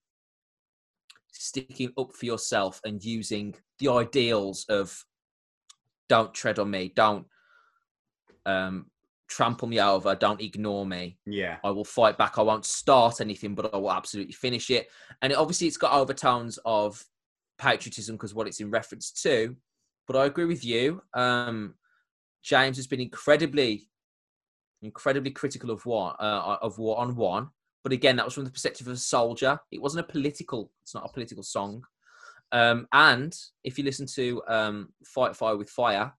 sticking 1.31 1.91
up 1.97 2.13
for 2.13 2.25
yourself 2.25 2.81
and 2.83 3.03
using 3.03 3.55
the 3.79 3.89
ideals 3.89 4.65
of 4.69 5.03
don't 6.09 6.33
tread 6.33 6.59
on 6.59 6.69
me, 6.69 6.91
don't 6.95 7.25
um, 8.45 8.90
trample 9.31 9.67
me 9.67 9.79
over, 9.79 10.13
don't 10.13 10.41
ignore 10.41 10.85
me. 10.85 11.17
Yeah, 11.25 11.57
I 11.63 11.71
will 11.71 11.85
fight 11.85 12.17
back. 12.17 12.37
I 12.37 12.41
won't 12.41 12.65
start 12.65 13.21
anything, 13.21 13.55
but 13.55 13.73
I 13.73 13.77
will 13.77 13.91
absolutely 13.91 14.33
finish 14.33 14.69
it. 14.69 14.89
And 15.21 15.31
it, 15.31 15.37
obviously, 15.37 15.67
it's 15.67 15.77
got 15.77 15.93
overtones 15.93 16.59
of 16.65 17.03
patriotism 17.57 18.15
because 18.15 18.35
what 18.35 18.47
it's 18.47 18.59
in 18.59 18.69
reference 18.69 19.11
to. 19.23 19.55
But 20.07 20.17
I 20.17 20.25
agree 20.25 20.45
with 20.45 20.65
you. 20.65 21.01
Um, 21.13 21.75
James 22.43 22.75
has 22.75 22.87
been 22.87 22.99
incredibly, 22.99 23.87
incredibly 24.81 25.31
critical 25.31 25.71
of 25.71 25.85
war, 25.85 26.15
uh, 26.19 26.57
of 26.61 26.77
war 26.77 26.99
on 26.99 27.15
one. 27.15 27.49
But 27.83 27.93
again, 27.93 28.17
that 28.17 28.25
was 28.25 28.33
from 28.33 28.43
the 28.43 28.51
perspective 28.51 28.87
of 28.87 28.93
a 28.93 28.97
soldier. 28.97 29.59
It 29.71 29.81
wasn't 29.81 30.05
a 30.05 30.11
political. 30.11 30.71
It's 30.81 30.93
not 30.93 31.05
a 31.05 31.13
political 31.13 31.43
song. 31.43 31.83
Um, 32.51 32.87
and 32.91 33.33
if 33.63 33.77
you 33.77 33.85
listen 33.85 34.05
to 34.15 34.41
um, 34.47 34.89
"Fight 35.05 35.35
Fire 35.35 35.55
with 35.55 35.69
Fire," 35.69 36.11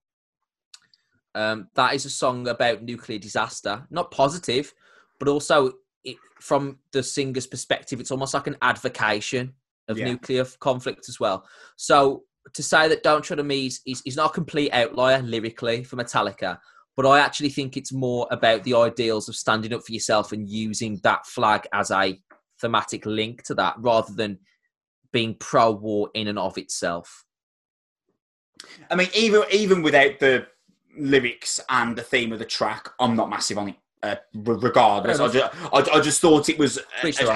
um, 1.35 1.67
that 1.75 1.93
is 1.93 2.05
a 2.05 2.09
song 2.09 2.47
about 2.47 2.83
nuclear 2.83 3.19
disaster. 3.19 3.85
Not 3.89 4.11
positive, 4.11 4.73
but 5.19 5.27
also 5.27 5.73
it, 6.03 6.17
from 6.39 6.79
the 6.91 7.03
singer's 7.03 7.47
perspective, 7.47 7.99
it's 7.99 8.11
almost 8.11 8.33
like 8.33 8.47
an 8.47 8.57
advocation 8.61 9.53
of 9.87 9.97
Yeah. 9.97 10.05
nuclear 10.05 10.45
conflict 10.59 11.09
as 11.09 11.19
well. 11.19 11.45
So 11.75 12.23
to 12.53 12.63
say 12.63 12.87
that 12.87 13.03
"Don't 13.03 13.23
Tread 13.23 13.39
on 13.39 13.47
Me" 13.47 13.67
is, 13.67 13.81
is, 13.85 14.01
is 14.05 14.15
not 14.15 14.31
a 14.31 14.33
complete 14.33 14.71
outlier 14.71 15.21
lyrically 15.21 15.83
for 15.83 15.95
Metallica, 15.95 16.59
but 16.95 17.05
I 17.05 17.19
actually 17.19 17.49
think 17.49 17.75
it's 17.75 17.91
more 17.93 18.27
about 18.31 18.63
the 18.63 18.75
ideals 18.75 19.27
of 19.27 19.35
standing 19.35 19.73
up 19.73 19.83
for 19.85 19.93
yourself 19.93 20.31
and 20.31 20.47
using 20.49 20.99
that 21.03 21.25
flag 21.25 21.67
as 21.73 21.89
a 21.91 22.19
thematic 22.61 23.05
link 23.05 23.43
to 23.43 23.55
that, 23.55 23.75
rather 23.79 24.13
than 24.13 24.39
being 25.11 25.35
pro-war 25.39 26.09
in 26.13 26.27
and 26.27 26.39
of 26.39 26.57
itself. 26.57 27.25
I 28.89 28.95
mean, 28.95 29.09
even 29.15 29.43
even 29.51 29.81
without 29.81 30.19
the 30.19 30.47
lyrics 30.97 31.59
and 31.69 31.95
the 31.95 32.01
theme 32.03 32.31
of 32.33 32.39
the 32.39 32.45
track, 32.45 32.89
I'm 32.99 33.15
not 33.15 33.29
massive 33.29 33.57
on 33.57 33.69
it. 33.69 33.75
Uh, 34.01 34.15
regardless, 34.33 35.17
I 35.21 35.27
just, 35.29 35.55
I, 35.73 35.97
I 35.97 36.01
just 36.01 36.19
thought 36.19 36.49
it 36.49 36.57
was, 36.59 36.77
a- 36.77 36.81
a- 37.29 37.35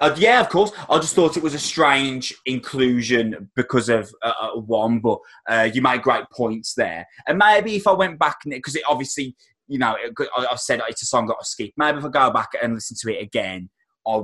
a 0.00 0.02
uh, 0.02 0.14
yeah, 0.18 0.40
of 0.40 0.48
course. 0.48 0.72
I 0.88 0.98
just 0.98 1.14
thought 1.14 1.36
it 1.36 1.42
was 1.42 1.52
a 1.52 1.58
strange 1.58 2.34
inclusion 2.46 3.50
because 3.54 3.90
of 3.90 4.10
uh, 4.22 4.32
uh, 4.40 4.50
one, 4.60 5.00
but 5.00 5.18
uh, 5.46 5.68
you 5.72 5.82
made 5.82 6.00
great 6.00 6.24
points 6.32 6.72
there. 6.74 7.06
And 7.26 7.36
maybe 7.36 7.76
if 7.76 7.86
I 7.86 7.92
went 7.92 8.18
back, 8.18 8.38
because 8.46 8.74
it 8.76 8.82
obviously, 8.88 9.36
you 9.68 9.78
know, 9.78 9.94
it, 10.02 10.14
I've 10.36 10.58
said 10.58 10.80
it's 10.88 11.02
a 11.02 11.06
song 11.06 11.26
that 11.26 11.34
I 11.34 11.42
skip. 11.42 11.72
Maybe 11.76 11.98
if 11.98 12.04
I 12.06 12.08
go 12.08 12.30
back 12.30 12.48
and 12.62 12.72
listen 12.74 12.96
to 13.02 13.14
it 13.14 13.22
again, 13.22 13.68
I, 14.08 14.22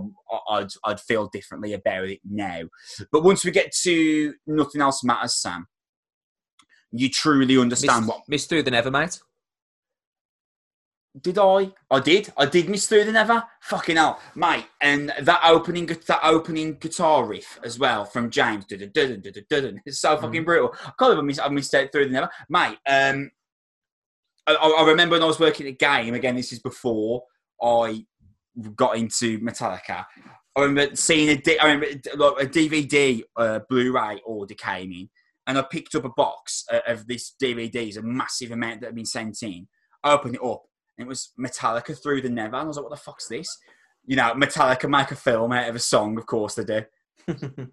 I'd, 0.48 0.68
I'd 0.84 1.00
feel 1.00 1.26
differently 1.26 1.74
about 1.74 2.04
it 2.08 2.20
now. 2.24 2.62
But 3.10 3.22
once 3.22 3.44
we 3.44 3.50
get 3.50 3.70
to 3.82 4.32
Nothing 4.46 4.80
Else 4.80 5.04
Matters, 5.04 5.34
Sam, 5.34 5.66
you 6.92 7.08
truly 7.08 7.58
understand 7.58 8.02
Miss, 8.02 8.08
what. 8.08 8.22
Miss 8.28 8.46
Through 8.46 8.62
the 8.62 8.70
Never, 8.70 8.90
mate. 8.90 9.20
Did 11.20 11.38
I? 11.38 11.70
I 11.90 12.00
did. 12.00 12.32
I 12.38 12.46
did 12.46 12.70
miss 12.70 12.86
through 12.86 13.04
the 13.04 13.12
never. 13.12 13.44
Fucking 13.60 13.96
hell, 13.96 14.18
mate! 14.34 14.64
And 14.80 15.12
that 15.20 15.42
opening, 15.44 15.84
that 15.84 16.20
opening 16.22 16.78
guitar 16.80 17.26
riff 17.26 17.60
as 17.62 17.78
well 17.78 18.06
from 18.06 18.30
James. 18.30 18.64
It's 18.70 20.00
so 20.00 20.16
fucking 20.16 20.44
brutal. 20.44 20.74
I 20.80 20.92
can't 20.98 20.98
believe 20.98 21.18
I 21.18 21.22
missed, 21.22 21.40
I 21.42 21.48
missed 21.50 21.74
out 21.74 21.92
through 21.92 22.06
the 22.06 22.12
never, 22.12 22.30
mate. 22.48 22.78
Um, 22.88 23.30
I, 24.46 24.54
I 24.54 24.86
remember 24.86 25.16
when 25.16 25.22
I 25.22 25.26
was 25.26 25.38
working 25.38 25.66
at 25.68 25.78
Game. 25.78 26.14
Again, 26.14 26.34
this 26.34 26.50
is 26.50 26.60
before 26.60 27.24
I 27.62 28.06
got 28.74 28.96
into 28.96 29.38
Metallica. 29.40 30.06
I 30.56 30.60
remember 30.60 30.96
seeing 30.96 31.28
a, 31.28 31.36
D, 31.36 31.58
I 31.58 31.72
remember 31.72 31.86
like 32.16 32.42
a 32.42 32.48
DVD 32.48 33.22
uh, 33.36 33.60
Blu-ray 33.68 34.20
order 34.24 34.54
came 34.54 34.92
in, 34.92 35.10
and 35.46 35.58
I 35.58 35.62
picked 35.62 35.94
up 35.94 36.04
a 36.04 36.10
box 36.10 36.64
of 36.86 37.06
this 37.06 37.34
DVDs, 37.42 37.96
a 37.96 38.02
massive 38.02 38.52
amount 38.52 38.80
that 38.80 38.88
had 38.88 38.94
been 38.94 39.04
sent 39.04 39.42
in. 39.42 39.68
I 40.04 40.12
opened 40.12 40.36
it 40.36 40.44
up, 40.44 40.62
and 40.98 41.06
it 41.06 41.08
was 41.08 41.32
Metallica 41.38 42.00
through 42.00 42.22
the 42.22 42.30
never. 42.30 42.56
And 42.56 42.64
I 42.64 42.68
was 42.68 42.76
like, 42.76 42.84
"What 42.84 42.96
the 42.96 43.02
fuck's 43.02 43.28
this?" 43.28 43.58
You 44.04 44.16
know, 44.16 44.32
Metallica 44.34 44.88
make 44.88 45.10
a 45.10 45.16
film 45.16 45.52
out 45.52 45.68
of 45.68 45.76
a 45.76 45.80
song. 45.80 46.18
Of 46.18 46.26
course 46.26 46.54
they 46.54 46.64
do. 46.64 46.84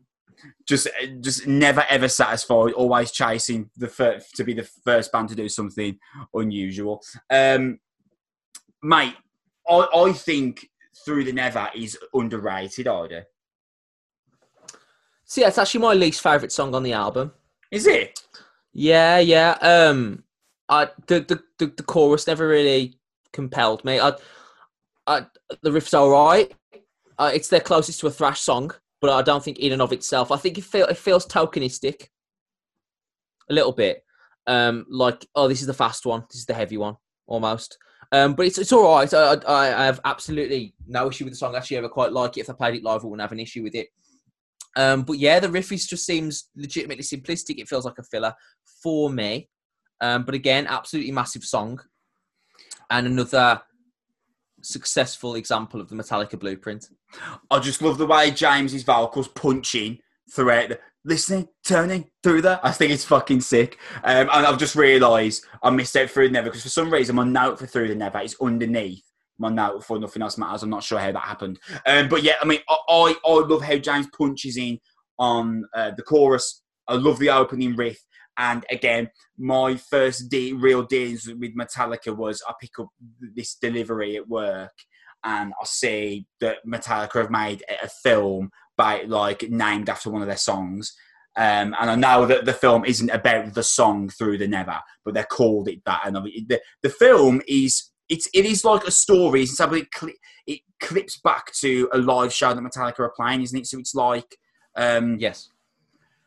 Just, 0.65 0.87
just 1.19 1.47
never 1.47 1.85
ever 1.89 2.07
satisfied. 2.07 2.71
Always 2.71 3.11
chasing 3.11 3.69
the 3.75 3.89
fir- 3.89 4.21
to 4.35 4.43
be 4.45 4.53
the 4.53 4.69
first 4.85 5.11
band 5.11 5.27
to 5.27 5.35
do 5.35 5.49
something 5.49 5.99
unusual. 6.33 7.01
Um, 7.29 7.79
mate, 8.81 9.15
I, 9.67 9.87
I 9.93 10.13
think 10.13 10.69
through 11.03 11.25
the 11.25 11.33
never 11.33 11.69
is 11.75 11.97
underrated. 12.13 12.87
I 12.87 13.07
do. 13.07 13.21
So 15.25 15.41
yeah, 15.41 15.47
it's 15.47 15.57
actually 15.57 15.81
my 15.81 15.93
least 15.93 16.21
favourite 16.21 16.51
song 16.51 16.73
on 16.73 16.83
the 16.83 16.93
album. 16.93 17.33
Is 17.71 17.87
it? 17.87 18.19
Yeah, 18.73 19.19
yeah. 19.19 19.57
Um, 19.61 20.23
I 20.67 20.89
the 21.07 21.21
the 21.21 21.43
the, 21.57 21.73
the 21.75 21.83
chorus 21.83 22.27
never 22.27 22.47
really 22.47 22.99
compelled 23.33 23.83
me. 23.83 23.99
I, 23.99 24.13
I 25.07 25.25
the 25.61 25.71
riff's 25.71 25.93
alright. 25.93 26.53
Uh, 27.17 27.31
it's 27.33 27.49
their 27.49 27.59
closest 27.59 27.99
to 27.99 28.07
a 28.07 28.11
thrash 28.11 28.39
song, 28.39 28.71
but 29.01 29.09
I 29.09 29.21
don't 29.21 29.43
think 29.43 29.59
in 29.59 29.73
and 29.73 29.81
of 29.81 29.91
itself. 29.91 30.31
I 30.31 30.37
think 30.37 30.57
it 30.57 30.63
feel 30.63 30.85
it 30.87 30.97
feels 30.97 31.25
tokenistic, 31.25 32.07
a 33.49 33.53
little 33.53 33.73
bit. 33.73 34.03
Um, 34.47 34.85
like 34.89 35.27
oh, 35.35 35.47
this 35.47 35.61
is 35.61 35.67
the 35.67 35.73
fast 35.73 36.05
one. 36.05 36.25
This 36.29 36.39
is 36.39 36.45
the 36.45 36.53
heavy 36.53 36.77
one, 36.77 36.95
almost. 37.27 37.77
Um, 38.11 38.33
but 38.33 38.47
it's 38.47 38.57
it's 38.57 38.73
all 38.73 38.95
right. 38.95 39.13
I, 39.13 39.33
I 39.47 39.83
I 39.83 39.85
have 39.85 39.99
absolutely 40.05 40.73
no 40.87 41.09
issue 41.09 41.25
with 41.25 41.33
the 41.33 41.37
song. 41.37 41.55
Actually, 41.55 41.77
ever 41.77 41.89
quite 41.89 42.13
like 42.13 42.37
it. 42.37 42.41
If 42.41 42.49
I 42.49 42.53
played 42.53 42.75
it 42.75 42.83
live, 42.83 43.03
I 43.03 43.07
wouldn't 43.07 43.21
have 43.21 43.31
an 43.31 43.39
issue 43.39 43.63
with 43.63 43.75
it. 43.75 43.89
Um, 44.79 45.01
but 45.01 45.19
yeah, 45.19 45.41
the 45.41 45.51
riff 45.51 45.73
is 45.73 45.85
just 45.85 46.05
seems 46.05 46.47
legitimately 46.55 47.03
simplistic. 47.03 47.57
It 47.57 47.67
feels 47.67 47.83
like 47.83 47.97
a 47.99 48.03
filler 48.03 48.33
for 48.81 49.09
me. 49.09 49.49
Um, 49.99 50.23
but 50.23 50.35
again, 50.35 50.67
absolutely 50.67 51.11
massive 51.11 51.43
song, 51.43 51.81
and 52.89 53.05
another 53.05 53.61
successful 54.61 55.35
example 55.35 55.81
of 55.81 55.89
the 55.89 55.95
Metallica 55.95 56.39
blueprint. 56.39 56.87
I 57.51 57.59
just 57.59 57.81
love 57.81 57.97
the 57.97 58.05
way 58.05 58.31
James's 58.31 58.83
vocals 58.83 59.27
punch 59.27 59.75
in 59.75 59.99
throughout 60.33 60.69
the 60.69 60.79
listening, 61.03 61.49
turning 61.65 62.09
through 62.23 62.43
there. 62.43 62.61
I 62.63 62.71
think 62.71 62.93
it's 62.93 63.03
fucking 63.03 63.41
sick. 63.41 63.77
Um, 64.05 64.29
and 64.31 64.45
I've 64.45 64.59
just 64.59 64.77
realised 64.77 65.45
I 65.61 65.71
missed 65.71 65.97
out 65.97 66.09
through 66.09 66.29
the 66.29 66.33
never 66.33 66.49
because 66.49 66.63
for 66.63 66.69
some 66.69 66.89
reason 66.89 67.17
my 67.17 67.25
note 67.25 67.59
for 67.59 67.67
through 67.67 67.89
the 67.89 67.95
never 67.95 68.21
is 68.21 68.37
underneath 68.41 69.03
my 69.39 69.49
note 69.49 69.83
for 69.83 69.97
nothing 69.99 70.21
else 70.21 70.37
matters. 70.37 70.63
I'm 70.63 70.69
not 70.69 70.83
sure 70.83 70.99
how 70.99 71.11
that 71.11 71.23
happened. 71.23 71.59
Um, 71.85 72.09
but 72.09 72.23
yeah, 72.23 72.35
I 72.41 72.45
mean, 72.45 72.59
I, 72.69 72.77
I, 72.89 73.15
love 73.25 73.61
how 73.61 73.77
James 73.77 74.07
punches 74.15 74.57
in 74.57 74.79
on 75.17 75.65
uh, 75.73 75.91
the 75.95 76.03
chorus. 76.03 76.61
I 76.87 76.95
love 76.95 77.19
the 77.19 77.29
opening 77.29 77.75
riff. 77.75 77.99
And 78.37 78.65
again, 78.71 79.09
my 79.37 79.75
first 79.75 80.29
de- 80.29 80.53
real 80.53 80.83
dealings 80.83 81.27
with 81.27 81.57
Metallica 81.57 82.15
was 82.15 82.41
I 82.47 82.53
pick 82.59 82.79
up 82.79 82.87
this 83.35 83.55
delivery 83.55 84.15
at 84.15 84.27
work 84.27 84.71
and 85.23 85.53
I 85.61 85.65
see 85.65 86.25
that 86.39 86.59
Metallica 86.65 87.15
have 87.15 87.31
made 87.31 87.63
a 87.83 87.89
film 87.89 88.49
by 88.77 89.03
like 89.03 89.49
named 89.49 89.89
after 89.89 90.09
one 90.09 90.21
of 90.21 90.27
their 90.27 90.37
songs. 90.37 90.93
Um, 91.35 91.75
and 91.79 91.89
I 91.89 91.95
know 91.95 92.25
that 92.25 92.45
the 92.45 92.53
film 92.53 92.85
isn't 92.85 93.09
about 93.09 93.53
the 93.53 93.63
song 93.63 94.09
through 94.09 94.37
the 94.37 94.47
never, 94.47 94.79
but 95.05 95.13
they 95.13 95.23
called 95.23 95.67
it 95.67 95.81
that. 95.85 96.01
And 96.05 96.15
the 96.15 96.59
the 96.81 96.89
film 96.89 97.41
is 97.47 97.91
it's 98.09 98.27
it 98.33 98.45
is 98.45 98.63
like 98.65 98.83
a 98.85 98.91
story. 98.91 99.43
It's 99.43 99.55
something 99.55 99.85
it, 100.01 100.15
it 100.47 100.59
clips 100.81 101.17
back 101.23 101.53
to 101.61 101.89
a 101.93 101.97
live 101.97 102.33
show 102.33 102.53
that 102.53 102.61
Metallica 102.61 102.99
are 102.99 103.13
playing, 103.15 103.41
isn't 103.41 103.59
it? 103.59 103.67
So 103.67 103.79
it's 103.79 103.95
like 103.95 104.37
um, 104.75 105.17
Yes. 105.19 105.49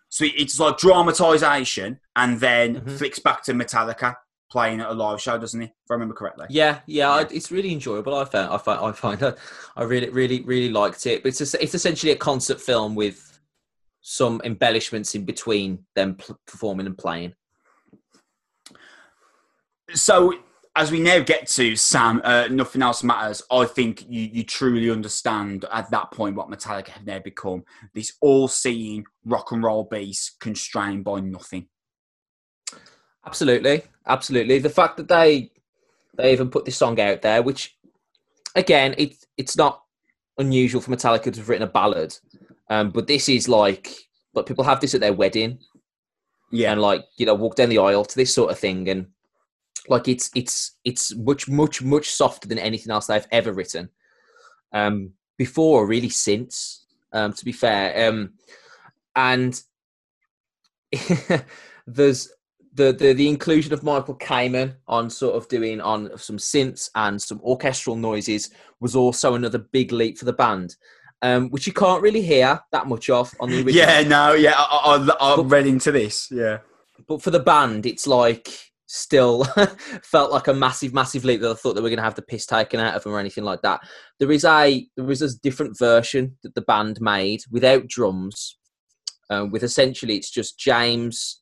so 0.09 0.25
it's 0.29 0.59
like 0.61 0.79
dramatization, 0.79 2.01
and 2.17 2.39
then 2.41 2.81
Mhm. 2.83 2.99
flicks 2.99 3.19
back 3.19 3.43
to 3.45 3.53
Metallica 3.53 4.15
playing 4.51 4.81
at 4.81 4.91
a 4.91 4.93
live 4.93 5.19
show, 5.21 5.39
doesn't 5.39 5.63
it? 5.63 5.71
If 5.85 5.91
I 5.91 5.95
remember 5.95 6.15
correctly. 6.15 6.47
Yeah, 6.51 6.81
yeah, 6.87 7.11
I, 7.11 7.23
it's 7.23 7.51
really 7.51 7.73
enjoyable. 7.73 8.15
I 8.15 8.27
found, 8.27 8.53
I 8.53 8.59
find, 8.59 8.81
I 8.81 8.93
find, 8.93 9.23
I, 9.23 9.33
I 9.77 9.83
really, 9.85 10.11
really, 10.11 10.43
really 10.43 10.69
liked 10.69 11.07
it. 11.07 11.23
But 11.23 11.29
it's 11.29 11.41
it's 11.55 11.75
essentially 11.75 12.13
a 12.13 12.17
concert 12.17 12.61
film 12.61 12.95
with 12.95 13.41
some 14.03 14.41
embellishments 14.45 15.15
in 15.15 15.25
between 15.25 15.87
them 15.95 16.17
p- 16.17 16.35
performing 16.47 16.87
and 16.87 16.99
playing. 16.99 17.35
So 19.95 20.35
as 20.75 20.91
we 20.91 21.01
now 21.01 21.19
get 21.21 21.47
to 21.49 21.77
Sam, 21.77 22.21
uh, 22.25 22.49
nothing 22.51 22.83
else 22.83 23.03
matters. 23.03 23.43
I 23.51 23.67
think 23.67 24.07
you, 24.09 24.23
you 24.33 24.45
truly 24.45 24.91
understand 24.91 25.67
at 25.71 25.91
that 25.91 26.11
point 26.13 26.35
what 26.35 26.49
Metallica 26.51 26.89
have 26.89 27.07
now 27.07 27.19
become. 27.19 27.65
This 27.93 28.15
all-seeing 28.21 29.05
rock 29.25 29.53
and 29.53 29.63
roll 29.63 29.85
beast 29.85 30.41
constrained 30.41 31.05
by 31.05 31.21
nothing. 31.21 31.69
Absolutely, 33.27 33.83
absolutely. 34.07 34.59
The 34.59 34.71
fact 34.71 34.97
that 34.97 35.09
they 35.09 35.51
they 36.17 36.33
even 36.33 36.51
put 36.51 36.65
this 36.65 36.77
song 36.77 36.99
out 37.01 37.23
there, 37.23 37.43
which 37.43 37.77
again, 38.57 38.95
it's 38.99 39.27
it's 39.37 39.57
not 39.57 39.83
unusual 40.39 40.81
for 40.81 40.91
Metallica 40.91 41.33
to 41.33 41.39
have 41.39 41.49
written 41.49 41.69
a 41.69 41.71
ballad, 41.71 42.17
um, 42.71 42.91
but 42.91 43.07
this 43.07 43.29
is 43.29 43.49
like, 43.49 43.95
but 44.35 44.47
people 44.47 44.65
have 44.65 44.81
this 44.81 44.95
at 44.95 45.01
their 45.01 45.13
wedding 45.13 45.59
Yeah, 46.51 46.73
and 46.73 46.81
like 46.81 47.05
you 47.17 47.27
know 47.27 47.35
walk 47.35 47.57
down 47.57 47.71
the 47.71 47.79
aisle 47.79 48.05
to 48.05 48.17
this 48.17 48.35
sort 48.35 48.51
of 48.51 48.59
thing, 48.59 48.89
and 48.89 49.07
like 49.89 50.09
it's 50.09 50.31
it's 50.35 50.77
it's 50.85 51.15
much 51.15 51.49
much 51.49 51.83
much 51.83 52.11
softer 52.11 52.49
than 52.49 52.59
anything 52.59 52.93
else 52.93 53.11
I've 53.11 53.27
ever 53.31 53.53
written, 53.53 53.91
um, 54.73 55.13
before 55.39 55.83
or 55.83 55.87
really 55.87 56.09
since. 56.09 56.87
Um, 57.15 57.35
to 57.35 57.45
be 57.45 57.53
fair, 57.53 58.09
um, 58.09 58.33
and 59.15 59.61
there's 61.87 62.31
the, 62.75 62.93
the 62.93 63.13
the 63.13 63.29
inclusion 63.29 63.73
of 63.73 63.83
Michael 63.83 64.17
Kamen 64.17 64.77
on 64.89 65.11
sort 65.11 65.35
of 65.37 65.49
doing 65.49 65.81
on 65.81 66.17
some 66.17 66.39
synths 66.39 66.89
and 66.95 67.21
some 67.21 67.41
orchestral 67.43 67.97
noises 67.97 68.51
was 68.81 68.97
also 68.97 69.35
another 69.35 69.59
big 69.59 69.93
leap 69.93 70.17
for 70.17 70.25
the 70.25 70.33
band, 70.33 70.77
um, 71.21 71.51
which 71.51 71.67
you 71.67 71.73
can't 71.73 72.03
really 72.03 72.23
hear 72.23 72.61
that 72.73 72.87
much 72.87 73.11
of 73.11 73.35
on 73.41 73.51
the 73.51 73.57
original. 73.63 73.75
yeah, 73.75 74.03
no, 74.03 74.33
yeah. 74.33 74.55
I, 74.57 75.07
I, 75.21 75.35
I 75.35 75.41
read 75.43 75.67
into 75.67 75.93
this. 75.93 76.29
Yeah, 76.31 76.59
But 77.07 77.23
for 77.23 77.31
the 77.31 77.41
band, 77.41 77.85
it's 77.85 78.07
like 78.07 78.72
still 78.93 79.45
felt 80.03 80.31
like 80.31 80.49
a 80.49 80.55
massive, 80.55 80.93
massive 80.93 81.25
leap 81.25 81.41
that 81.41 81.51
I 81.51 81.55
thought 81.55 81.75
they 81.75 81.81
were 81.81 81.89
going 81.89 81.97
to 81.97 82.05
have 82.05 82.15
the 82.15 82.21
piss 82.21 82.45
taken 82.45 82.79
out 82.79 82.95
of 82.95 83.03
them 83.03 83.15
or 83.15 83.19
anything 83.19 83.43
like 83.43 83.63
that. 83.63 83.81
There 84.19 84.31
is 84.31 84.45
a 84.45 84.87
there 84.97 85.11
is 85.11 85.23
a 85.23 85.39
different 85.41 85.79
version 85.79 86.37
that 86.43 86.55
the 86.55 86.61
band 86.61 87.01
made 87.01 87.41
without 87.51 87.89
drums, 87.89 88.59
um, 89.31 89.51
with 89.51 89.63
essentially 89.63 90.17
it's 90.17 90.31
just 90.31 90.59
James, 90.59 91.41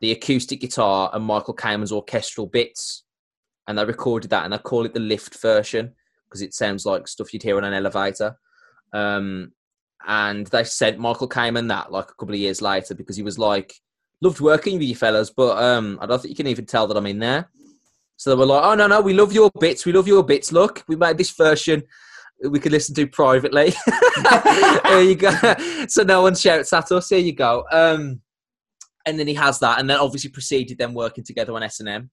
the 0.00 0.12
acoustic 0.12 0.60
guitar, 0.60 1.10
and 1.12 1.24
Michael 1.24 1.56
Kamen's 1.56 1.90
orchestral 1.90 2.46
bits, 2.46 3.04
and 3.66 3.76
they 3.76 3.84
recorded 3.84 4.30
that 4.30 4.44
and 4.44 4.52
they 4.52 4.58
call 4.58 4.86
it 4.86 4.94
the 4.94 5.00
lift 5.00 5.40
version 5.40 5.92
because 6.28 6.42
it 6.42 6.54
sounds 6.54 6.86
like 6.86 7.08
stuff 7.08 7.32
you'd 7.32 7.42
hear 7.42 7.56
on 7.56 7.64
an 7.64 7.74
elevator. 7.74 8.36
Um, 8.92 9.52
and 10.06 10.46
they 10.46 10.62
sent 10.62 10.98
Michael 10.98 11.28
Kamen 11.28 11.68
that 11.68 11.90
like 11.90 12.10
a 12.10 12.14
couple 12.14 12.34
of 12.34 12.40
years 12.40 12.62
later 12.62 12.94
because 12.94 13.16
he 13.16 13.22
was 13.22 13.38
like, 13.38 13.74
loved 14.22 14.40
working 14.40 14.78
with 14.78 14.88
you 14.88 14.94
fellas, 14.94 15.30
but 15.30 15.62
um, 15.62 15.98
I 16.00 16.06
don't 16.06 16.20
think 16.20 16.30
you 16.30 16.36
can 16.36 16.46
even 16.46 16.64
tell 16.64 16.86
that 16.86 16.96
I'm 16.96 17.06
in 17.06 17.18
there. 17.18 17.50
So 18.16 18.30
they 18.30 18.36
were 18.36 18.46
like, 18.46 18.64
oh 18.64 18.74
no 18.74 18.86
no, 18.86 19.00
we 19.00 19.12
love 19.12 19.32
your 19.32 19.50
bits, 19.60 19.84
we 19.84 19.92
love 19.92 20.08
your 20.08 20.22
bits. 20.22 20.52
Look, 20.52 20.84
we 20.88 20.96
made 20.96 21.18
this 21.18 21.32
version 21.32 21.82
we 22.50 22.58
could 22.58 22.72
listen 22.72 22.94
to 22.94 23.06
privately. 23.06 23.72
there 24.84 25.02
you 25.02 25.14
go. 25.14 25.30
So 25.88 26.02
no 26.02 26.22
one 26.22 26.34
shouts 26.34 26.72
at 26.72 26.90
us. 26.90 27.08
Here 27.08 27.18
you 27.18 27.34
go. 27.34 27.64
Um, 27.70 28.20
and 29.06 29.18
then 29.18 29.26
he 29.26 29.34
has 29.34 29.58
that, 29.60 29.80
and 29.80 29.88
then 29.88 29.98
obviously 29.98 30.30
proceeded 30.30 30.78
them 30.78 30.94
working 30.94 31.24
together 31.24 31.54
on 31.54 31.62
S 31.62 31.80
and 31.80 31.88
M. 31.88 32.10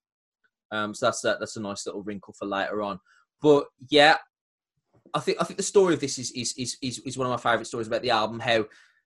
Um, 0.72 0.94
so 0.94 1.08
that's 1.08 1.24
a, 1.24 1.38
that's 1.40 1.56
a 1.56 1.62
nice 1.62 1.86
little 1.86 2.04
wrinkle 2.04 2.34
for 2.38 2.46
later 2.46 2.82
on. 2.82 3.00
But 3.42 3.66
yeah, 3.90 4.18
I 5.14 5.20
think 5.20 5.38
I 5.40 5.44
think 5.44 5.58
the 5.58 5.64
story 5.64 5.94
of 5.94 6.00
this 6.00 6.18
is 6.18 6.32
is 6.32 6.54
is 6.58 6.78
is, 6.82 7.00
is 7.00 7.18
one 7.18 7.28
of 7.28 7.32
my 7.32 7.38
favourite 7.38 7.68
stories 7.68 7.88
about 7.88 8.02
the 8.02 8.12
album. 8.12 8.40
How 8.40 8.66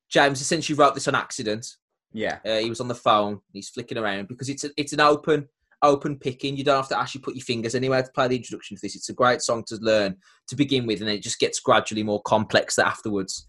James 0.10 0.42
essentially 0.42 0.78
wrote 0.78 0.94
this 0.94 1.08
on 1.08 1.16
accident. 1.16 1.68
Yeah, 2.14 2.40
Uh, 2.46 2.60
he 2.60 2.70
was 2.70 2.80
on 2.80 2.88
the 2.88 2.96
phone. 2.96 3.42
He's 3.52 3.70
flicking 3.70 3.98
around 3.98 4.28
because 4.28 4.50
it's 4.50 4.64
a, 4.64 4.70
it's 4.78 4.94
an 4.94 5.02
open 5.02 5.48
open 5.82 6.18
picking. 6.18 6.56
You 6.56 6.64
don't 6.64 6.78
have 6.78 6.90
to 6.90 7.00
actually 7.00 7.22
put 7.22 7.36
your 7.36 7.44
fingers 7.44 7.76
anywhere 7.76 8.02
to 8.02 8.12
play 8.12 8.28
the 8.28 8.38
introduction 8.38 8.78
to 8.78 8.82
this. 8.82 8.96
It's 8.96 9.10
a 9.10 9.14
great 9.14 9.42
song 9.42 9.64
to 9.68 9.76
learn 9.82 10.16
to 10.48 10.56
begin 10.56 10.88
with, 10.88 11.00
and 11.00 11.08
then 11.08 11.16
it 11.16 11.24
just 11.24 11.40
gets 11.40 11.60
gradually 11.60 12.04
more 12.04 12.22
complex 12.22 12.80
afterwards. 12.80 13.46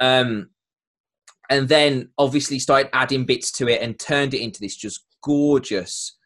Um, 0.00 0.50
and 1.48 1.68
then 1.68 2.10
obviously 2.18 2.58
started 2.58 2.90
adding 2.92 3.24
bits 3.24 3.52
to 3.52 3.68
it 3.68 3.80
and 3.80 3.98
turned 3.98 4.34
it 4.34 4.42
into 4.42 4.60
this 4.60 4.76
just 4.76 5.06
gorgeous 5.22 6.16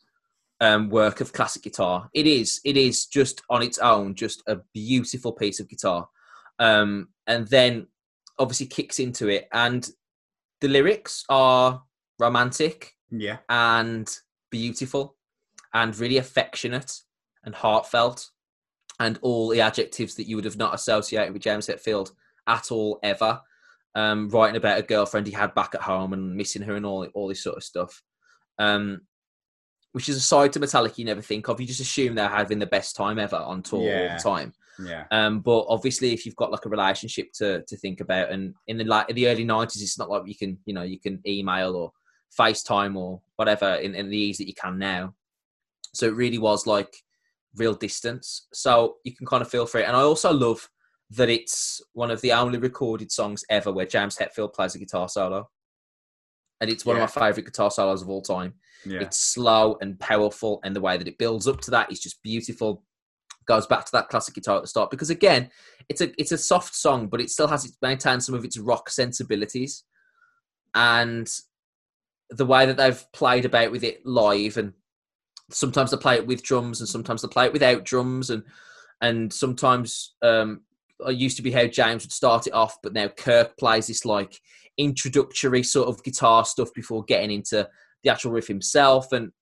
um, 0.60 0.88
work 0.88 1.20
of 1.20 1.32
classic 1.32 1.62
guitar. 1.62 2.08
It 2.14 2.26
is, 2.26 2.60
it 2.64 2.76
is 2.76 3.06
just 3.06 3.42
on 3.50 3.62
its 3.62 3.78
own, 3.78 4.14
just 4.14 4.42
a 4.46 4.60
beautiful 4.72 5.32
piece 5.32 5.60
of 5.60 5.68
guitar. 5.68 6.08
Um, 6.58 7.08
and 7.26 7.46
then 7.48 7.86
obviously 8.38 8.66
kicks 8.66 8.98
into 8.98 9.28
it, 9.28 9.46
and 9.52 9.88
the 10.60 10.68
lyrics 10.68 11.24
are 11.28 11.82
romantic, 12.18 12.94
yeah, 13.10 13.38
and 13.48 14.08
beautiful, 14.50 15.16
and 15.74 15.96
really 15.98 16.18
affectionate 16.18 17.00
and 17.44 17.54
heartfelt, 17.54 18.30
and 18.98 19.18
all 19.22 19.48
the 19.48 19.60
adjectives 19.60 20.14
that 20.16 20.26
you 20.26 20.36
would 20.36 20.44
have 20.44 20.58
not 20.58 20.74
associated 20.74 21.32
with 21.32 21.42
James 21.42 21.66
Hetfield 21.66 22.12
at 22.46 22.70
all 22.70 22.98
ever 23.02 23.40
um, 23.94 24.28
writing 24.28 24.56
about 24.56 24.78
a 24.78 24.82
girlfriend 24.82 25.26
he 25.26 25.32
had 25.32 25.54
back 25.54 25.74
at 25.74 25.82
home 25.82 26.12
and 26.12 26.36
missing 26.36 26.62
her 26.62 26.76
and 26.76 26.86
all 26.86 27.04
all 27.14 27.28
this 27.28 27.42
sort 27.42 27.56
of 27.56 27.64
stuff. 27.64 28.02
Um, 28.58 29.02
which 29.92 30.08
is 30.08 30.16
a 30.16 30.20
side 30.20 30.52
to 30.52 30.60
Metallica 30.60 30.98
you 30.98 31.04
never 31.04 31.22
think 31.22 31.48
of. 31.48 31.60
You 31.60 31.66
just 31.66 31.80
assume 31.80 32.14
they're 32.14 32.28
having 32.28 32.60
the 32.60 32.66
best 32.66 32.94
time 32.94 33.18
ever 33.18 33.36
on 33.36 33.62
tour 33.62 33.82
yeah. 33.82 34.02
all 34.02 34.16
the 34.16 34.22
time. 34.22 34.52
Yeah. 34.82 35.04
Um, 35.10 35.40
but 35.40 35.66
obviously, 35.68 36.12
if 36.12 36.24
you've 36.24 36.36
got 36.36 36.52
like 36.52 36.64
a 36.66 36.68
relationship 36.68 37.32
to 37.34 37.62
to 37.62 37.76
think 37.76 38.00
about, 38.00 38.30
and 38.30 38.54
in 38.66 38.78
the 38.78 38.84
like 38.84 39.08
in 39.10 39.16
the 39.16 39.28
early 39.28 39.44
nineties, 39.44 39.82
it's 39.82 39.98
not 39.98 40.10
like 40.10 40.22
you 40.26 40.36
can 40.36 40.58
you 40.64 40.74
know 40.74 40.82
you 40.82 40.98
can 40.98 41.20
email 41.26 41.76
or 41.76 41.92
FaceTime 42.38 42.96
or 42.96 43.20
whatever 43.36 43.74
in, 43.74 43.94
in 43.94 44.08
the 44.08 44.16
ease 44.16 44.38
that 44.38 44.48
you 44.48 44.54
can 44.54 44.78
now. 44.78 45.14
So 45.92 46.06
it 46.06 46.14
really 46.14 46.38
was 46.38 46.66
like 46.66 46.94
real 47.56 47.74
distance. 47.74 48.46
So 48.52 48.96
you 49.04 49.14
can 49.14 49.26
kind 49.26 49.42
of 49.42 49.50
feel 49.50 49.66
for 49.66 49.78
it. 49.78 49.86
And 49.86 49.96
I 49.96 50.00
also 50.00 50.32
love 50.32 50.68
that 51.10 51.28
it's 51.28 51.80
one 51.92 52.10
of 52.10 52.20
the 52.20 52.32
only 52.32 52.58
recorded 52.58 53.10
songs 53.10 53.42
ever 53.50 53.72
where 53.72 53.86
James 53.86 54.16
Hetfield 54.16 54.54
plays 54.54 54.74
a 54.74 54.78
guitar 54.78 55.08
solo. 55.08 55.48
And 56.60 56.70
it's 56.70 56.84
one 56.84 56.96
yeah. 56.96 57.04
of 57.04 57.16
my 57.16 57.26
favourite 57.26 57.46
guitar 57.46 57.70
solos 57.70 58.02
of 58.02 58.08
all 58.08 58.22
time. 58.22 58.54
Yeah. 58.84 59.00
It's 59.00 59.18
slow 59.18 59.76
and 59.80 59.98
powerful, 59.98 60.60
and 60.62 60.76
the 60.76 60.80
way 60.80 60.96
that 60.96 61.08
it 61.08 61.18
builds 61.18 61.48
up 61.48 61.60
to 61.62 61.70
that 61.72 61.90
is 61.90 62.00
just 62.00 62.22
beautiful. 62.22 62.82
Goes 63.46 63.66
back 63.66 63.84
to 63.86 63.92
that 63.92 64.08
classic 64.08 64.34
guitar 64.34 64.56
at 64.56 64.62
the 64.62 64.68
start 64.68 64.90
because 64.90 65.10
again, 65.10 65.50
it's 65.88 66.00
a 66.00 66.12
it's 66.20 66.32
a 66.32 66.38
soft 66.38 66.74
song, 66.74 67.08
but 67.08 67.20
it 67.20 67.30
still 67.30 67.48
has 67.48 67.64
it 67.64 67.72
maintains 67.82 68.26
some 68.26 68.34
of 68.34 68.44
its 68.44 68.58
rock 68.58 68.90
sensibilities, 68.90 69.84
and 70.74 71.28
the 72.30 72.46
way 72.46 72.66
that 72.66 72.76
they've 72.76 73.04
played 73.12 73.44
about 73.44 73.72
with 73.72 73.82
it 73.82 74.04
live, 74.06 74.56
and 74.56 74.72
sometimes 75.50 75.90
they 75.90 75.96
play 75.96 76.16
it 76.16 76.26
with 76.26 76.42
drums, 76.42 76.80
and 76.80 76.88
sometimes 76.88 77.22
they 77.22 77.28
play 77.28 77.46
it 77.46 77.52
without 77.52 77.84
drums, 77.84 78.30
and 78.30 78.44
and 79.00 79.32
sometimes 79.32 80.14
um, 80.22 80.60
used 81.08 81.36
to 81.36 81.42
be 81.42 81.50
how 81.50 81.66
James 81.66 82.04
would 82.04 82.12
start 82.12 82.46
it 82.46 82.52
off, 82.52 82.78
but 82.82 82.92
now 82.92 83.08
Kirk 83.08 83.56
plays 83.56 83.86
this 83.86 84.04
like 84.04 84.40
introductory 84.76 85.62
sort 85.62 85.88
of 85.88 86.02
guitar 86.04 86.44
stuff 86.44 86.72
before 86.74 87.04
getting 87.04 87.30
into 87.30 87.68
the 88.02 88.10
actual 88.10 88.32
riff 88.32 88.46
himself, 88.46 89.12
and 89.12 89.32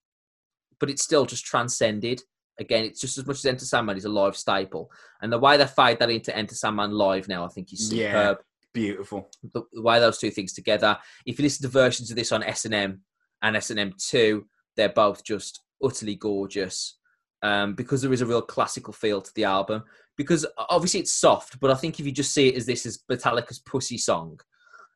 but 0.81 0.91
it's 0.91 1.03
still 1.03 1.27
just 1.27 1.45
transcended. 1.45 2.23
Again, 2.59 2.85
it's 2.85 3.01
just 3.01 3.19
as 3.19 3.27
much 3.27 3.39
as 3.39 3.47
Enter 3.47 3.65
Sandman 3.65 3.97
is 3.97 4.05
a 4.05 4.09
live 4.09 4.37
staple, 4.37 4.91
and 5.23 5.33
the 5.33 5.39
way 5.39 5.57
they 5.57 5.67
fade 5.67 5.99
that 6.01 6.11
into 6.11 6.37
Enter 6.37 6.55
Sandman 6.55 6.91
live 6.91 7.29
now, 7.29 7.45
I 7.45 7.49
think 7.49 7.73
is 7.73 7.89
superb. 7.89 7.99
Yeah, 8.01 8.35
beautiful. 8.75 9.31
The, 9.53 9.63
the 9.73 9.83
way 9.83 10.01
those 10.01 10.19
two 10.19 10.31
things 10.31 10.53
together. 10.53 10.99
If 11.27 11.39
you 11.39 11.45
listen 11.45 11.63
to 11.63 11.73
versions 11.73 12.11
of 12.11 12.17
this 12.17 12.33
on 12.33 12.43
S 12.43 12.65
and 12.65 12.75
M 12.75 13.03
and 13.43 13.57
S 13.57 13.71
and 13.71 13.79
M 13.79 13.95
two, 13.99 14.47
they're 14.77 14.89
both 14.89 15.25
just 15.25 15.61
utterly 15.83 16.17
gorgeous. 16.17 16.97
Um, 17.41 17.75
because 17.75 18.03
there 18.03 18.13
is 18.13 18.21
a 18.21 18.27
real 18.27 18.43
classical 18.43 18.93
feel 18.93 19.21
to 19.21 19.31
the 19.37 19.45
album 19.45 19.85
because 20.17 20.45
obviously 20.69 20.99
it's 20.99 21.13
soft, 21.13 21.61
but 21.61 21.71
I 21.71 21.77
think 21.77 22.01
if 22.01 22.05
you 22.05 22.11
just 22.11 22.35
see 22.35 22.49
it 22.49 22.57
as 22.57 22.67
this 22.67 22.85
as 22.85 22.99
Metallica's 23.09 23.61
pussy 23.61 23.97
song, 23.97 24.41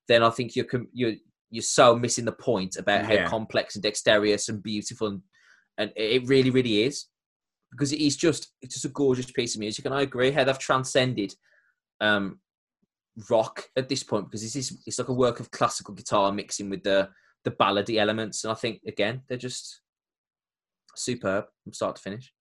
then 0.09 0.25
I 0.25 0.31
think 0.31 0.57
you're 0.57 0.67
you're 0.93 1.15
you're 1.51 1.63
so 1.63 1.95
missing 1.95 2.25
the 2.25 2.33
point 2.33 2.77
about 2.77 3.05
how 3.05 3.13
yeah. 3.13 3.29
complex 3.29 3.77
and 3.77 3.83
dexterous 3.85 4.49
and 4.49 4.61
beautiful 4.61 5.07
and, 5.07 5.23
and 5.79 5.93
it 5.95 6.27
really 6.27 6.51
really 6.51 6.83
is 6.83 7.07
because 7.73 7.93
it 7.93 8.01
is 8.01 8.16
just 8.16 8.53
it's 8.62 8.74
just 8.74 8.85
a 8.85 8.90
gorgeous 8.90 9.31
piece 9.31 9.55
of 9.55 9.61
music 9.61 9.85
and 9.85 9.94
I 9.94 10.03
agree 10.03 10.31
how 10.31 10.44
they've 10.44 10.59
transcended 10.59 11.35
um, 12.01 12.39
rock 13.28 13.69
at 13.77 13.89
this 13.89 14.03
point 14.03 14.27
because 14.27 14.43
this 14.43 14.55
is 14.55 14.81
it's 14.86 14.99
like 14.99 15.09
a 15.09 15.15
work 15.15 15.40
of 15.40 15.51
classical 15.51 15.94
guitar 15.94 16.31
mixing 16.31 16.70
with 16.70 16.85
the 16.85 17.09
the 17.44 17.51
ballady 17.51 17.97
elements 17.97 18.44
and 18.44 18.53
I 18.53 18.55
think 18.55 18.81
again 18.86 19.23
they're 19.28 19.36
just 19.36 19.81
superb 20.94 21.47
from 21.65 21.73
start 21.73 21.97
to 21.97 22.03
finish. 22.03 22.32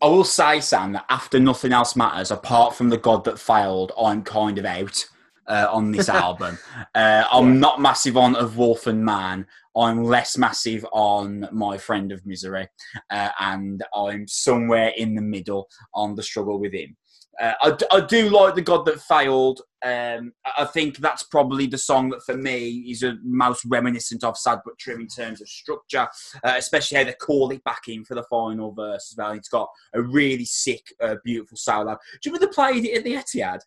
I 0.00 0.06
will 0.06 0.24
say, 0.24 0.60
Sam, 0.60 0.92
that 0.92 1.04
after 1.08 1.38
nothing 1.38 1.72
else 1.72 1.94
matters, 1.94 2.32
apart 2.32 2.74
from 2.74 2.88
the 2.88 2.98
God 2.98 3.24
that 3.24 3.38
failed, 3.38 3.92
I'm 3.96 4.24
kind 4.24 4.58
of 4.58 4.64
out 4.64 5.06
uh, 5.46 5.68
on 5.70 5.92
this 5.92 6.08
album. 6.08 6.58
Uh, 6.92 7.24
I'm 7.30 7.54
yeah. 7.54 7.60
not 7.60 7.80
massive 7.80 8.16
on 8.16 8.34
Of 8.34 8.56
Wolf 8.56 8.88
and 8.88 9.04
Man. 9.04 9.46
I'm 9.76 10.04
less 10.04 10.36
massive 10.36 10.86
on 10.92 11.48
My 11.52 11.78
Friend 11.78 12.12
of 12.12 12.24
Misery, 12.26 12.68
uh, 13.10 13.30
and 13.40 13.82
I'm 13.94 14.26
somewhere 14.28 14.92
in 14.96 15.14
the 15.14 15.22
middle 15.22 15.68
on 15.94 16.14
the 16.14 16.22
struggle 16.22 16.60
within. 16.60 16.96
Uh, 17.40 17.54
I, 17.62 17.76
I 17.90 18.00
do 18.00 18.28
like 18.28 18.54
the 18.54 18.62
God 18.62 18.84
that 18.86 19.00
failed. 19.00 19.62
Um, 19.84 20.32
I 20.58 20.64
think 20.66 20.98
that's 20.98 21.24
probably 21.24 21.66
the 21.66 21.78
song 21.78 22.10
that 22.10 22.22
for 22.24 22.36
me 22.36 22.68
is 22.90 23.00
the 23.00 23.18
most 23.24 23.64
reminiscent 23.64 24.22
of 24.22 24.36
Sad 24.36 24.60
But 24.64 24.78
True 24.78 25.00
in 25.00 25.08
terms 25.08 25.40
of 25.40 25.48
structure, 25.48 26.06
uh, 26.44 26.54
especially 26.56 26.98
how 26.98 27.04
they 27.04 27.14
call 27.14 27.50
it 27.50 27.64
back 27.64 27.88
in 27.88 28.04
for 28.04 28.14
the 28.14 28.22
final 28.24 28.72
verse 28.72 29.12
as 29.12 29.16
well. 29.16 29.32
It's 29.32 29.48
got 29.48 29.68
a 29.94 30.02
really 30.02 30.44
sick, 30.44 30.82
uh, 31.02 31.16
beautiful 31.24 31.56
solo. 31.56 31.96
Do 32.20 32.30
you 32.30 32.32
remember 32.32 32.46
they 32.46 32.52
played 32.52 32.84
it 32.84 32.98
at 32.98 33.04
the 33.04 33.14
Etihad? 33.14 33.60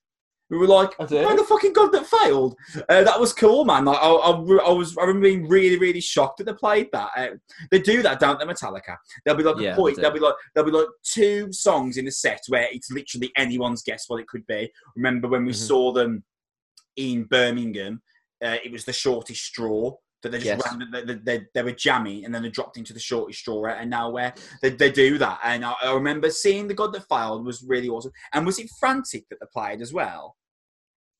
We 0.49 0.57
were 0.57 0.67
like, 0.67 0.91
"Oh, 0.99 1.05
the 1.05 1.45
fucking 1.47 1.73
god 1.73 1.91
that 1.91 2.05
failed." 2.05 2.55
Uh, 2.88 3.03
that 3.03 3.19
was 3.19 3.34
cool, 3.34 3.65
man. 3.65 3.85
Like, 3.85 3.97
I, 3.97 4.07
I, 4.07 4.31
I, 4.31 4.72
was, 4.72 4.95
I 4.95 5.01
remember 5.01 5.27
being 5.27 5.47
really, 5.47 5.77
really 5.77 6.01
shocked 6.01 6.38
that 6.38 6.43
they 6.43 6.53
played 6.53 6.89
that. 6.93 7.09
Uh, 7.17 7.27
they 7.72 7.80
do 7.80 8.03
that, 8.03 8.19
don't 8.19 8.39
they, 8.39 8.45
Metallica? 8.45 8.95
There'll 9.23 9.38
be 9.38 9.43
like 9.43 9.57
yeah, 9.57 9.73
a 9.73 9.76
point. 9.76 9.95
There'll 9.95 10.11
be 10.11 10.19
like 10.19 10.35
there'll 10.53 10.69
be 10.69 10.77
like 10.77 10.88
two 11.03 11.51
songs 11.51 11.97
in 11.97 12.07
a 12.07 12.11
set 12.11 12.41
where 12.47 12.67
it's 12.72 12.91
literally 12.91 13.31
anyone's 13.38 13.81
guess 13.81 14.05
what 14.07 14.19
it 14.19 14.27
could 14.27 14.45
be. 14.45 14.72
Remember 14.95 15.27
when 15.27 15.45
we 15.45 15.51
mm-hmm. 15.51 15.65
saw 15.65 15.91
them 15.91 16.23
in 16.95 17.23
Birmingham? 17.23 18.01
Uh, 18.43 18.57
it 18.63 18.72
was 18.72 18.85
the 18.85 18.93
shortest 18.93 19.43
straw 19.43 19.95
that 20.26 20.32
they 20.32 20.40
just 20.40 20.46
yes. 20.46 20.76
ran, 20.94 21.06
they, 21.06 21.14
they, 21.16 21.46
they, 21.54 21.64
were 21.64 21.72
jammy 21.72 22.26
and 22.26 22.34
then 22.34 22.42
they 22.42 22.50
dropped 22.50 22.78
into 22.78 22.94
the 22.94 23.00
shortest 23.00 23.40
straw 23.40 23.66
and 23.66 23.90
now 23.90 24.10
where 24.10 24.34
they, 24.62 24.70
they 24.70 24.92
do 24.92 25.18
that. 25.20 25.40
And 25.44 25.64
I, 25.64 25.74
I, 25.84 25.94
remember 25.94 26.30
seeing 26.30 26.68
the 26.68 26.74
god 26.74 26.94
that 26.94 27.08
failed 27.08 27.46
was 27.46 27.64
really 27.64 27.90
awesome. 27.90 28.12
And 28.34 28.46
was 28.46 28.60
it 28.60 28.70
frantic 28.80 29.26
that 29.30 29.40
they 29.40 29.46
played 29.54 29.82
as 29.82 29.94
well? 29.94 30.36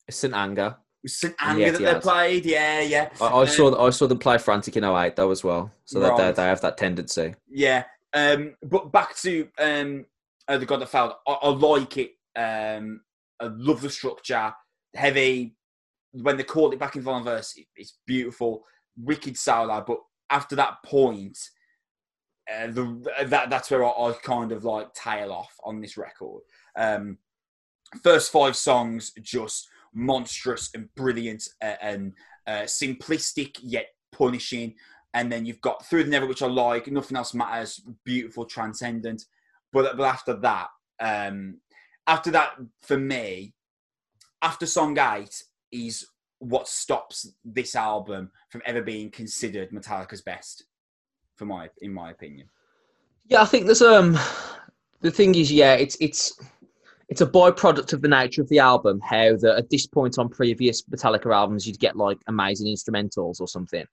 St 0.10 0.34
Anger. 0.34 0.78
St 1.06 1.36
Anger 1.40 1.72
that 1.72 1.82
they 1.82 2.00
played? 2.00 2.46
Yeah 2.46 2.82
yeah. 2.82 3.10
I, 3.22 3.26
I 3.26 3.42
um, 3.42 3.48
saw 3.48 3.86
I 3.86 3.90
saw 3.92 4.08
them 4.08 4.20
play 4.20 4.38
frantic 4.38 4.76
in 4.76 4.84
08 4.84 5.16
though 5.16 5.32
as 5.32 5.44
well. 5.44 5.72
So 5.86 6.00
right. 6.00 6.18
that 6.18 6.36
they, 6.36 6.42
they 6.42 6.48
have 6.48 6.62
that 6.62 6.78
tendency. 6.78 7.36
Yeah. 7.48 7.84
Um, 8.14 8.56
but 8.64 8.92
back 8.92 9.16
to 9.18 9.48
um, 9.60 10.06
uh, 10.48 10.58
the 10.58 10.66
god 10.66 10.82
that 10.82 10.90
failed 10.90 11.14
I, 11.28 11.32
I 11.32 11.50
like 11.50 11.98
it. 11.98 12.12
Um, 12.36 13.02
I 13.40 13.46
love 13.46 13.82
the 13.82 13.90
structure. 13.90 14.54
Heavy. 14.96 15.56
When 16.14 16.38
they 16.38 16.44
called 16.44 16.74
it 16.74 16.80
back 16.80 16.96
in 16.96 17.04
final 17.04 17.24
verse, 17.24 17.54
it, 17.58 17.66
it's 17.76 18.00
beautiful 18.08 18.64
wicked 18.98 19.38
solo, 19.38 19.84
but 19.86 20.00
after 20.30 20.56
that 20.56 20.78
point, 20.84 21.38
uh, 22.52 22.68
the 22.68 23.26
that 23.26 23.50
that's 23.50 23.72
where 23.72 23.84
I, 23.84 23.90
I, 23.90 24.14
kind 24.24 24.52
of 24.52 24.64
like 24.64 24.94
tail 24.94 25.32
off 25.32 25.56
on 25.64 25.82
this 25.82 25.98
record. 25.98 26.42
Um, 26.76 27.18
first 28.04 28.32
five 28.32 28.56
songs 28.56 29.12
just 29.22 29.68
monstrous 29.94 30.70
and 30.76 30.94
brilliant 30.96 31.48
uh, 31.62 31.76
and 31.82 32.14
uh, 32.46 32.64
simplistic 32.64 33.58
yet 33.62 33.88
punishing. 34.12 34.76
And 35.14 35.32
then 35.32 35.46
you've 35.46 35.62
got 35.62 35.86
Through 35.86 36.04
the 36.04 36.10
Never, 36.10 36.28
which 36.28 36.42
I 36.42 36.48
like. 36.48 36.88
Nothing 36.88 37.18
else 37.18 37.34
matters. 37.34 37.82
Beautiful, 38.04 38.46
transcendent. 38.46 39.24
But, 39.72 39.96
but 39.96 40.04
after 40.04 40.34
that, 40.34 40.68
um, 41.00 41.62
after 42.06 42.32
that, 42.32 42.56
for 42.82 42.98
me, 42.98 43.54
after 44.42 44.66
song 44.66 44.98
eight 45.00 45.44
is 45.72 46.06
what 46.50 46.68
stops 46.68 47.32
this 47.44 47.76
album 47.76 48.32
from 48.50 48.62
ever 48.66 48.82
being 48.82 49.10
considered 49.10 49.72
Metallica's 49.72 50.22
best, 50.22 50.66
for 51.36 51.46
my 51.46 51.70
in 51.82 51.94
my 51.94 52.12
opinion. 52.12 52.48
Yeah, 53.28 53.42
I 53.42 53.46
think 53.46 53.66
there's 53.66 53.82
um 53.82 54.18
the 55.02 55.12
thing 55.12 55.36
is, 55.36 55.52
yeah, 55.52 55.74
it's 55.74 55.98
it's 56.00 56.40
it's 57.10 57.22
a 57.22 57.28
byproduct 57.28 57.94
of 57.94 58.02
the 58.02 58.08
nature 58.08 58.42
of 58.42 58.50
the 58.50 58.60
album. 58.60 59.00
How 59.02 59.36
that 59.38 59.56
at 59.58 59.70
this 59.70 59.88
point 59.88 60.18
on 60.18 60.30
previous 60.30 60.84
Metallica 60.84 61.34
albums, 61.34 61.68
you'd 61.68 61.80
get 61.80 61.96
like 61.96 62.18
amazing 62.28 62.68
instrumentals 62.68 63.40
or 63.40 63.48
something, 63.48 63.86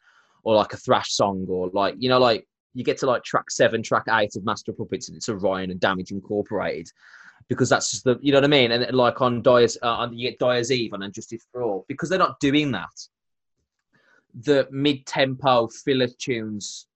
or 0.45 0.55
like 0.55 0.73
a 0.73 0.79
thrash 0.79 1.13
song, 1.13 1.47
or 1.49 1.71
like 1.73 1.95
you 1.99 2.09
know, 2.09 2.19
like 2.19 2.47
you 2.75 2.85
get 2.85 2.99
to 2.99 3.07
like 3.07 3.23
track 3.23 3.51
seven, 3.51 3.83
track 3.83 4.05
eight 4.11 4.37
of 4.37 4.45
Master 4.45 4.73
Puppets, 4.73 5.09
and 5.09 5.17
it's 5.17 5.29
Orion 5.29 5.71
and 5.71 5.81
Damage 5.81 6.11
Incorporated, 6.11 6.89
because 7.55 7.69
that's 7.69 7.91
just 7.91 8.05
the 8.05 8.19
you 8.21 8.33
know 8.33 8.39
what 8.39 8.45
I 8.45 8.49
mean. 8.49 8.73
And 8.73 8.95
like 8.95 9.21
on 9.21 9.43
Dyer's, 9.43 9.77
uh, 9.83 9.89
on, 9.89 10.17
you 10.17 10.31
get 10.31 10.39
Dyer's 10.39 10.71
Eve 10.71 10.93
and 10.93 11.13
Justice 11.13 11.47
for 11.53 11.63
All 11.63 11.85
because 11.89 12.09
they're 12.09 12.19
not 12.19 12.41
doing 12.41 12.71
that. 12.73 12.91
The 14.35 14.67
mid-tempo 14.71 15.69
filler 15.69 16.09
tunes 16.19 16.87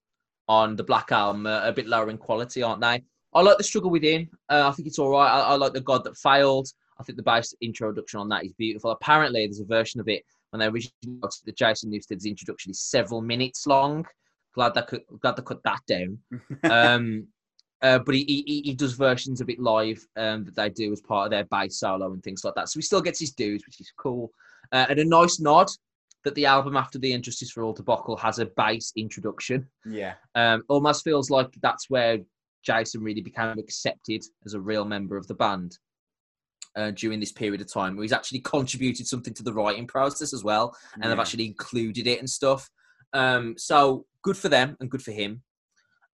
on 0.49 0.77
the 0.77 0.85
Black 0.85 1.13
Album 1.13 1.47
are 1.47 1.67
a 1.67 1.73
bit 1.73 1.87
lower 1.87 2.09
in 2.09 2.17
quality, 2.17 2.63
aren't 2.63 2.81
they? 2.81 3.03
I 3.35 3.43
like 3.43 3.59
the 3.59 3.65
struggle 3.65 3.91
within. 3.91 4.31
Uh, 4.49 4.69
I 4.69 4.73
think 4.73 4.89
it's 4.89 4.99
all 4.99 5.11
right. 5.11 5.29
I, 5.29 5.41
I 5.41 5.55
like 5.57 5.75
the 5.75 5.81
God 5.81 6.05
that 6.05 6.17
failed. 6.17 6.69
I 6.99 7.03
think 7.03 7.17
the 7.17 7.23
bass 7.23 7.55
introduction 7.61 8.21
on 8.21 8.29
that 8.31 8.45
is 8.45 8.53
beautiful. 8.55 8.91
Apparently, 8.91 9.47
there's 9.47 9.61
a 9.61 9.67
version 9.67 10.01
of 10.01 10.09
it 10.09 10.25
when 10.51 10.61
they 10.61 10.67
originally 10.67 11.21
got 11.21 11.35
the 11.45 11.53
Jason 11.53 11.91
Newsted's 11.91 12.25
introduction 12.25 12.71
is 12.71 12.81
several 12.81 13.21
minutes 13.21 13.67
long. 13.67 14.07
Glad 14.55 14.75
they 14.75 14.83
could 14.83 15.03
glad 15.21 15.37
they 15.37 15.43
cut 15.43 15.63
that 15.65 15.81
down. 15.87 16.19
um, 16.65 17.27
uh, 17.83 17.99
but 17.99 18.15
he, 18.15 18.25
he 18.25 18.63
he 18.65 18.75
does 18.75 18.95
versions 18.95 19.41
of 19.41 19.51
it 19.51 19.59
live 19.59 19.99
um, 20.17 20.45
that 20.45 20.57
they 20.57 20.71
do 20.71 20.93
as 20.93 21.01
part 21.01 21.27
of 21.27 21.31
their 21.31 21.45
bass 21.45 21.79
solo 21.79 22.13
and 22.13 22.23
things 22.23 22.45
like 22.45 22.55
that. 22.55 22.69
So 22.69 22.79
he 22.79 22.83
still 22.83 23.03
gets 23.03 23.21
his 23.21 23.33
dues, 23.33 23.63
which 23.67 23.81
is 23.81 23.93
cool. 23.97 24.31
Uh, 24.73 24.87
and 24.89 24.99
a 24.99 25.05
nice 25.05 25.39
nod 25.41 25.69
that 26.25 26.35
the 26.35 26.47
album 26.47 26.77
after 26.77 26.99
the 26.99 27.13
And 27.13 27.23
Justice 27.23 27.51
for 27.51 27.63
All 27.63 27.73
debacle 27.73 28.17
has 28.17 28.39
a 28.39 28.47
bass 28.47 28.93
introduction. 28.97 29.69
Yeah. 29.85 30.15
Um, 30.35 30.65
almost 30.69 31.05
feels 31.05 31.31
like 31.31 31.55
that's 31.63 31.89
where 31.89 32.19
Jason 32.65 33.03
really 33.03 33.21
became 33.21 33.59
accepted 33.59 34.25
as 34.45 34.55
a 34.55 34.61
real 34.61 34.85
member 34.85 35.17
of 35.17 35.29
the 35.29 35.35
band 35.35 35.79
uh, 36.75 36.91
during 36.91 37.21
this 37.21 37.31
period 37.31 37.61
of 37.61 37.73
time, 37.73 37.95
where 37.95 38.03
he's 38.03 38.13
actually 38.13 38.41
contributed 38.41 39.07
something 39.07 39.35
to 39.35 39.43
the 39.43 39.53
writing 39.53 39.87
process 39.87 40.35
as 40.35 40.43
well, 40.43 40.77
and 40.95 41.05
yeah. 41.05 41.11
they've 41.11 41.19
actually 41.19 41.47
included 41.47 42.07
it 42.07 42.19
and 42.19 42.29
stuff. 42.29 42.69
Um, 43.13 43.55
so 43.57 44.05
good 44.23 44.37
for 44.37 44.49
them 44.49 44.77
and 44.81 44.91
good 44.91 45.03
for 45.03 45.13
him. 45.13 45.43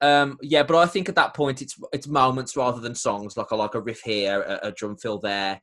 Um, 0.02 0.39
yeah, 0.40 0.62
but 0.62 0.77
I 0.77 0.86
think 0.86 1.09
at 1.09 1.14
that 1.16 1.35
point 1.35 1.60
it's 1.60 1.78
it's 1.93 2.06
moments 2.06 2.56
rather 2.56 2.81
than 2.81 2.94
songs. 2.94 3.36
Like 3.36 3.52
I 3.52 3.56
like 3.56 3.74
a 3.74 3.81
riff 3.81 4.01
here, 4.01 4.43
a, 4.43 4.68
a 4.68 4.72
drum 4.72 4.97
fill 4.97 5.18
there, 5.18 5.60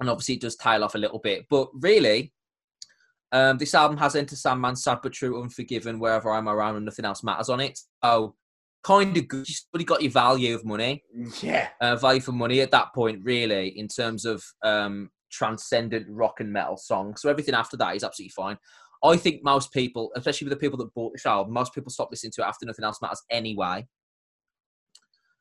and 0.00 0.08
obviously 0.08 0.36
it 0.36 0.40
does 0.40 0.56
tail 0.56 0.84
off 0.84 0.94
a 0.94 0.98
little 0.98 1.18
bit. 1.18 1.46
But 1.50 1.68
really, 1.74 2.32
um, 3.32 3.58
this 3.58 3.74
album 3.74 3.96
has 3.98 4.14
Enter 4.14 4.36
Sandman, 4.36 4.76
Sad 4.76 4.98
But 5.02 5.12
True, 5.12 5.42
Unforgiven, 5.42 5.98
Wherever 5.98 6.30
I 6.30 6.40
May 6.40 6.52
Roam, 6.52 6.76
and 6.76 6.84
Nothing 6.84 7.04
Else 7.04 7.24
Matters 7.24 7.48
on 7.48 7.60
it. 7.60 7.78
So 8.04 8.36
kind 8.84 9.16
of 9.16 9.26
good. 9.26 9.48
You've 9.48 9.58
already 9.74 9.84
got 9.84 10.02
your 10.02 10.12
value 10.12 10.54
of 10.54 10.64
money. 10.64 11.02
Yeah. 11.42 11.68
Uh, 11.80 11.96
value 11.96 12.20
for 12.20 12.32
money 12.32 12.60
at 12.60 12.70
that 12.70 12.94
point, 12.94 13.24
really, 13.24 13.76
in 13.78 13.88
terms 13.88 14.24
of 14.24 14.44
um, 14.62 15.10
transcendent 15.30 16.06
rock 16.08 16.40
and 16.40 16.52
metal 16.52 16.76
songs. 16.76 17.20
So 17.20 17.28
everything 17.28 17.54
after 17.54 17.76
that 17.78 17.96
is 17.96 18.04
absolutely 18.04 18.30
fine. 18.30 18.58
I 19.06 19.16
think 19.16 19.42
most 19.42 19.72
people, 19.72 20.10
especially 20.16 20.46
with 20.46 20.58
the 20.58 20.60
people 20.60 20.78
that 20.78 20.94
bought 20.94 21.12
this 21.12 21.26
album, 21.26 21.52
most 21.52 21.74
people 21.74 21.90
stop 21.90 22.10
listening 22.10 22.32
to 22.36 22.42
it 22.42 22.46
after 22.46 22.66
Nothing 22.66 22.84
Else 22.84 23.00
Matters 23.00 23.22
anyway. 23.30 23.86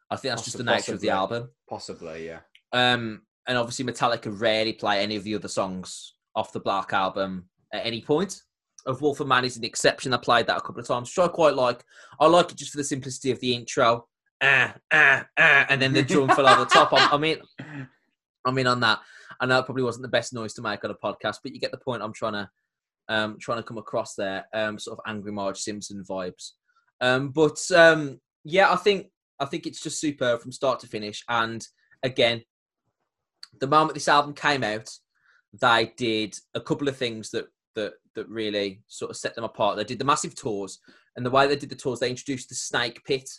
I 0.09 0.15
think 0.15 0.31
that's 0.31 0.45
just 0.45 0.57
the 0.57 0.63
nature 0.63 0.93
of 0.93 1.01
the 1.01 1.09
album. 1.09 1.49
Possibly, 1.69 2.27
yeah. 2.27 2.39
Um, 2.73 3.23
and 3.47 3.57
obviously, 3.57 3.85
Metallica 3.85 4.33
rarely 4.39 4.73
play 4.73 5.01
any 5.01 5.15
of 5.15 5.23
the 5.23 5.35
other 5.35 5.47
songs 5.47 6.13
off 6.35 6.53
the 6.53 6.59
Black 6.59 6.93
album 6.93 7.49
at 7.73 7.85
any 7.85 8.01
point. 8.01 8.41
Of 8.85 9.01
Wolf 9.01 9.19
and 9.19 9.29
Man 9.29 9.45
is 9.45 9.57
an 9.57 9.63
exception. 9.63 10.13
I 10.13 10.17
played 10.17 10.45
that 10.45 10.57
a 10.57 10.61
couple 10.61 10.79
of 10.79 10.87
times, 10.87 11.09
which 11.09 11.25
I 11.25 11.27
quite 11.27 11.55
like. 11.55 11.83
I 12.19 12.27
like 12.27 12.51
it 12.51 12.57
just 12.57 12.71
for 12.71 12.77
the 12.77 12.83
simplicity 12.83 13.31
of 13.31 13.39
the 13.39 13.55
intro, 13.55 14.07
ah, 14.43 14.75
ah, 14.91 15.25
ah, 15.37 15.65
and 15.69 15.81
then 15.81 15.91
the 15.91 16.03
drum 16.03 16.29
fill 16.29 16.47
over 16.47 16.65
the 16.65 16.69
top. 16.69 16.93
I, 16.93 17.09
I 17.11 17.17
mean, 17.17 17.39
I'm 18.45 18.57
in 18.59 18.67
on 18.67 18.79
that. 18.81 18.99
I 19.39 19.47
know 19.47 19.59
it 19.59 19.65
probably 19.65 19.83
wasn't 19.83 20.03
the 20.03 20.09
best 20.09 20.33
noise 20.33 20.53
to 20.53 20.61
make 20.61 20.83
on 20.83 20.91
a 20.91 20.95
podcast, 20.95 21.37
but 21.41 21.51
you 21.51 21.59
get 21.59 21.71
the 21.71 21.77
point. 21.77 22.03
I'm 22.03 22.13
trying 22.13 22.33
to, 22.33 22.49
um, 23.09 23.37
trying 23.39 23.59
to 23.59 23.63
come 23.63 23.77
across 23.77 24.15
there. 24.15 24.45
Um, 24.53 24.79
sort 24.79 24.99
of 24.99 25.03
angry 25.07 25.31
Marge 25.31 25.59
Simpson 25.59 26.03
vibes. 26.07 26.51
Um, 27.01 27.29
but 27.29 27.59
um, 27.75 28.19
yeah, 28.43 28.71
I 28.71 28.75
think 28.75 29.07
I 29.39 29.45
think 29.45 29.65
it's 29.65 29.81
just 29.81 29.99
superb 29.99 30.41
from 30.41 30.51
start 30.51 30.79
to 30.81 30.87
finish. 30.87 31.23
And 31.27 31.65
again, 32.03 32.43
the 33.59 33.67
moment 33.67 33.93
this 33.93 34.07
album 34.07 34.33
came 34.33 34.63
out, 34.63 34.89
they 35.61 35.93
did 35.97 36.37
a 36.53 36.61
couple 36.61 36.87
of 36.87 36.97
things 36.97 37.31
that 37.31 37.45
that 37.75 37.93
that 38.15 38.27
really 38.29 38.81
sort 38.87 39.11
of 39.11 39.17
set 39.17 39.35
them 39.35 39.43
apart. 39.43 39.77
They 39.77 39.83
did 39.83 39.99
the 39.99 40.05
massive 40.05 40.35
tours, 40.35 40.79
and 41.15 41.25
the 41.25 41.31
way 41.31 41.47
they 41.47 41.55
did 41.55 41.69
the 41.69 41.75
tours, 41.75 41.99
they 41.99 42.09
introduced 42.09 42.49
the 42.49 42.55
Snake 42.55 43.03
Pit, 43.05 43.29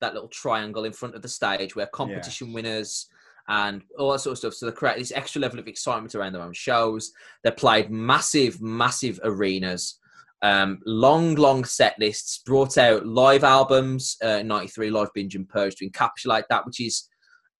that 0.00 0.14
little 0.14 0.28
triangle 0.28 0.84
in 0.84 0.92
front 0.92 1.14
of 1.14 1.22
the 1.22 1.28
stage 1.28 1.76
where 1.76 1.86
competition 1.86 2.52
winners 2.52 3.06
and 3.48 3.82
all 3.98 4.12
that 4.12 4.20
sort 4.20 4.32
of 4.32 4.38
stuff. 4.38 4.54
So 4.54 4.66
they 4.66 4.72
create 4.72 4.98
this 4.98 5.12
extra 5.12 5.40
level 5.40 5.58
of 5.58 5.68
excitement 5.68 6.14
around 6.14 6.32
their 6.32 6.42
own 6.42 6.52
shows. 6.52 7.12
They 7.44 7.50
played 7.50 7.90
massive, 7.90 8.60
massive 8.60 9.20
arenas. 9.22 9.98
Um, 10.42 10.80
long, 10.84 11.34
long 11.36 11.64
set 11.64 11.98
lists, 11.98 12.42
brought 12.44 12.76
out 12.76 13.06
live 13.06 13.42
albums, 13.42 14.16
uh, 14.22 14.42
93 14.42 14.90
Live 14.90 15.08
Binge 15.14 15.34
and 15.34 15.48
Purge 15.48 15.76
to 15.76 15.88
encapsulate 15.88 16.44
that, 16.50 16.66
which 16.66 16.80
is, 16.80 17.08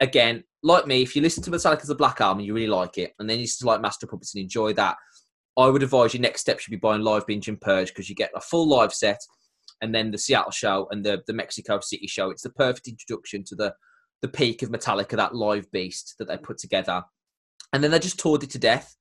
again, 0.01 0.45
like 0.63 0.87
me, 0.87 1.03
if 1.03 1.17
you 1.17 1.23
listen 1.23 1.43
to 1.45 1.51
Metallica's 1.51 1.89
The 1.89 1.95
Black 1.95 2.21
Album, 2.21 2.45
you 2.45 2.55
really 2.55 2.67
like 2.67 2.99
it, 2.99 3.15
and 3.19 3.31
then 3.31 3.39
you 3.39 3.47
to 3.47 3.67
like 3.67 3.81
Master 3.81 4.07
Puppets 4.07 4.35
and 4.35 4.43
enjoy 4.43 4.73
that, 4.75 4.97
I 5.57 5.69
would 5.69 5.83
advise 5.83 6.13
your 6.13 6.21
next 6.21 6.43
step 6.43 6.61
should 6.61 6.71
be 6.71 6.77
buying 6.77 7.03
Live 7.03 7.27
Binge 7.27 7.49
and 7.49 7.61
Purge 7.61 7.89
because 7.89 8.11
you 8.11 8.15
get 8.15 8.31
a 8.35 8.41
full 8.41 8.69
live 8.69 8.93
set 8.93 9.21
and 9.81 9.95
then 9.95 10.11
the 10.11 10.19
Seattle 10.19 10.51
show 10.51 10.87
and 10.91 11.05
the, 11.05 11.23
the 11.27 11.33
Mexico 11.33 11.81
City 11.81 12.07
show. 12.07 12.31
It's 12.31 12.43
the 12.43 12.51
perfect 12.51 12.89
introduction 12.89 13.43
to 13.45 13.55
the, 13.55 13.75
the 14.27 14.39
peak 14.39 14.63
of 14.63 14.71
Metallica, 14.71 15.17
that 15.17 15.35
live 15.35 15.71
beast 15.71 16.17
that 16.19 16.29
they 16.29 16.37
put 16.37 16.59
together. 16.59 17.05
And 17.73 17.83
then 17.83 17.91
they 17.91 17.99
just 17.99 18.19
toured 18.19 18.43
it 18.43 18.51
to 18.51 18.59
death 18.59 18.97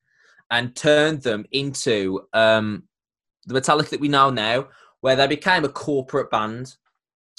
and 0.51 0.75
turned 0.75 1.23
them 1.23 1.45
into 1.51 2.27
um, 2.33 2.83
the 3.45 3.59
Metallica 3.59 3.89
that 3.89 3.99
we 3.99 4.07
know 4.07 4.29
now, 4.29 4.67
where 5.01 5.15
they 5.15 5.27
became 5.27 5.65
a 5.65 5.69
corporate 5.69 6.29
band. 6.29 6.75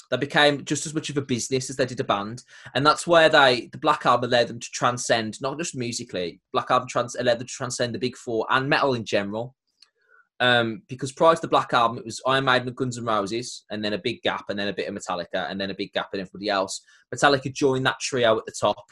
They 0.09 0.17
became 0.17 0.63
just 0.63 0.85
as 0.85 0.93
much 0.93 1.09
of 1.09 1.17
a 1.17 1.21
business 1.21 1.69
as 1.69 1.75
they 1.75 1.85
did 1.85 1.99
a 1.99 2.05
band, 2.05 2.43
and 2.73 2.85
that's 2.85 3.05
where 3.05 3.27
they 3.27 3.67
the 3.73 3.77
Black 3.77 4.05
Album 4.05 4.29
led 4.29 4.47
them 4.47 4.59
to 4.59 4.71
transcend 4.71 5.41
not 5.41 5.57
just 5.57 5.75
musically. 5.75 6.39
Black 6.53 6.71
Album 6.71 6.87
trans 6.87 7.17
led 7.21 7.39
them 7.39 7.47
to 7.47 7.53
transcend 7.53 7.93
the 7.93 7.99
Big 7.99 8.15
Four 8.15 8.47
and 8.49 8.69
metal 8.69 8.93
in 8.93 9.03
general. 9.03 9.53
Um, 10.39 10.83
because 10.87 11.11
prior 11.11 11.35
to 11.35 11.41
the 11.41 11.47
Black 11.47 11.73
Album, 11.73 11.97
it 11.97 12.05
was 12.05 12.21
Iron 12.27 12.45
Maiden 12.45 12.67
and 12.67 12.77
Guns 12.77 12.97
N' 12.97 13.05
Roses, 13.05 13.65
and 13.71 13.83
then 13.83 13.93
a 13.93 13.97
big 13.97 14.21
gap, 14.21 14.45
and 14.49 14.59
then 14.59 14.67
a 14.67 14.73
bit 14.73 14.87
of 14.87 14.93
Metallica, 14.93 15.49
and 15.49 15.59
then 15.59 15.71
a 15.71 15.75
big 15.75 15.93
gap 15.93 16.13
in 16.13 16.19
everybody 16.19 16.49
else. 16.49 16.81
Metallica 17.13 17.51
joined 17.51 17.85
that 17.85 17.99
trio 17.99 18.37
at 18.37 18.45
the 18.45 18.53
top, 18.59 18.85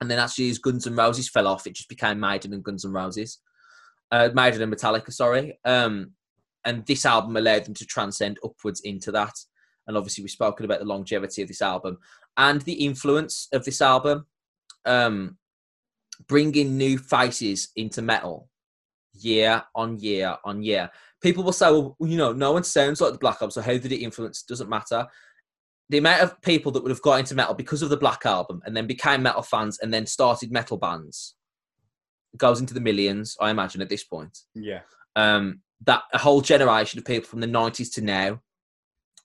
and 0.00 0.10
then 0.10 0.18
actually 0.18 0.48
as 0.48 0.58
Guns 0.58 0.86
N' 0.86 0.96
Roses 0.96 1.28
fell 1.28 1.46
off, 1.46 1.66
it 1.66 1.74
just 1.74 1.88
became 1.88 2.18
Maiden 2.18 2.54
and 2.54 2.64
Guns 2.64 2.84
N' 2.84 2.92
Roses, 2.92 3.40
uh, 4.10 4.30
Maiden 4.34 4.62
and 4.62 4.72
Metallica, 4.72 5.12
sorry. 5.12 5.58
Um, 5.64 6.12
and 6.64 6.86
this 6.86 7.04
album 7.04 7.36
allowed 7.36 7.66
them 7.66 7.74
to 7.74 7.84
transcend 7.84 8.38
upwards 8.42 8.80
into 8.80 9.12
that. 9.12 9.34
And 9.86 9.98
obviously, 9.98 10.24
we've 10.24 10.30
spoken 10.30 10.64
about 10.64 10.78
the 10.78 10.86
longevity 10.86 11.42
of 11.42 11.48
this 11.48 11.60
album 11.60 11.98
and 12.38 12.62
the 12.62 12.72
influence 12.72 13.48
of 13.52 13.66
this 13.66 13.82
album, 13.82 14.26
um, 14.86 15.36
bringing 16.26 16.78
new 16.78 16.96
faces 16.96 17.68
into 17.76 18.00
metal 18.00 18.48
year 19.14 19.62
on 19.74 19.98
year 19.98 20.36
on 20.44 20.62
year. 20.62 20.90
People 21.22 21.44
will 21.44 21.52
say, 21.52 21.70
well, 21.70 21.96
you 22.00 22.16
know, 22.16 22.32
no 22.32 22.52
one 22.52 22.64
sounds 22.64 23.00
like 23.00 23.12
the 23.12 23.18
Black 23.18 23.36
Album, 23.36 23.50
so 23.50 23.62
how 23.62 23.72
did 23.72 23.92
it 23.92 24.02
influence? 24.02 24.42
Doesn't 24.42 24.68
matter. 24.68 25.06
The 25.90 25.98
amount 25.98 26.22
of 26.22 26.40
people 26.40 26.72
that 26.72 26.82
would 26.82 26.90
have 26.90 27.02
got 27.02 27.20
into 27.20 27.34
metal 27.34 27.54
because 27.54 27.82
of 27.82 27.90
the 27.90 27.96
Black 27.96 28.24
Album 28.26 28.62
and 28.64 28.76
then 28.76 28.86
became 28.86 29.22
metal 29.22 29.42
fans 29.42 29.78
and 29.78 29.92
then 29.92 30.06
started 30.06 30.50
metal 30.50 30.76
bands 30.76 31.34
goes 32.36 32.60
into 32.60 32.74
the 32.74 32.80
millions, 32.80 33.36
I 33.40 33.50
imagine, 33.50 33.80
at 33.80 33.88
this 33.88 34.04
point. 34.04 34.38
Yeah. 34.54 34.80
Um, 35.16 35.60
that 35.82 36.02
a 36.12 36.18
whole 36.18 36.40
generation 36.40 36.98
of 36.98 37.04
people 37.04 37.28
from 37.28 37.40
the 37.40 37.46
90s 37.46 37.92
to 37.94 38.00
now 38.00 38.40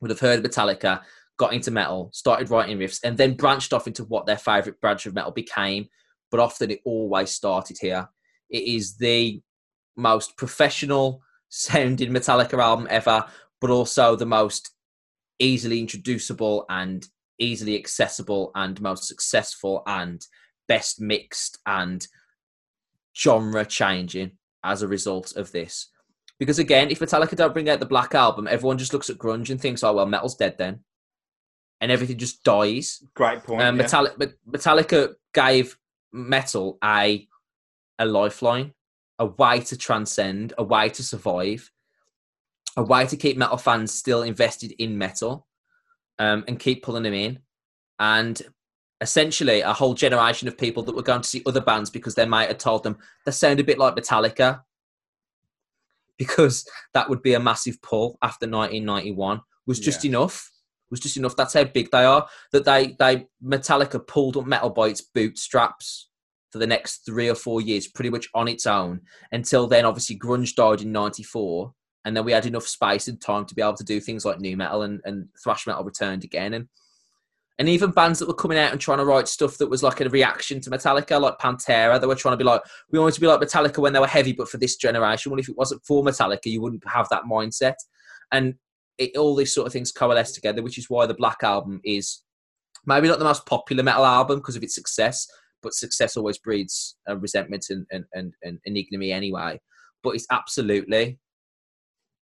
would 0.02 0.12
have 0.12 0.20
heard 0.20 0.44
Metallica, 0.44 1.02
got 1.38 1.54
into 1.54 1.72
metal, 1.72 2.10
started 2.14 2.50
writing 2.50 2.78
riffs, 2.78 3.00
and 3.04 3.18
then 3.18 3.36
branched 3.36 3.74
off 3.74 3.88
into 3.88 4.04
what 4.06 4.26
their 4.26 4.38
favourite 4.38 4.80
branch 4.82 5.06
of 5.06 5.14
metal 5.14 5.32
became. 5.32 5.88
But 6.32 6.40
often 6.40 6.72
it 6.72 6.82
always 6.86 7.32
started 7.32 7.78
here. 7.80 8.08
It 8.50 8.64
is 8.64 8.98
the 8.98 9.42
most 10.00 10.38
professional 10.38 11.22
sounding 11.50 12.12
Metallica 12.12 12.62
album 12.62 12.88
ever, 12.90 13.26
but 13.62 13.70
also 13.70 14.16
the 14.16 14.26
most 14.26 14.72
easily 15.40 15.80
introducible 15.80 16.66
and 16.70 17.08
easily 17.40 17.78
accessible 17.78 18.52
and 18.56 18.82
most 18.82 19.08
successful 19.08 19.84
and 19.88 20.26
best 20.68 21.00
mixed 21.00 21.58
and 21.66 22.08
genre 23.18 23.66
changing 23.66 24.32
as 24.64 24.82
a 24.82 24.88
result 24.88 25.36
of 25.36 25.52
this. 25.52 25.90
Because 26.38 26.60
again, 26.60 26.90
if 26.90 27.00
Metallica 27.00 27.36
don't 27.36 27.54
bring 27.54 27.70
out 27.70 27.80
the 27.80 27.86
Black 27.86 28.16
Album, 28.16 28.48
everyone 28.48 28.78
just 28.78 28.94
looks 28.94 29.10
at 29.10 29.18
grunge 29.18 29.50
and 29.50 29.60
thinks, 29.60 29.84
"Oh 29.84 29.94
well, 29.94 30.06
metal's 30.06 30.36
dead 30.36 30.58
then," 30.58 30.80
and 31.82 31.92
everything 31.92 32.18
just 32.18 32.44
dies. 32.44 33.04
Great 33.14 33.44
point. 33.44 33.62
Um, 33.62 33.78
yeah. 33.78 33.86
Metallica, 33.86 34.34
Metallica 34.50 35.14
gave 35.34 35.78
metal 36.14 36.78
a 36.84 37.28
a 37.98 38.06
lifeline, 38.06 38.74
a 39.20 39.26
way 39.26 39.60
to 39.60 39.78
transcend, 39.78 40.54
a 40.58 40.64
way 40.64 40.90
to 40.90 41.04
survive, 41.04 41.72
a 42.78 42.84
way 42.84 43.06
to 43.06 43.18
keep 43.18 43.38
metal 43.38 43.58
fans 43.58 43.94
still 43.94 44.24
invested 44.24 44.74
in 44.80 44.98
metal, 44.98 45.48
um, 46.18 46.44
and 46.48 46.60
keep 46.60 46.84
pulling 46.84 47.04
them 47.04 47.14
in, 47.14 47.40
and 48.00 48.42
essentially 49.02 49.62
a 49.62 49.72
whole 49.74 49.94
generation 49.94 50.48
of 50.48 50.58
people 50.58 50.84
that 50.84 50.96
were 50.96 51.02
going 51.02 51.22
to 51.22 51.28
see 51.30 51.42
other 51.46 51.62
bands 51.62 51.90
because 51.90 52.16
they 52.16 52.26
might 52.26 52.50
have 52.50 52.58
told 52.58 52.84
them 52.84 52.98
they 53.26 53.32
sound 53.32 53.60
a 53.60 53.64
bit 53.64 53.78
like 53.80 53.96
Metallica. 53.96 54.62
Because 56.18 56.68
that 56.94 57.10
would 57.10 57.22
be 57.22 57.34
a 57.34 57.40
massive 57.40 57.82
pull 57.82 58.18
after 58.22 58.46
1991 58.46 59.40
was 59.66 59.80
just 59.80 60.04
Yeah. 60.04 60.10
enough. 60.10 60.52
Was 60.92 61.00
just 61.00 61.16
enough. 61.16 61.36
That's 61.38 61.54
how 61.54 61.64
big 61.64 61.92
they 61.92 62.04
are. 62.04 62.28
That 62.52 62.66
they 62.66 62.98
they 63.00 63.28
Metallica 63.42 64.06
pulled 64.06 64.36
up 64.36 64.46
metal 64.46 64.70
by 64.70 64.88
its 64.90 65.02
bootstraps 65.02 66.09
for 66.52 66.60
the 66.60 66.68
next 66.68 67.06
three 67.06 67.30
or 67.30 67.36
four 67.36 67.62
years, 67.62 67.88
pretty 67.88 68.10
much 68.10 68.28
on 68.34 68.48
its 68.48 68.66
own. 68.66 69.02
Until 69.32 69.68
then, 69.68 69.86
obviously, 69.86 70.18
grunge 70.18 70.56
died 70.56 70.82
in 70.82 70.92
'94, 70.92 71.74
and 72.06 72.16
then 72.16 72.26
we 72.26 72.32
had 72.32 72.46
enough 72.46 72.68
space 72.68 73.08
and 73.08 73.22
time 73.22 73.46
to 73.46 73.56
be 73.56 73.62
able 73.62 73.74
to 73.76 73.84
do 73.84 74.00
things 74.00 74.26
like 74.26 74.40
nu 74.40 74.56
metal 74.58 74.84
and, 74.84 75.02
and 75.06 75.28
thrash 75.44 75.68
metal 75.68 75.84
returned 75.84 76.24
again 76.24 76.54
and 76.54 76.68
and 77.60 77.68
even 77.68 77.92
bands 77.92 78.20
that 78.20 78.28
were 78.28 78.34
coming 78.34 78.58
out 78.58 78.72
and 78.72 78.80
trying 78.80 79.00
to 79.00 79.06
write 79.06 79.28
stuff 79.28 79.58
that 79.58 79.70
was 79.70 79.84
like 79.84 80.00
a 80.00 80.10
reaction 80.10 80.62
to 80.62 80.70
Metallica, 80.70 81.20
like 81.20 81.38
Pantera, 81.40 82.00
they 82.00 82.08
were 82.08 82.16
trying 82.16 82.32
to 82.32 82.38
be 82.38 82.46
like, 82.46 82.62
we 82.90 82.98
wanted 82.98 83.16
to 83.16 83.22
be 83.22 83.28
like 83.28 83.42
Metallica 83.42 83.80
when 83.80 83.92
they 83.92 84.00
were 84.00 84.08
heavy, 84.08 84.32
but 84.32 84.48
for 84.48 84.58
this 84.58 84.78
generation. 84.78 85.30
Well, 85.30 85.42
if 85.42 85.50
it 85.50 85.58
wasn't 85.58 85.84
for 85.86 86.02
Metallica, 86.02 86.46
you 86.46 86.62
wouldn't 86.62 86.88
have 86.88 87.10
that 87.10 87.24
mindset. 87.30 87.76
And 88.32 88.56
it, 88.98 89.18
all 89.18 89.36
these 89.36 89.54
sort 89.54 89.68
of 89.68 89.74
things 89.74 89.92
coalesce 89.92 90.32
together, 90.32 90.64
which 90.64 90.78
is 90.78 90.90
why 90.90 91.06
the 91.06 91.14
Black 91.14 91.44
Album 91.44 91.82
is 91.84 92.22
maybe 92.86 93.10
not 93.10 93.20
the 93.20 93.26
most 93.26 93.46
popular 93.46 93.84
metal 93.84 94.06
album 94.06 94.40
because 94.40 94.56
of 94.56 94.64
its 94.64 94.76
success, 94.76 95.28
but 95.62 95.74
success 95.74 96.18
always 96.18 96.38
breeds 96.38 96.96
uh, 97.10 97.18
resentment 97.18 97.66
and, 97.70 97.86
and, 97.92 98.06
and, 98.14 98.34
and 98.44 98.78
ignominy 98.78 99.12
anyway. 99.12 99.60
But 100.04 100.16
it's 100.16 100.28
absolutely 100.32 101.20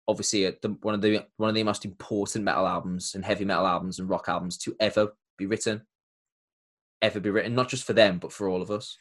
obviously 0.07 0.45
the, 0.63 0.77
one 0.83 0.95
of 0.95 1.01
the 1.01 1.25
one 1.37 1.49
of 1.49 1.55
the 1.55 1.63
most 1.63 1.85
important 1.85 2.45
metal 2.45 2.67
albums 2.67 3.15
and 3.15 3.25
heavy 3.25 3.45
metal 3.45 3.67
albums 3.67 3.99
and 3.99 4.09
rock 4.09 4.29
albums 4.29 4.59
to 4.59 4.77
ever 4.81 5.09
be 5.39 5.47
written, 5.47 5.83
ever 7.03 7.21
be 7.21 7.31
written, 7.31 7.55
not 7.55 7.69
just 7.69 7.85
for 7.85 7.93
them 7.93 8.19
but 8.19 8.33
for 8.33 8.49
all 8.49 8.63
of 8.63 8.71
us. 8.71 8.99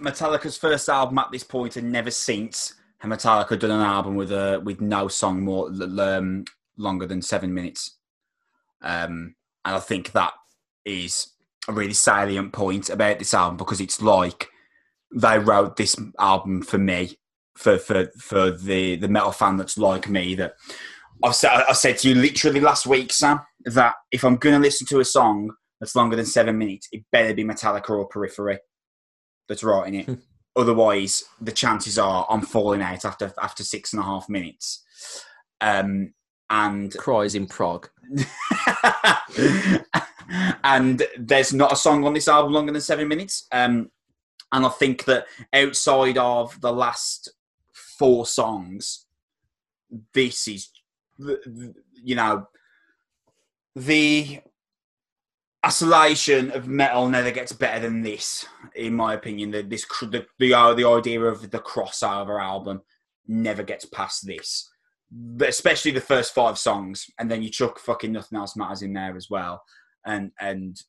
Metallica's 0.00 0.56
first 0.56 0.88
album 0.88 1.18
at 1.18 1.32
this 1.32 1.42
point, 1.42 1.76
and 1.76 1.90
never 1.90 2.10
since 2.10 2.74
have 2.98 3.10
Metallica 3.10 3.58
done 3.58 3.70
an 3.70 3.80
album 3.80 4.14
with 4.14 4.30
a 4.32 4.60
with 4.64 4.80
no 4.80 5.08
song 5.08 5.42
more 5.42 5.70
um, 6.00 6.44
longer 6.76 7.06
than 7.06 7.22
seven 7.22 7.52
minutes. 7.52 7.96
Um, 8.82 9.34
and 9.64 9.76
I 9.76 9.80
think 9.80 10.12
that 10.12 10.32
is 10.84 11.32
a 11.68 11.72
really 11.72 11.92
salient 11.92 12.52
point 12.52 12.90
about 12.90 13.18
this 13.18 13.34
album 13.34 13.56
because 13.56 13.80
it's 13.80 14.00
like 14.02 14.48
they 15.14 15.38
wrote 15.38 15.76
this 15.76 15.96
album 16.18 16.62
for 16.62 16.78
me 16.78 17.16
for 17.56 17.78
for 17.78 18.06
for 18.18 18.50
the 18.50 18.96
the 18.96 19.08
metal 19.08 19.32
fan 19.32 19.56
that's 19.56 19.78
like 19.78 20.08
me 20.08 20.34
that 20.34 20.54
I've 21.22 21.34
said 21.34 21.50
I 21.68 21.72
said 21.72 21.98
to 21.98 22.08
you 22.08 22.14
literally 22.14 22.60
last 22.60 22.86
week, 22.86 23.12
Sam, 23.12 23.40
that 23.64 23.94
if 24.12 24.24
I'm 24.24 24.36
going 24.36 24.54
to 24.54 24.60
listen 24.60 24.86
to 24.88 25.00
a 25.00 25.04
song 25.04 25.52
that's 25.80 25.96
longer 25.96 26.16
than 26.16 26.26
seven 26.26 26.56
minutes, 26.56 26.88
it 26.92 27.04
better 27.10 27.34
be 27.34 27.44
Metallica 27.44 27.90
or 27.90 28.08
Periphery 28.08 28.58
that's 29.48 29.64
writing 29.64 29.94
it. 29.94 30.18
Otherwise, 30.56 31.24
the 31.40 31.52
chances 31.52 31.98
are 31.98 32.26
I'm 32.30 32.40
falling 32.40 32.82
out 32.82 33.04
after 33.04 33.32
after 33.40 33.64
six 33.64 33.92
and 33.92 34.00
a 34.00 34.04
half 34.04 34.28
minutes. 34.28 34.84
Um, 35.60 36.14
and 36.50 36.92
cries 36.96 37.34
in 37.34 37.46
Prague. 37.46 37.88
and 40.64 41.02
there's 41.18 41.52
not 41.52 41.72
a 41.72 41.76
song 41.76 42.04
on 42.04 42.14
this 42.14 42.28
album 42.28 42.52
longer 42.52 42.72
than 42.72 42.80
seven 42.80 43.08
minutes. 43.08 43.46
Um, 43.52 43.90
and 44.52 44.64
I 44.64 44.70
think 44.70 45.04
that 45.04 45.26
outside 45.52 46.16
of 46.18 46.60
the 46.60 46.72
last 46.72 47.30
four 47.72 48.26
songs, 48.26 49.06
this 50.14 50.48
is, 50.48 50.68
you 52.02 52.14
know, 52.14 52.48
the 53.74 54.40
isolation 55.64 56.50
of 56.52 56.68
metal 56.68 57.08
never 57.08 57.30
gets 57.30 57.52
better 57.52 57.80
than 57.80 58.02
this, 58.02 58.46
in 58.74 58.94
my 58.94 59.14
opinion. 59.14 59.50
The, 59.50 59.62
this 59.62 59.84
the 60.00 60.26
the, 60.38 60.74
the 60.74 60.86
idea 60.86 61.20
of 61.22 61.50
the 61.50 61.58
crossover 61.58 62.42
album 62.42 62.82
never 63.26 63.62
gets 63.62 63.84
past 63.84 64.26
this, 64.26 64.70
especially 65.40 65.90
the 65.90 66.00
first 66.00 66.34
five 66.34 66.58
songs, 66.58 67.06
and 67.18 67.30
then 67.30 67.42
you 67.42 67.50
chuck 67.50 67.78
fucking 67.78 68.12
nothing 68.12 68.38
else 68.38 68.56
matters 68.56 68.82
in 68.82 68.92
there 68.92 69.16
as 69.16 69.28
well, 69.30 69.62
and 70.04 70.32
and 70.40 70.80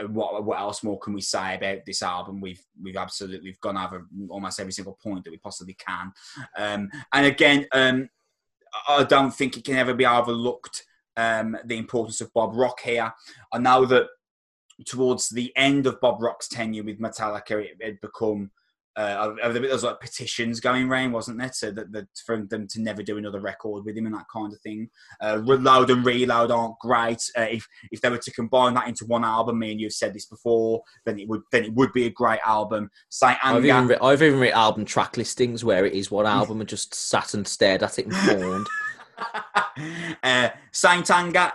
uh, 0.00 0.06
what 0.08 0.44
what 0.44 0.60
else 0.60 0.82
more 0.82 0.98
can 0.98 1.12
we 1.12 1.20
say 1.20 1.56
about 1.56 1.78
this 1.86 2.02
album? 2.02 2.40
We've 2.40 2.64
we've 2.82 2.96
absolutely 2.96 3.50
we've 3.50 3.60
gone 3.60 3.76
over 3.76 4.06
almost 4.28 4.60
every 4.60 4.72
single 4.72 4.98
point 5.02 5.24
that 5.24 5.30
we 5.30 5.38
possibly 5.38 5.74
can. 5.74 6.12
Um, 6.56 6.90
and 7.12 7.26
again, 7.26 7.66
um, 7.72 8.08
I 8.88 9.04
don't 9.04 9.32
think 9.32 9.56
it 9.56 9.64
can 9.64 9.76
ever 9.76 9.94
be 9.94 10.06
overlooked 10.06 10.84
um, 11.16 11.56
the 11.64 11.78
importance 11.78 12.20
of 12.20 12.32
Bob 12.32 12.56
Rock 12.56 12.80
here. 12.80 13.12
I 13.52 13.58
know 13.58 13.84
that 13.86 14.06
towards 14.86 15.28
the 15.28 15.52
end 15.56 15.86
of 15.86 16.00
Bob 16.00 16.22
Rock's 16.22 16.48
tenure 16.48 16.84
with 16.84 17.00
Metallica, 17.00 17.62
it 17.62 17.76
had 17.82 18.00
become 18.00 18.50
uh, 18.96 19.50
there 19.50 19.62
was 19.62 19.84
like 19.84 20.00
petitions 20.00 20.60
going 20.60 20.88
around, 20.88 21.12
wasn't 21.12 21.38
there, 21.38 21.50
so 21.52 21.70
that, 21.70 21.92
that 21.92 22.06
for 22.26 22.44
them 22.44 22.66
to 22.68 22.80
never 22.80 23.02
do 23.02 23.16
another 23.16 23.40
record 23.40 23.84
with 23.84 23.96
him 23.96 24.06
and 24.06 24.14
that 24.14 24.26
kind 24.32 24.52
of 24.52 24.60
thing. 24.60 24.88
Uh, 25.20 25.40
Reload 25.42 25.90
and 25.90 26.04
Reload 26.04 26.50
aren't 26.50 26.78
great. 26.78 27.22
Uh, 27.36 27.46
if 27.50 27.66
if 27.90 28.00
they 28.00 28.10
were 28.10 28.18
to 28.18 28.32
combine 28.32 28.74
that 28.74 28.88
into 28.88 29.06
one 29.06 29.24
album, 29.24 29.58
me 29.58 29.72
and 29.72 29.80
you've 29.80 29.94
said 29.94 30.12
this 30.12 30.26
before, 30.26 30.82
then 31.06 31.18
it 31.18 31.28
would 31.28 31.40
then 31.52 31.64
it 31.64 31.74
would 31.74 31.92
be 31.92 32.06
a 32.06 32.10
great 32.10 32.40
album. 32.44 32.90
Anger. 33.42 33.58
I've 33.58 33.64
even, 33.64 33.88
re- 33.88 33.98
I've 34.02 34.22
even 34.22 34.40
written 34.40 34.58
album 34.58 34.84
track 34.84 35.16
listings 35.16 35.64
where 35.64 35.86
it 35.86 35.94
is 35.94 36.10
one 36.10 36.26
album 36.42 36.60
and 36.60 36.68
just 36.68 36.94
sat 36.94 37.34
and 37.34 37.48
stared 37.48 37.82
at 37.82 37.98
it 37.98 38.06
and 38.06 38.40
mourned. 38.40 38.66
uh, 40.22 40.50
Saint 40.70 41.10
Anger 41.10 41.52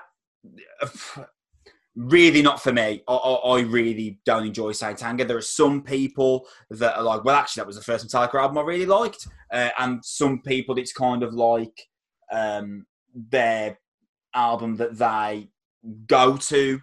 really 1.98 2.44
not 2.44 2.62
for 2.62 2.72
me. 2.72 3.02
I, 3.08 3.14
I, 3.14 3.58
I, 3.58 3.60
really 3.62 4.20
don't 4.24 4.46
enjoy 4.46 4.72
Saint 4.72 5.04
Anger. 5.04 5.26
There 5.26 5.38
are 5.38 5.42
some 5.42 5.82
people 5.82 6.48
that 6.70 6.96
are 6.96 7.04
like, 7.04 7.24
well, 7.24 7.36
actually, 7.36 7.62
that 7.62 7.68
was 7.68 7.76
the 7.76 7.82
first 7.82 8.08
Metallica 8.08 8.36
album 8.36 8.60
I 8.60 8.62
really 8.62 8.86
liked, 8.86 9.28
uh, 9.52 9.70
and 9.80 10.06
some 10.06 10.42
people 10.42 10.78
it's 10.78 10.94
kind 10.94 11.24
of 11.24 11.34
like 11.34 11.88
um, 12.32 12.86
their 13.14 13.80
album 14.36 14.76
that 14.78 14.98
they 14.98 15.50
go 16.06 16.38
to 16.38 16.80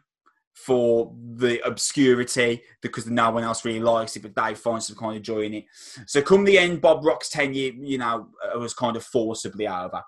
for 0.55 1.15
the 1.37 1.61
obscurity 1.67 2.63
because 2.81 3.07
no 3.07 3.31
one 3.31 3.45
else 3.45 3.65
really 3.65 3.81
likes 3.81 4.17
it, 4.17 4.23
but 4.23 4.35
they 4.35 4.55
find 4.55 4.83
some 4.83 4.97
kind 4.97 5.17
of 5.17 5.23
joy 5.23 5.43
in 5.43 5.55
it. 5.55 5.65
So, 6.07 6.23
come 6.23 6.45
the 6.45 6.59
end, 6.59 6.81
Bob 6.81 7.05
Rock's 7.05 7.29
tenure, 7.29 7.73
you 7.77 7.99
know, 7.99 8.29
was 8.57 8.75
kind 8.75 8.97
of 8.97 9.05
forcibly 9.05 9.69
over. 9.69 10.03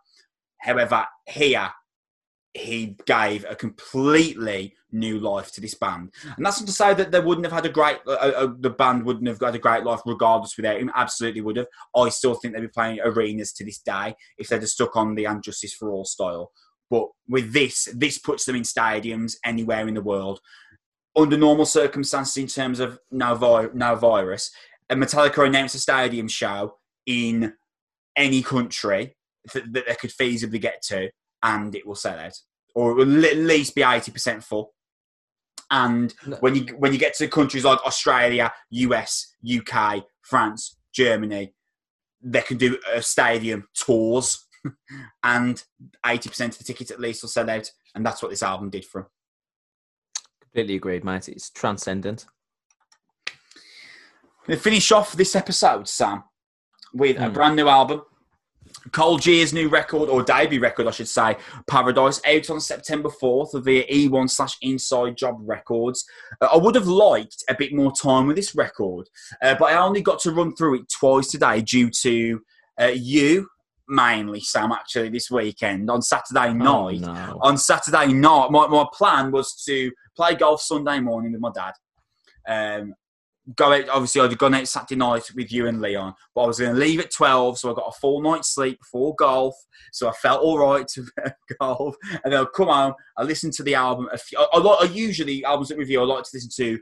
However, 0.59 1.07
here 1.27 1.71
he 2.55 2.97
gave 3.07 3.45
a 3.49 3.55
completely 3.55 4.75
new 4.97 5.19
life 5.21 5.53
to 5.53 5.61
this 5.61 5.75
band. 5.75 6.13
And 6.37 6.45
that's 6.45 6.61
not 6.61 6.67
to 6.67 6.73
say 6.73 6.95
that 6.95 7.11
they 7.13 7.21
wouldn't 7.21 7.47
have 7.47 7.53
had 7.53 7.67
a 7.67 7.73
great, 7.73 7.99
uh, 8.07 8.13
uh, 8.13 8.55
the 8.59 8.71
band 8.71 9.05
wouldn't 9.05 9.29
have 9.29 9.41
had 9.41 9.55
a 9.55 9.59
great 9.59 9.85
life 9.85 10.01
regardless 10.07 10.57
without 10.57 10.81
him. 10.81 10.91
Absolutely 10.95 11.43
would 11.43 11.57
have. 11.57 11.67
I 11.95 12.09
still 12.09 12.35
think 12.35 12.55
they'd 12.55 12.61
be 12.61 12.69
playing 12.69 13.01
arenas 13.03 13.53
to 13.55 13.65
this 13.65 13.79
day 13.79 14.15
if 14.39 14.49
they'd 14.49 14.61
have 14.61 14.69
stuck 14.69 14.97
on 14.97 15.15
the 15.15 15.27
And 15.27 15.43
Justice 15.43 15.75
for 15.75 15.91
All 15.91 16.05
style. 16.05 16.51
But 16.91 17.09
with 17.29 17.53
this, 17.53 17.89
this 17.95 18.19
puts 18.19 18.45
them 18.45 18.57
in 18.57 18.63
stadiums 18.63 19.35
anywhere 19.45 19.89
in 19.89 19.95
the 19.95 20.01
world. 20.03 20.41
Under 21.17 21.37
normal 21.37 21.67
circumstances, 21.67 22.37
in 22.37 22.47
terms 22.47 22.79
of 22.79 22.99
no, 23.11 23.35
vi- 23.35 23.71
no 23.73 23.97
virus, 23.97 24.51
and 24.89 25.03
Metallica 25.03 25.47
announced 25.47 25.75
a 25.75 25.79
stadium 25.79 26.29
show 26.29 26.77
in 27.07 27.55
any 28.15 28.43
country 28.43 29.17
that, 29.53 29.73
that 29.73 29.87
they 29.89 29.95
could 29.95 30.11
feasibly 30.11 30.61
get 30.61 30.83
to, 30.83 31.11
and 31.43 31.75
it 31.75 31.87
will 31.87 31.95
sell 31.95 32.19
out, 32.19 32.37
or 32.75 32.91
it 32.91 32.95
will 32.95 33.25
at 33.25 33.37
least 33.37 33.75
be 33.75 33.83
eighty 33.83 34.13
percent 34.13 34.45
full. 34.45 34.75
And 35.71 36.15
no. 36.27 36.37
when 36.41 36.55
you 36.55 36.65
when 36.79 36.93
you 36.93 36.99
get 36.99 37.15
to 37.15 37.29
countries 37.29 37.65
like 37.65 37.85
Australia, 37.85 38.53
US, 38.71 39.35
UK, 39.45 40.05
France, 40.23 40.77
Germany, 40.95 41.55
they 42.23 42.41
can 42.43 42.57
do 42.57 42.79
a 42.93 43.03
stadium 43.03 43.69
tours, 43.75 44.47
and 45.25 45.63
eighty 46.07 46.29
percent 46.29 46.53
of 46.53 46.59
the 46.59 46.65
tickets 46.65 46.91
at 46.91 47.01
least 47.01 47.23
will 47.23 47.29
sell 47.29 47.51
out, 47.51 47.71
and 47.95 48.07
that's 48.07 48.23
what 48.23 48.31
this 48.31 48.43
album 48.43 48.71
did 48.71 48.85
for 48.85 49.03
them. 49.03 49.11
Completely 50.41 50.77
agreed, 50.77 51.05
mate. 51.05 51.29
It's 51.29 51.51
transcendent. 51.51 52.27
We 54.47 54.55
finish 54.55 54.93
off 54.93 55.13
this 55.13 55.35
episode, 55.35 55.89
Sam, 55.89 56.23
with 56.95 57.17
mm. 57.17 57.25
a 57.25 57.27
hmm. 57.27 57.35
brand 57.35 57.57
new 57.57 57.69
album 57.69 58.03
Cold 58.93 59.25
Years' 59.27 59.53
new 59.53 59.69
record, 59.69 60.09
or 60.09 60.23
debut 60.23 60.61
record, 60.61 60.87
I 60.87 60.91
should 60.91 61.09
say, 61.09 61.37
Paradise, 61.69 62.21
out 62.27 62.51
on 62.51 62.61
September 62.61 63.09
4th 63.09 63.63
via 63.65 63.87
E1 63.87 64.31
slash 64.31 64.57
Inside 64.63 65.17
Job 65.17 65.37
Records. 65.41 66.05
Uh, 66.41 66.49
I 66.53 66.57
would 66.57 66.75
have 66.75 66.87
liked 66.87 67.45
a 67.49 67.55
bit 67.55 67.73
more 67.73 67.93
time 67.93 68.27
with 68.27 68.37
this 68.37 68.55
record, 68.55 69.09
uh, 69.43 69.55
but 69.59 69.73
I 69.73 69.79
only 69.79 70.03
got 70.03 70.21
to 70.21 70.33
run 70.33 70.55
through 70.55 70.81
it 70.81 70.89
twice 70.89 71.29
today 71.29 71.63
due 71.63 71.91
to 71.91 72.41
uh, 72.81 72.93
you, 72.95 73.49
mainly, 73.89 74.41
Sam, 74.41 74.73
actually, 74.73 75.11
this 75.11 75.31
weekend 75.31 75.91
on 75.91 76.03
Saturday 76.03 76.49
oh, 76.49 76.53
night. 76.53 77.03
Oh, 77.05 77.13
no. 77.13 77.39
On 77.43 77.57
Saturday 77.57 78.13
night, 78.13 78.51
my, 78.51 78.67
my 78.67 78.87
plan 78.93 79.31
was 79.31 79.63
to 79.65 79.91
play 80.17 80.35
golf 80.35 80.61
Sunday 80.61 81.01
morning 81.01 81.33
with 81.33 81.41
my 81.41 81.51
dad. 81.55 81.73
Um, 82.49 82.95
go 83.55 83.73
out. 83.73 83.89
Obviously, 83.89 84.21
I'd 84.21 84.39
gone 84.39 84.55
out 84.55 84.69
Saturday 84.69 84.97
night 84.97 85.31
with 85.35 85.53
you 85.53 85.67
and 85.67 85.81
Leon, 85.81 86.15
but 86.35 86.43
I 86.43 86.47
was 86.47 86.59
going 86.59 86.75
to 86.75 86.81
leave 86.81 87.01
at 87.01 87.13
twelve, 87.13 87.59
so 87.59 87.71
I 87.71 87.75
got 87.75 87.93
a 87.95 88.01
full 88.01 88.21
night's 88.23 88.55
sleep 88.55 88.81
before 88.81 89.15
golf. 89.15 89.55
So 89.93 90.09
I 90.09 90.13
felt 90.13 90.43
all 90.43 90.59
right 90.59 90.87
to 90.89 91.05
golf, 91.61 91.97
and 92.25 92.33
then 92.33 92.41
I'd 92.41 92.53
come 92.55 92.69
home. 92.69 92.95
I 93.17 93.23
listened 93.23 93.53
to 93.55 93.63
the 93.63 93.75
album. 93.75 94.09
A 94.13 94.19
few, 94.19 94.39
I, 94.39 94.45
I, 94.53 94.59
I 94.59 94.85
usually 94.85 95.45
albums 95.45 95.69
that 95.69 95.79
review 95.79 96.01
I 96.01 96.05
like 96.05 96.25
to 96.25 96.31
listen 96.35 96.51
to 96.57 96.79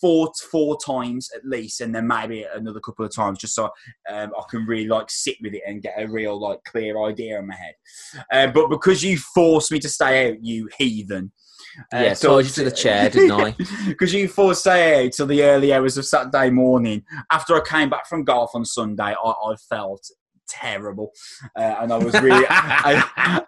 four 0.00 0.32
four 0.50 0.78
times 0.84 1.30
at 1.34 1.44
least, 1.44 1.80
and 1.80 1.94
then 1.94 2.06
maybe 2.06 2.46
another 2.54 2.80
couple 2.80 3.04
of 3.04 3.14
times, 3.14 3.38
just 3.38 3.54
so 3.54 3.70
um, 4.10 4.32
I 4.36 4.42
can 4.50 4.66
really 4.66 4.88
like 4.88 5.10
sit 5.10 5.36
with 5.42 5.54
it 5.54 5.62
and 5.66 5.82
get 5.82 5.94
a 5.98 6.06
real 6.06 6.38
like 6.38 6.62
clear 6.64 7.02
idea 7.04 7.38
in 7.38 7.46
my 7.46 7.54
head. 7.54 7.74
Uh, 8.32 8.46
but 8.48 8.68
because 8.68 9.04
you 9.04 9.18
forced 9.18 9.72
me 9.72 9.78
to 9.80 9.88
stay 9.88 10.30
out, 10.30 10.44
you 10.44 10.68
heathen. 10.78 11.32
Uh, 11.92 11.98
yeah, 11.98 12.14
so 12.14 12.38
you 12.38 12.48
to 12.50 12.64
the 12.64 12.70
chair, 12.70 13.08
didn't 13.10 13.32
I? 13.32 13.54
Because 13.86 14.12
you 14.12 14.28
out 15.04 15.12
till 15.12 15.26
the 15.26 15.42
early 15.42 15.72
hours 15.72 15.96
of 15.96 16.06
Saturday 16.06 16.50
morning. 16.50 17.04
After 17.30 17.54
I 17.54 17.60
came 17.66 17.90
back 17.90 18.06
from 18.06 18.24
golf 18.24 18.50
on 18.54 18.64
Sunday, 18.64 19.14
I, 19.22 19.30
I 19.30 19.56
felt 19.68 20.10
terrible, 20.48 21.12
uh, 21.56 21.76
and 21.80 21.92
I 21.92 21.98
was 21.98 22.14
really, 22.20 22.46
I, 22.48 22.92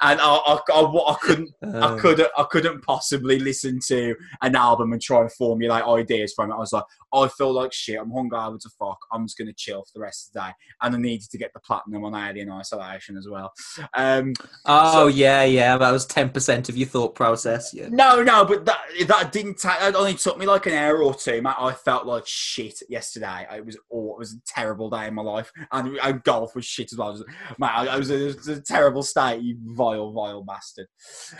and 0.01 0.21
I, 0.21 0.25
I, 0.25 0.59
I, 0.73 1.13
I 1.13 1.17
couldn't, 1.21 1.51
I 1.63 1.67
Um, 1.79 1.99
couldn't, 1.99 2.29
I 2.37 2.45
couldn't 2.45 2.83
possibly 2.83 3.39
listen 3.39 3.79
to 3.89 4.15
an 4.43 4.57
album 4.57 4.93
and 4.93 5.01
try 5.01 5.21
and 5.21 5.33
formulate 5.33 5.85
ideas 5.85 6.33
from 6.35 6.51
it. 6.51 6.55
I 6.55 6.59
was 6.59 6.73
like, 6.73 6.85
I 7.13 7.27
feel 7.29 7.53
like 7.53 7.73
shit. 7.73 7.99
I'm 7.99 8.11
hungover 8.11 8.61
to 8.61 8.69
fuck. 8.79 8.99
I'm 9.13 9.25
just 9.27 9.39
gonna 9.39 9.53
chill 9.57 9.83
for 9.83 9.91
the 9.95 10.01
rest 10.01 10.29
of 10.29 10.33
the 10.35 10.41
day, 10.41 10.53
and 10.83 10.95
I 10.95 10.99
needed 10.99 11.31
to 11.31 11.39
get 11.39 11.53
the 11.55 11.61
platinum 11.61 12.05
on 12.05 12.15
Alien 12.15 12.51
Isolation 12.51 13.17
as 13.17 13.27
well. 13.31 13.53
Um, 13.95 14.35
oh 14.67 14.93
so- 14.93 15.07
yeah, 15.07 15.43
yeah. 15.45 15.79
That 15.79 15.91
was 15.91 16.05
ten 16.05 16.29
percent 16.31 16.69
of 16.69 16.77
your 16.77 16.89
thought 16.89 17.15
process. 17.15 17.73
Yeah. 17.73 17.89
No, 17.91 18.23
no, 18.23 18.45
but 18.45 18.65
that 18.67 18.81
that 19.07 19.33
didn't 19.33 19.59
take. 19.59 19.81
It 19.81 19.95
only 19.95 20.15
took 20.15 20.39
me 20.39 20.47
like 20.47 20.67
an 20.67 20.75
hour 20.75 21.03
or 21.03 21.15
two. 21.15 21.41
Man, 21.41 21.55
I 21.59 21.73
felt 21.73 22.07
like 22.07 22.25
shit 22.27 22.83
yesterday. 22.89 23.47
It 23.55 23.65
was 23.65 23.79
oh, 23.93 24.13
it 24.13 24.19
was 24.19 24.35
a 24.35 24.41
terrible 24.47 24.91
day 24.91 25.07
in 25.07 25.15
my 25.15 25.23
life, 25.23 25.51
and, 25.73 25.97
and 25.99 26.23
golf 26.25 26.55
was 26.55 26.65
shit 26.67 26.88
as 26.93 26.99
well. 26.99 27.11
Was- 27.13 27.25
Man, 27.59 27.71
I, 27.73 27.87
I 27.87 27.97
was, 27.97 28.11
it 28.11 28.37
was 28.37 28.49
a 28.49 28.61
terrible 28.61 29.03
state. 29.03 29.41
You 29.43 29.57
vile, 29.61 30.13
vile 30.13 30.43
bastard. 30.43 30.87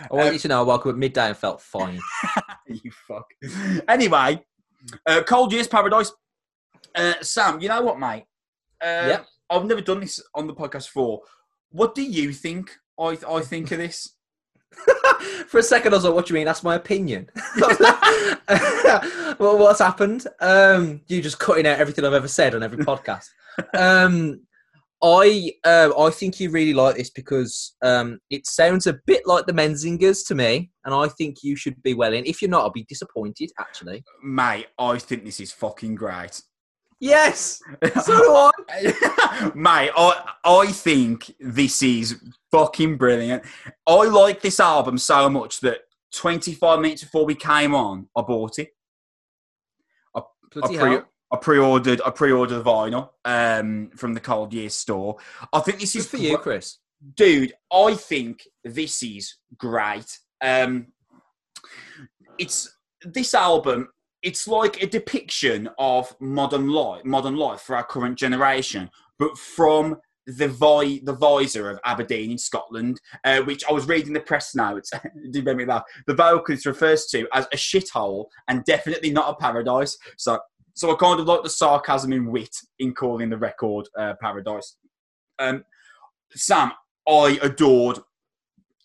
I 0.01 0.13
want 0.15 0.27
Um, 0.27 0.33
you 0.33 0.39
to 0.39 0.47
know 0.47 0.59
I 0.59 0.63
woke 0.63 0.85
up 0.85 0.91
at 0.91 0.97
midday 0.97 1.27
and 1.27 1.37
felt 1.37 1.61
fine. 1.61 1.99
you 2.67 2.91
fuck. 3.07 3.25
Anyway, 3.87 4.43
uh, 5.05 5.23
Cold 5.23 5.51
Years 5.53 5.67
Paradise. 5.67 6.11
Uh, 6.95 7.13
Sam, 7.21 7.59
you 7.61 7.69
know 7.69 7.81
what, 7.81 7.99
mate? 7.99 8.25
Uh, 8.81 9.05
Yep. 9.07 9.25
I've 9.51 9.65
never 9.65 9.81
done 9.81 9.99
this 10.01 10.21
on 10.35 10.47
the 10.47 10.53
podcast 10.53 10.85
before. 10.87 11.21
What 11.71 11.95
do 11.95 12.01
you 12.03 12.31
think? 12.33 12.71
I 12.99 13.17
I 13.27 13.41
think 13.41 13.71
of 13.71 13.77
this. 13.79 14.15
For 15.47 15.57
a 15.59 15.63
second, 15.63 15.93
I 15.93 15.97
was 15.97 16.05
like, 16.05 16.13
"What 16.13 16.25
do 16.27 16.33
you 16.33 16.37
mean? 16.39 16.45
That's 16.45 16.63
my 16.63 16.75
opinion." 16.75 17.29
well, 19.39 19.57
what's 19.57 19.79
happened? 19.79 20.25
Um, 20.39 21.01
you 21.07 21.21
just 21.21 21.39
cutting 21.39 21.65
out 21.67 21.79
everything 21.79 22.05
I've 22.05 22.13
ever 22.13 22.27
said 22.27 22.55
on 22.55 22.63
every 22.63 22.83
podcast. 22.83 23.25
Um, 23.73 24.41
I 25.01 25.53
uh, 25.63 25.91
I 25.97 26.09
think 26.09 26.39
you 26.39 26.49
really 26.49 26.73
like 26.73 26.95
this 26.97 27.09
because 27.09 27.75
um, 27.81 28.19
it 28.29 28.45
sounds 28.45 28.85
a 28.85 28.99
bit 29.05 29.25
like 29.25 29.45
the 29.45 29.53
Menzingers 29.53 30.27
to 30.27 30.35
me, 30.35 30.71
and 30.83 30.93
I 30.93 31.07
think 31.07 31.37
you 31.41 31.55
should 31.55 31.81
be 31.81 31.93
well 31.93 32.13
in. 32.13 32.25
If 32.25 32.41
you're 32.41 32.51
not, 32.51 32.63
I'll 32.63 32.71
be 32.71 32.85
disappointed. 32.89 33.51
Actually, 33.59 34.03
Mate, 34.23 34.67
I 34.77 34.97
think 34.97 35.23
this 35.23 35.39
is 35.39 35.53
fucking 35.53 35.95
great. 35.95 36.41
yes, 36.99 37.61
so 38.03 38.17
do 38.17 38.51
I. 38.69 39.51
Mate, 39.55 39.91
I 39.95 40.33
I 40.43 40.67
think 40.67 41.33
this 41.39 41.81
is 41.81 42.21
fucking 42.51 42.97
brilliant. 42.97 43.43
I 43.87 44.03
like 44.05 44.41
this 44.41 44.59
album 44.59 44.97
so 44.97 45.29
much 45.29 45.61
that 45.61 45.79
25 46.13 46.79
minutes 46.79 47.03
before 47.03 47.25
we 47.25 47.35
came 47.35 47.73
on, 47.73 48.09
I 48.17 48.21
bought 48.21 48.59
it. 48.59 48.69
I, 50.13 50.21
Bloody 50.51 50.77
pre-. 50.77 51.01
I 51.31 51.37
pre-ordered 51.37 52.01
I 52.05 52.09
pre-ordered 52.09 52.55
the 52.55 52.63
vinyl 52.63 53.09
um, 53.25 53.91
from 53.95 54.13
the 54.13 54.19
Cold 54.19 54.53
Years 54.53 54.73
store. 54.73 55.17
I 55.53 55.59
think 55.59 55.79
this 55.79 55.93
Good 55.93 55.99
is 55.99 56.07
for 56.07 56.17
you, 56.17 56.37
Chris. 56.37 56.79
dude. 57.15 57.53
I 57.71 57.93
think 57.95 58.47
this 58.63 59.03
is 59.03 59.35
great. 59.57 60.19
Um, 60.43 60.87
it's 62.37 62.75
this 63.03 63.33
album. 63.33 63.89
It's 64.21 64.47
like 64.47 64.81
a 64.83 64.87
depiction 64.87 65.69
of 65.77 66.13
modern 66.19 66.69
life, 66.69 67.05
modern 67.05 67.37
life 67.37 67.61
for 67.61 67.75
our 67.75 67.85
current 67.85 68.17
generation, 68.17 68.89
but 69.17 69.37
from 69.37 69.97
the 70.37 70.47
vi- 70.47 71.01
the 71.03 71.13
visor 71.13 71.69
of 71.69 71.79
Aberdeen 71.85 72.31
in 72.31 72.37
Scotland, 72.37 72.99
uh, 73.23 73.41
which 73.41 73.63
I 73.67 73.71
was 73.71 73.87
reading 73.87 74.13
the 74.13 74.19
press 74.19 74.53
notes. 74.53 74.91
did 75.31 75.45
make 75.45 75.57
me 75.57 75.65
laugh. 75.65 75.83
The 76.07 76.13
vocalist 76.13 76.65
refers 76.65 77.05
to 77.07 77.27
as 77.33 77.45
a 77.51 77.57
shithole 77.57 78.25
and 78.47 78.63
definitely 78.65 79.11
not 79.11 79.29
a 79.29 79.35
paradise. 79.35 79.97
So, 80.17 80.39
so 80.79 80.89
I 80.89 80.95
kind 80.95 81.19
of 81.19 81.25
like 81.25 81.43
the 81.43 81.49
sarcasm 81.49 82.13
and 82.13 82.29
wit 82.29 82.55
in 82.79 82.93
calling 82.93 83.29
the 83.29 83.37
record 83.37 83.89
uh, 83.97 84.13
paradise. 84.21 84.77
Um, 85.37 85.65
Sam, 86.31 86.71
I 87.05 87.37
adored 87.41 87.99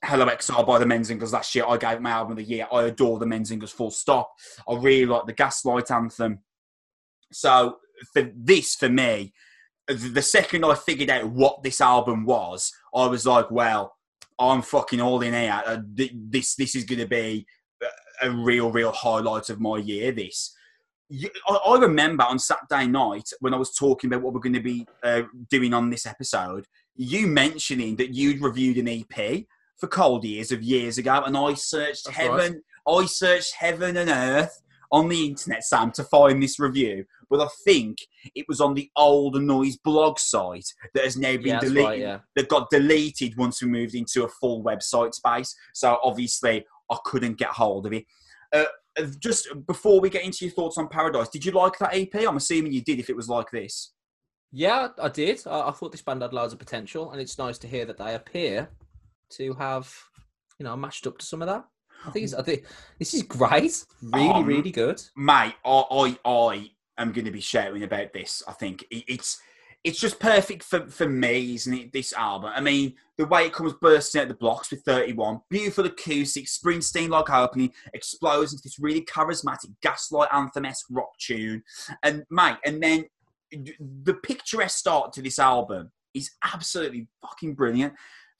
Hello 0.02 0.26
Exile 0.26 0.64
by 0.64 0.80
the 0.80 0.86
Menzingers 0.86 1.32
last 1.32 1.54
year. 1.54 1.64
I 1.68 1.76
gave 1.76 2.00
my 2.00 2.10
album 2.10 2.32
of 2.32 2.38
the 2.38 2.50
year. 2.50 2.66
I 2.72 2.82
adore 2.82 3.20
the 3.20 3.26
Menzingers 3.26 3.70
full 3.70 3.92
stop. 3.92 4.32
I 4.68 4.74
really 4.74 5.06
like 5.06 5.26
the 5.26 5.34
Gaslight 5.34 5.92
anthem. 5.92 6.40
So 7.32 7.76
for 8.12 8.28
this, 8.34 8.74
for 8.74 8.88
me, 8.88 9.32
the 9.86 10.20
second 10.20 10.64
I 10.64 10.74
figured 10.74 11.10
out 11.10 11.30
what 11.30 11.62
this 11.62 11.80
album 11.80 12.24
was, 12.24 12.72
I 12.92 13.06
was 13.06 13.24
like, 13.24 13.52
well, 13.52 13.94
I'm 14.40 14.62
fucking 14.62 15.00
all 15.00 15.22
in 15.22 15.32
here. 15.32 15.62
Uh, 15.64 15.78
this 15.86 16.56
this 16.56 16.74
is 16.74 16.82
going 16.82 16.98
to 16.98 17.06
be 17.06 17.46
a 18.20 18.32
real, 18.32 18.72
real 18.72 18.90
highlight 18.90 19.48
of 19.48 19.60
my 19.60 19.76
year. 19.76 20.10
This. 20.10 20.56
I 21.48 21.78
remember 21.78 22.24
on 22.24 22.38
Saturday 22.38 22.86
night 22.86 23.30
when 23.40 23.54
I 23.54 23.56
was 23.56 23.74
talking 23.74 24.08
about 24.08 24.22
what 24.22 24.34
we're 24.34 24.40
going 24.40 24.54
to 24.54 24.60
be 24.60 24.86
uh, 25.02 25.22
doing 25.50 25.74
on 25.74 25.90
this 25.90 26.06
episode, 26.06 26.66
you 26.96 27.26
mentioning 27.26 27.96
that 27.96 28.14
you'd 28.14 28.42
reviewed 28.42 28.78
an 28.78 28.88
EP 28.88 29.44
for 29.76 29.86
Cold 29.88 30.24
Years 30.24 30.52
of 30.52 30.62
years 30.62 30.98
ago, 30.98 31.22
and 31.24 31.36
I 31.36 31.54
searched 31.54 32.06
That's 32.06 32.16
heaven, 32.16 32.62
I 32.86 33.06
searched 33.06 33.54
heaven 33.54 33.96
and 33.96 34.10
earth 34.10 34.62
on 34.92 35.08
the 35.08 35.26
internet, 35.26 35.64
Sam, 35.64 35.90
to 35.92 36.04
find 36.04 36.42
this 36.42 36.60
review. 36.60 37.04
But 37.28 37.40
I 37.40 37.48
think 37.64 37.98
it 38.34 38.46
was 38.48 38.60
on 38.60 38.74
the 38.74 38.88
old 38.96 39.40
noise 39.42 39.76
blog 39.76 40.18
site 40.20 40.72
that 40.94 41.04
has 41.04 41.16
now 41.16 41.32
been 41.36 41.46
Yeah, 41.46 41.60
deleted. 41.60 41.84
right. 41.84 41.98
Yeah. 41.98 42.18
That 42.36 42.48
got 42.48 42.70
deleted 42.70 43.36
once 43.36 43.60
we 43.60 43.68
moved 43.68 43.94
into 43.94 44.24
a 44.24 44.28
full 44.28 44.62
website 44.62 45.14
space. 45.14 45.56
So 45.72 45.98
obviously, 46.04 46.64
I 46.90 46.96
couldn't 47.04 47.38
get 47.38 47.48
hold 47.48 47.86
of 47.86 47.92
it. 47.92 48.04
Uh, 48.52 48.66
just 49.18 49.48
before 49.66 50.00
we 50.00 50.10
get 50.10 50.24
into 50.24 50.44
your 50.44 50.52
thoughts 50.54 50.78
on 50.78 50.88
Paradise, 50.88 51.28
did 51.28 51.44
you 51.44 51.52
like 51.52 51.78
that 51.78 51.94
EP? 51.94 52.14
I'm 52.14 52.36
assuming 52.36 52.72
you 52.72 52.82
did. 52.82 52.98
If 52.98 53.10
it 53.10 53.16
was 53.16 53.28
like 53.28 53.50
this. 53.50 53.92
Yeah, 54.52 54.88
I 55.02 55.08
did. 55.08 55.40
I, 55.46 55.68
I 55.68 55.70
thought 55.72 55.90
this 55.92 56.02
band 56.02 56.22
had 56.22 56.32
loads 56.32 56.52
of 56.52 56.58
potential, 56.58 57.10
and 57.10 57.20
it's 57.20 57.38
nice 57.38 57.58
to 57.58 57.66
hear 57.66 57.84
that 57.86 57.98
they 57.98 58.14
appear 58.14 58.68
to 59.30 59.52
have, 59.54 59.92
you 60.58 60.64
know, 60.64 60.76
matched 60.76 61.06
up 61.08 61.18
to 61.18 61.26
some 61.26 61.42
of 61.42 61.48
that. 61.48 61.64
I 62.06 62.10
think 62.10 62.24
it's, 62.24 62.34
I 62.34 62.42
think 62.42 62.64
this 62.98 63.14
is 63.14 63.22
great. 63.22 63.84
Really, 64.02 64.28
Um, 64.28 64.44
really 64.46 64.70
good. 64.70 65.02
mate, 65.16 65.54
I, 65.64 65.84
I, 65.90 66.18
I 66.24 66.70
am 66.98 67.10
going 67.12 67.24
to 67.24 67.30
be 67.32 67.40
shouting 67.40 67.82
about 67.82 68.12
this. 68.12 68.42
I 68.46 68.52
think 68.52 68.82
It- 68.90 69.04
it's 69.08 69.40
it's 69.84 70.00
just 70.00 70.18
perfect 70.18 70.64
for, 70.64 70.86
for 70.88 71.08
me, 71.08 71.54
isn't 71.54 71.74
it? 71.74 71.92
This 71.92 72.14
album. 72.14 72.50
I 72.54 72.60
mean, 72.60 72.94
the 73.18 73.26
way 73.26 73.46
it 73.46 73.52
comes 73.52 73.74
bursting 73.80 74.22
out 74.22 74.28
the 74.28 74.34
blocks 74.34 74.70
with 74.70 74.82
31, 74.82 75.40
beautiful 75.50 75.84
acoustic, 75.84 76.46
Springsteen 76.46 77.10
like 77.10 77.30
opening, 77.30 77.72
explodes 77.92 78.52
into 78.52 78.62
this 78.62 78.78
really 78.78 79.02
charismatic 79.02 79.74
gaslight 79.82 80.30
anthem 80.32 80.64
esque 80.64 80.86
rock 80.90 81.10
tune, 81.18 81.62
and 82.02 82.24
mate, 82.30 82.56
and 82.64 82.82
then 82.82 83.04
the 83.52 84.14
picturesque 84.14 84.78
start 84.78 85.12
to 85.12 85.22
this 85.22 85.38
album 85.38 85.92
is 86.14 86.30
absolutely 86.42 87.06
fucking 87.20 87.54
brilliant. 87.54 87.92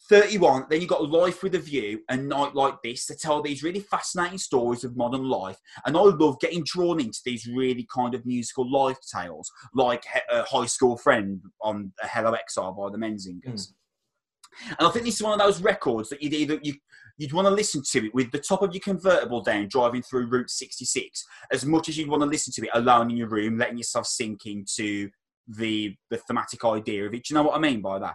31, 0.09 0.67
then 0.69 0.81
you've 0.81 0.91
got 0.91 1.09
Life 1.11 1.43
with 1.43 1.55
a 1.55 1.59
View 1.59 2.01
and 2.09 2.29
Night 2.29 2.55
Like 2.55 2.75
This 2.83 3.07
to 3.07 3.15
tell 3.17 3.43
these 3.43 3.63
really 3.63 3.81
fascinating 3.81 4.39
stories 4.39 4.85
of 4.85 4.97
modern 4.97 5.25
life. 5.29 5.59
And 5.87 5.97
I 5.97 6.01
love 6.01 6.39
getting 6.41 6.63
drawn 6.65 7.01
into 7.01 7.21
these 7.25 7.47
really 7.47 7.87
kind 7.95 8.15
of 8.15 8.27
musical 8.27 8.71
life 8.71 8.99
tales, 9.15 9.51
like 9.75 10.05
He- 10.05 10.21
uh, 10.37 10.45
High 10.45 10.67
School 10.67 10.97
Friend 10.97 11.41
on 11.63 11.93
Hello 12.03 12.33
Exile 12.33 12.73
by 12.73 12.91
the 12.91 12.99
Menzingers. 12.99 13.69
And 14.79 14.87
I 14.87 14.91
think 14.91 15.05
this 15.05 15.17
is 15.17 15.23
one 15.23 15.33
of 15.33 15.45
those 15.45 15.61
records 15.63 16.09
that 16.11 16.23
you'd 16.23 16.35
either 16.35 16.59
you 16.63 16.75
you'd 17.17 17.33
want 17.33 17.47
to 17.47 17.55
listen 17.55 17.81
to 17.93 18.07
it 18.07 18.15
with 18.15 18.31
the 18.33 18.39
top 18.39 18.63
of 18.63 18.73
your 18.75 18.81
convertible 18.81 19.41
down, 19.41 19.69
driving 19.69 20.03
through 20.03 20.27
Route 20.27 20.51
66, 20.51 21.25
as 21.53 21.65
much 21.65 21.89
as 21.89 21.97
you'd 21.97 22.09
want 22.09 22.23
to 22.23 22.29
listen 22.29 22.53
to 22.55 22.63
it 22.63 22.71
alone 22.75 23.11
in 23.11 23.17
your 23.17 23.29
room, 23.29 23.57
letting 23.57 23.79
yourself 23.79 24.07
sink 24.07 24.47
into 24.47 25.11
the 25.49 25.95
the 26.11 26.19
thematic 26.19 26.65
idea 26.65 27.07
of 27.07 27.15
it. 27.15 27.25
Do 27.25 27.35
you 27.35 27.35
know 27.35 27.43
what 27.43 27.57
I 27.57 27.61
mean 27.61 27.81
by 27.81 27.99
that? 27.99 28.15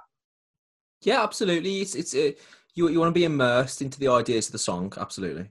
Yeah, 1.02 1.24
absolutely. 1.24 1.82
It's 1.82 1.96
it's 1.96 2.14
uh, 2.14 2.32
you 2.76 2.90
you 2.90 3.00
want 3.00 3.14
to 3.14 3.20
be 3.20 3.26
immersed 3.26 3.82
into 3.82 4.00
the 4.00 4.10
ideas 4.10 4.48
of 4.48 4.52
the 4.54 4.60
song. 4.60 4.94
Absolutely. 4.98 5.50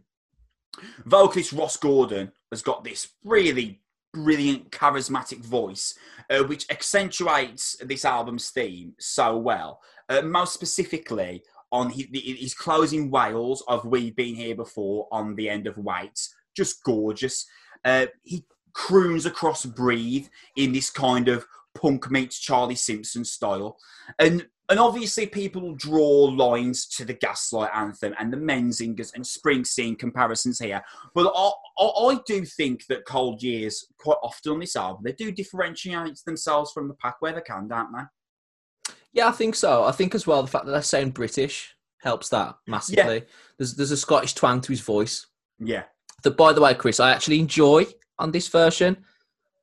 vocalist 1.05 1.53
Ross 1.53 1.77
Gordon 1.77 2.33
has 2.51 2.63
got 2.63 2.85
this 2.85 3.09
really 3.25 3.81
brilliant, 4.13 4.71
charismatic 4.71 5.39
voice, 5.39 5.95
uh, 6.31 6.43
which 6.45 6.67
accentuates 6.71 7.77
this 7.85 8.05
album's 8.05 8.51
theme 8.51 8.95
so 8.99 9.37
well. 9.37 9.81
Uh, 10.09 10.23
most 10.23 10.55
specifically, 10.55 11.43
on 11.71 11.91
his, 11.91 12.07
his 12.13 12.55
closing 12.55 13.11
wails 13.11 13.63
of 13.69 13.85
"We've 13.85 14.17
Been 14.17 14.35
Here 14.35 14.57
Before" 14.57 15.09
on 15.13 15.35
the 15.35 15.49
end 15.49 15.67
of 15.67 15.77
"Waits," 15.79 16.35
just 16.57 16.83
gorgeous. 16.85 17.47
Uh, 17.85 18.07
he 18.23 18.45
croons 18.75 19.27
across 19.27 19.65
"Breathe" 19.65 20.29
in 20.57 20.73
this 20.73 20.91
kind 20.91 21.29
of 21.29 21.47
punk 21.75 22.11
meets 22.11 22.39
Charlie 22.39 22.75
Simpson 22.75 23.25
style, 23.25 23.77
and 24.19 24.47
and 24.69 24.79
obviously 24.79 25.27
people 25.27 25.75
draw 25.75 26.25
lines 26.25 26.87
to 26.89 27.05
the 27.05 27.15
Gaslight 27.15 27.71
anthem 27.75 28.15
and 28.19 28.33
the 28.33 28.37
Menzingers 28.37 29.15
and 29.15 29.25
Springsteen 29.25 29.99
comparisons 29.99 30.59
here. 30.59 30.83
But 31.15 31.33
I, 31.35 31.51
I, 31.79 31.85
I 31.85 32.21
do 32.27 32.45
think 32.45 32.87
that 32.89 33.07
Cold 33.07 33.43
Years, 33.43 33.87
quite 33.99 34.19
often 34.23 34.53
on 34.53 34.61
this 34.61 34.77
album, 34.77 35.03
they 35.05 35.13
do 35.13 35.33
differentiate 35.33 36.19
themselves 36.27 36.73
from 36.73 36.89
the 36.89 36.95
pack 36.95 37.17
where 37.21 37.33
they 37.33 37.41
can, 37.41 37.69
don't 37.69 37.93
they? 37.93 38.93
Yeah, 39.13 39.29
I 39.29 39.33
think 39.33 39.55
so. 39.55 39.85
I 39.85 39.93
think 39.93 40.15
as 40.15 40.27
well 40.27 40.43
the 40.43 40.49
fact 40.49 40.67
that 40.67 40.73
they 40.73 40.81
sound 40.83 41.15
British 41.15 41.75
helps 42.03 42.29
that 42.29 42.55
massively. 42.67 43.15
Yeah. 43.15 43.25
There's 43.57 43.75
there's 43.75 43.91
a 43.91 43.97
Scottish 43.97 44.35
twang 44.35 44.61
to 44.61 44.73
his 44.73 44.81
voice. 44.81 45.27
Yeah. 45.59 45.85
That, 46.25 46.37
by 46.37 46.53
the 46.53 46.61
way, 46.61 46.75
Chris, 46.75 47.01
I 47.01 47.11
actually 47.11 47.41
enjoy 47.41 47.87
on 48.19 48.33
this 48.33 48.49
version. 48.49 49.05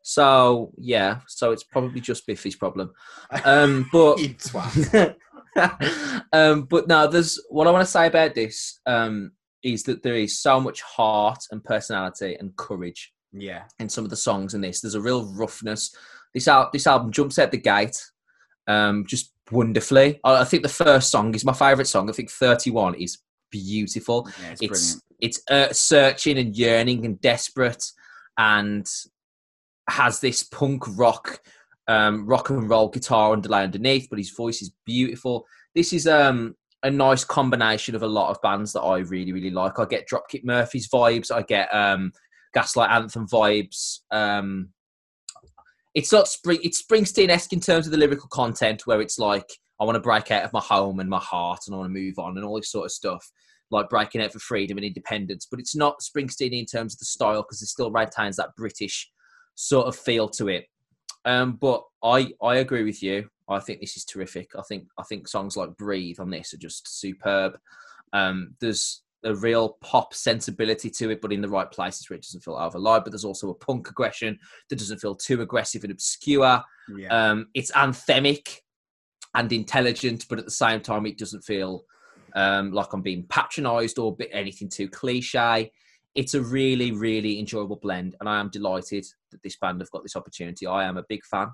So 0.08 0.72
yeah, 0.78 1.22
so 1.28 1.52
it's 1.52 1.64
probably 1.64 2.00
just 2.00 2.28
Biffy's 2.28 2.56
problem. 2.56 2.94
Um, 3.44 3.90
but 3.92 4.20
um, 6.32 6.64
but 6.66 6.88
now 6.88 7.08
there's 7.08 7.42
what 7.50 7.66
I 7.66 7.72
want 7.72 7.84
to 7.84 7.92
say 7.92 8.06
about 8.06 8.36
this 8.36 8.80
um, 8.86 9.32
is 9.64 9.82
that 9.84 10.04
there 10.04 10.14
is 10.14 10.38
so 10.38 10.60
much 10.60 10.84
heart 10.84 11.44
and 11.50 11.64
personality 11.64 12.36
and 12.40 12.56
courage 12.56 13.14
yeah. 13.34 13.64
in 13.80 13.90
some 13.90 14.04
of 14.04 14.12
the 14.12 14.16
songs 14.16 14.54
in 14.54 14.62
this. 14.62 14.80
There's 14.80 14.94
a 14.94 15.02
real 15.02 15.26
roughness. 15.34 15.96
This 16.36 16.48
al- 16.48 16.70
this 16.72 16.86
album 16.86 17.12
jumps 17.12 17.40
out 17.40 17.50
the 17.50 17.58
gate 17.58 18.00
um, 18.68 19.06
just 19.08 19.34
wonderfully. 19.50 20.20
I, 20.24 20.42
I 20.42 20.44
think 20.44 20.62
the 20.62 20.70
first 20.70 21.10
song 21.10 21.34
is 21.34 21.44
my 21.44 21.54
favourite 21.54 21.88
song. 21.88 22.12
I 22.12 22.14
think 22.14 22.30
31 22.30 22.94
is 22.96 23.18
beautiful. 23.50 24.30
Yeah, 24.40 24.52
it's, 24.52 24.62
It's 24.62 25.02
it's 25.20 25.42
uh, 25.50 25.74
searching 25.74 26.38
and 26.38 26.56
yearning 26.56 27.06
and 27.06 27.20
desperate, 27.20 27.84
and 28.38 28.88
has 29.90 30.20
this 30.20 30.44
punk 30.44 30.84
rock, 30.98 31.42
um, 31.88 32.26
rock 32.26 32.50
and 32.50 32.70
roll 32.70 32.90
guitar 32.90 33.34
underlay 33.34 33.64
underneath. 33.64 34.08
But 34.10 34.20
his 34.20 34.32
voice 34.32 34.62
is 34.62 34.74
beautiful. 34.86 35.46
This 35.74 35.94
is 35.94 36.08
um, 36.08 36.56
a 36.84 36.92
nice 36.92 37.24
combination 37.24 37.96
of 37.96 38.04
a 38.04 38.08
lot 38.08 38.30
of 38.30 38.42
bands 38.42 38.74
that 38.74 38.82
I 38.82 39.00
really 39.00 39.32
really 39.32 39.52
like. 39.52 39.80
I 39.80 39.86
get 39.86 40.08
Dropkick 40.08 40.44
Murphys 40.44 40.88
vibes. 40.88 41.32
I 41.32 41.42
get 41.42 41.74
um, 41.74 42.12
Gaslight 42.54 42.92
Anthem 42.92 43.28
vibes. 43.28 44.00
Um, 44.12 44.70
it's 45.96 46.12
not 46.12 46.28
spring. 46.28 46.60
It's 46.62 46.84
Springsteen 46.84 47.30
esque 47.30 47.54
in 47.54 47.60
terms 47.60 47.88
of 47.88 47.92
the 47.92 47.98
lyrical 47.98 48.28
content, 48.30 48.86
where 48.86 49.02
it's 49.02 49.18
like 49.18 49.50
I 49.80 49.86
want 49.86 49.96
to 49.96 50.02
break 50.02 50.30
out 50.30 50.44
of 50.44 50.54
my 50.54 50.60
home 50.60 51.00
and 51.00 51.10
my 51.10 51.20
heart, 51.20 51.62
and 51.66 51.76
I 51.76 51.80
want 51.80 51.90
to 51.90 52.00
move 52.00 52.20
on, 52.20 52.38
and 52.38 52.46
all 52.46 52.58
this 52.58 52.72
sort 52.72 52.86
of 52.86 52.92
stuff, 52.92 53.30
like 53.72 53.90
breaking 53.90 54.22
out 54.22 54.32
for 54.32 54.40
freedom 54.40 54.78
and 54.78 54.86
independence. 54.86 55.48
But 55.50 55.60
it's 55.60 55.76
not 55.76 56.02
Springsteen 56.02 56.58
in 56.58 56.66
terms 56.66 56.94
of 56.94 57.00
the 57.00 57.06
style 57.06 57.42
because 57.42 57.62
it 57.62 57.68
still 57.68 57.92
retains 57.92 58.36
that 58.36 58.56
British 58.56 59.10
sort 59.56 59.88
of 59.88 59.96
feel 59.96 60.30
to 60.30 60.50
it. 60.50 60.66
Um, 61.26 61.54
but 61.54 61.84
I 62.04 62.34
I 62.42 62.58
agree 62.58 62.84
with 62.84 63.02
you. 63.02 63.30
I 63.50 63.60
think 63.60 63.80
this 63.80 63.98
is 63.98 64.06
terrific. 64.06 64.52
I 64.58 64.62
think 64.62 64.88
I 64.98 65.04
think 65.04 65.28
songs 65.28 65.58
like 65.58 65.76
"Breathe" 65.78 66.20
on 66.20 66.30
this 66.30 66.54
are 66.54 66.58
just 66.58 67.00
superb. 67.00 67.58
Um, 68.14 68.56
there's 68.60 69.02
a 69.24 69.34
real 69.34 69.78
pop 69.82 70.14
sensibility 70.14 70.90
to 70.92 71.10
it, 71.10 71.20
but 71.20 71.34
in 71.34 71.42
the 71.42 71.50
right 71.50 71.70
places 71.72 72.10
where 72.10 72.16
it 72.16 72.22
doesn't 72.22 72.44
feel 72.44 72.56
overload. 72.56 73.04
But 73.04 73.12
there's 73.12 73.26
also 73.26 73.50
a 73.50 73.56
punk 73.56 73.90
aggression 73.90 74.38
that 74.70 74.78
doesn't 74.78 75.00
feel 75.00 75.16
too 75.16 75.42
aggressive 75.42 75.84
and 75.84 75.92
obscure. 75.92 76.62
Yeah. 76.96 77.08
Um, 77.08 77.48
it's 77.56 77.72
anthemic 77.72 78.60
and 79.34 79.52
intelligent, 79.52 80.26
but 80.30 80.40
at 80.40 80.46
the 80.46 80.52
same 80.52 80.80
time, 80.82 81.06
it 81.06 81.18
doesn't 81.18 81.44
feel 81.44 81.86
um, 82.36 82.72
like 82.72 82.94
I'm 82.94 83.02
being 83.02 83.26
patronised 83.28 83.98
or 83.98 84.16
anything 84.32 84.70
too 84.70 84.88
cliche. 84.88 85.72
It's 86.14 86.36
a 86.36 86.42
really, 86.42 86.92
really 86.92 87.40
enjoyable 87.40 87.76
blend, 87.78 88.16
and 88.20 88.30
I 88.30 88.40
am 88.40 88.50
delighted 88.50 89.06
that 89.36 89.44
this 89.44 89.58
band 89.58 89.82
have 89.82 89.92
got 89.92 90.04
this 90.04 90.16
opportunity. 90.16 90.66
I 90.66 90.86
am 90.86 90.98
a 90.98 91.06
big 91.08 91.24
fan. 91.26 91.50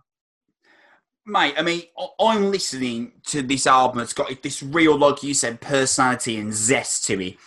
Mate, 1.26 1.56
I 1.58 1.62
mean, 1.62 1.84
I'm 2.20 2.49
listening 2.52 3.14
to 3.28 3.41
this 3.41 3.68
album. 3.68 3.99
It's 3.99 4.14
got 4.14 4.41
this 4.41 4.64
real, 4.64 4.98
like 4.98 5.22
you 5.22 5.34
said, 5.34 5.62
personality 5.62 6.38
and 6.38 6.53
zest 6.53 7.06
to 7.06 7.24
it. 7.24 7.38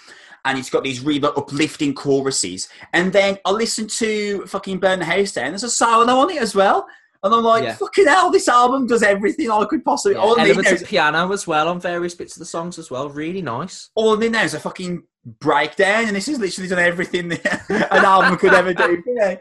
And 0.45 0.59
it's 0.59 0.71
got 0.71 0.85
these 0.85 1.01
really 1.01 1.27
uplifting 1.27 1.95
choruses. 1.95 2.69
And 2.93 3.13
then 3.13 3.39
I 3.45 3.51
listen 3.51 3.89
to 3.89 4.47
fucking 4.47 4.79
Burn 4.79 4.99
the 4.99 5.05
House 5.07 5.33
Down. 5.33 5.51
There's 5.51 5.65
a 5.65 5.71
solo 5.71 6.13
on 6.13 6.31
it 6.31 6.41
as 6.41 6.55
well. 6.55 6.87
And 7.25 7.35
I'm 7.35 7.43
like, 7.43 7.65
Yeah. 7.65 7.75
fucking 7.75 8.07
hell, 8.07 8.31
this 8.31 8.47
album 8.49 8.87
does 8.87 9.03
everything 9.03 9.51
I 9.51 9.65
could 9.65 9.85
possibly. 9.85 10.15
all, 10.17 10.39
I 10.39 10.45
need 10.45 10.51
Elements 10.53 10.83
of 10.83 10.89
piano 10.89 11.33
as 11.33 11.47
well 11.47 11.69
on 11.69 11.81
various 11.81 12.15
bits 12.15 12.35
of 12.37 12.41
the 12.41 12.45
songs 12.47 12.79
as 12.79 12.91
well. 12.91 13.09
Really 13.09 13.43
nice. 13.43 13.91
all 13.97 14.15
I 14.17 14.21
need 14.21 14.33
now 14.33 14.45
is 14.45 14.55
a 14.55 14.61
fucking 14.61 15.03
breakdown. 15.41 16.05
And 16.07 16.15
this 16.15 16.29
is 16.29 16.39
literally 16.39 16.69
done 16.69 16.79
everything 16.79 17.33
an 17.71 18.05
album 18.05 18.37
could 18.37 18.53
ever 18.55 18.75
do. 18.75 19.03
Know? 19.07 19.37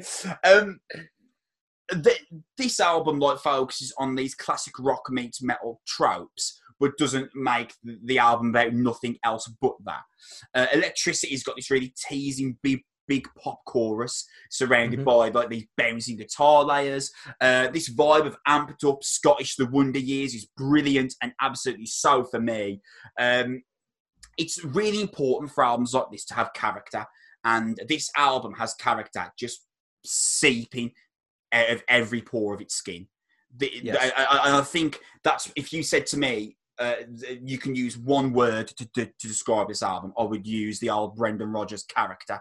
um, 0.46 0.80
th- 2.04 2.26
this 2.58 2.80
album 2.80 3.20
like 3.20 3.40
focuses 3.40 3.94
on 3.98 4.16
these 4.16 4.34
classic 4.36 4.74
rock 4.80 5.04
meets 5.10 5.42
metal 5.44 5.82
tropes 5.86 6.60
but 6.80 6.98
doesn't 6.98 7.30
make 7.36 7.74
the- 7.84 8.00
the 8.06 8.18
album 8.18 8.50
about 8.50 8.74
nothing 8.74 9.18
else 9.24 9.50
but 9.62 9.74
that 9.86 10.02
uh, 10.56 10.66
electricity's 10.74 11.44
got 11.44 11.56
this 11.56 11.70
really 11.70 11.94
teasing 12.10 12.58
big 12.64 12.82
big 13.08 13.28
pop 13.42 13.64
chorus 13.66 14.26
surrounded 14.50 15.00
Mhm. 15.02 15.06
by 15.06 15.30
like 15.30 15.50
these 15.50 15.66
bouncing 15.78 16.18
guitar 16.18 16.64
layers 16.64 17.12
uh, 17.42 17.68
this 17.70 17.90
vibe 17.90 18.26
of 18.26 18.38
amped 18.48 18.88
up 18.88 19.04
scottish 19.04 19.56
the 19.56 19.66
wonder 19.68 20.00
years 20.00 20.34
is 20.34 20.46
brilliant 20.58 21.14
and 21.22 21.34
absolutely 21.42 21.86
so 21.86 22.24
for 22.24 22.40
me 22.40 22.82
um, 23.20 23.62
it's 24.38 24.64
really 24.64 25.02
important 25.02 25.52
for 25.52 25.64
albums 25.64 25.94
like 25.94 26.10
this 26.12 26.26
to 26.26 26.34
have 26.34 26.54
character 26.54 27.06
and 27.44 27.80
this 27.88 28.10
album 28.18 28.54
has 28.54 28.74
character 28.76 29.32
just 29.38 29.66
seeping 30.06 30.92
out 31.52 31.70
of 31.70 31.84
every 31.88 32.22
pore 32.22 32.54
of 32.54 32.62
its 32.62 32.76
skin. 32.76 33.08
The, 33.56 33.72
Yes. 33.84 34.12
I, 34.18 34.24
I, 34.24 34.60
I 34.60 34.62
think 34.62 35.00
that's 35.24 35.52
if 35.56 35.72
you 35.72 35.84
said 35.84 36.08
to 36.08 36.18
me, 36.18 36.58
uh, 36.80 36.96
you 37.44 37.60
can 37.60 37.76
use 37.76 37.98
one 37.98 38.34
word 38.34 38.68
to, 38.70 38.88
to, 38.94 39.06
to 39.06 39.28
describe 39.28 39.68
this 39.68 39.84
album, 39.84 40.14
I 40.18 40.24
would 40.24 40.48
use 40.48 40.80
the 40.80 40.90
old 40.90 41.16
Brendan 41.16 41.52
Rodgers 41.52 41.84
character. 41.84 42.40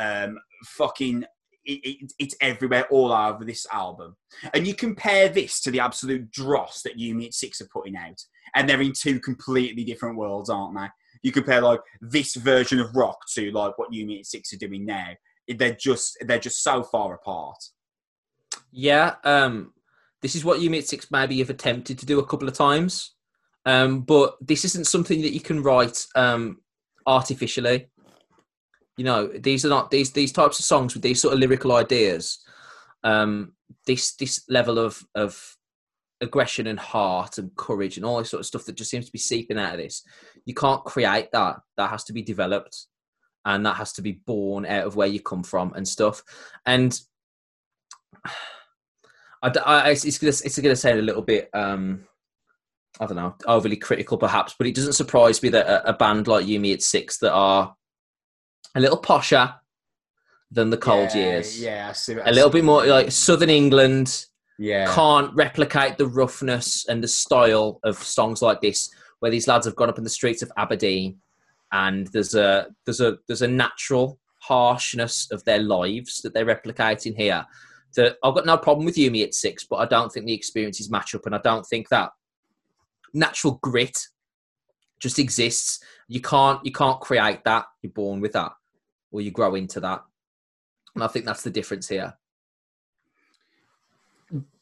Um, 0.00 0.38
fucking, 0.64 1.24
it, 1.64 1.80
it, 1.84 2.12
it's 2.18 2.34
everywhere, 2.40 2.86
all 2.90 3.12
over 3.12 3.44
this 3.44 3.66
album. 3.70 4.16
And 4.54 4.66
you 4.66 4.74
compare 4.74 5.28
this 5.28 5.60
to 5.60 5.70
the 5.70 5.80
absolute 5.80 6.30
dross 6.30 6.82
that 6.82 6.98
You 6.98 7.14
Me 7.14 7.26
at 7.26 7.34
Six 7.34 7.60
are 7.60 7.68
putting 7.72 7.96
out, 7.96 8.20
and 8.54 8.68
they're 8.68 8.80
in 8.80 8.94
two 8.94 9.20
completely 9.20 9.84
different 9.84 10.16
worlds, 10.16 10.48
aren't 10.48 10.74
they? 10.74 10.88
You 11.22 11.32
compare 11.32 11.60
like 11.60 11.80
this 12.00 12.34
version 12.34 12.80
of 12.80 12.96
rock 12.96 13.18
to 13.34 13.50
like 13.52 13.76
what 13.76 13.92
You 13.92 14.06
Me 14.06 14.20
at 14.20 14.26
Six 14.26 14.54
are 14.54 14.58
doing 14.58 14.86
now. 14.86 15.10
They're 15.46 15.76
just 15.78 16.16
they're 16.22 16.38
just 16.38 16.62
so 16.62 16.82
far 16.82 17.14
apart. 17.14 17.58
Yeah, 18.72 19.16
um, 19.24 19.74
this 20.22 20.34
is 20.34 20.44
what 20.44 20.60
Unit 20.60 20.86
Six 20.86 21.10
maybe 21.10 21.38
have 21.38 21.50
attempted 21.50 21.98
to 21.98 22.06
do 22.06 22.20
a 22.20 22.26
couple 22.26 22.48
of 22.48 22.54
times, 22.54 23.14
um, 23.66 24.00
but 24.00 24.36
this 24.40 24.64
isn't 24.64 24.86
something 24.86 25.20
that 25.22 25.34
you 25.34 25.40
can 25.40 25.62
write 25.62 26.06
um, 26.14 26.60
artificially. 27.06 27.88
You 29.00 29.04
know, 29.04 29.28
these 29.28 29.64
are 29.64 29.70
not 29.70 29.90
these 29.90 30.12
these 30.12 30.30
types 30.30 30.58
of 30.58 30.66
songs 30.66 30.92
with 30.92 31.02
these 31.02 31.22
sort 31.22 31.32
of 31.32 31.40
lyrical 31.40 31.72
ideas. 31.72 32.38
Um, 33.02 33.54
this 33.86 34.14
this 34.16 34.44
level 34.50 34.78
of 34.78 35.02
of 35.14 35.56
aggression 36.20 36.66
and 36.66 36.78
heart 36.78 37.38
and 37.38 37.56
courage 37.56 37.96
and 37.96 38.04
all 38.04 38.18
this 38.18 38.28
sort 38.28 38.40
of 38.40 38.46
stuff 38.46 38.66
that 38.66 38.76
just 38.76 38.90
seems 38.90 39.06
to 39.06 39.12
be 39.12 39.18
seeping 39.18 39.58
out 39.58 39.72
of 39.72 39.78
this. 39.78 40.02
You 40.44 40.52
can't 40.52 40.84
create 40.84 41.32
that. 41.32 41.60
That 41.78 41.88
has 41.88 42.04
to 42.04 42.12
be 42.12 42.20
developed, 42.20 42.76
and 43.46 43.64
that 43.64 43.76
has 43.76 43.94
to 43.94 44.02
be 44.02 44.20
born 44.26 44.66
out 44.66 44.86
of 44.86 44.96
where 44.96 45.08
you 45.08 45.20
come 45.20 45.44
from 45.44 45.72
and 45.72 45.88
stuff. 45.88 46.22
And 46.66 47.00
I 49.42 49.92
it's, 49.92 50.04
it's 50.04 50.18
gonna 50.18 50.28
it's 50.28 50.58
gonna 50.58 50.76
sound 50.76 50.98
a 50.98 51.04
little 51.04 51.22
bit 51.22 51.48
um, 51.54 52.04
I 53.00 53.06
don't 53.06 53.16
know 53.16 53.34
overly 53.46 53.76
critical 53.76 54.18
perhaps, 54.18 54.56
but 54.58 54.66
it 54.66 54.74
doesn't 54.74 54.92
surprise 54.92 55.42
me 55.42 55.48
that 55.48 55.66
a, 55.66 55.88
a 55.88 55.92
band 55.94 56.28
like 56.28 56.46
You 56.46 56.60
Me 56.60 56.74
at 56.74 56.82
Six 56.82 57.16
that 57.20 57.32
are 57.32 57.74
a 58.74 58.80
little 58.80 59.00
posher 59.00 59.54
than 60.50 60.70
the 60.70 60.76
Cold 60.76 61.10
yeah, 61.14 61.16
Years, 61.16 61.60
Yeah, 61.60 61.86
I 61.90 61.92
see, 61.92 62.14
a 62.14 62.32
little 62.32 62.50
bit 62.50 62.64
more 62.64 62.84
like 62.84 63.12
Southern 63.12 63.50
England 63.50 64.26
yeah. 64.58 64.92
can't 64.94 65.32
replicate 65.34 65.96
the 65.96 66.06
roughness 66.06 66.86
and 66.88 67.02
the 67.02 67.08
style 67.08 67.80
of 67.84 67.96
songs 67.96 68.42
like 68.42 68.60
this, 68.60 68.90
where 69.20 69.30
these 69.30 69.48
lads 69.48 69.66
have 69.66 69.76
gone 69.76 69.88
up 69.88 69.98
in 69.98 70.04
the 70.04 70.10
streets 70.10 70.42
of 70.42 70.52
Aberdeen, 70.56 71.18
and 71.72 72.08
there's 72.08 72.34
a 72.34 72.68
there's 72.84 73.00
a 73.00 73.18
there's 73.26 73.42
a 73.42 73.48
natural 73.48 74.18
harshness 74.40 75.30
of 75.30 75.44
their 75.44 75.60
lives 75.60 76.20
that 76.22 76.34
they're 76.34 76.46
replicating 76.46 77.16
here. 77.16 77.44
That 77.96 78.16
I've 78.22 78.34
got 78.34 78.46
no 78.46 78.56
problem 78.56 78.84
with 78.84 78.98
You 78.98 79.10
Me 79.10 79.22
at 79.22 79.34
Six, 79.34 79.64
but 79.64 79.76
I 79.76 79.86
don't 79.86 80.12
think 80.12 80.26
the 80.26 80.34
experiences 80.34 80.90
match 80.90 81.14
up, 81.14 81.26
and 81.26 81.34
I 81.34 81.40
don't 81.42 81.66
think 81.66 81.88
that 81.88 82.10
natural 83.14 83.58
grit 83.62 83.98
just 85.00 85.18
exists. 85.18 85.80
You 86.08 86.20
can't 86.20 86.64
you 86.64 86.72
can't 86.72 87.00
create 87.00 87.44
that. 87.44 87.66
You're 87.82 87.92
born 87.92 88.20
with 88.20 88.32
that, 88.32 88.52
or 89.10 89.20
you 89.20 89.30
grow 89.30 89.54
into 89.54 89.80
that, 89.80 90.04
and 90.94 91.04
I 91.04 91.06
think 91.08 91.24
that's 91.24 91.42
the 91.42 91.50
difference 91.50 91.88
here. 91.88 92.14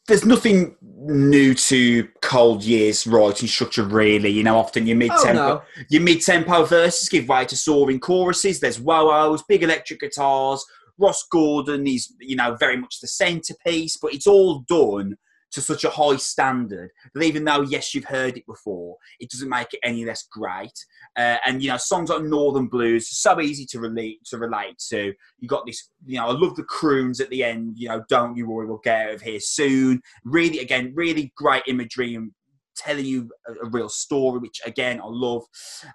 There's 0.07 0.25
nothing 0.25 0.75
new 0.81 1.53
to 1.53 2.07
Cold 2.23 2.63
Year's 2.63 3.05
writing 3.05 3.47
structure, 3.47 3.83
really. 3.83 4.29
You 4.29 4.43
know, 4.43 4.57
often 4.57 4.87
your 4.87 4.97
mid 4.97 5.11
tempo, 5.21 5.41
Oh, 5.41 5.47
no. 5.55 5.61
your 5.89 6.01
mid 6.01 6.21
tempo 6.21 6.65
verses 6.65 7.09
give 7.09 7.27
way 7.27 7.45
to 7.45 7.55
soaring 7.55 7.99
choruses. 7.99 8.59
There's 8.59 8.79
wah-wahs, 8.79 9.43
big 9.47 9.61
electric 9.61 9.99
guitars. 9.99 10.65
Ross 10.97 11.23
Gordon 11.31 11.85
is, 11.85 12.11
you 12.19 12.35
know, 12.35 12.55
very 12.59 12.75
much 12.75 12.99
the 13.01 13.07
centerpiece, 13.07 13.97
but 13.97 14.13
it's 14.13 14.25
all 14.25 14.65
done 14.67 15.15
to 15.51 15.61
such 15.61 15.83
a 15.83 15.89
high 15.89 16.15
standard 16.17 16.91
that 17.13 17.23
even 17.23 17.43
though, 17.43 17.61
yes, 17.61 17.93
you've 17.93 18.05
heard 18.05 18.37
it 18.37 18.45
before, 18.45 18.97
it 19.19 19.29
doesn't 19.29 19.49
make 19.49 19.73
it 19.73 19.79
any 19.83 20.05
less 20.05 20.27
great. 20.31 20.73
Uh, 21.17 21.37
and 21.45 21.63
you 21.63 21.69
know, 21.69 21.77
songs 21.77 22.09
like 22.09 22.23
Northern 22.23 22.67
Blues, 22.67 23.09
so 23.09 23.39
easy 23.39 23.65
to 23.67 23.79
relate 23.79 24.19
to 24.25 24.37
relate 24.37 24.77
to. 24.89 25.13
You 25.39 25.47
got 25.47 25.65
this, 25.65 25.89
you 26.05 26.17
know, 26.17 26.27
I 26.27 26.31
love 26.31 26.55
the 26.55 26.63
croons 26.63 27.19
at 27.19 27.29
the 27.29 27.43
end. 27.43 27.73
You 27.77 27.89
know, 27.89 28.03
don't 28.09 28.35
you 28.35 28.47
worry, 28.47 28.67
we'll 28.67 28.77
get 28.83 29.07
out 29.07 29.15
of 29.15 29.21
here 29.21 29.39
soon. 29.39 30.01
Really, 30.23 30.59
again, 30.59 30.93
really 30.95 31.33
great 31.35 31.63
imagery 31.67 32.15
and 32.15 32.31
telling 32.75 33.05
you 33.05 33.29
a, 33.47 33.65
a 33.65 33.69
real 33.69 33.89
story, 33.89 34.39
which 34.39 34.61
again 34.65 35.01
I 35.01 35.07
love. 35.07 35.43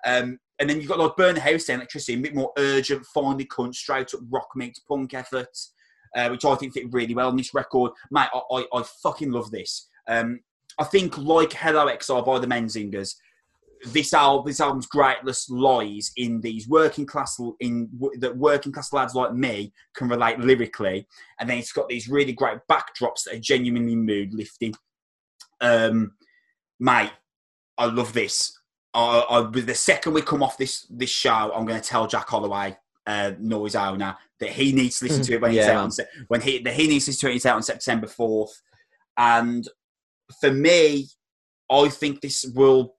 Um, 0.06 0.39
and 0.59 0.70
then 0.70 0.81
you've 0.81 0.89
got 0.89 0.98
like 0.98 1.16
Burn 1.16 1.35
the 1.35 1.40
House 1.40 1.64
Down, 1.64 1.78
Electricity, 1.78 2.14
a 2.14 2.22
bit 2.22 2.35
more 2.35 2.52
urgent, 2.59 3.05
finally 3.06 3.47
cunt, 3.47 3.74
straight 3.74 4.14
up 4.14 4.20
rock 4.31 4.48
meets 4.55 4.81
punk 4.81 5.14
effort. 5.14 5.48
Uh, 6.15 6.28
which 6.28 6.45
I 6.45 6.55
think 6.55 6.73
fit 6.73 6.93
really 6.93 7.15
well 7.15 7.28
on 7.28 7.36
this 7.36 7.55
record. 7.55 7.91
Mate, 8.11 8.28
I, 8.32 8.41
I, 8.53 8.66
I 8.73 8.82
fucking 9.03 9.32
love 9.32 9.51
this. 9.51 9.89
Um, 10.07 10.41
I 10.78 10.85
think, 10.85 11.19
like 11.19 11.53
Hello 11.53 11.89
Exile 11.89 12.23
by 12.23 12.39
the 12.39 12.47
Menzingers, 12.47 13.16
this 13.86 14.15
album, 14.15 14.47
this 14.47 14.61
album's 14.61 14.86
greatness 14.86 15.51
lies 15.51 16.12
in 16.16 16.41
these 16.41 16.69
working 16.69 17.07
class, 17.07 17.39
in 17.61 17.89
that 18.19 18.36
working 18.36 18.73
class 18.73 18.93
lads 18.93 19.15
like 19.15 19.35
me 19.35 19.73
can 19.95 20.09
relate 20.09 20.39
lyrically, 20.39 21.07
and 21.39 21.49
then 21.49 21.59
it's 21.59 21.73
got 21.73 21.89
these 21.89 22.09
really 22.09 22.32
great 22.32 22.59
backdrops 22.70 23.24
that 23.24 23.35
are 23.35 23.41
genuinely 23.41 23.97
mood 23.97 24.32
lifting. 24.32 24.74
Um, 25.61 26.12
mate, 26.81 27.12
I 27.77 27.86
love 27.86 28.12
this. 28.12 28.59
I, 28.95 29.24
I, 29.28 29.61
the 29.61 29.74
second 29.74 30.12
we 30.12 30.23
come 30.23 30.43
off 30.43 30.57
this 30.57 30.86
this 30.89 31.11
show, 31.11 31.53
I'm 31.55 31.66
going 31.66 31.81
to 31.81 31.89
tell 31.89 32.07
Jack 32.07 32.28
Holloway, 32.28 32.77
uh, 33.06 33.32
Noise 33.39 33.76
owner, 33.76 34.16
that 34.40 34.51
he 34.51 34.72
needs 34.72 34.98
to 34.98 35.06
listen 35.06 35.22
to 35.22 35.35
it 35.35 35.40
when 35.40 35.52
yeah. 35.52 35.62
he's 35.62 35.70
out 35.70 36.01
on 36.01 36.06
when 36.28 36.40
he 36.40 36.59
that 36.59 36.74
he 36.74 36.86
needs 36.89 37.05
to 37.05 37.10
listen 37.10 37.28
to 37.28 37.31
it 37.31 37.35
he's 37.35 37.47
out 37.47 37.56
on 37.56 37.62
September 37.62 38.06
fourth. 38.06 38.60
And 39.16 39.68
for 40.40 40.51
me, 40.51 41.09
I 41.70 41.89
think 41.89 42.20
this 42.20 42.44
will 42.55 42.94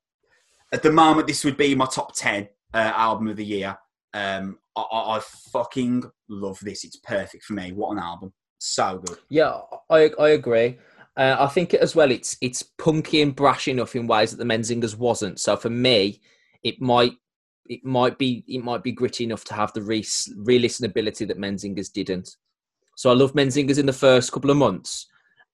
at 0.75 0.83
the 0.83 0.91
moment, 0.91 1.27
this 1.27 1.45
would 1.45 1.57
be 1.57 1.73
my 1.75 1.85
top 1.85 2.15
10 2.15 2.49
uh, 2.73 2.77
album 2.77 3.27
of 3.27 3.37
the 3.37 3.45
year. 3.45 3.77
Um, 4.13 4.59
I, 4.75 4.81
I, 4.91 5.21
fucking 5.51 6.03
love 6.29 6.59
this. 6.61 6.83
It's 6.83 6.97
perfect 6.97 7.43
for 7.43 7.53
me. 7.53 7.71
What 7.71 7.91
an 7.91 7.99
album. 7.99 8.33
So 8.59 9.01
good. 9.05 9.17
Yeah, 9.29 9.59
I, 9.89 10.11
I 10.19 10.29
agree. 10.29 10.77
Uh, 11.15 11.37
I 11.39 11.47
think 11.47 11.73
as 11.73 11.95
well, 11.95 12.11
it's 12.11 12.37
it's 12.41 12.61
punky 12.61 13.21
and 13.21 13.33
brash 13.33 13.69
enough 13.69 13.95
in 13.95 14.07
ways 14.07 14.31
that 14.31 14.37
the 14.37 14.43
Menzingers 14.53 14.97
wasn't. 14.97 15.39
So 15.39 15.55
for 15.55 15.69
me, 15.69 16.19
it 16.63 16.81
might 16.81 17.13
it 17.67 17.83
might 17.83 18.17
be 18.17 18.43
it 18.47 18.63
might 18.63 18.83
be 18.83 18.91
gritty 18.91 19.23
enough 19.23 19.43
to 19.45 19.53
have 19.53 19.73
the 19.73 19.81
re- 19.81 20.05
re-listenability 20.37 21.27
that 21.27 21.39
Menzingers 21.39 21.91
didn't. 21.91 22.35
So 22.95 23.09
I 23.09 23.13
love 23.13 23.33
Menzingers 23.33 23.79
in 23.79 23.85
the 23.85 23.93
first 23.93 24.31
couple 24.31 24.51
of 24.51 24.57
months, 24.57 25.07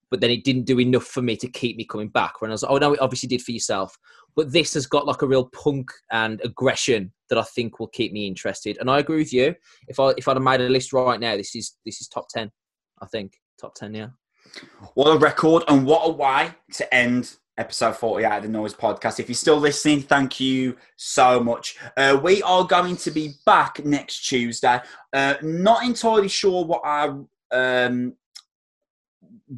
but 0.09 0.21
then 0.21 0.29
it 0.29 0.43
didn't 0.43 0.65
do 0.65 0.79
enough 0.79 1.05
for 1.05 1.21
me 1.21 1.35
to 1.37 1.47
keep 1.47 1.77
me 1.77 1.85
coming 1.85 2.09
back. 2.09 2.41
When 2.41 2.51
I 2.51 2.53
was 2.53 2.63
oh 2.63 2.77
no, 2.77 2.93
it 2.93 3.01
obviously 3.01 3.27
did 3.27 3.41
for 3.41 3.51
yourself 3.51 3.97
but 4.35 4.51
this 4.51 4.73
has 4.73 4.87
got 4.87 5.05
like 5.05 5.21
a 5.21 5.27
real 5.27 5.49
punk 5.49 5.91
and 6.11 6.41
aggression 6.43 7.11
that 7.29 7.37
I 7.37 7.43
think 7.43 7.79
will 7.79 7.87
keep 7.87 8.13
me 8.13 8.27
interested. 8.27 8.77
And 8.79 8.89
I 8.89 8.99
agree 8.99 9.17
with 9.17 9.33
you. 9.33 9.55
If 9.87 9.99
I 9.99 10.13
if 10.17 10.27
I'd 10.27 10.37
have 10.37 10.43
made 10.43 10.61
a 10.61 10.69
list 10.69 10.93
right 10.93 11.19
now, 11.19 11.35
this 11.35 11.55
is 11.55 11.77
this 11.85 12.01
is 12.01 12.07
top 12.07 12.27
ten. 12.29 12.51
I 13.01 13.07
think 13.07 13.33
top 13.59 13.75
ten. 13.75 13.93
Yeah. 13.93 14.07
What 14.95 15.15
a 15.15 15.17
record 15.17 15.63
and 15.67 15.85
what 15.85 16.07
a 16.07 16.11
way 16.11 16.51
to 16.73 16.93
end 16.93 17.35
episode 17.61 17.95
48 17.95 18.37
of 18.37 18.43
the 18.43 18.49
Noise 18.49 18.73
Podcast. 18.73 19.19
If 19.19 19.29
you're 19.29 19.35
still 19.35 19.59
listening, 19.59 20.01
thank 20.01 20.39
you 20.39 20.75
so 20.95 21.39
much. 21.39 21.77
Uh, 21.95 22.19
we 22.21 22.41
are 22.41 22.65
going 22.65 22.97
to 22.97 23.11
be 23.11 23.33
back 23.45 23.85
next 23.85 24.27
Tuesday. 24.27 24.79
Uh, 25.13 25.35
not 25.43 25.83
entirely 25.83 26.27
sure 26.27 26.65
what 26.65 26.81
our 26.83 27.23
um, 27.51 28.13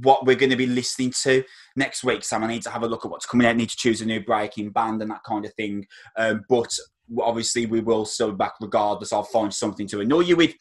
what 0.02 0.26
we're 0.26 0.36
going 0.36 0.50
to 0.50 0.58
be 0.58 0.68
listening 0.68 1.14
to 1.22 1.46
next 1.78 2.04
week, 2.04 2.26
Sam. 2.26 2.44
I 2.44 2.48
need 2.48 2.64
to 2.64 2.72
have 2.72 2.84
a 2.84 2.88
look 2.88 3.06
at 3.06 3.12
what's 3.12 3.26
coming 3.26 3.48
out. 3.48 3.52
I 3.52 3.54
need 3.54 3.70
to 3.70 3.78
choose 3.78 4.02
a 4.02 4.06
new 4.06 4.22
breaking 4.22 4.72
band 4.72 5.02
and 5.02 5.10
that 5.10 5.24
kind 5.26 5.46
of 5.46 5.54
thing. 5.54 5.88
Um, 6.18 6.44
but 6.50 6.78
obviously, 7.22 7.66
we 7.66 7.82
will 7.82 8.06
still 8.06 8.32
be 8.32 8.38
back 8.38 8.54
regardless. 8.62 9.14
I'll 9.14 9.24
find 9.24 9.54
something 9.54 9.88
to 9.88 10.02
annoy 10.02 10.22
you 10.22 10.36
with. 10.36 10.54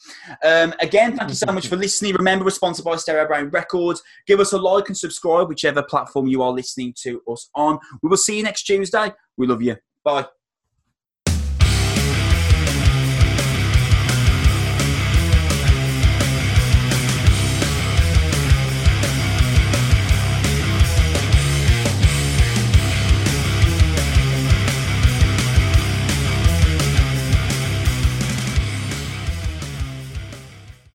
Um, 0.44 0.74
again, 0.81 1.16
thank 1.16 1.31
you 1.31 1.36
so 1.36 1.52
much 1.52 1.69
for 1.69 1.77
listening. 1.77 2.14
Remember, 2.14 2.44
we're 2.44 2.51
sponsored 2.51 2.85
by 2.85 2.97
Stereo 2.97 3.27
Brain 3.27 3.48
Records. 3.51 4.02
Give 4.27 4.40
us 4.40 4.52
a 4.52 4.59
like 4.59 4.89
and 4.89 4.97
subscribe, 4.97 5.48
whichever 5.48 5.82
platform 5.82 6.27
you 6.27 6.43
are 6.43 6.51
listening 6.51 6.94
to 7.02 7.23
us 7.31 7.48
on. 7.55 7.78
We 8.02 8.09
will 8.09 8.16
see 8.16 8.39
you 8.39 8.43
next 8.43 8.64
Tuesday. 8.64 9.12
We 9.36 9.47
love 9.47 9.62
you. 9.62 9.77
Bye. 10.05 10.27